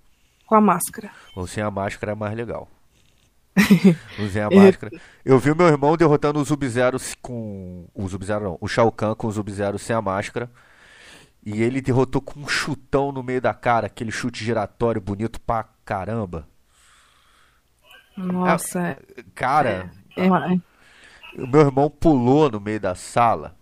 com 0.47 0.55
a 0.55 0.61
máscara. 0.61 1.11
Ou 1.35 1.45
sem 1.45 1.61
a 1.61 1.69
máscara 1.69 2.13
é 2.13 2.15
mais 2.15 2.35
legal. 2.35 2.69
o 4.17 4.29
sem 4.29 4.41
a 4.41 4.49
máscara. 4.49 4.91
Eu 5.25 5.37
vi 5.37 5.51
o 5.51 5.55
meu 5.55 5.67
irmão 5.67 5.97
derrotando 5.97 6.39
o 6.39 6.45
Sub-Zero 6.45 6.97
com. 7.21 7.85
O 7.93 8.07
Sub-Zero 8.07 8.43
não. 8.43 8.57
O 8.61 8.67
Shao 8.67 8.91
Kahn 8.91 9.13
com 9.13 9.27
o 9.27 9.31
Sub-Zero 9.31 9.77
sem 9.77 9.95
a 9.95 10.01
máscara. 10.01 10.49
E 11.45 11.61
ele 11.61 11.81
derrotou 11.81 12.21
com 12.21 12.39
um 12.39 12.47
chutão 12.47 13.11
no 13.11 13.21
meio 13.21 13.41
da 13.41 13.53
cara, 13.53 13.87
aquele 13.87 14.11
chute 14.11 14.43
giratório 14.43 14.99
bonito 14.99 15.39
pra 15.39 15.65
caramba. 15.85 16.47
Nossa, 18.17 18.79
é, 18.79 18.97
Cara, 19.35 19.91
é, 20.17 20.29
o 21.37 21.47
meu 21.47 21.61
irmão 21.61 21.89
pulou 21.89 22.49
no 22.49 22.59
meio 22.59 22.79
da 22.79 22.95
sala. 22.95 23.55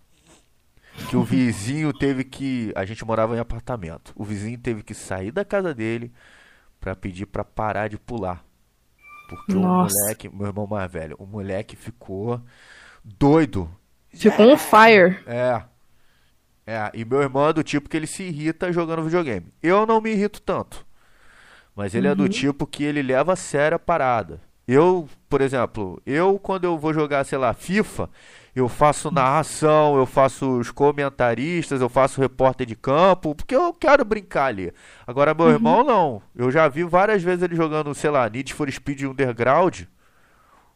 Que 1.08 1.16
o 1.16 1.22
vizinho 1.22 1.92
teve 1.92 2.24
que. 2.24 2.72
A 2.74 2.84
gente 2.84 3.04
morava 3.04 3.36
em 3.36 3.38
apartamento. 3.38 4.12
O 4.16 4.24
vizinho 4.24 4.58
teve 4.58 4.82
que 4.82 4.94
sair 4.94 5.30
da 5.30 5.44
casa 5.44 5.74
dele 5.74 6.12
pra 6.80 6.96
pedir 6.96 7.26
pra 7.26 7.44
parar 7.44 7.88
de 7.88 7.98
pular. 7.98 8.44
Porque 9.28 9.54
Nossa. 9.54 9.94
o 9.94 10.00
moleque, 10.00 10.28
meu 10.28 10.46
irmão 10.46 10.66
mais 10.66 10.90
velho, 10.90 11.16
o 11.18 11.26
moleque 11.26 11.76
ficou 11.76 12.40
doido. 13.04 13.70
ficou 14.12 14.52
um 14.52 14.56
fire. 14.56 15.18
É. 15.26 15.62
É, 16.66 16.90
e 16.94 17.04
meu 17.04 17.22
irmão 17.22 17.48
é 17.48 17.52
do 17.52 17.62
tipo 17.62 17.88
que 17.88 17.96
ele 17.96 18.08
se 18.08 18.24
irrita 18.24 18.72
jogando 18.72 19.04
videogame. 19.04 19.52
Eu 19.62 19.86
não 19.86 20.00
me 20.00 20.10
irrito 20.10 20.40
tanto. 20.42 20.84
Mas 21.76 21.94
ele 21.94 22.08
é 22.08 22.14
do 22.14 22.28
tipo 22.28 22.66
que 22.66 22.82
ele 22.82 23.02
leva 23.02 23.34
a 23.34 23.36
sério 23.36 23.76
a 23.76 23.78
parada. 23.78 24.40
Eu, 24.66 25.08
por 25.28 25.40
exemplo, 25.40 26.02
eu 26.04 26.38
quando 26.40 26.64
eu 26.64 26.76
vou 26.76 26.92
jogar, 26.92 27.22
sei 27.24 27.38
lá, 27.38 27.52
FIFA, 27.52 28.10
eu 28.56 28.70
faço 28.70 29.10
narração, 29.10 29.98
eu 29.98 30.06
faço 30.06 30.58
os 30.58 30.70
comentaristas, 30.70 31.82
eu 31.82 31.90
faço 31.90 32.22
repórter 32.22 32.66
de 32.66 32.74
campo, 32.74 33.34
porque 33.34 33.54
eu 33.54 33.70
quero 33.74 34.02
brincar 34.02 34.46
ali. 34.46 34.72
Agora 35.06 35.34
meu 35.34 35.50
irmão 35.50 35.84
não. 35.84 36.22
Eu 36.34 36.50
já 36.50 36.66
vi 36.66 36.82
várias 36.82 37.22
vezes 37.22 37.42
ele 37.42 37.54
jogando, 37.54 37.94
sei 37.94 38.08
lá, 38.08 38.26
Need 38.30 38.54
for 38.54 38.70
Speed 38.72 39.02
Underground, 39.02 39.82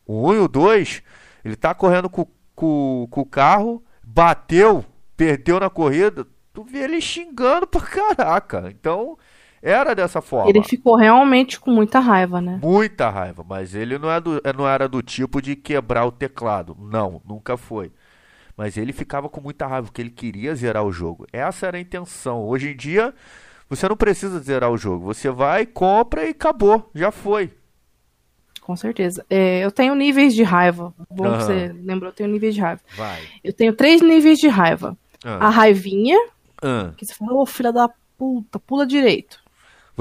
o 0.04 0.28
1 0.28 0.34
e 0.34 0.38
o 0.40 0.48
2, 0.48 1.02
ele 1.42 1.56
tá 1.56 1.72
correndo 1.74 2.10
com, 2.10 2.26
com, 2.54 3.08
com 3.10 3.20
o 3.22 3.26
carro, 3.26 3.82
bateu, 4.02 4.84
perdeu 5.16 5.58
na 5.58 5.70
corrida, 5.70 6.26
tu 6.52 6.62
vê 6.62 6.80
ele 6.80 7.00
xingando 7.00 7.66
pra 7.66 7.80
caraca. 7.80 8.68
Então, 8.68 9.16
era 9.62 9.94
dessa 9.94 10.20
forma. 10.20 10.48
Ele 10.50 10.62
ficou 10.62 10.96
realmente 10.96 11.60
com 11.60 11.70
muita 11.70 11.98
raiva, 11.98 12.40
né? 12.40 12.58
Muita 12.62 13.10
raiva, 13.10 13.44
mas 13.46 13.74
ele 13.74 13.98
não, 13.98 14.10
é 14.10 14.20
do- 14.20 14.40
não 14.56 14.66
era 14.68 14.88
do 14.88 15.02
tipo 15.02 15.40
de 15.42 15.54
quebrar 15.56 16.06
o 16.06 16.12
teclado. 16.12 16.76
Não, 16.80 17.20
nunca 17.28 17.56
foi. 17.56 17.92
Mas 18.56 18.76
ele 18.76 18.92
ficava 18.92 19.28
com 19.28 19.40
muita 19.40 19.66
raiva, 19.66 19.86
porque 19.86 20.02
ele 20.02 20.10
queria 20.10 20.54
zerar 20.54 20.84
o 20.84 20.92
jogo. 20.92 21.26
Essa 21.32 21.66
era 21.66 21.76
a 21.78 21.80
intenção. 21.80 22.42
Hoje 22.46 22.70
em 22.70 22.76
dia, 22.76 23.14
você 23.68 23.88
não 23.88 23.96
precisa 23.96 24.38
zerar 24.40 24.70
o 24.70 24.76
jogo. 24.76 25.06
Você 25.06 25.30
vai, 25.30 25.64
compra 25.66 26.26
e 26.26 26.30
acabou. 26.30 26.90
Já 26.94 27.10
foi. 27.10 27.50
Com 28.60 28.76
certeza. 28.76 29.24
É, 29.30 29.60
eu 29.64 29.70
tenho 29.70 29.94
níveis 29.94 30.34
de 30.34 30.42
raiva. 30.42 30.92
Bom 31.10 31.26
Aham. 31.26 31.36
que 31.38 31.42
você 31.44 31.72
lembrou, 31.82 32.10
eu 32.10 32.14
tenho 32.14 32.28
níveis 32.28 32.54
de 32.54 32.60
raiva. 32.60 32.80
Vai. 32.96 33.20
Eu 33.42 33.52
tenho 33.52 33.72
três 33.72 34.00
níveis 34.02 34.38
de 34.38 34.48
raiva. 34.48 34.96
A 35.24 35.46
Ah, 35.46 35.50
raivinha, 35.50 36.16
ah. 36.62 36.92
que 36.96 37.04
você 37.06 37.14
fala, 37.14 37.34
ô 37.34 37.46
filha 37.46 37.72
da 37.72 37.90
puta, 38.18 38.58
pula 38.58 38.86
direito. 38.86 39.39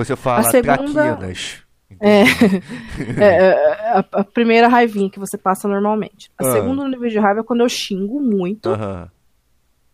Você 0.06 0.16
fala 0.16 0.44
segunda- 0.44 1.16
traquinas. 1.16 1.64
É, 2.00 2.22
é, 2.22 3.26
é, 3.26 3.90
a, 3.94 4.06
a 4.12 4.24
primeira 4.24 4.68
raivinha 4.68 5.10
que 5.10 5.18
você 5.20 5.38
passa 5.40 5.68
normalmente. 5.68 6.30
A 6.38 6.48
Ah. 6.48 6.52
segunda 6.52 6.88
nível 6.88 7.10
de 7.10 7.18
raiva 7.18 7.40
é 7.40 7.44
quando 7.44 7.62
eu 7.62 7.68
xingo 7.70 8.22
muito. 8.22 8.70
Aham. 8.70 9.10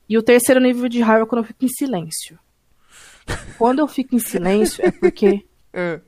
E 0.09 0.17
o 0.17 0.21
terceiro 0.21 0.59
nível 0.59 0.89
de 0.89 0.99
raiva 1.01 1.23
é 1.23 1.25
quando 1.25 1.39
eu 1.41 1.45
fico 1.47 1.63
em 1.63 1.69
silêncio. 1.69 2.37
Quando 3.57 3.79
eu 3.79 3.87
fico 3.87 4.13
em 4.13 4.19
silêncio 4.19 4.85
é 4.85 4.91
porque 4.91 5.45
É. 5.73 6.01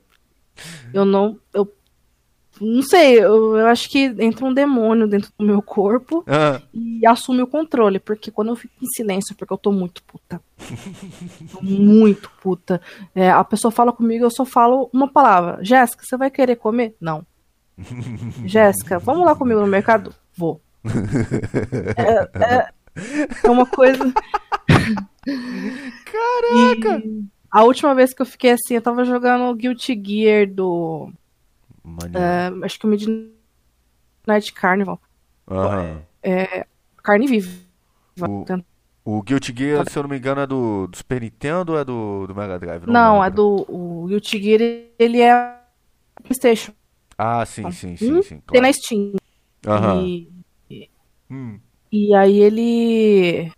eu 0.92 1.06
não. 1.06 1.38
Eu 1.54 1.64
não 2.60 2.82
sei, 2.82 3.18
eu, 3.22 3.56
eu 3.56 3.66
acho 3.66 3.88
que 3.90 4.14
entra 4.18 4.44
um 4.44 4.52
demônio 4.54 5.06
dentro 5.06 5.30
do 5.38 5.44
meu 5.44 5.60
corpo 5.62 6.24
Ah, 6.26 6.60
e 6.72 7.06
assume 7.06 7.42
o 7.42 7.46
controle. 7.46 7.98
Porque 7.98 8.30
quando 8.30 8.48
eu 8.48 8.56
fico 8.56 8.74
em 8.82 8.86
silêncio, 8.86 9.32
é 9.32 9.36
porque 9.36 9.52
eu 9.52 9.58
tô 9.58 9.72
muito 9.72 10.02
puta. 10.04 10.40
Tô 11.52 11.60
muito 11.62 12.30
puta. 12.42 12.80
É, 13.14 13.30
a 13.30 13.42
pessoa 13.44 13.70
fala 13.70 13.92
comigo, 13.92 14.24
eu 14.24 14.30
só 14.30 14.44
falo 14.44 14.88
uma 14.92 15.08
palavra. 15.08 15.58
Jéssica, 15.62 16.04
você 16.04 16.16
vai 16.16 16.30
querer 16.30 16.56
comer? 16.56 16.94
Não. 17.00 17.24
Jéssica, 18.44 18.98
vamos 18.98 19.24
lá 19.24 19.34
comigo 19.34 19.60
no 19.60 19.66
mercado? 19.66 20.14
Vou. 20.36 20.60
É, 21.96 22.28
é- 22.44 22.68
é 23.44 23.50
uma 23.50 23.66
coisa. 23.66 24.12
Caraca! 26.04 27.02
E 27.04 27.24
a 27.50 27.64
última 27.64 27.94
vez 27.94 28.12
que 28.12 28.22
eu 28.22 28.26
fiquei 28.26 28.50
assim, 28.52 28.74
eu 28.74 28.82
tava 28.82 29.04
jogando 29.04 29.54
Guilty 29.54 30.00
Gear 30.04 30.46
do. 30.50 31.10
É, 32.14 32.64
acho 32.64 32.78
que 32.78 32.86
o 32.86 32.88
Midnight 32.88 34.52
Carnival. 34.54 35.00
Aham. 35.50 36.02
Carne 37.02 37.26
viva. 37.26 37.50
O- 38.20 38.44
O 39.04 39.22
Guilty 39.22 39.54
Gear, 39.56 39.88
se 39.88 39.96
eu 39.98 40.02
não 40.02 40.10
me 40.10 40.18
engano, 40.18 40.40
é 40.42 40.46
do, 40.46 40.86
do 40.86 40.96
Super 40.96 41.20
Nintendo 41.22 41.72
ou 41.72 41.78
é 41.78 41.84
do, 41.84 42.26
do 42.26 42.34
Mega 42.34 42.58
Drive? 42.58 42.84
Não, 42.86 43.22
é 43.24 43.28
lembro. 43.28 43.36
do. 43.36 43.66
O 43.68 44.06
Guilty 44.06 44.42
Gear, 44.42 44.60
ele 44.98 45.22
é 45.22 45.58
PlayStation. 46.22 46.72
Ah, 47.16 47.44
sim, 47.46 47.70
sim, 47.70 47.96
sim, 47.96 48.12
Hum, 48.12 48.22
sim. 48.22 48.40
Tem 48.40 48.60
Claro. 48.60 48.66
na 48.66 48.72
Steam. 48.72 49.12
Aham. 49.66 50.04
E, 50.04 50.90
Hum. 51.30 51.58
e 51.90 52.14
aí 52.14 52.38
ele. 52.38 53.50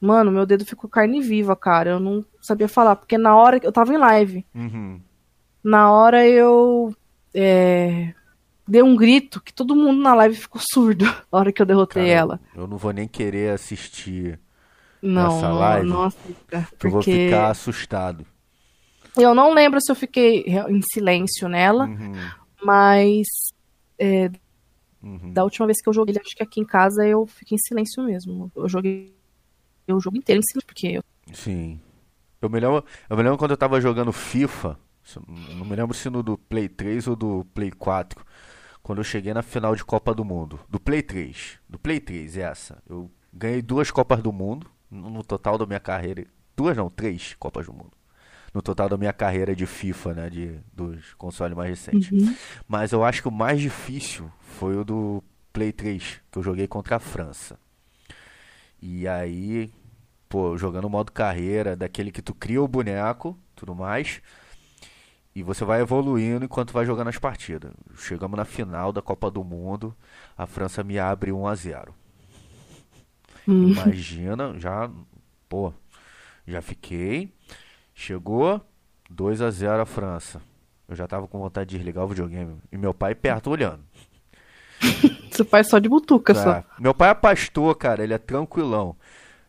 Mano, 0.00 0.30
meu 0.32 0.44
dedo 0.44 0.64
ficou 0.66 0.90
carne 0.90 1.20
viva, 1.20 1.54
cara. 1.54 1.90
Eu 1.90 2.00
não 2.00 2.24
sabia 2.40 2.68
falar, 2.68 2.96
porque 2.96 3.16
na 3.16 3.36
hora 3.36 3.60
eu 3.62 3.72
tava 3.72 3.92
em 3.94 3.98
live. 3.98 4.44
Uhum. 4.54 5.00
Na 5.62 5.90
hora 5.92 6.26
eu 6.26 6.94
é, 7.36 8.14
dei 8.66 8.82
um 8.82 8.96
grito 8.96 9.40
que 9.40 9.52
todo 9.52 9.76
mundo 9.76 10.00
na 10.00 10.14
live 10.14 10.34
ficou 10.34 10.60
surdo 10.72 11.04
na 11.04 11.38
hora 11.38 11.52
que 11.52 11.60
eu 11.60 11.66
derrotei 11.66 12.04
Cara, 12.06 12.14
ela. 12.14 12.40
Eu 12.54 12.66
não 12.66 12.78
vou 12.78 12.92
nem 12.92 13.06
querer 13.06 13.52
assistir. 13.52 14.40
Não, 15.02 15.26
essa 15.26 15.48
não, 15.48 15.58
live, 15.58 15.88
não 15.88 16.02
assista, 16.04 16.68
Eu 16.82 16.90
vou 16.90 17.02
porque 17.02 17.26
ficar 17.26 17.50
assustado. 17.50 18.26
eu 19.16 19.34
não 19.34 19.52
lembro 19.52 19.80
se 19.80 19.92
eu 19.92 19.94
fiquei 19.94 20.44
em 20.68 20.80
silêncio 20.82 21.48
nela, 21.48 21.86
Uhum. 21.86 22.14
mas 22.64 23.26
Uhum. 25.02 25.32
da 25.32 25.44
última 25.44 25.66
vez 25.66 25.80
que 25.80 25.88
eu 25.88 25.92
joguei, 25.92 26.14
acho 26.18 26.34
que 26.34 26.42
aqui 26.42 26.60
em 26.60 26.64
casa 26.64 27.06
eu 27.06 27.26
fiquei 27.26 27.54
em 27.56 27.58
silêncio 27.58 28.02
mesmo. 28.02 28.50
Eu 28.56 28.68
joguei 28.68 29.14
o 29.88 30.00
jogo 30.00 30.16
inteiro 30.16 30.40
em 30.40 30.42
silêncio, 30.42 30.66
porque 30.66 30.88
eu 30.88 31.02
Sim. 31.32 31.80
Eu 32.40 32.50
me 32.50 32.60
lembro, 32.60 32.84
eu 33.08 33.16
me 33.16 33.22
lembro 33.22 33.38
quando 33.38 33.52
eu 33.52 33.56
tava 33.56 33.80
jogando 33.80 34.12
FIFA. 34.12 34.78
Não 35.16 35.64
me 35.64 35.76
lembro 35.76 35.94
se 35.94 36.10
no 36.10 36.22
do 36.22 36.36
Play 36.36 36.68
3 36.68 37.06
ou 37.06 37.16
do 37.16 37.44
Play 37.54 37.70
4. 37.70 38.24
Quando 38.82 38.98
eu 38.98 39.04
cheguei 39.04 39.32
na 39.32 39.42
final 39.42 39.74
de 39.74 39.84
Copa 39.84 40.14
do 40.14 40.24
Mundo. 40.24 40.60
Do 40.68 40.80
Play 40.80 41.02
3. 41.02 41.58
Do 41.68 41.78
Play 41.78 42.00
3, 42.00 42.36
essa. 42.36 42.82
Eu 42.88 43.10
ganhei 43.32 43.62
duas 43.62 43.90
Copas 43.90 44.22
do 44.22 44.32
Mundo. 44.32 44.70
No 44.90 45.22
total 45.22 45.58
da 45.58 45.66
minha 45.66 45.80
carreira. 45.80 46.26
Duas 46.56 46.76
não, 46.76 46.88
três 46.88 47.34
Copas 47.34 47.66
do 47.66 47.72
Mundo. 47.72 47.92
No 48.54 48.62
total 48.62 48.88
da 48.88 48.96
minha 48.96 49.12
carreira 49.12 49.54
de 49.54 49.66
FIFA, 49.66 50.14
né? 50.14 50.30
De, 50.30 50.60
dos 50.72 51.14
consoles 51.14 51.56
mais 51.56 51.68
recentes. 51.68 52.10
Mas 52.66 52.92
eu 52.92 53.04
acho 53.04 53.22
que 53.22 53.28
o 53.28 53.32
mais 53.32 53.60
difícil 53.60 54.30
foi 54.40 54.76
o 54.76 54.84
do 54.84 55.22
Play 55.52 55.72
3, 55.72 56.20
que 56.30 56.38
eu 56.38 56.42
joguei 56.42 56.66
contra 56.66 56.96
a 56.96 57.00
França. 57.00 57.58
E 58.80 59.08
aí, 59.08 59.70
pô, 60.28 60.56
jogando 60.56 60.88
modo 60.88 61.10
carreira, 61.10 61.74
daquele 61.74 62.12
que 62.12 62.22
tu 62.22 62.34
cria 62.34 62.62
o 62.62 62.68
boneco, 62.68 63.38
tudo 63.54 63.74
mais. 63.74 64.20
E 65.36 65.42
você 65.42 65.66
vai 65.66 65.82
evoluindo 65.82 66.46
enquanto 66.46 66.72
vai 66.72 66.86
jogando 66.86 67.08
as 67.08 67.18
partidas. 67.18 67.70
Chegamos 67.98 68.38
na 68.38 68.46
final 68.46 68.90
da 68.90 69.02
Copa 69.02 69.30
do 69.30 69.44
Mundo, 69.44 69.94
a 70.34 70.46
França 70.46 70.82
me 70.82 70.98
abre 70.98 71.30
1 71.30 71.46
a 71.46 71.54
0. 71.54 71.94
Hum. 73.46 73.68
Imagina, 73.68 74.58
já, 74.58 74.90
pô, 75.46 75.74
já 76.46 76.62
fiquei. 76.62 77.30
Chegou 77.94 78.62
2 79.10 79.42
a 79.42 79.50
0 79.50 79.82
a 79.82 79.84
França. 79.84 80.40
Eu 80.88 80.96
já 80.96 81.06
tava 81.06 81.28
com 81.28 81.38
vontade 81.38 81.68
de 81.68 81.76
desligar 81.76 82.06
o 82.06 82.08
videogame. 82.08 82.56
E 82.72 82.78
meu 82.78 82.94
pai 82.94 83.14
perto 83.14 83.50
olhando. 83.50 83.84
Você 85.30 85.44
faz 85.44 85.68
só 85.68 85.78
de 85.78 85.86
butuca 85.86 86.32
só. 86.34 86.50
É. 86.50 86.64
Meu 86.78 86.94
pai 86.94 87.10
é 87.10 87.14
pastor, 87.14 87.76
cara, 87.76 88.02
ele 88.02 88.14
é 88.14 88.18
tranquilão. 88.18 88.96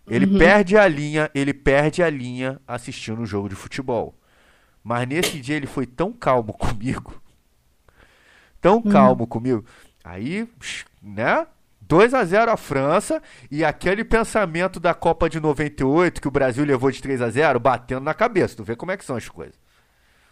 Ele 0.06 0.28
perde 0.38 0.78
a 0.78 0.86
linha, 0.86 1.32
ele 1.34 1.54
perde 1.54 2.04
a 2.04 2.10
linha 2.10 2.60
assistindo 2.68 3.22
um 3.22 3.26
jogo 3.26 3.48
de 3.48 3.56
futebol. 3.56 4.17
Mas 4.88 5.06
nesse 5.06 5.42
dia 5.42 5.58
ele 5.58 5.68
foi 5.68 5.86
tão 5.86 6.14
calmo 6.14 6.54
comigo. 6.56 7.22
Tão 8.62 8.82
calmo 8.82 9.28
comigo. 9.28 9.66
Aí, 10.02 10.48
né? 11.04 11.46
2 11.82 12.14
a 12.14 12.24
0 12.24 12.52
a 12.52 12.58
França 12.58 13.22
e 13.52 13.66
aquele 13.66 14.06
pensamento 14.06 14.80
da 14.80 14.94
Copa 14.94 15.30
de 15.30 15.42
98 15.42 16.22
que 16.22 16.28
o 16.28 16.32
Brasil 16.32 16.64
levou 16.64 16.90
de 16.90 17.02
3 17.02 17.22
a 17.22 17.30
0 17.30 17.60
batendo 17.60 18.06
na 18.06 18.14
cabeça. 18.14 18.56
Tu 18.56 18.64
vê 18.64 18.78
como 18.78 18.94
é 18.94 18.98
que 18.98 19.04
são 19.04 19.18
as 19.18 19.28
coisas. 19.28 19.56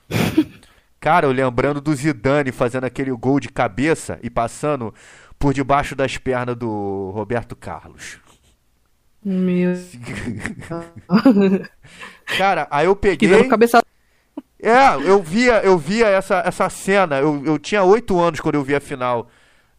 Cara, 1.02 1.27
eu 1.27 1.34
lembrando 1.34 1.82
do 1.82 1.94
Zidane 1.94 2.53
fazendo 2.53 2.86
aquele 2.86 3.11
gol 3.11 3.41
de 3.41 3.49
cabeça 3.49 4.18
e 4.23 4.30
passando 4.30 4.94
por 5.38 5.53
debaixo 5.53 5.95
das 5.95 6.18
pernas 6.18 6.56
do 6.56 7.11
Roberto 7.14 7.57
Carlos. 7.57 8.19
Meu. 9.23 9.73
Cara, 12.38 12.68
aí 12.72 12.86
eu 12.86 12.95
peguei. 12.95 13.30
Quiseram 13.30 13.49
cabeça. 13.49 13.85
É, 14.67 14.95
eu 15.07 15.21
via, 15.21 15.63
eu 15.63 15.77
via 15.77 16.07
essa, 16.07 16.41
essa 16.43 16.67
cena. 16.71 17.19
Eu, 17.19 17.45
eu 17.45 17.59
tinha 17.59 17.83
oito 17.83 18.19
anos 18.19 18.39
quando 18.39 18.55
eu 18.55 18.63
vi 18.63 18.73
a 18.73 18.79
final 18.79 19.29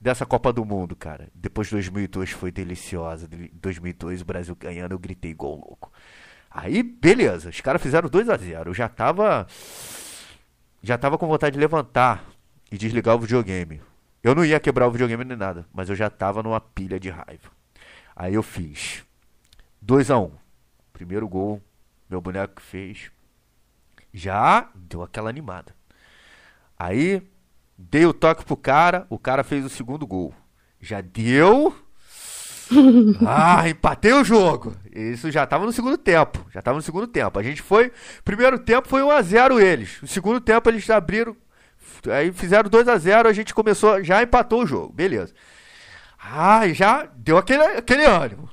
dessa 0.01 0.25
Copa 0.25 0.53
do 0.53 0.65
Mundo, 0.65 0.95
cara. 0.95 1.29
Depois 1.35 1.67
de 1.67 1.73
2002 1.73 2.31
foi 2.31 2.53
deliciosa. 2.53 3.27
De 3.27 3.51
2002 3.55 4.23
o 4.23 4.25
Brasil 4.25 4.55
ganhando, 4.55 4.93
eu 4.93 4.99
gritei 5.01 5.35
gol 5.35 5.57
louco. 5.57 5.93
Aí, 6.49 6.85
beleza, 6.85 7.49
os 7.49 7.61
caras 7.61 7.83
fizeram 7.83 8.09
2 8.09 8.29
a 8.29 8.37
0 8.37 8.71
Eu 8.71 8.75
já 8.75 8.89
tava. 8.89 9.49
Já 10.85 10.97
tava 10.97 11.19
com 11.19 11.27
vontade 11.27 11.55
de 11.55 11.61
levantar 11.61 12.25
e 12.71 12.79
desligar 12.79 13.17
o 13.17 13.19
videogame. 13.19 13.83
Eu 14.23 14.37
não 14.37 14.45
ia 14.45 14.61
quebrar 14.61 14.87
o 14.87 14.91
videogame 14.93 15.25
nem 15.25 15.37
nada, 15.37 15.67
mas 15.75 15.91
eu 15.91 15.97
já 15.97 16.09
tava 16.09 16.45
numa 16.45 16.61
pilha 16.61 17.01
de 17.01 17.11
raiva. 17.11 17.51
Aí 18.15 18.35
eu 18.35 18.43
fiz 18.43 19.05
2 19.83 20.13
a 20.13 20.19
1 20.21 20.31
Primeiro 20.93 21.29
gol, 21.29 21.61
meu 22.09 22.21
boneco 22.21 22.63
fez. 22.63 23.11
Já 24.17 24.71
deu 24.75 25.03
aquela 25.03 25.29
animada. 25.29 25.75
Aí 26.79 27.23
dei 27.77 28.07
o 28.07 28.15
toque 28.15 28.47
pro 28.47 28.57
cara, 28.57 29.07
o 29.11 29.19
cara 29.19 29.45
fez 29.45 29.63
o 29.63 29.69
segundo 29.69 30.07
gol. 30.07 30.35
Já 30.81 31.03
deu. 31.03 31.77
Ah, 33.25 33.69
empatei 33.69 34.13
o 34.13 34.25
jogo. 34.25 34.75
Isso 34.93 35.31
já 35.31 35.47
tava 35.47 35.67
no 35.67 35.73
segundo 35.73 35.97
tempo. 35.97 36.45
Já 36.53 36.61
tava 36.61 36.79
no 36.79 36.83
segundo 36.83 37.07
tempo. 37.07 37.39
A 37.39 37.43
gente 37.43 37.63
foi. 37.63 37.93
Primeiro 38.25 38.59
tempo 38.59 38.89
foi 38.89 39.05
1 39.05 39.11
a 39.13 39.23
0 39.23 39.61
eles. 39.61 40.01
No 40.03 40.09
segundo 40.09 40.41
tempo 40.41 40.69
eles 40.69 40.91
abriram. 40.91 41.37
Aí 42.11 42.33
fizeram 42.33 42.69
2 42.69 42.89
a 42.89 42.99
0 42.99 43.29
a 43.29 43.33
gente 43.33 43.55
começou. 43.55 44.03
Já 44.03 44.21
empatou 44.21 44.65
o 44.65 44.67
jogo. 44.67 44.93
Beleza. 44.93 45.33
Ah, 46.19 46.67
já 46.71 47.05
deu 47.15 47.39
aquele, 47.39 47.63
aquele 47.63 48.05
ânimo. 48.05 48.51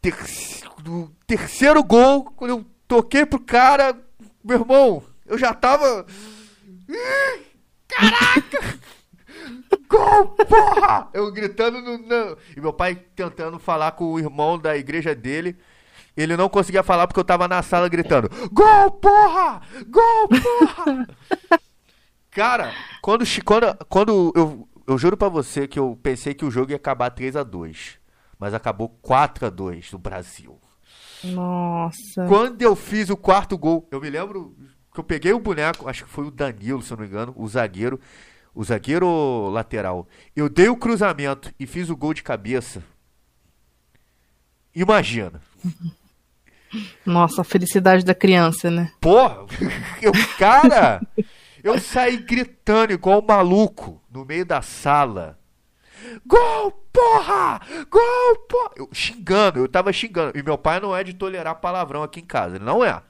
Terceiro, 0.00 1.14
terceiro 1.26 1.84
gol, 1.84 2.24
quando 2.24 2.50
eu 2.52 2.66
toquei 2.90 3.24
pro 3.24 3.38
cara, 3.38 3.96
meu 4.42 4.58
irmão, 4.58 5.02
eu 5.24 5.38
já 5.38 5.54
tava. 5.54 6.04
Caraca! 7.86 8.80
Gol, 9.88 10.26
porra! 10.26 11.08
Eu 11.14 11.30
gritando 11.30 11.80
no, 11.80 12.36
E 12.56 12.60
meu 12.60 12.72
pai 12.72 12.96
tentando 13.14 13.60
falar 13.60 13.92
com 13.92 14.12
o 14.12 14.18
irmão 14.18 14.58
da 14.58 14.76
igreja 14.76 15.14
dele. 15.14 15.56
Ele 16.16 16.36
não 16.36 16.48
conseguia 16.48 16.82
falar 16.82 17.06
porque 17.06 17.20
eu 17.20 17.24
tava 17.24 17.46
na 17.46 17.62
sala 17.62 17.88
gritando: 17.88 18.28
Gol, 18.50 18.90
porra! 18.90 19.62
Gol, 19.86 20.28
porra! 20.28 21.06
Cara, 22.32 22.74
quando, 23.00 23.24
quando, 23.44 23.86
quando 23.88 24.32
eu, 24.34 24.68
eu 24.86 24.98
juro 24.98 25.16
pra 25.16 25.28
você 25.28 25.68
que 25.68 25.78
eu 25.78 25.98
pensei 26.02 26.34
que 26.34 26.44
o 26.44 26.50
jogo 26.50 26.72
ia 26.72 26.76
acabar 26.76 27.10
3 27.10 27.36
a 27.36 27.42
2 27.42 27.98
Mas 28.38 28.54
acabou 28.54 28.88
4 29.00 29.46
a 29.46 29.50
2 29.50 29.92
no 29.92 29.98
Brasil. 29.98 30.59
Nossa. 31.24 32.26
Quando 32.26 32.62
eu 32.62 32.74
fiz 32.74 33.10
o 33.10 33.16
quarto 33.16 33.56
gol, 33.58 33.86
eu 33.90 34.00
me 34.00 34.10
lembro 34.10 34.56
que 34.92 35.00
eu 35.00 35.04
peguei 35.04 35.32
o 35.32 35.40
boneco, 35.40 35.88
acho 35.88 36.04
que 36.04 36.10
foi 36.10 36.26
o 36.26 36.30
Danilo, 36.30 36.82
se 36.82 36.92
eu 36.92 36.96
não 36.96 37.02
me 37.04 37.08
engano, 37.08 37.32
o 37.36 37.46
zagueiro, 37.48 38.00
o 38.54 38.64
zagueiro 38.64 39.48
lateral. 39.50 40.08
Eu 40.34 40.48
dei 40.48 40.68
o 40.68 40.76
cruzamento 40.76 41.52
e 41.58 41.66
fiz 41.66 41.90
o 41.90 41.96
gol 41.96 42.14
de 42.14 42.22
cabeça. 42.22 42.82
Imagina. 44.74 45.40
Nossa, 47.04 47.40
a 47.40 47.44
felicidade 47.44 48.04
da 48.04 48.14
criança, 48.14 48.70
né? 48.70 48.92
Porra, 49.00 49.44
eu, 50.00 50.12
cara, 50.38 51.02
eu 51.64 51.80
saí 51.80 52.16
gritando 52.16 52.92
igual 52.92 53.20
um 53.20 53.26
maluco 53.26 54.00
no 54.10 54.24
meio 54.24 54.46
da 54.46 54.62
sala. 54.62 55.39
Gol, 56.26 56.72
porra! 56.92 57.60
Gol, 57.90 58.36
porra! 58.48 58.70
Eu, 58.76 58.88
xingando, 58.92 59.58
eu 59.58 59.68
tava 59.68 59.92
xingando. 59.92 60.38
E 60.38 60.42
meu 60.42 60.56
pai 60.58 60.80
não 60.80 60.96
é 60.96 61.04
de 61.04 61.14
tolerar 61.14 61.56
palavrão 61.56 62.02
aqui 62.02 62.20
em 62.20 62.24
casa, 62.24 62.56
ele 62.56 62.64
não 62.64 62.84
é. 62.84 63.02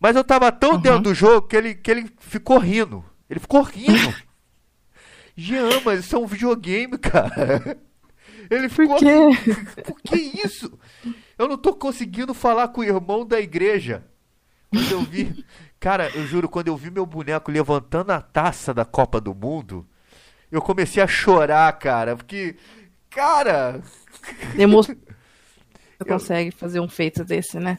Mas 0.00 0.16
eu 0.16 0.24
tava 0.24 0.50
tão 0.52 0.72
uhum. 0.72 0.80
dentro 0.80 1.00
do 1.00 1.14
jogo 1.14 1.46
que 1.46 1.56
ele, 1.56 1.74
que 1.74 1.90
ele 1.90 2.10
ficou 2.18 2.58
rindo. 2.58 3.04
Ele 3.28 3.40
ficou 3.40 3.62
rindo. 3.62 4.14
Jean, 5.36 5.80
mas 5.84 6.00
isso 6.00 6.16
é 6.16 6.18
um 6.18 6.26
videogame, 6.26 6.98
cara. 6.98 7.78
Ele 8.50 8.68
ficou. 8.68 8.96
Por 8.96 8.98
quê? 8.98 9.54
Por 9.84 10.00
que 10.00 10.16
isso? 10.16 10.78
Eu 11.38 11.48
não 11.48 11.56
tô 11.56 11.74
conseguindo 11.74 12.34
falar 12.34 12.68
com 12.68 12.80
o 12.80 12.84
irmão 12.84 13.24
da 13.24 13.40
igreja. 13.40 14.04
Quando 14.70 14.90
eu 14.90 15.02
vi. 15.02 15.44
Cara, 15.78 16.10
eu 16.14 16.26
juro, 16.26 16.48
quando 16.48 16.68
eu 16.68 16.76
vi 16.76 16.90
meu 16.90 17.06
boneco 17.06 17.50
levantando 17.50 18.10
a 18.10 18.20
taça 18.20 18.74
da 18.74 18.84
Copa 18.84 19.20
do 19.20 19.32
Mundo, 19.34 19.86
eu 20.50 20.62
comecei 20.62 21.02
a 21.02 21.06
chorar, 21.06 21.72
cara. 21.78 22.16
Porque. 22.16 22.56
Cara. 23.10 23.80
Emoção. 24.58 24.96
Você 25.98 26.04
consegue 26.04 26.50
fazer 26.52 26.78
um 26.78 26.88
feito 26.88 27.24
desse, 27.24 27.58
né? 27.58 27.76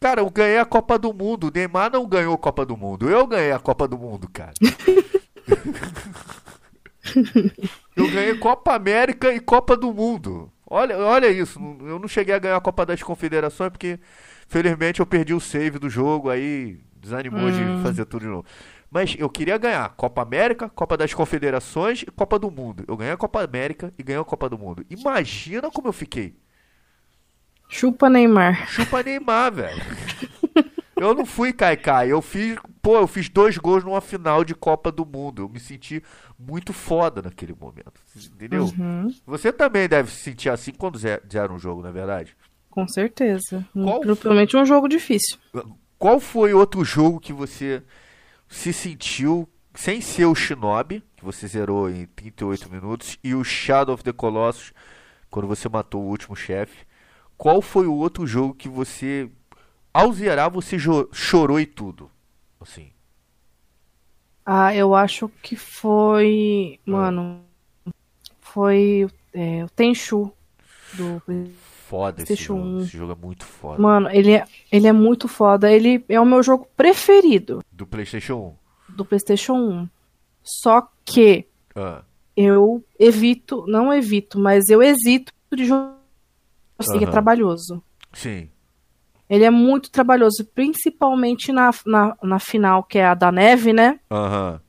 Cara, 0.00 0.22
eu 0.22 0.30
ganhei 0.30 0.56
a 0.58 0.64
Copa 0.64 0.98
do 0.98 1.12
Mundo. 1.12 1.48
O 1.48 1.50
Neymar 1.54 1.92
não 1.92 2.06
ganhou 2.06 2.34
a 2.34 2.38
Copa 2.38 2.64
do 2.64 2.74
Mundo. 2.74 3.10
Eu 3.10 3.26
ganhei 3.26 3.52
a 3.52 3.58
Copa 3.58 3.86
do 3.86 3.98
Mundo, 3.98 4.30
cara. 4.32 4.54
eu 7.94 8.10
ganhei 8.10 8.34
Copa 8.38 8.74
América 8.74 9.30
e 9.30 9.40
Copa 9.40 9.76
do 9.76 9.92
Mundo. 9.92 10.50
Olha, 10.66 10.96
olha 10.96 11.28
isso. 11.28 11.60
Eu 11.82 11.98
não 11.98 12.08
cheguei 12.08 12.34
a 12.34 12.38
ganhar 12.38 12.56
a 12.56 12.62
Copa 12.62 12.86
das 12.86 13.02
Confederações 13.02 13.70
porque, 13.70 14.00
felizmente, 14.48 15.00
eu 15.00 15.06
perdi 15.06 15.34
o 15.34 15.40
save 15.40 15.78
do 15.78 15.90
jogo. 15.90 16.30
Aí 16.30 16.80
desanimou 16.96 17.42
hum. 17.42 17.76
de 17.76 17.82
fazer 17.82 18.06
tudo 18.06 18.22
de 18.22 18.28
novo. 18.28 18.46
Mas 18.92 19.16
eu 19.18 19.30
queria 19.30 19.56
ganhar 19.56 19.88
Copa 19.96 20.20
América, 20.20 20.68
Copa 20.68 20.98
das 20.98 21.14
Confederações 21.14 22.02
e 22.02 22.10
Copa 22.10 22.38
do 22.38 22.50
Mundo. 22.50 22.84
Eu 22.86 22.94
ganhei 22.94 23.14
a 23.14 23.16
Copa 23.16 23.42
América 23.42 23.90
e 23.98 24.02
ganhei 24.02 24.20
a 24.20 24.24
Copa 24.24 24.50
do 24.50 24.58
Mundo. 24.58 24.84
Imagina 24.90 25.70
como 25.70 25.88
eu 25.88 25.94
fiquei. 25.94 26.36
Chupa 27.70 28.10
Neymar. 28.10 28.68
Chupa 28.68 29.02
Neymar, 29.02 29.50
velho. 29.50 29.82
eu 30.94 31.14
não 31.14 31.24
fui 31.24 31.54
Kaikai, 31.54 32.12
eu 32.12 32.20
fiz, 32.20 32.58
pô, 32.82 32.98
eu 32.98 33.06
fiz 33.06 33.30
dois 33.30 33.56
gols 33.56 33.82
numa 33.82 34.02
final 34.02 34.44
de 34.44 34.54
Copa 34.54 34.92
do 34.92 35.06
Mundo. 35.06 35.40
Eu 35.40 35.48
me 35.48 35.58
senti 35.58 36.02
muito 36.38 36.74
foda 36.74 37.22
naquele 37.22 37.54
momento, 37.58 37.98
entendeu? 38.14 38.64
Uhum. 38.78 39.08
Você 39.24 39.50
também 39.50 39.88
deve 39.88 40.10
se 40.10 40.18
sentir 40.18 40.50
assim 40.50 40.70
quando 40.70 40.98
zera 40.98 41.50
um 41.50 41.58
jogo, 41.58 41.80
não 41.80 41.88
é 41.88 41.92
verdade? 41.92 42.36
Com 42.68 42.86
certeza. 42.86 43.66
Qual 43.72 44.00
Provavelmente 44.00 44.54
um 44.54 44.66
jogo 44.66 44.86
difícil. 44.86 45.38
Qual 45.98 46.20
foi 46.20 46.52
outro 46.52 46.84
jogo 46.84 47.18
que 47.18 47.32
você 47.32 47.82
se 48.52 48.72
sentiu 48.72 49.48
sem 49.74 50.00
ser 50.00 50.26
o 50.26 50.34
Shinobi, 50.34 51.02
que 51.16 51.24
você 51.24 51.46
zerou 51.46 51.90
em 51.90 52.06
38 52.06 52.70
minutos, 52.70 53.18
e 53.24 53.34
o 53.34 53.42
Shadow 53.42 53.94
of 53.94 54.04
the 54.04 54.12
Colossus, 54.12 54.72
quando 55.30 55.48
você 55.48 55.68
matou 55.68 56.02
o 56.02 56.08
último 56.08 56.36
chefe? 56.36 56.86
qual 57.42 57.60
foi 57.60 57.88
o 57.88 57.94
outro 57.94 58.24
jogo 58.24 58.54
que 58.54 58.68
você, 58.68 59.28
ao 59.92 60.12
zerar, 60.12 60.48
você 60.48 60.76
chorou 61.12 61.58
e 61.58 61.66
tudo? 61.66 62.08
Assim. 62.60 62.92
Ah, 64.46 64.72
eu 64.72 64.94
acho 64.94 65.28
que 65.42 65.56
foi. 65.56 66.78
Mano. 66.86 67.40
Foi 68.40 69.08
é, 69.32 69.64
o 69.64 69.70
Tenchu 69.70 70.32
do 70.92 71.20
Foda 71.92 72.22
esse 72.22 72.34
jogo. 72.36 72.80
esse 72.80 72.96
jogo. 72.96 73.12
é 73.12 73.14
muito 73.14 73.44
foda. 73.44 73.82
Mano, 73.82 74.08
ele 74.10 74.32
é, 74.32 74.46
ele 74.72 74.86
é 74.86 74.92
muito 74.92 75.28
foda. 75.28 75.70
Ele 75.70 76.02
é 76.08 76.18
o 76.18 76.24
meu 76.24 76.42
jogo 76.42 76.66
preferido. 76.74 77.62
Do 77.70 77.86
PlayStation 77.86 78.56
1? 78.88 78.94
Do 78.96 79.04
PlayStation 79.04 79.52
1. 79.52 79.88
Só 80.42 80.88
que 81.04 81.46
ah. 81.76 82.02
eu 82.34 82.82
evito, 82.98 83.66
não 83.66 83.92
evito, 83.92 84.38
mas 84.38 84.70
eu 84.70 84.82
hesito 84.82 85.34
de 85.54 85.66
jogar 85.66 86.00
Assim, 86.78 86.96
uhum. 86.96 87.02
é 87.02 87.10
trabalhoso. 87.10 87.82
Sim. 88.14 88.48
Ele 89.28 89.44
é 89.44 89.50
muito 89.50 89.90
trabalhoso, 89.90 90.46
principalmente 90.54 91.52
na, 91.52 91.70
na, 91.84 92.16
na 92.22 92.38
final, 92.38 92.84
que 92.84 92.98
é 92.98 93.04
a 93.04 93.14
da 93.14 93.30
neve, 93.30 93.74
né? 93.74 94.00
Aham. 94.10 94.52
Uhum. 94.52 94.60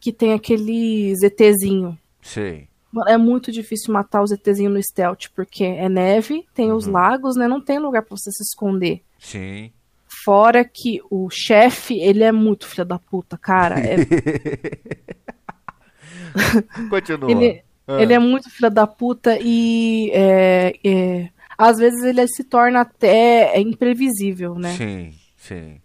Que 0.00 0.12
tem 0.12 0.32
aquele 0.32 1.14
ZTzinho. 1.14 1.98
Sim. 2.22 2.66
É 3.06 3.16
muito 3.16 3.52
difícil 3.52 3.92
matar 3.92 4.22
o 4.22 4.26
ZTzinho 4.26 4.70
no 4.70 4.82
stealth, 4.82 5.26
porque 5.34 5.64
é 5.64 5.88
neve, 5.88 6.44
tem 6.54 6.70
uhum. 6.70 6.76
os 6.76 6.86
lagos, 6.86 7.36
né? 7.36 7.48
Não 7.48 7.60
tem 7.60 7.78
lugar 7.78 8.02
pra 8.02 8.16
você 8.16 8.30
se 8.30 8.42
esconder. 8.42 9.02
Sim. 9.18 9.72
Fora 10.06 10.64
que 10.64 11.00
o 11.10 11.28
chefe, 11.30 11.98
ele 11.98 12.24
é 12.24 12.32
muito 12.32 12.66
filho 12.66 12.84
da 12.84 12.98
puta, 12.98 13.36
cara. 13.36 13.78
É... 13.78 13.96
Continua. 16.90 17.30
Ele, 17.30 17.62
Ah. 17.86 18.02
Ele 18.02 18.12
é 18.12 18.18
muito 18.18 18.50
filha 18.50 18.68
da 18.68 18.86
puta 18.86 19.38
e 19.40 20.10
é, 20.12 20.74
é, 20.84 21.30
às 21.56 21.78
vezes 21.78 22.02
ele 22.02 22.26
se 22.26 22.42
torna 22.42 22.80
até 22.80 23.58
imprevisível, 23.60 24.56
né? 24.56 24.74
Sim, 24.74 25.14
sim. 25.36 25.80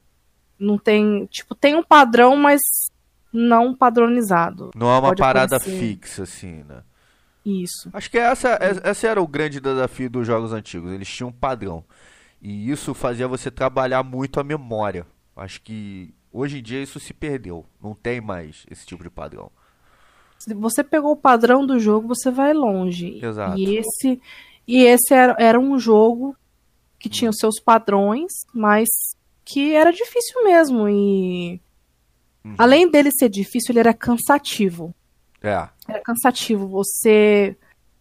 Não 0.60 0.80
tem, 0.80 1.28
tipo, 1.28 1.54
tem 1.54 1.76
um 1.76 1.84
padrão, 1.84 2.36
mas 2.36 2.60
não 3.32 3.76
padronizado. 3.76 4.72
Não 4.76 4.88
é 4.88 4.98
uma 4.98 5.10
Pode 5.10 5.22
parada 5.22 5.58
acontecer. 5.58 5.78
fixa, 5.78 6.24
assim, 6.24 6.64
né? 6.68 6.82
Isso. 7.46 7.90
Acho 7.94 8.10
que 8.12 8.18
essa, 8.18 8.58
essa 8.84 9.08
era 9.08 9.22
o 9.22 9.28
grande 9.28 9.60
desafio 9.60 10.10
dos 10.10 10.28
jogos 10.28 10.54
antigos. 10.54 10.92
Eles 10.92 11.08
tinham 11.10 11.30
um 11.30 11.34
padrão. 11.34 11.84
E 12.42 12.70
isso 12.70 12.94
fazia 12.94 13.28
você 13.28 13.50
trabalhar 13.52 14.04
muito 14.04 14.40
a 14.40 14.44
memória. 14.44 15.06
Acho 15.36 15.62
que 15.62 16.14
hoje 16.32 16.60
em 16.60 16.64
dia 16.64 16.82
isso 16.82 17.00
se 17.00 17.14
perdeu. 17.14 17.66
Não 17.82 17.94
tem 17.96 18.22
mais 18.22 18.66
esse 18.70 18.86
tipo 18.86 19.04
de 19.04 19.10
padrão. 19.10 19.52
Se 20.40 20.54
você 20.54 20.84
pegou 20.84 21.12
o 21.12 21.18
padrão 21.18 21.66
do 21.66 21.80
jogo, 21.80 22.08
você 22.08 22.32
vai 22.32 22.54
longe. 22.54 23.24
Exato. 23.24 23.58
E 23.58 23.78
esse, 23.78 24.22
e 24.68 24.84
esse 24.84 25.14
era, 25.14 25.36
era 25.40 25.60
um 25.60 25.78
jogo 25.78 26.36
que 27.00 27.10
tinha 27.10 27.30
os 27.30 27.38
seus 27.38 27.60
padrões, 27.60 28.32
mas 28.54 28.88
que 29.46 29.74
era 29.74 29.92
difícil 29.92 30.44
mesmo. 30.44 30.88
E 30.90 31.60
Uhum. 32.44 32.56
além 32.58 32.90
dele 32.90 33.12
ser 33.12 33.30
difícil, 33.30 33.72
ele 33.72 33.80
era 33.82 33.94
cansativo. 33.94 34.96
É. 35.42 35.68
Era 35.88 36.02
cansativo. 36.04 36.68
Você 36.68 37.56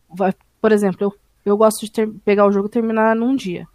vai, 0.08 0.34
por 0.60 0.72
exemplo, 0.72 0.98
eu, 1.02 1.14
eu 1.44 1.56
gosto 1.56 1.84
de 1.84 1.90
ter- 1.92 2.08
pegar 2.24 2.46
o 2.46 2.52
jogo 2.52 2.68
e 2.68 2.70
terminar 2.70 3.16
num 3.16 3.34
dia. 3.34 3.66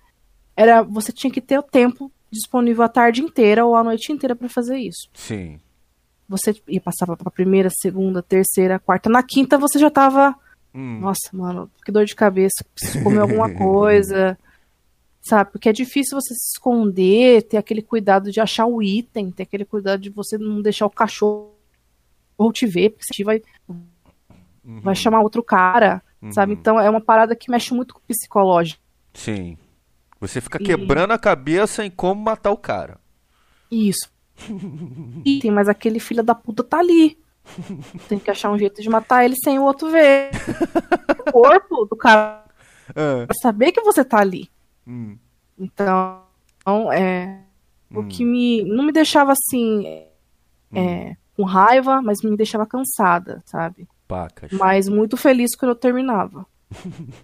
Era, 0.55 0.81
você 0.81 1.11
tinha 1.11 1.31
que 1.31 1.41
ter 1.41 1.57
o 1.59 1.63
tempo 1.63 2.11
disponível 2.31 2.83
a 2.83 2.89
tarde 2.89 3.21
inteira 3.21 3.65
ou 3.65 3.75
a 3.75 3.83
noite 3.83 4.11
inteira 4.11 4.35
para 4.35 4.47
fazer 4.49 4.77
isso. 4.77 5.09
Sim. 5.13 5.59
Você 6.27 6.55
ia 6.67 6.81
passar 6.81 7.05
pra 7.05 7.29
primeira, 7.31 7.69
segunda, 7.71 8.21
terceira, 8.23 8.79
quarta. 8.79 9.09
Na 9.09 9.21
quinta 9.23 9.57
você 9.57 9.77
já 9.79 9.89
tava 9.89 10.35
Hum. 10.73 10.99
nossa, 10.99 11.29
mano, 11.31 11.71
que 11.85 11.91
dor 11.91 12.03
de 12.05 12.13
cabeça. 12.15 12.65
Preciso 12.73 13.01
comer 13.03 13.19
alguma 13.19 13.49
coisa. 13.55 14.37
Sabe? 15.21 15.51
Porque 15.51 15.69
é 15.69 15.73
difícil 15.73 16.19
você 16.19 16.33
se 16.35 16.51
esconder, 16.55 17.43
ter 17.43 17.57
aquele 17.57 17.81
cuidado 17.81 18.31
de 18.31 18.39
achar 18.41 18.65
o 18.65 18.81
item, 18.83 19.31
ter 19.31 19.43
aquele 19.43 19.65
cuidado 19.65 19.99
de 20.01 20.09
você 20.09 20.37
não 20.37 20.61
deixar 20.61 20.85
o 20.85 20.89
cachorro 20.89 21.54
te 22.51 22.65
ver, 22.65 22.89
porque 22.91 23.05
você 23.05 23.23
vai, 23.23 23.41
Uhum. 23.67 24.81
vai 24.81 24.95
chamar 24.95 25.21
outro 25.21 25.43
cara, 25.43 26.01
sabe? 26.31 26.53
Uhum. 26.53 26.59
Então 26.59 26.79
é 26.79 26.89
uma 26.89 27.01
parada 27.01 27.35
que 27.35 27.49
mexe 27.51 27.73
muito 27.73 27.93
com 27.93 27.99
o 27.99 28.03
psicológico. 28.07 28.81
Sim. 29.13 29.57
Você 30.19 30.41
fica 30.41 30.61
E- 30.61 30.65
quebrando 30.65 31.11
a 31.11 31.17
cabeça 31.19 31.85
em 31.85 31.89
como 31.91 32.21
matar 32.21 32.51
o 32.51 32.57
cara. 32.57 32.99
Isso. 33.71 34.09
Item, 35.25 35.51
mas 35.51 35.69
aquele 35.69 35.99
filho 35.99 36.23
da 36.23 36.33
puta 36.35 36.63
tá 36.63 36.79
ali. 36.79 37.17
Tem 38.09 38.17
que 38.17 38.31
achar 38.31 38.51
um 38.51 38.57
jeito 38.57 38.81
de 38.81 38.89
matar 38.89 39.23
ele 39.23 39.35
sem 39.43 39.59
o 39.59 39.63
outro 39.63 39.89
ver. 39.89 40.31
O 41.27 41.31
corpo 41.31 41.85
do 41.85 41.95
cara 41.95 42.43
Ah. 42.89 43.25
pra 43.25 43.35
saber 43.41 43.71
que 43.71 43.81
você 43.81 44.03
tá 44.05 44.19
ali. 44.19 44.49
Hum. 44.87 45.17
Então, 45.57 46.23
é. 46.93 47.39
O 47.93 47.99
Hum. 48.01 48.07
que 48.07 48.23
me. 48.25 48.63
Não 48.63 48.83
me 48.83 48.91
deixava 48.91 49.31
assim. 49.33 49.85
é, 50.73 51.15
com 51.35 51.43
raiva, 51.43 52.01
mas 52.01 52.21
me 52.21 52.35
deixava 52.37 52.65
cansada, 52.65 53.41
sabe? 53.45 53.87
Pacas. 54.07 54.51
Mas 54.51 54.87
muito 54.87 55.17
feliz 55.17 55.55
quando 55.55 55.71
eu 55.71 55.75
terminava. 55.75 56.45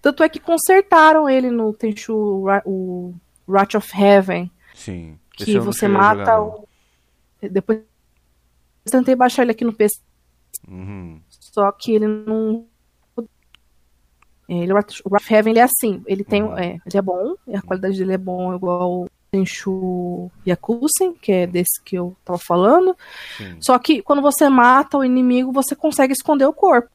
Tanto 0.00 0.22
é 0.22 0.28
que 0.28 0.38
consertaram 0.38 1.28
ele 1.28 1.50
no 1.50 1.72
Tenchu, 1.72 2.46
o 2.64 3.14
Wrath 3.48 3.74
of 3.76 4.02
Heaven, 4.02 4.50
Sim. 4.74 5.18
Que 5.36 5.58
você 5.58 5.88
mata 5.88 6.20
jogar, 6.20 6.42
o. 6.42 6.68
Depois. 7.50 7.80
Eu 8.84 8.92
tentei 8.92 9.16
baixar 9.16 9.42
ele 9.42 9.50
aqui 9.52 9.64
no 9.64 9.72
PC, 9.72 9.98
Uhum. 10.68 11.20
só 11.28 11.72
que 11.72 11.92
ele 11.92 12.06
não. 12.06 12.66
Ele, 14.46 14.72
o 14.72 14.74
Wrath 14.74 15.00
of 15.04 15.34
Heaven 15.34 15.52
ele 15.52 15.60
é 15.60 15.62
assim, 15.62 16.02
ele 16.06 16.22
tem, 16.22 16.42
Uhum. 16.42 16.58
é, 16.58 16.76
ele 16.84 16.98
é 16.98 17.02
bom, 17.02 17.34
a 17.54 17.62
qualidade 17.62 17.96
dele 17.98 18.12
é 18.12 18.18
bom 18.18 18.54
igual 18.54 19.08
Tenchu 19.38 20.30
Yakusen, 20.46 21.14
que 21.20 21.32
é 21.32 21.46
desse 21.46 21.82
que 21.84 21.96
eu 21.96 22.16
tava 22.24 22.38
falando. 22.38 22.96
Sim. 23.36 23.58
Só 23.60 23.76
que 23.80 24.00
quando 24.00 24.22
você 24.22 24.48
mata 24.48 24.96
o 24.98 25.04
inimigo, 25.04 25.50
você 25.52 25.74
consegue 25.74 26.12
esconder 26.12 26.46
o 26.46 26.52
corpo. 26.52 26.88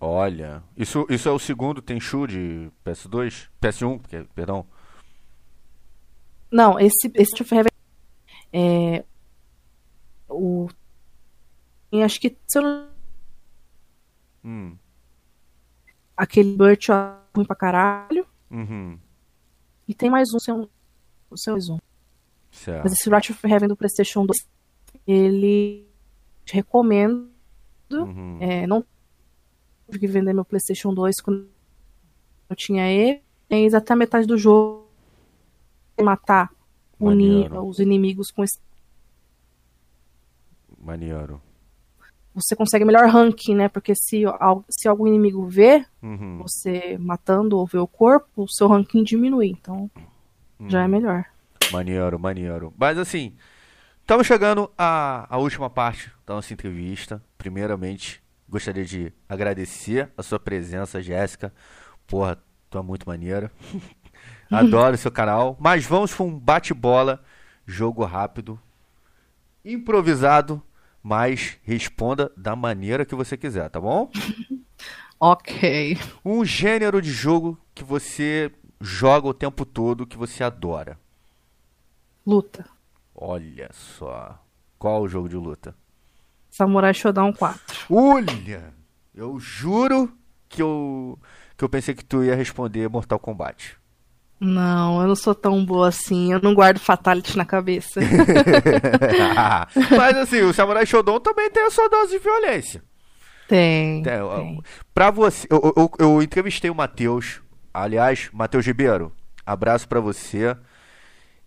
Olha, 0.00 0.62
isso, 0.76 1.06
isso 1.08 1.28
é 1.28 1.32
o 1.32 1.38
segundo 1.38 1.80
Tenchu 1.80 2.26
de 2.26 2.68
PS2? 2.84 3.48
PS1, 3.60 3.98
que- 4.00 4.24
perdão. 4.34 4.66
Não, 6.50 6.78
esse 6.78 7.10
esse 7.14 7.42
Heaven 7.54 7.70
é 8.52 9.04
o 10.28 10.68
acho 12.04 12.20
que 12.20 12.36
se 12.46 12.58
eu 12.58 12.62
não- 12.62 12.88
Hum. 14.44 14.76
aquele 16.16 16.56
Burt 16.56 16.88
é 16.90 16.94
ruim 17.34 17.44
pra 17.46 17.56
caralho 17.56 18.26
Uhum. 18.50 18.98
e 19.88 19.94
tem 19.94 20.10
mais 20.10 20.32
um, 20.34 20.38
seu, 20.38 20.68
o 21.30 21.36
seu 21.36 21.54
um. 21.54 21.78
Certo. 22.50 22.84
Mas 22.84 22.92
esse 22.92 23.08
Wrath 23.08 23.30
of 23.30 23.46
Heaven 23.46 23.68
do 23.68 23.76
PlayStation 23.76 24.24
2, 24.24 24.38
ele 25.06 25.86
te 26.44 26.54
recomendo. 26.54 27.28
Uhum. 27.90 28.38
É, 28.40 28.66
não 28.66 28.84
tive 29.86 30.00
que 30.00 30.06
vender 30.06 30.32
meu 30.32 30.44
PlayStation 30.44 30.92
2 30.92 31.20
quando 31.22 31.48
eu 32.48 32.56
tinha 32.56 32.88
ele. 32.90 33.22
Tem 33.48 33.72
até 33.74 33.92
a 33.92 33.96
metade 33.96 34.26
do 34.26 34.36
jogo 34.36 34.86
matar 36.02 36.50
os 36.98 37.78
inimigos 37.78 38.30
com 38.30 38.42
esse. 38.42 38.58
Maneiro. 40.78 41.40
Você 42.34 42.54
consegue 42.54 42.84
melhor 42.84 43.08
ranking, 43.08 43.54
né? 43.54 43.68
Porque 43.68 43.94
se, 43.94 44.22
se 44.68 44.88
algum 44.88 45.06
inimigo 45.06 45.46
vê 45.46 45.84
Uhum. 46.02 46.38
você 46.38 46.98
matando 46.98 47.56
ou 47.56 47.66
vê 47.66 47.78
o 47.78 47.86
corpo, 47.86 48.42
o 48.42 48.48
seu 48.48 48.68
ranking 48.68 49.02
diminui. 49.02 49.48
Então 49.48 49.90
já 50.68 50.78
Uhum. 50.80 50.84
é 50.84 50.88
melhor. 50.88 51.24
Maneiro, 51.72 52.18
maneiro. 52.18 52.72
Mas 52.76 52.96
assim, 52.98 53.36
estamos 54.00 54.26
chegando 54.26 54.70
à, 54.78 55.26
à 55.34 55.38
última 55.38 55.68
parte 55.68 56.10
da 56.26 56.34
nossa 56.34 56.52
entrevista. 56.52 57.22
Primeiramente, 57.36 58.22
gostaria 58.48 58.84
de 58.84 59.12
agradecer 59.28 60.10
a 60.16 60.22
sua 60.22 60.38
presença, 60.38 61.02
Jéssica. 61.02 61.52
Porra, 62.06 62.38
tu 62.70 62.78
é 62.78 62.82
muito 62.82 63.06
maneira. 63.08 63.50
Adoro 64.50 64.94
o 64.94 64.98
seu 64.98 65.10
canal. 65.10 65.56
Mas 65.58 65.84
vamos 65.84 66.14
para 66.14 66.24
um 66.24 66.38
bate-bola, 66.38 67.22
jogo 67.66 68.04
rápido, 68.04 68.58
improvisado, 69.64 70.62
mas 71.02 71.58
responda 71.62 72.30
da 72.36 72.54
maneira 72.54 73.04
que 73.04 73.14
você 73.14 73.36
quiser, 73.36 73.68
tá 73.70 73.80
bom? 73.80 74.10
Ok. 75.18 75.98
Um 76.22 76.44
gênero 76.44 77.00
de 77.00 77.10
jogo 77.10 77.58
que 77.74 77.82
você 77.82 78.52
joga 78.80 79.28
o 79.28 79.34
tempo 79.34 79.64
todo, 79.64 80.06
que 80.06 80.16
você 80.16 80.44
adora. 80.44 80.98
Luta. 82.26 82.66
Olha 83.14 83.70
só. 83.72 84.38
Qual 84.78 85.02
o 85.02 85.08
jogo 85.08 85.28
de 85.28 85.36
luta? 85.36 85.74
Samurai 86.50 86.92
Shodown 86.92 87.32
4. 87.32 87.86
Olha! 87.90 88.74
Eu 89.14 89.38
juro 89.38 90.12
que 90.48 90.62
eu, 90.62 91.18
que 91.56 91.64
eu 91.64 91.68
pensei 91.68 91.94
que 91.94 92.04
tu 92.04 92.22
ia 92.22 92.34
responder 92.34 92.88
Mortal 92.88 93.18
Kombat. 93.18 93.76
Não, 94.38 95.00
eu 95.00 95.08
não 95.08 95.16
sou 95.16 95.34
tão 95.34 95.64
boa 95.64 95.88
assim. 95.88 96.32
Eu 96.32 96.40
não 96.42 96.54
guardo 96.54 96.78
Fatality 96.78 97.36
na 97.36 97.44
cabeça. 97.46 98.00
Mas 99.96 100.16
assim, 100.18 100.42
o 100.42 100.52
Samurai 100.52 100.84
Shodown 100.84 101.20
também 101.20 101.50
tem 101.50 101.64
a 101.64 101.70
sua 101.70 101.88
dose 101.88 102.12
de 102.12 102.18
violência. 102.18 102.84
Tem. 103.48 104.02
Tem, 104.02 104.18
tem. 104.20 104.62
Pra 104.92 105.10
você, 105.10 105.46
eu, 105.50 105.72
eu, 105.76 105.90
eu 105.98 106.22
entrevistei 106.22 106.70
o 106.70 106.74
Matheus. 106.74 107.40
Aliás, 107.76 108.30
Matheus 108.32 108.64
Ribeiro, 108.66 109.12
abraço 109.44 109.86
pra 109.86 110.00
você. 110.00 110.56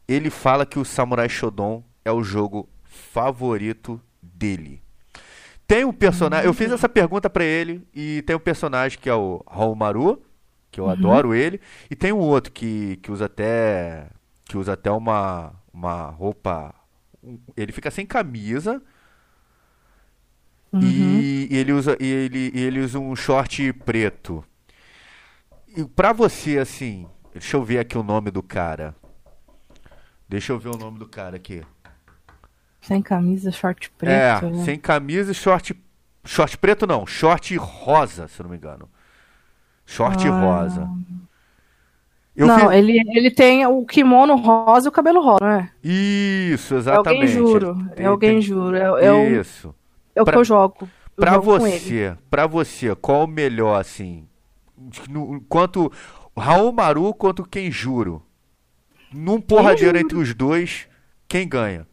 Ele 0.07 0.29
fala 0.29 0.65
que 0.65 0.77
o 0.79 0.85
Samurai 0.85 1.27
Shodown 1.29 1.83
é 2.05 2.11
o 2.11 2.23
jogo 2.23 2.69
favorito 2.83 3.99
dele. 4.21 4.81
Tem 5.67 5.85
um 5.85 5.93
personagem, 5.93 6.45
eu 6.45 6.53
fiz 6.53 6.71
essa 6.71 6.89
pergunta 6.89 7.29
pra 7.29 7.43
ele 7.43 7.87
e 7.93 8.21
tem 8.23 8.35
um 8.35 8.39
personagem 8.39 8.97
que 8.99 9.09
é 9.09 9.13
o 9.13 9.43
Haomaru, 9.47 10.21
que 10.71 10.79
eu 10.79 10.89
adoro 10.89 11.33
ele, 11.33 11.59
e 11.89 11.95
tem 11.95 12.11
um 12.11 12.17
outro 12.19 12.51
que, 12.51 12.97
que 12.97 13.11
usa 13.11 13.25
até 13.25 14.07
que 14.45 14.57
usa 14.57 14.73
até 14.73 14.89
uma 14.91 15.53
uma 15.73 16.09
roupa, 16.09 16.73
ele 17.55 17.71
fica 17.71 17.89
sem 17.91 18.05
camisa, 18.05 18.81
Uhum. 20.71 20.81
e 20.81 21.47
ele 21.51 21.71
usa 21.73 21.97
e 21.99 22.05
ele, 22.05 22.51
e 22.53 22.59
ele 22.61 22.79
usa 22.81 22.99
um 22.99 23.15
short 23.15 23.73
preto. 23.73 24.43
E 25.75 25.83
pra 25.85 26.11
você 26.13 26.57
assim, 26.57 27.07
deixa 27.31 27.57
eu 27.57 27.63
ver 27.63 27.79
aqui 27.79 27.97
o 27.97 28.03
nome 28.03 28.31
do 28.31 28.41
cara. 28.43 28.95
Deixa 30.27 30.51
eu 30.53 30.59
ver 30.59 30.69
o 30.69 30.77
nome 30.77 30.99
do 30.99 31.07
cara 31.07 31.35
aqui. 31.35 31.63
Sem 32.81 33.01
camisa, 33.01 33.51
short 33.51 33.89
preto. 33.91 34.11
é, 34.45 34.49
né? 34.51 34.63
sem 34.63 34.79
camisa 34.79 35.31
e 35.31 35.35
short 35.35 35.75
short 36.25 36.57
preto 36.57 36.85
não, 36.87 37.05
short 37.05 37.55
rosa, 37.57 38.27
se 38.27 38.39
eu 38.39 38.43
não 38.45 38.51
me 38.51 38.57
engano. 38.57 38.89
Short 39.85 40.27
Ah. 40.27 40.31
rosa. 40.39 40.89
Eu 42.35 42.47
não, 42.47 42.59
fiz- 42.59 42.71
ele, 42.71 42.99
ele 43.17 43.31
tem 43.31 43.65
o 43.65 43.85
kimono 43.85 44.35
rosa 44.37 44.87
e 44.87 44.89
o 44.89 44.91
cabelo 44.91 45.19
rosa, 45.21 45.39
não 45.41 45.49
é? 45.49 45.71
Isso, 45.83 46.75
É 46.75 46.77
exatamente. 46.77 47.21
alguém 47.21 47.27
juro. 47.27 47.75
Tem- 47.95 48.05
É 48.05 48.07
alguém 48.07 48.29
tem- 48.33 48.41
juro. 48.41 48.75
É, 48.77 49.05
é 49.07 49.11
o, 49.11 49.39
Isso. 49.41 49.75
é 50.15 50.21
o 50.21 50.25
Pra- 50.25 50.33
que 50.33 50.39
eu 50.39 50.45
jogo. 50.45 50.87
Pra 51.15 51.33
jogo 51.33 51.45
você, 51.59 52.15
pra 52.29 52.47
você, 52.47 52.95
qual 52.95 53.25
o 53.25 53.27
melhor, 53.27 53.77
assim? 53.81 54.25
No, 55.09 55.41
quanto 55.41 55.91
Raul 56.35 56.71
Maru 56.71 57.13
quanto 57.13 57.43
Kenjuro? 57.43 58.23
Num 59.13 59.41
porradeiro 59.41 59.97
entre 59.97 60.17
os 60.17 60.33
dois, 60.33 60.87
quem 61.27 61.47
ganha? 61.47 61.87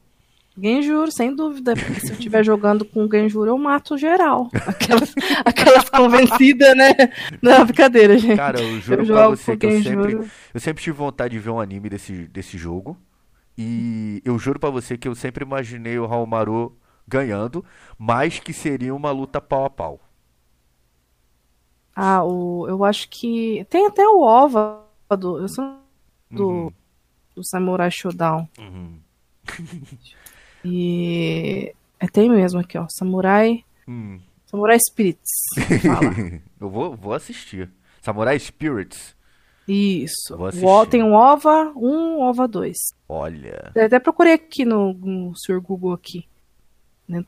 Genjuro, 0.59 1.13
sem 1.13 1.35
dúvida. 1.35 1.75
Porque 1.75 2.01
se 2.01 2.09
eu 2.09 2.15
estiver 2.15 2.43
jogando 2.43 2.85
com 2.85 3.05
o 3.05 3.11
Genjuro, 3.11 3.51
eu 3.51 3.59
mato 3.59 3.99
geral. 3.99 4.49
Aquelas, 4.67 5.15
aquelas 5.45 5.91
convencidas, 5.91 6.75
né? 6.75 6.93
Não, 7.43 7.65
brincadeira, 7.65 8.17
gente. 8.19 8.37
Cara, 8.37 8.61
eu 8.61 8.81
juro 8.81 9.03
Eu 9.03 9.07
pra 9.07 9.29
você 9.29 9.57
que 9.57 9.67
eu 9.67 9.83
sempre, 9.83 10.19
eu 10.55 10.61
sempre 10.61 10.83
tive 10.83 10.97
vontade 10.97 11.33
de 11.33 11.39
ver 11.39 11.51
um 11.51 11.61
anime 11.61 11.91
desse, 11.91 12.27
desse 12.29 12.57
jogo. 12.57 12.97
E 13.59 14.23
eu 14.25 14.39
juro 14.39 14.59
pra 14.59 14.71
você 14.71 14.97
que 14.97 15.09
eu 15.09 15.15
sempre 15.15 15.45
imaginei 15.45 15.99
o 15.99 16.07
Raul 16.07 16.27
Maru 16.27 16.77
ganhando, 17.07 17.65
mas 17.99 18.39
que 18.39 18.53
seria 18.53 18.95
uma 18.95 19.11
luta 19.11 19.41
pau 19.41 19.65
a 19.65 19.71
pau. 19.71 20.01
Ah, 21.99 22.23
o, 22.23 22.69
eu 22.69 22.85
acho 22.85 23.09
que. 23.09 23.67
Tem 23.71 23.87
até 23.87 24.07
o 24.07 24.21
OVA 24.21 24.85
do, 25.19 25.39
eu 25.39 25.49
sou 25.49 25.79
do, 26.31 26.49
Uhum, 26.49 26.73
do 27.35 27.43
Samurai 27.43 27.91
Showdown. 27.91 28.47
uhum. 28.59 28.99
E. 30.63 31.73
É, 31.99 32.07
tem 32.07 32.29
mesmo 32.29 32.61
aqui, 32.61 32.77
ó. 32.77 32.87
Samurai. 32.91 33.65
Hum. 33.89 34.21
Samurai 34.45 34.79
Spirits. 34.79 35.31
Fala. 35.83 36.13
eu 36.61 36.69
vou, 36.69 36.95
vou 36.95 37.15
assistir. 37.15 37.71
Samurai 38.03 38.39
Spirits. 38.39 39.17
Isso. 39.67 40.37
O, 40.37 40.87
tem 40.87 41.03
um 41.03 41.15
OVA 41.15 41.73
1, 41.75 42.21
OVA 42.21 42.47
2. 42.47 42.77
Olha. 43.09 43.73
Eu 43.75 43.87
até 43.87 43.99
procurei 43.99 44.35
aqui 44.35 44.65
no, 44.65 44.93
no 44.93 45.33
Sr. 45.35 45.61
Google 45.61 45.93
aqui. 45.93 46.29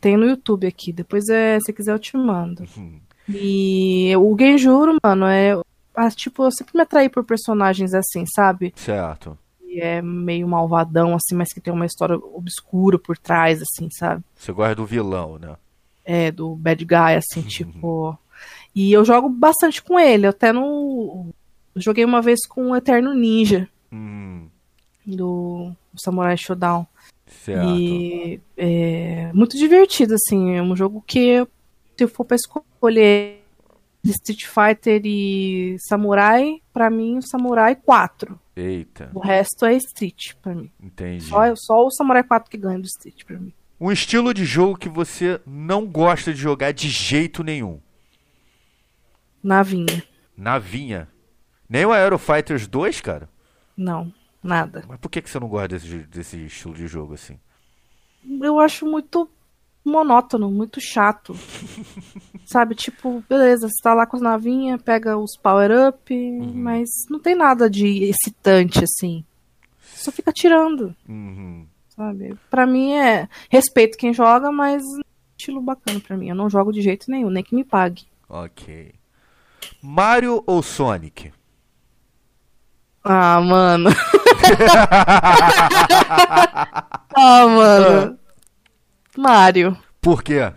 Tem 0.01 0.17
no 0.17 0.27
YouTube 0.27 0.67
aqui. 0.67 0.93
Depois, 0.93 1.29
é, 1.29 1.59
se 1.61 1.73
quiser, 1.73 1.93
eu 1.93 1.99
te 1.99 2.17
mando. 2.17 2.65
Uhum. 2.77 3.01
E 3.29 4.13
o 4.17 4.37
Genjuro, 4.39 4.97
mano, 5.03 5.27
é. 5.27 5.61
ah, 5.95 6.11
tipo, 6.11 6.45
eu 6.45 6.51
sempre 6.51 6.73
me 6.77 6.83
atraí 6.83 7.09
por 7.09 7.25
personagens 7.25 7.93
assim, 7.95 8.25
sabe? 8.27 8.73
Certo. 8.77 9.37
Que 9.61 9.81
é 9.81 10.01
meio 10.01 10.49
malvadão, 10.49 11.15
assim, 11.15 11.35
mas 11.35 11.53
que 11.53 11.61
tem 11.61 11.73
uma 11.73 11.85
história 11.87 12.17
obscura 12.17 12.99
por 12.99 13.19
trás, 13.19 13.61
assim, 13.63 13.89
sabe? 13.91 14.23
Você 14.35 14.51
gosta 14.53 14.75
do 14.75 14.87
vilão, 14.87 15.39
né? 15.39 15.57
É, 16.05 16.31
do 16.31 16.55
bad 16.55 16.83
guy, 16.85 17.15
assim, 17.17 17.43
tipo. 17.49 18.17
E 18.75 18.93
eu 18.93 19.05
jogo 19.05 19.29
bastante 19.29 19.83
com 19.83 19.99
ele. 20.01 20.27
Eu 20.27 20.31
até 20.31 20.53
no. 20.53 21.27
eu 21.75 21.81
Joguei 21.83 22.05
uma 22.05 22.23
vez 22.23 22.47
com 22.47 22.71
o 22.71 22.77
Eterno 22.77 23.13
Ninja, 23.15 23.69
Hum, 23.93 24.47
do 25.07 25.73
Samurai 25.97 26.37
Showdown. 26.37 26.87
certo. 27.27 27.69
E 27.79 28.41
é 28.57 29.31
muito 29.35 29.57
divertido, 29.57 30.15
assim. 30.15 30.55
É 30.55 30.63
um 30.63 30.75
jogo 30.77 31.03
que, 31.07 31.47
se 31.99 32.05
eu 32.05 32.09
for 32.09 32.25
pra 32.25 32.37
escolher 32.37 33.43
Street 34.05 34.45
Fighter 34.47 35.03
e 35.05 35.77
Samurai, 35.81 36.63
pra 36.73 36.89
mim 36.89 37.19
o 37.19 37.23
Samurai 37.23 37.75
4. 37.75 38.39
Eita, 38.57 39.11
O 39.13 39.19
resto 39.19 39.67
é 39.67 39.75
Street 39.75 40.35
pra 40.41 40.55
mim. 40.55 40.71
entendi. 40.81 41.25
Só, 41.25 41.55
só 41.57 41.85
o 41.87 41.91
Samurai 41.91 42.23
4 42.23 42.49
que 42.51 42.57
ganha 42.57 42.79
do 42.79 42.87
Street 42.87 43.25
pra 43.25 43.37
mim. 43.39 43.53
Um 43.81 43.91
estilo 43.93 44.33
de 44.33 44.45
jogo 44.45 44.77
que 44.79 44.89
você 44.89 45.41
não 45.47 45.87
gosta 45.87 46.33
de 46.33 46.41
jogar 46.41 46.73
de 46.73 46.89
jeito 46.89 47.43
nenhum. 47.43 47.81
Navinha. 49.43 50.03
Navinha. 50.37 51.09
Nem 51.69 51.85
o 51.85 51.93
Aero 51.93 52.19
Fighters 52.19 52.67
2, 52.67 53.01
cara. 53.01 53.29
Não, 53.77 54.13
nada. 54.43 54.85
Mas 54.89 54.99
por 54.99 55.09
que, 55.11 55.21
que 55.23 55.31
você 55.31 55.39
não 55.39 55.49
gosta 55.49 55.69
desse, 55.69 55.99
desse 55.99 56.45
estilo 56.47 56.75
de 56.75 56.87
jogo 56.87 57.15
assim? 57.15 57.39
Eu 58.41 58.59
acho 58.59 58.85
muito 58.85 59.29
monótono, 59.89 60.51
muito 60.51 60.81
chato. 60.81 61.35
Sabe, 62.47 62.75
tipo, 62.75 63.23
beleza, 63.29 63.69
você 63.69 63.83
tá 63.83 63.93
lá 63.93 64.07
com 64.07 64.17
as 64.17 64.23
navinhas, 64.23 64.81
pega 64.81 65.19
os 65.19 65.37
power-up, 65.37 66.15
mas 66.55 66.89
não 67.11 67.19
tem 67.19 67.35
nada 67.35 67.69
de 67.69 68.05
excitante, 68.05 68.83
assim. 68.85 69.25
Só 69.81 70.11
fica 70.11 70.33
tirando. 70.33 70.95
Uhum. 71.09 71.67
sabe? 71.89 72.37
Pra 72.49 72.67
mim 72.67 72.93
é 72.95 73.29
respeito 73.51 73.99
quem 73.99 74.15
joga, 74.15 74.51
mas 74.51 74.83
estilo 75.39 75.61
bacana 75.61 76.01
pra 76.01 76.17
mim. 76.17 76.29
Eu 76.29 76.35
não 76.35 76.49
jogo 76.49 76.73
de 76.73 76.81
jeito 76.81 77.11
nenhum, 77.11 77.31
nem 77.31 77.45
que 77.45 77.55
me 77.55 77.65
pague. 77.65 78.07
Ok. 78.29 78.95
Mario 79.83 80.43
ou 80.47 80.63
Sonic? 80.63 81.33
Ah, 83.05 83.41
mano. 83.41 83.91
ah, 87.15 87.47
mano. 87.47 88.19
Mario. 89.21 89.77
Por 90.01 90.23
quê? 90.23 90.53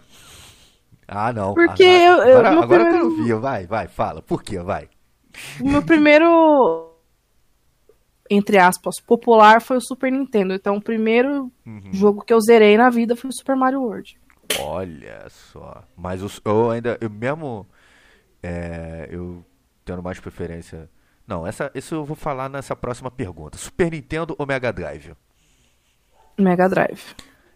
Ah, 1.08 1.34
não. 1.34 1.54
Porque 1.54 1.84
agora, 1.84 2.04
eu- 2.04 2.18
eu- 2.30 2.38
agora, 2.40 2.50
agora 2.50 2.68
primeiro- 2.68 2.84
eu 2.86 2.92
quero 2.94 3.06
ouvir. 3.20 3.34
Vai, 3.42 3.66
vai, 3.68 3.88
fala. 3.88 4.22
Por 4.22 4.42
quê? 4.44 4.60
Vai. 4.60 4.88
O 5.60 5.68
meu 5.68 5.82
primeiro 5.84 6.88
entre 8.30 8.58
aspas, 8.58 8.98
popular 9.02 9.62
foi 9.62 9.76
o 9.76 9.82
Super 9.82 10.10
Nintendo. 10.12 10.54
Então, 10.54 10.78
o 10.78 10.82
primeiro 10.82 11.52
Uhum. 11.66 11.90
jogo 11.92 12.24
que 12.24 12.34
eu 12.34 12.40
zerei 12.40 12.78
na 12.78 12.90
vida 12.90 13.14
foi 13.16 13.30
o 13.30 13.34
Super 13.34 13.58
Mario 13.58 13.82
World. 13.82 14.18
Olha 14.60 15.26
só. 15.30 15.84
Mas 15.98 16.22
os- 16.22 16.40
eu 16.46 16.72
ainda, 16.72 16.98
eu 17.02 17.10
mesmo, 17.10 17.68
é, 18.42 19.10
eu 19.12 19.44
tendo 19.84 20.02
mais 20.02 20.18
preferência. 20.20 20.90
Não, 21.28 21.46
essa, 21.46 21.70
isso 21.76 21.94
eu 21.96 22.06
vou 22.06 22.16
falar 22.16 22.48
nessa 22.50 22.74
próxima 22.76 23.12
pergunta. 23.12 23.58
Super 23.58 23.92
Nintendo 23.92 24.34
ou 24.38 24.46
Mega 24.48 24.72
Drive? 24.72 25.12
Mega 26.38 26.70
Drive. 26.70 27.02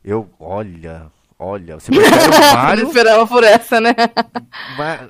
Eu, 0.06 0.30
olha, 0.40 1.11
olha, 1.40 1.80
você 1.80 1.91
prefere 1.91 2.30
o 2.30 2.34
Eu 2.45 2.53
Mario? 2.53 2.88
esperava 2.88 3.27
por 3.27 3.44
essa, 3.44 3.82
né? 3.82 3.95
Mas, 4.77 5.02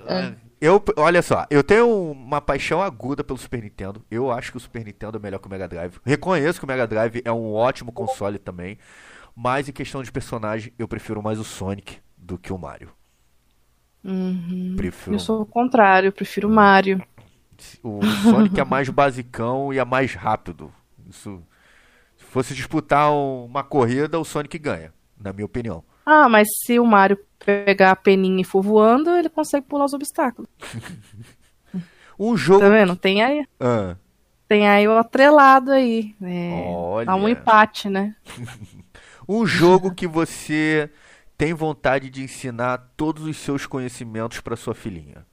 eu, 0.62 0.82
olha 0.96 1.22
só, 1.22 1.46
eu 1.50 1.62
tenho 1.62 2.12
uma 2.14 2.40
paixão 2.40 2.82
aguda 2.82 3.22
pelo 3.22 3.38
Super 3.38 3.62
Nintendo. 3.62 4.04
Eu 4.10 4.32
acho 4.32 4.52
que 4.52 4.58
o 4.58 4.60
Super 4.60 4.86
Nintendo 4.86 5.18
é 5.18 5.22
melhor 5.22 5.40
que 5.40 5.48
o 5.48 5.52
Mega 5.52 5.68
Drive. 5.68 5.98
Reconheço 6.06 6.60
que 6.60 6.66
o 6.66 6.68
Mega 6.68 6.88
Drive 6.88 7.22
é 7.26 7.32
um 7.32 7.54
ótimo 7.54 7.92
console 7.92 8.40
também. 8.40 8.78
Mas 9.36 9.68
em 9.68 9.74
questão 9.74 10.02
de 10.02 10.10
personagem, 10.12 10.72
eu 10.80 10.88
prefiro 10.88 11.22
mais 11.22 11.40
o 11.40 11.44
Sonic 11.44 11.98
do 12.18 12.38
que 12.38 12.54
o 12.54 12.58
Mario. 12.58 12.90
Uhum. 14.02 14.76
Prefiro. 14.78 15.16
Eu 15.16 15.20
sou 15.20 15.42
o 15.42 15.46
contrário, 15.46 16.08
eu 16.08 16.14
prefiro 16.14 16.48
o 16.48 16.52
Mario. 16.52 17.04
O 17.84 18.00
Sonic 18.24 18.58
é 18.58 18.64
mais 18.64 18.88
basicão 18.88 19.74
e 19.74 19.78
é 19.80 19.84
mais 19.84 20.14
rápido. 20.14 20.72
Isso, 21.10 21.44
fosse 22.36 22.54
disputar 22.54 23.12
um- 23.14 23.46
uma 23.46 23.64
corrida, 23.64 24.20
o 24.20 24.26
Sonic 24.26 24.58
ganha, 24.60 24.94
na 25.18 25.32
minha 25.32 25.46
opinião. 25.46 25.82
Ah, 26.06 26.28
mas 26.28 26.48
se 26.66 26.78
o 26.78 26.86
Mario 26.86 27.18
pegar 27.40 27.92
a 27.92 27.96
peninha 27.96 28.42
e 28.42 28.44
for 28.44 28.62
voando, 28.62 29.10
ele 29.12 29.30
consegue 29.30 29.66
pular 29.66 29.86
os 29.86 29.94
obstáculos. 29.94 30.50
Um 32.18 32.38
jogo. 32.38 32.62
Tá 32.62 32.70
vendo? 32.70 32.96
Tem 32.96 33.22
aí, 33.24 33.46
Ah, 33.60 33.98
tem 34.48 34.68
aí 34.70 34.88
o 34.88 34.98
atrelado 34.98 35.72
aí. 35.72 36.16
É, 36.22 36.64
Olha. 36.74 37.06
Dá 37.08 37.16
um 37.16 37.28
empate, 37.28 37.90
né? 37.90 38.16
um 39.28 39.46
jogo 39.46 39.94
que 39.94 40.08
você 40.08 40.90
tem 41.38 41.54
vontade 41.54 42.10
de 42.10 42.24
ensinar 42.24 42.92
todos 42.96 43.26
os 43.26 43.36
seus 43.36 43.66
conhecimentos 43.66 44.40
para 44.40 44.56
sua 44.56 44.74
filhinha. 44.74 45.26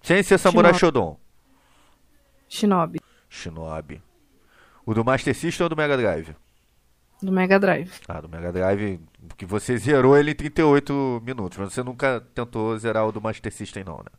Sem 0.00 0.22
ser 0.22 0.38
Samurai 0.38 0.72
Shinobi. 0.72 0.80
Shodown. 0.80 1.16
Shinobi, 2.48 3.00
Shinobi. 3.28 4.02
O 4.88 4.94
do 4.94 5.04
Master 5.04 5.34
System 5.34 5.64
ou 5.64 5.68
do 5.68 5.76
Mega 5.76 5.96
Drive? 5.98 6.34
do 7.20 7.32
Mega 7.32 7.58
Drive. 7.58 7.90
Ah, 8.08 8.20
do 8.20 8.28
Mega 8.28 8.50
Drive, 8.52 9.00
que 9.36 9.44
você 9.44 9.76
zerou 9.76 10.16
ele 10.16 10.30
em 10.30 10.34
38 10.34 11.20
minutos, 11.26 11.58
mas 11.58 11.74
você 11.74 11.82
nunca 11.82 12.20
tentou 12.34 12.78
zerar 12.78 13.06
o 13.06 13.12
do 13.12 13.20
Master 13.20 13.52
System, 13.52 13.84
não, 13.84 13.98
né? 13.98 14.10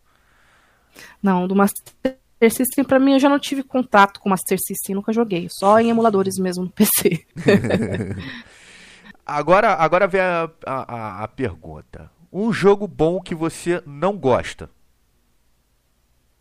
Não, 1.24 1.48
do 1.48 1.56
Master 1.56 2.18
System, 2.52 2.84
pra 2.84 3.00
mim, 3.00 3.14
eu 3.14 3.20
já 3.20 3.30
não 3.30 3.40
tive 3.40 3.64
contato 3.64 4.20
com 4.20 4.28
o 4.28 4.32
Master 4.32 4.60
System, 4.64 4.96
nunca 4.96 5.12
joguei. 5.14 5.48
Só 5.50 5.80
em 5.80 5.90
emuladores 5.90 6.38
mesmo 6.38 6.66
no 6.66 6.70
PC. 6.70 7.26
Agora, 9.26 9.74
agora 9.76 10.08
vem 10.08 10.22
a, 10.22 10.50
a, 10.66 11.24
a- 11.24 11.28
pergunta. 11.28 12.12
Um 12.32 12.52
jogo 12.52 12.88
bom 12.88 13.22
que 13.22 13.34
você 13.36 13.82
não 13.86 14.18
gosta. 14.18 14.70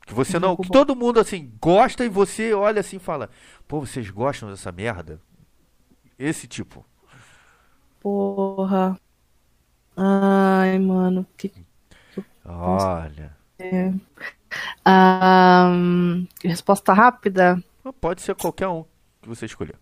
Que 0.06 0.14
você 0.14 0.38
não. 0.38 0.56
Que 0.56 0.68
todo 0.70 0.96
mundo 0.96 1.20
assim 1.20 1.52
gosta 1.60 2.02
e 2.02 2.08
você 2.08 2.54
olha 2.54 2.80
assim 2.80 2.96
e 2.96 3.00
fala: 3.00 3.28
Pô, 3.68 3.80
vocês 3.80 4.08
gostam 4.10 4.48
dessa 4.48 4.72
merda? 4.72 5.20
Esse 6.18 6.48
tipo. 6.48 6.84
Porra. 8.00 8.98
Ai, 9.96 10.78
mano. 10.78 11.26
Que... 11.36 11.52
Olha. 12.44 13.36
Ah, 14.84 15.68
hum, 15.70 16.26
resposta 16.42 16.92
rápida. 16.94 17.62
Pode 18.00 18.22
ser 18.22 18.34
qualquer 18.34 18.68
um 18.68 18.84
que 19.20 19.28
você 19.28 19.44
escolher. 19.44 19.76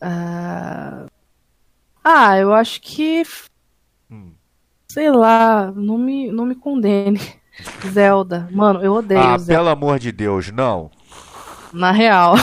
Ah, 0.00 1.06
ah, 2.02 2.36
eu 2.38 2.52
acho 2.52 2.80
que. 2.80 3.22
Hum. 4.10 4.32
Sei 4.90 5.10
lá, 5.10 5.70
não 5.72 5.98
me, 5.98 6.30
não 6.32 6.44
me 6.46 6.54
condene. 6.56 7.20
Zelda. 7.86 8.48
Mano, 8.50 8.82
eu 8.82 8.92
odeio 8.94 9.20
Ah, 9.20 9.38
Zelda. 9.38 9.54
pelo 9.60 9.68
amor 9.68 9.98
de 9.98 10.12
Deus, 10.12 10.50
não. 10.50 10.90
Na 11.72 11.90
real. 11.92 12.34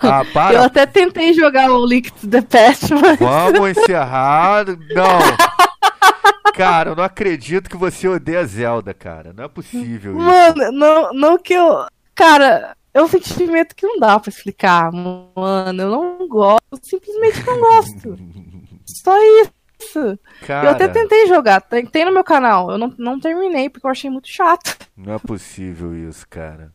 Ah, 0.00 0.22
Eu 0.24 0.32
para. 0.32 0.64
até 0.66 0.84
tentei 0.86 1.32
jogar 1.32 1.70
o 1.70 1.86
Link 1.86 2.10
to 2.12 2.28
the 2.28 2.42
Past, 2.42 2.92
mas. 2.94 3.18
Vamos 3.18 3.70
encerrar. 3.70 4.66
Não. 4.66 6.52
Cara, 6.54 6.90
eu 6.90 6.96
não 6.96 7.04
acredito 7.04 7.68
que 7.70 7.76
você 7.76 8.06
odeia 8.06 8.44
Zelda, 8.46 8.92
cara. 8.94 9.32
Não 9.32 9.44
é 9.44 9.48
possível 9.48 10.12
isso. 10.16 10.20
Mano, 10.24 10.72
não, 10.72 11.12
não 11.12 11.38
que 11.38 11.52
eu. 11.54 11.86
Cara, 12.14 12.76
é 12.92 13.02
um 13.02 13.08
sentimento 13.08 13.74
que 13.74 13.86
não 13.86 13.98
dá 13.98 14.18
pra 14.20 14.28
explicar. 14.30 14.92
Mano, 14.92 15.82
eu 15.82 15.90
não 15.90 16.28
gosto. 16.28 16.60
Simplesmente 16.82 17.44
não 17.46 17.58
gosto. 17.58 18.18
Só 18.86 19.16
isso. 19.40 20.18
Cara, 20.46 20.68
Eu 20.68 20.70
até 20.72 20.88
tentei 20.88 21.26
jogar, 21.26 21.60
tem, 21.60 21.84
tem 21.86 22.04
no 22.04 22.12
meu 22.12 22.24
canal. 22.24 22.70
Eu 22.70 22.78
não, 22.78 22.94
não 22.98 23.18
terminei 23.18 23.68
porque 23.68 23.86
eu 23.86 23.90
achei 23.90 24.08
muito 24.10 24.28
chato. 24.28 24.76
não 24.96 25.14
é 25.14 25.18
possível 25.18 25.94
isso, 26.08 26.26
cara. 26.28 26.72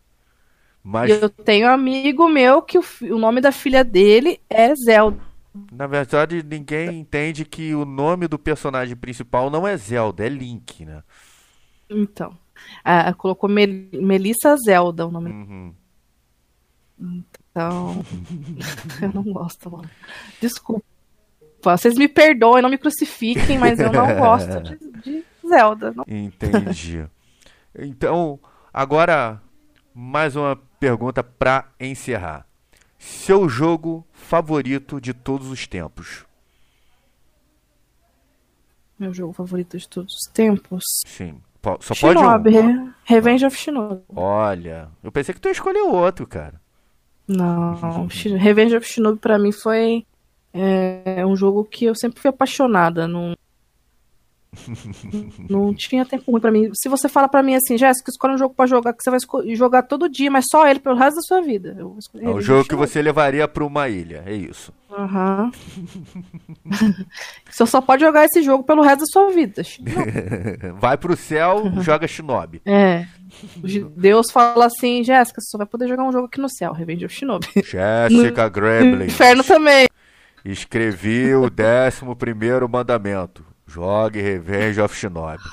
Mas, 0.83 1.09
eu 1.21 1.29
tenho 1.29 1.67
um 1.67 1.71
amigo 1.71 2.27
meu 2.29 2.61
que 2.61 2.77
o, 2.77 2.83
o 3.11 3.19
nome 3.19 3.41
da 3.41 3.51
filha 3.51 3.83
dele 3.83 4.39
é 4.49 4.73
Zelda. 4.75 5.19
na 5.71 5.85
verdade, 5.87 6.41
ninguém 6.43 6.99
entende 6.99 7.43
que 7.45 7.75
o 7.75 7.85
nome 7.85 8.27
do 8.27 8.39
personagem 8.39 8.95
principal 8.95 9.49
não 9.49 9.67
é 9.67 9.75
Zelda, 9.77 10.25
é 10.25 10.29
Link, 10.29 10.85
né? 10.85 11.03
Então. 11.89 12.37
ah, 12.83 13.13
colocou 13.13 13.49
Mel- 13.49 13.89
Melissa 13.93 14.55
Zelda 14.57 15.05
o 15.07 15.11
nome. 15.11 15.29
Uhum. 15.31 15.73
Então. 16.99 18.03
eu 19.01 19.13
não 19.13 19.23
gosto, 19.23 19.69
mano. 19.71 19.89
Desculpa. 20.41 20.83
Vocês 21.61 21.95
me 21.97 22.07
perdoem, 22.07 22.61
não 22.61 22.69
me 22.69 22.77
crucifiquem, 22.77 23.57
mas 23.57 23.79
eu 23.79 23.91
não 23.91 24.15
gosto 24.15 24.61
de, 24.61 24.77
de 25.01 25.25
Zelda. 25.45 25.93
Não- 25.93 26.05
Entendi. 26.07 27.05
Então, 27.77 28.39
agora 28.73 29.41
mais 29.93 30.35
uma 30.35 30.57
pergunta 30.79 31.23
pra 31.23 31.65
encerrar. 31.79 32.45
Seu 32.97 33.47
jogo 33.47 34.05
favorito 34.11 34.99
de 34.99 35.13
todos 35.13 35.47
os 35.49 35.65
tempos? 35.67 36.25
Meu 38.97 39.13
jogo 39.13 39.31
favorito 39.33 39.77
de 39.77 39.87
todos 39.87 40.13
os 40.13 40.31
tempos. 40.33 40.83
Sim. 41.05 41.41
Só 41.81 41.93
pode 41.95 42.19
Shinobi, 42.19 42.57
um. 42.57 42.85
Re- 42.85 42.91
Revenge 43.05 43.45
of 43.45 43.55
Shinobi. 43.57 44.01
Olha, 44.15 44.89
eu 45.03 45.11
pensei 45.11 45.33
que 45.33 45.41
tu 45.41 45.47
ia 45.47 45.51
escolher 45.51 45.81
outro, 45.81 46.25
cara. 46.27 46.59
Não, 47.27 48.07
Revenge 48.07 48.75
of 48.75 48.87
Shinobi 48.87 49.19
pra 49.19 49.37
mim 49.37 49.51
foi 49.51 50.05
é, 50.53 51.25
um 51.25 51.35
jogo 51.35 51.63
que 51.63 51.85
eu 51.85 51.95
sempre 51.95 52.19
fui 52.21 52.29
apaixonada. 52.29 53.07
Não, 53.07 53.35
não 55.49 55.73
tinha 55.73 56.05
tempo 56.05 56.31
ruim 56.31 56.41
pra 56.41 56.51
mim. 56.51 56.69
Se 56.73 56.89
você 56.89 57.07
fala 57.07 57.27
pra 57.29 57.43
mim 57.43 57.55
assim, 57.55 57.77
Jéssica, 57.77 58.09
escolhe 58.09 58.33
um 58.33 58.37
jogo 58.37 58.53
pra 58.55 58.65
jogar 58.65 58.93
que 58.93 59.03
você 59.03 59.09
vai 59.09 59.19
jogar 59.55 59.83
todo 59.83 60.09
dia, 60.09 60.31
mas 60.31 60.45
só 60.49 60.67
ele 60.67 60.79
pelo 60.79 60.95
resto 60.95 61.17
da 61.17 61.21
sua 61.21 61.41
vida. 61.41 61.75
Eu 61.77 61.97
É 62.15 62.29
um 62.29 62.41
jogo 62.41 62.67
que 62.67 62.75
você 62.75 63.01
levaria 63.01 63.47
pra 63.47 63.63
uma 63.63 63.87
ilha, 63.87 64.23
é 64.25 64.33
isso. 64.33 64.73
Aham. 64.91 65.51
você 67.49 67.65
só 67.65 67.79
pode 67.79 68.03
jogar 68.03 68.25
esse 68.25 68.41
jogo 68.41 68.63
pelo 68.63 68.81
resto 68.81 69.01
da 69.01 69.05
sua 69.05 69.29
vida. 69.29 69.61
Vai 70.79 70.97
pro 70.97 71.15
céu, 71.15 71.71
joga 71.81 72.07
Shinobi. 72.07 72.61
É. 72.65 73.05
Deus 73.95 74.31
fala 74.31 74.65
assim, 74.65 75.03
Jéssica, 75.03 75.39
você 75.39 75.49
só 75.51 75.57
vai 75.59 75.67
poder 75.67 75.87
jogar 75.87 76.03
um 76.03 76.11
jogo 76.11 76.25
aqui 76.25 76.41
no 76.41 76.49
céu, 76.49 76.73
Revenge 76.73 77.05
of 77.05 77.13
Shinobi. 77.13 77.47
Jéssica 77.63 78.45
No 78.45 78.49
Gremlin. 78.49 79.05
inferno 79.05 79.43
também. 79.43 79.87
Escrevi 80.43 81.35
o 81.35 81.49
décimo 81.49 82.15
primeiro 82.15 82.67
mandamento. 82.67 83.45
Jogue 83.69 84.21
Revenge 84.21 84.81
of 84.81 84.95
Shinobi. 84.95 85.43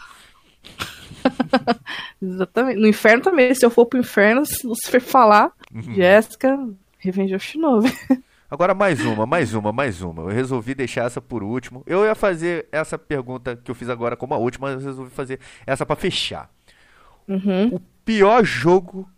Exatamente. 2.20 2.80
No 2.80 2.86
inferno 2.86 3.22
também. 3.22 3.54
Se 3.54 3.64
eu 3.64 3.70
for 3.70 3.86
pro 3.86 3.98
inferno, 3.98 4.44
se 4.44 4.66
Lucifer 4.66 5.00
falar, 5.00 5.52
Jéssica, 5.94 6.58
Revenge 6.98 7.34
of 7.34 7.44
Shinobi. 7.44 7.92
Agora 8.48 8.74
mais 8.74 9.04
uma, 9.04 9.26
mais 9.26 9.54
uma, 9.54 9.72
mais 9.72 10.00
uma. 10.02 10.22
Eu 10.22 10.28
resolvi 10.28 10.74
deixar 10.74 11.04
essa 11.04 11.20
por 11.20 11.42
último. 11.42 11.82
Eu 11.84 12.04
ia 12.04 12.14
fazer 12.14 12.68
essa 12.70 12.96
pergunta 12.96 13.56
que 13.56 13.70
eu 13.70 13.74
fiz 13.74 13.88
agora 13.88 14.16
como 14.16 14.34
a 14.34 14.38
última, 14.38 14.68
mas 14.68 14.82
eu 14.82 14.88
resolvi 14.88 15.10
fazer 15.10 15.40
essa 15.66 15.84
pra 15.84 15.96
fechar. 15.96 16.48
Uhum. 17.26 17.74
O 17.74 17.80
pior 18.04 18.44
jogo 18.44 19.10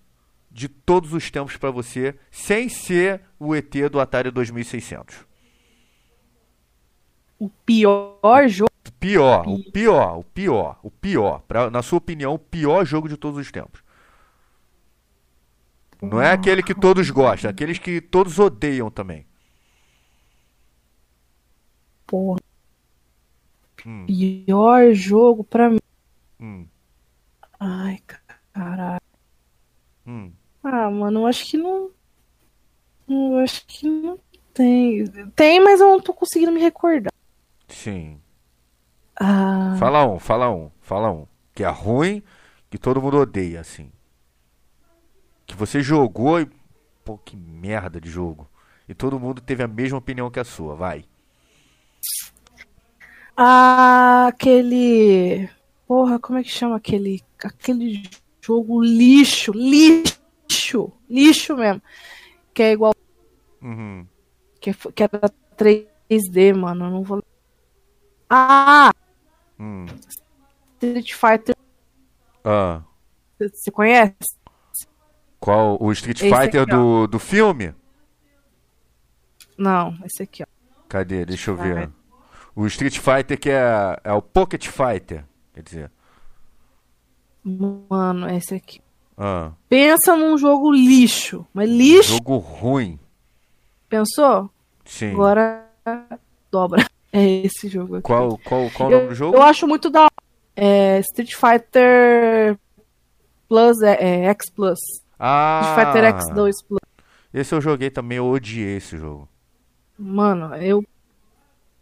de 0.51 0.66
todos 0.66 1.12
os 1.12 1.31
tempos 1.31 1.59
pra 1.59 1.70
você, 1.70 2.15
sem 2.31 2.70
ser 2.70 3.20
o 3.39 3.55
ET 3.55 3.70
do 3.91 4.01
Atari 4.01 4.31
2600. 4.31 5.27
O 7.39 7.51
pior 7.51 8.49
jogo. 8.49 8.69
Pior, 9.01 9.47
o 9.49 9.62
pior, 9.70 10.19
o 10.19 10.25
pior, 10.25 10.79
o 10.83 10.91
pior. 10.91 11.43
Pra, 11.47 11.70
na 11.70 11.83
sua 11.83 11.99
opinião, 11.99 12.35
o 12.35 12.39
pior 12.39 12.85
jogo 12.85 13.09
de 13.09 13.16
todos 13.16 13.39
os 13.39 13.51
tempos. 13.53 13.83
Não 16.03 16.20
é 16.20 16.33
aquele 16.33 16.62
que 16.62 16.75
todos 16.75 17.11
gostam, 17.11 17.51
aqueles 17.51 17.79
que 17.79 18.01
todos 18.01 18.39
odeiam 18.39 18.91
também. 18.91 19.27
Porra. 22.07 22.41
Hum. 23.87 24.07
Pior 24.07 24.93
jogo 24.93 25.45
pra 25.45 25.70
mim. 25.70 25.79
Hum, 26.41 26.66
Ai, 27.61 28.01
caralho. 28.53 29.01
hum. 30.07 30.33
Ah, 30.62 30.91
mano, 30.91 31.20
eu 31.20 31.27
acho 31.27 31.47
que 31.47 31.57
não. 31.57 31.91
Eu 33.09 33.39
acho 33.39 33.65
que 33.66 33.87
não 33.89 34.19
tem. 34.53 35.05
Tem, 35.35 35.61
mas 35.61 35.81
eu 35.81 35.89
não 35.89 36.01
tô 36.01 36.12
conseguindo 36.12 36.53
me 36.53 36.61
recordar. 36.61 37.12
Sim. 37.69 38.20
Ah, 39.20 39.77
Fala 39.78 40.07
um, 40.07 40.19
fala 40.19 40.51
um, 40.51 40.70
fala 40.81 41.11
um. 41.11 41.27
Que 41.55 41.65
é 41.65 41.69
ruim, 41.69 42.23
que 42.70 42.78
todo 42.78 43.03
mundo 43.03 43.16
odeia, 43.19 43.61
assim. 43.61 43.90
Que 45.47 45.57
você 45.57 45.81
jogou 45.82 46.40
e. 46.40 46.49
Pô, 47.05 47.19
que 47.19 47.36
merda 47.36 48.01
de 48.01 48.09
jogo. 48.11 48.49
E 48.89 48.95
todo 48.95 49.19
mundo 49.19 49.40
teve 49.40 49.62
a 49.62 49.69
mesma 49.69 49.99
opinião 49.99 50.31
que 50.31 50.40
a 50.40 50.45
sua, 50.45 50.74
vai. 50.74 51.05
ah, 53.36 54.27
aquele. 54.28 55.49
Porra, 55.86 56.19
como 56.19 56.39
é 56.39 56.43
que 56.43 56.51
chama 56.51 56.77
aquele. 56.77 57.23
Aquele 57.43 58.03
jogo 58.40 58.82
lixo, 58.82 59.53
lixo, 59.53 60.93
lixo 61.09 61.57
mesmo. 61.57 61.82
Que 62.55 62.62
é 62.65 62.73
igual. 62.73 62.95
Uhum. 63.62 64.07
Que, 64.61 64.70
f- 64.70 64.93
que 64.93 65.03
era 65.03 65.31
3D, 65.57 66.55
mano. 66.55 66.86
Eu 66.86 66.90
não 66.90 67.03
vou. 67.03 67.23
Ah! 68.31 68.93
Hum. 69.59 69.87
Street 70.81 71.13
Fighter. 71.15 71.57
Ah. 72.45 72.83
Você 73.39 73.71
conhece? 73.71 74.15
Qual? 75.41 75.77
O 75.81 75.93
Street 75.93 76.21
Esse 76.21 76.35
Fighter 76.35 76.63
aqui, 76.63 76.71
do, 76.71 77.07
do 77.07 77.19
filme? 77.19 77.75
Não, 79.57 79.97
esse 80.05 80.23
aqui, 80.23 80.43
ó. 80.43 80.47
Cadê? 80.89 81.25
Deixa 81.25 81.51
eu 81.51 81.57
ver. 81.57 81.91
O 82.55 82.67
Street 82.67 82.99
Fighter 82.99 83.39
que 83.39 83.51
é, 83.51 84.01
é 84.03 84.13
o 84.13 84.23
Pocket 84.23 84.67
Fighter. 84.67 85.25
Quer 85.53 85.63
dizer. 85.63 85.93
Mano, 87.45 88.29
esse 88.31 88.55
aqui. 88.55 88.81
Ah, 89.17 89.53
Pensa 89.69 90.17
num 90.17 90.37
jogo 90.39 90.71
lixo. 90.71 91.47
Mas 91.53 91.69
lixo, 91.69 92.15
jogo 92.15 92.37
ruim. 92.39 92.99
pensou? 93.89 94.51
Sim. 94.85 95.13
Agora 95.13 95.67
dobra. 96.51 96.88
É 97.13 97.25
esse 97.25 97.69
jogo 97.69 97.97
aqui. 97.97 98.05
Qual, 98.05 98.39
qual, 98.45 98.71
qual 98.71 98.89
o 98.89 98.93
nome 98.93 99.09
do 99.09 99.15
jogo? 99.15 99.37
eu 99.37 99.43
acho 99.43 99.67
muito 99.67 99.89
da 99.89 100.09
é, 100.55 100.99
Street 101.01 101.35
Fighter 101.35 102.59
Plus, 103.49 103.81
é, 103.81 103.97
é, 104.01 104.25
X 104.27 104.51
Plus. 104.51 104.79
Ah, 105.19 105.61
Street 105.63 105.87
Fighter 105.87 106.15
X2 106.15 106.53
Plus. 106.69 106.81
esse 107.33 107.55
eu 107.55 107.61
joguei 107.61 107.91
também, 107.91 108.19
eu 108.19 108.27
odiei 108.27 108.77
esse 108.77 108.97
jogo. 108.97 109.29
Mano, 109.99 110.55
eu. 110.57 110.85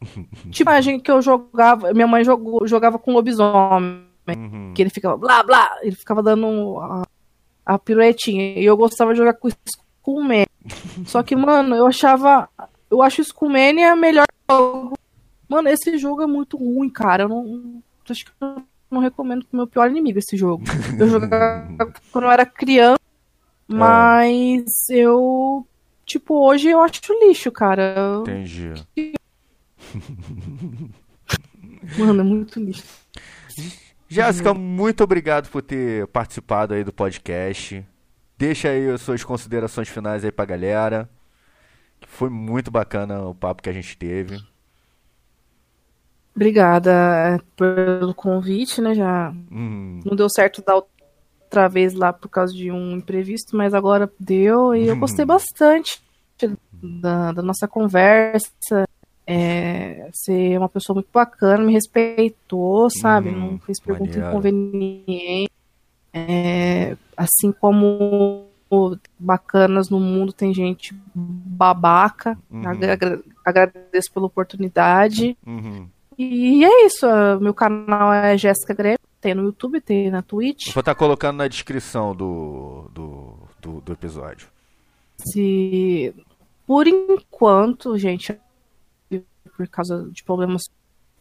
Tipo, 0.51 0.81
gente 0.81 1.03
que 1.03 1.11
eu 1.11 1.21
jogava. 1.21 1.93
Minha 1.93 2.07
mãe 2.07 2.25
jogou, 2.25 2.67
jogava 2.67 2.99
com 2.99 3.13
lobisomem. 3.13 4.07
Uhum. 4.29 4.73
Que 4.75 4.83
ele 4.83 4.91
ficava 4.91 5.17
blá 5.17 5.43
blá. 5.43 5.79
Ele 5.83 5.97
ficava 5.97 6.23
dando 6.23 6.79
a, 6.81 7.03
a 7.65 7.79
piruetinha. 7.79 8.59
E 8.59 8.65
eu 8.65 8.77
gostava 8.77 9.13
de 9.13 9.19
jogar 9.19 9.35
com 9.35 9.49
Skullman. 9.49 10.47
Só 11.07 11.23
que, 11.23 11.35
mano, 11.35 11.75
eu 11.75 11.87
achava. 11.87 12.49
Eu 12.91 13.03
acho 13.03 13.23
Skullman 13.23 13.85
a 13.85 13.97
melhor 13.97 14.27
jogo. 14.51 14.97
Mano, 15.49 15.69
esse 15.69 15.97
jogo 15.99 16.23
é 16.23 16.27
muito 16.27 16.57
ruim, 16.57 16.89
cara. 16.89 17.25
Eu 17.25 17.29
não. 17.29 17.83
Acho 18.09 18.25
que 18.25 18.33
eu 18.41 18.63
não 18.91 19.01
recomendo 19.01 19.45
pro 19.45 19.57
meu 19.57 19.67
pior 19.67 19.91
inimigo 19.91 20.19
esse 20.19 20.37
jogo. 20.37 20.65
Eu 20.99 21.09
jogava 21.09 21.93
quando 22.13 22.25
eu 22.25 22.31
era 22.31 22.47
criança. 22.47 23.01
Mas 23.69 24.65
eu. 24.91 25.67
Tipo, 26.05 26.47
hoje 26.49 26.69
eu 26.69 26.81
acho 26.83 27.01
lixo, 27.21 27.51
cara. 27.51 28.21
Entendi. 28.21 28.73
Mano, 31.99 32.21
é 32.21 32.25
muito 32.25 32.61
lixo. 32.61 32.85
Jéssica, 34.09 34.55
muito 34.55 35.03
obrigado 35.03 35.49
por 35.51 35.63
ter 35.63 36.07
participado 36.09 36.75
aí 36.75 36.85
do 36.85 36.93
podcast. 36.93 37.85
Deixa 38.39 38.69
aí 38.69 38.89
as 38.89 39.01
suas 39.01 39.25
considerações 39.25 39.89
finais 39.89 40.25
aí 40.25 40.31
pra 40.31 40.45
galera. 40.45 41.11
Foi 42.07 42.31
muito 42.31 42.71
bacana 42.71 43.23
o 43.23 43.35
papo 43.35 43.63
que 43.63 43.69
a 43.69 43.73
gente 43.73 43.97
teve. 43.97 44.39
Obrigada 46.37 46.93
é, 46.93 47.39
pelo 47.57 48.15
convite, 48.15 48.81
né? 48.83 48.95
Já 48.95 49.33
Uhum. 49.51 50.03
não 50.05 50.15
deu 50.15 50.29
certo 50.29 50.63
da 50.63 50.75
outra 50.77 51.67
vez 51.67 51.95
lá 51.95 52.13
por 52.13 52.29
causa 52.29 52.53
de 52.53 52.71
um 52.71 52.93
imprevisto, 52.93 53.57
mas 53.57 53.73
agora 53.73 54.13
deu 54.21 54.75
e 54.75 54.87
eu 54.87 54.97
gostei 54.99 55.25
bastante 55.25 55.99
da, 57.01 57.33
da 57.33 57.43
nossa 57.43 57.67
conversa. 57.67 58.85
É, 59.27 60.09
você 60.13 60.53
é 60.53 60.59
uma 60.59 60.69
pessoa 60.69 60.95
muito 60.95 61.09
bacana, 61.13 61.65
me 61.65 61.73
respeitou, 61.73 62.89
sabe? 62.91 63.31
Hum, 63.31 63.53
não 63.53 63.59
fez 63.59 63.81
pergunta 63.81 64.11
maneiro. 64.11 64.29
inconveniente. 64.29 65.51
É, 66.13 66.97
assim 67.17 67.51
como 67.51 68.47
bacanas 69.19 69.89
no 69.89 69.99
mundo, 69.99 70.33
tem 70.33 70.53
gente 70.53 70.95
babaca. 71.15 72.39
Uhum. 72.51 72.69
Agra- 72.69 73.23
agradeço 73.45 74.13
pela 74.13 74.27
oportunidade. 74.27 75.37
Uhum. 75.47 75.89
E 76.19 76.65
é 76.65 76.87
isso. 76.87 77.07
Meu 77.41 77.53
canal 77.55 78.13
é 78.13 78.37
Jéssica 78.39 78.73
Grêmio. 78.75 78.99
Tem 79.21 79.35
no 79.35 79.45
YouTube, 79.45 79.81
tem 79.81 80.11
na 80.11 80.23
Twitch. 80.23 80.73
Vou 80.73 80.81
estar 80.81 80.95
colocando 80.95 81.39
na 81.39 81.49
descrição 81.49 82.15
do, 82.15 82.89
do, 82.93 83.35
do, 83.61 83.81
do 83.81 83.93
episódio. 83.93 84.49
Se 85.19 86.15
por 86.67 86.87
enquanto, 86.87 87.97
gente, 87.97 88.39
por 89.57 89.67
causa 89.69 90.09
de 90.11 90.23
problemas 90.23 90.63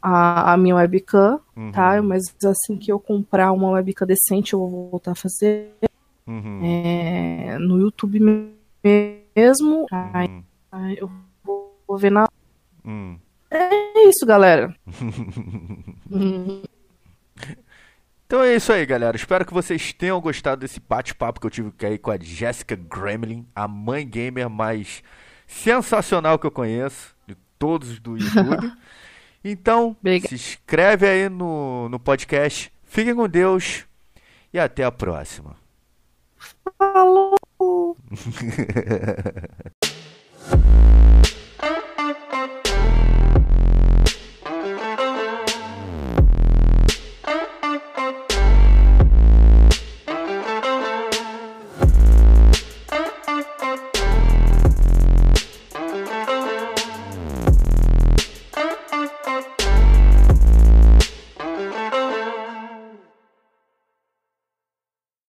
a, 0.01 0.53
a 0.53 0.57
minha 0.57 0.75
webcam, 0.75 1.39
Uhum. 1.55 1.71
tá? 1.71 2.01
Mas 2.01 2.23
assim 2.45 2.77
que 2.77 2.91
eu 2.91 2.99
comprar 2.99 3.51
uma 3.51 3.69
webcam 3.71 4.05
decente, 4.05 4.53
eu 4.53 4.59
vou 4.59 4.89
voltar 4.91 5.11
a 5.11 5.15
fazer 5.15 5.71
Uhum. 6.27 6.59
é, 6.63 7.57
no 7.59 7.79
YouTube 7.79 8.19
mesmo. 8.19 9.85
Aí, 9.91 10.27
Uhum. 10.27 10.43
aí 10.71 10.97
eu 10.99 11.09
vou, 11.43 11.75
vou 11.87 11.97
ver 11.97 12.11
na. 12.11 12.27
Hum. 12.85 13.17
É 13.55 14.09
isso, 14.09 14.25
galera. 14.25 14.75
Então 18.25 18.43
é 18.43 18.55
isso 18.55 18.73
aí, 18.73 18.85
galera. 18.85 19.15
Espero 19.15 19.45
que 19.45 19.53
vocês 19.53 19.93
tenham 19.93 20.19
gostado 20.19 20.61
desse 20.61 20.79
bate-papo 20.79 21.39
que 21.39 21.47
eu 21.47 21.51
tive 21.51 21.71
aí 21.83 21.97
com 21.97 22.11
a 22.11 22.17
Jessica 22.17 22.75
Gremlin, 22.75 23.47
a 23.55 23.67
mãe 23.67 24.07
gamer 24.07 24.49
mais 24.49 25.01
sensacional 25.47 26.37
que 26.37 26.45
eu 26.45 26.51
conheço, 26.51 27.15
de 27.27 27.35
todos 27.57 27.99
do 27.99 28.17
YouTube. 28.17 28.71
Então, 29.47 29.95
Obrigada. 29.99 30.29
se 30.29 30.33
inscreve 30.33 31.07
aí 31.07 31.29
no, 31.29 31.87
no 31.87 31.99
podcast. 31.99 32.73
Fiquem 32.83 33.13
com 33.13 33.29
Deus 33.29 33.85
e 34.51 34.57
até 34.57 34.83
a 34.83 34.91
próxima. 34.91 35.55
Falou! 36.79 37.35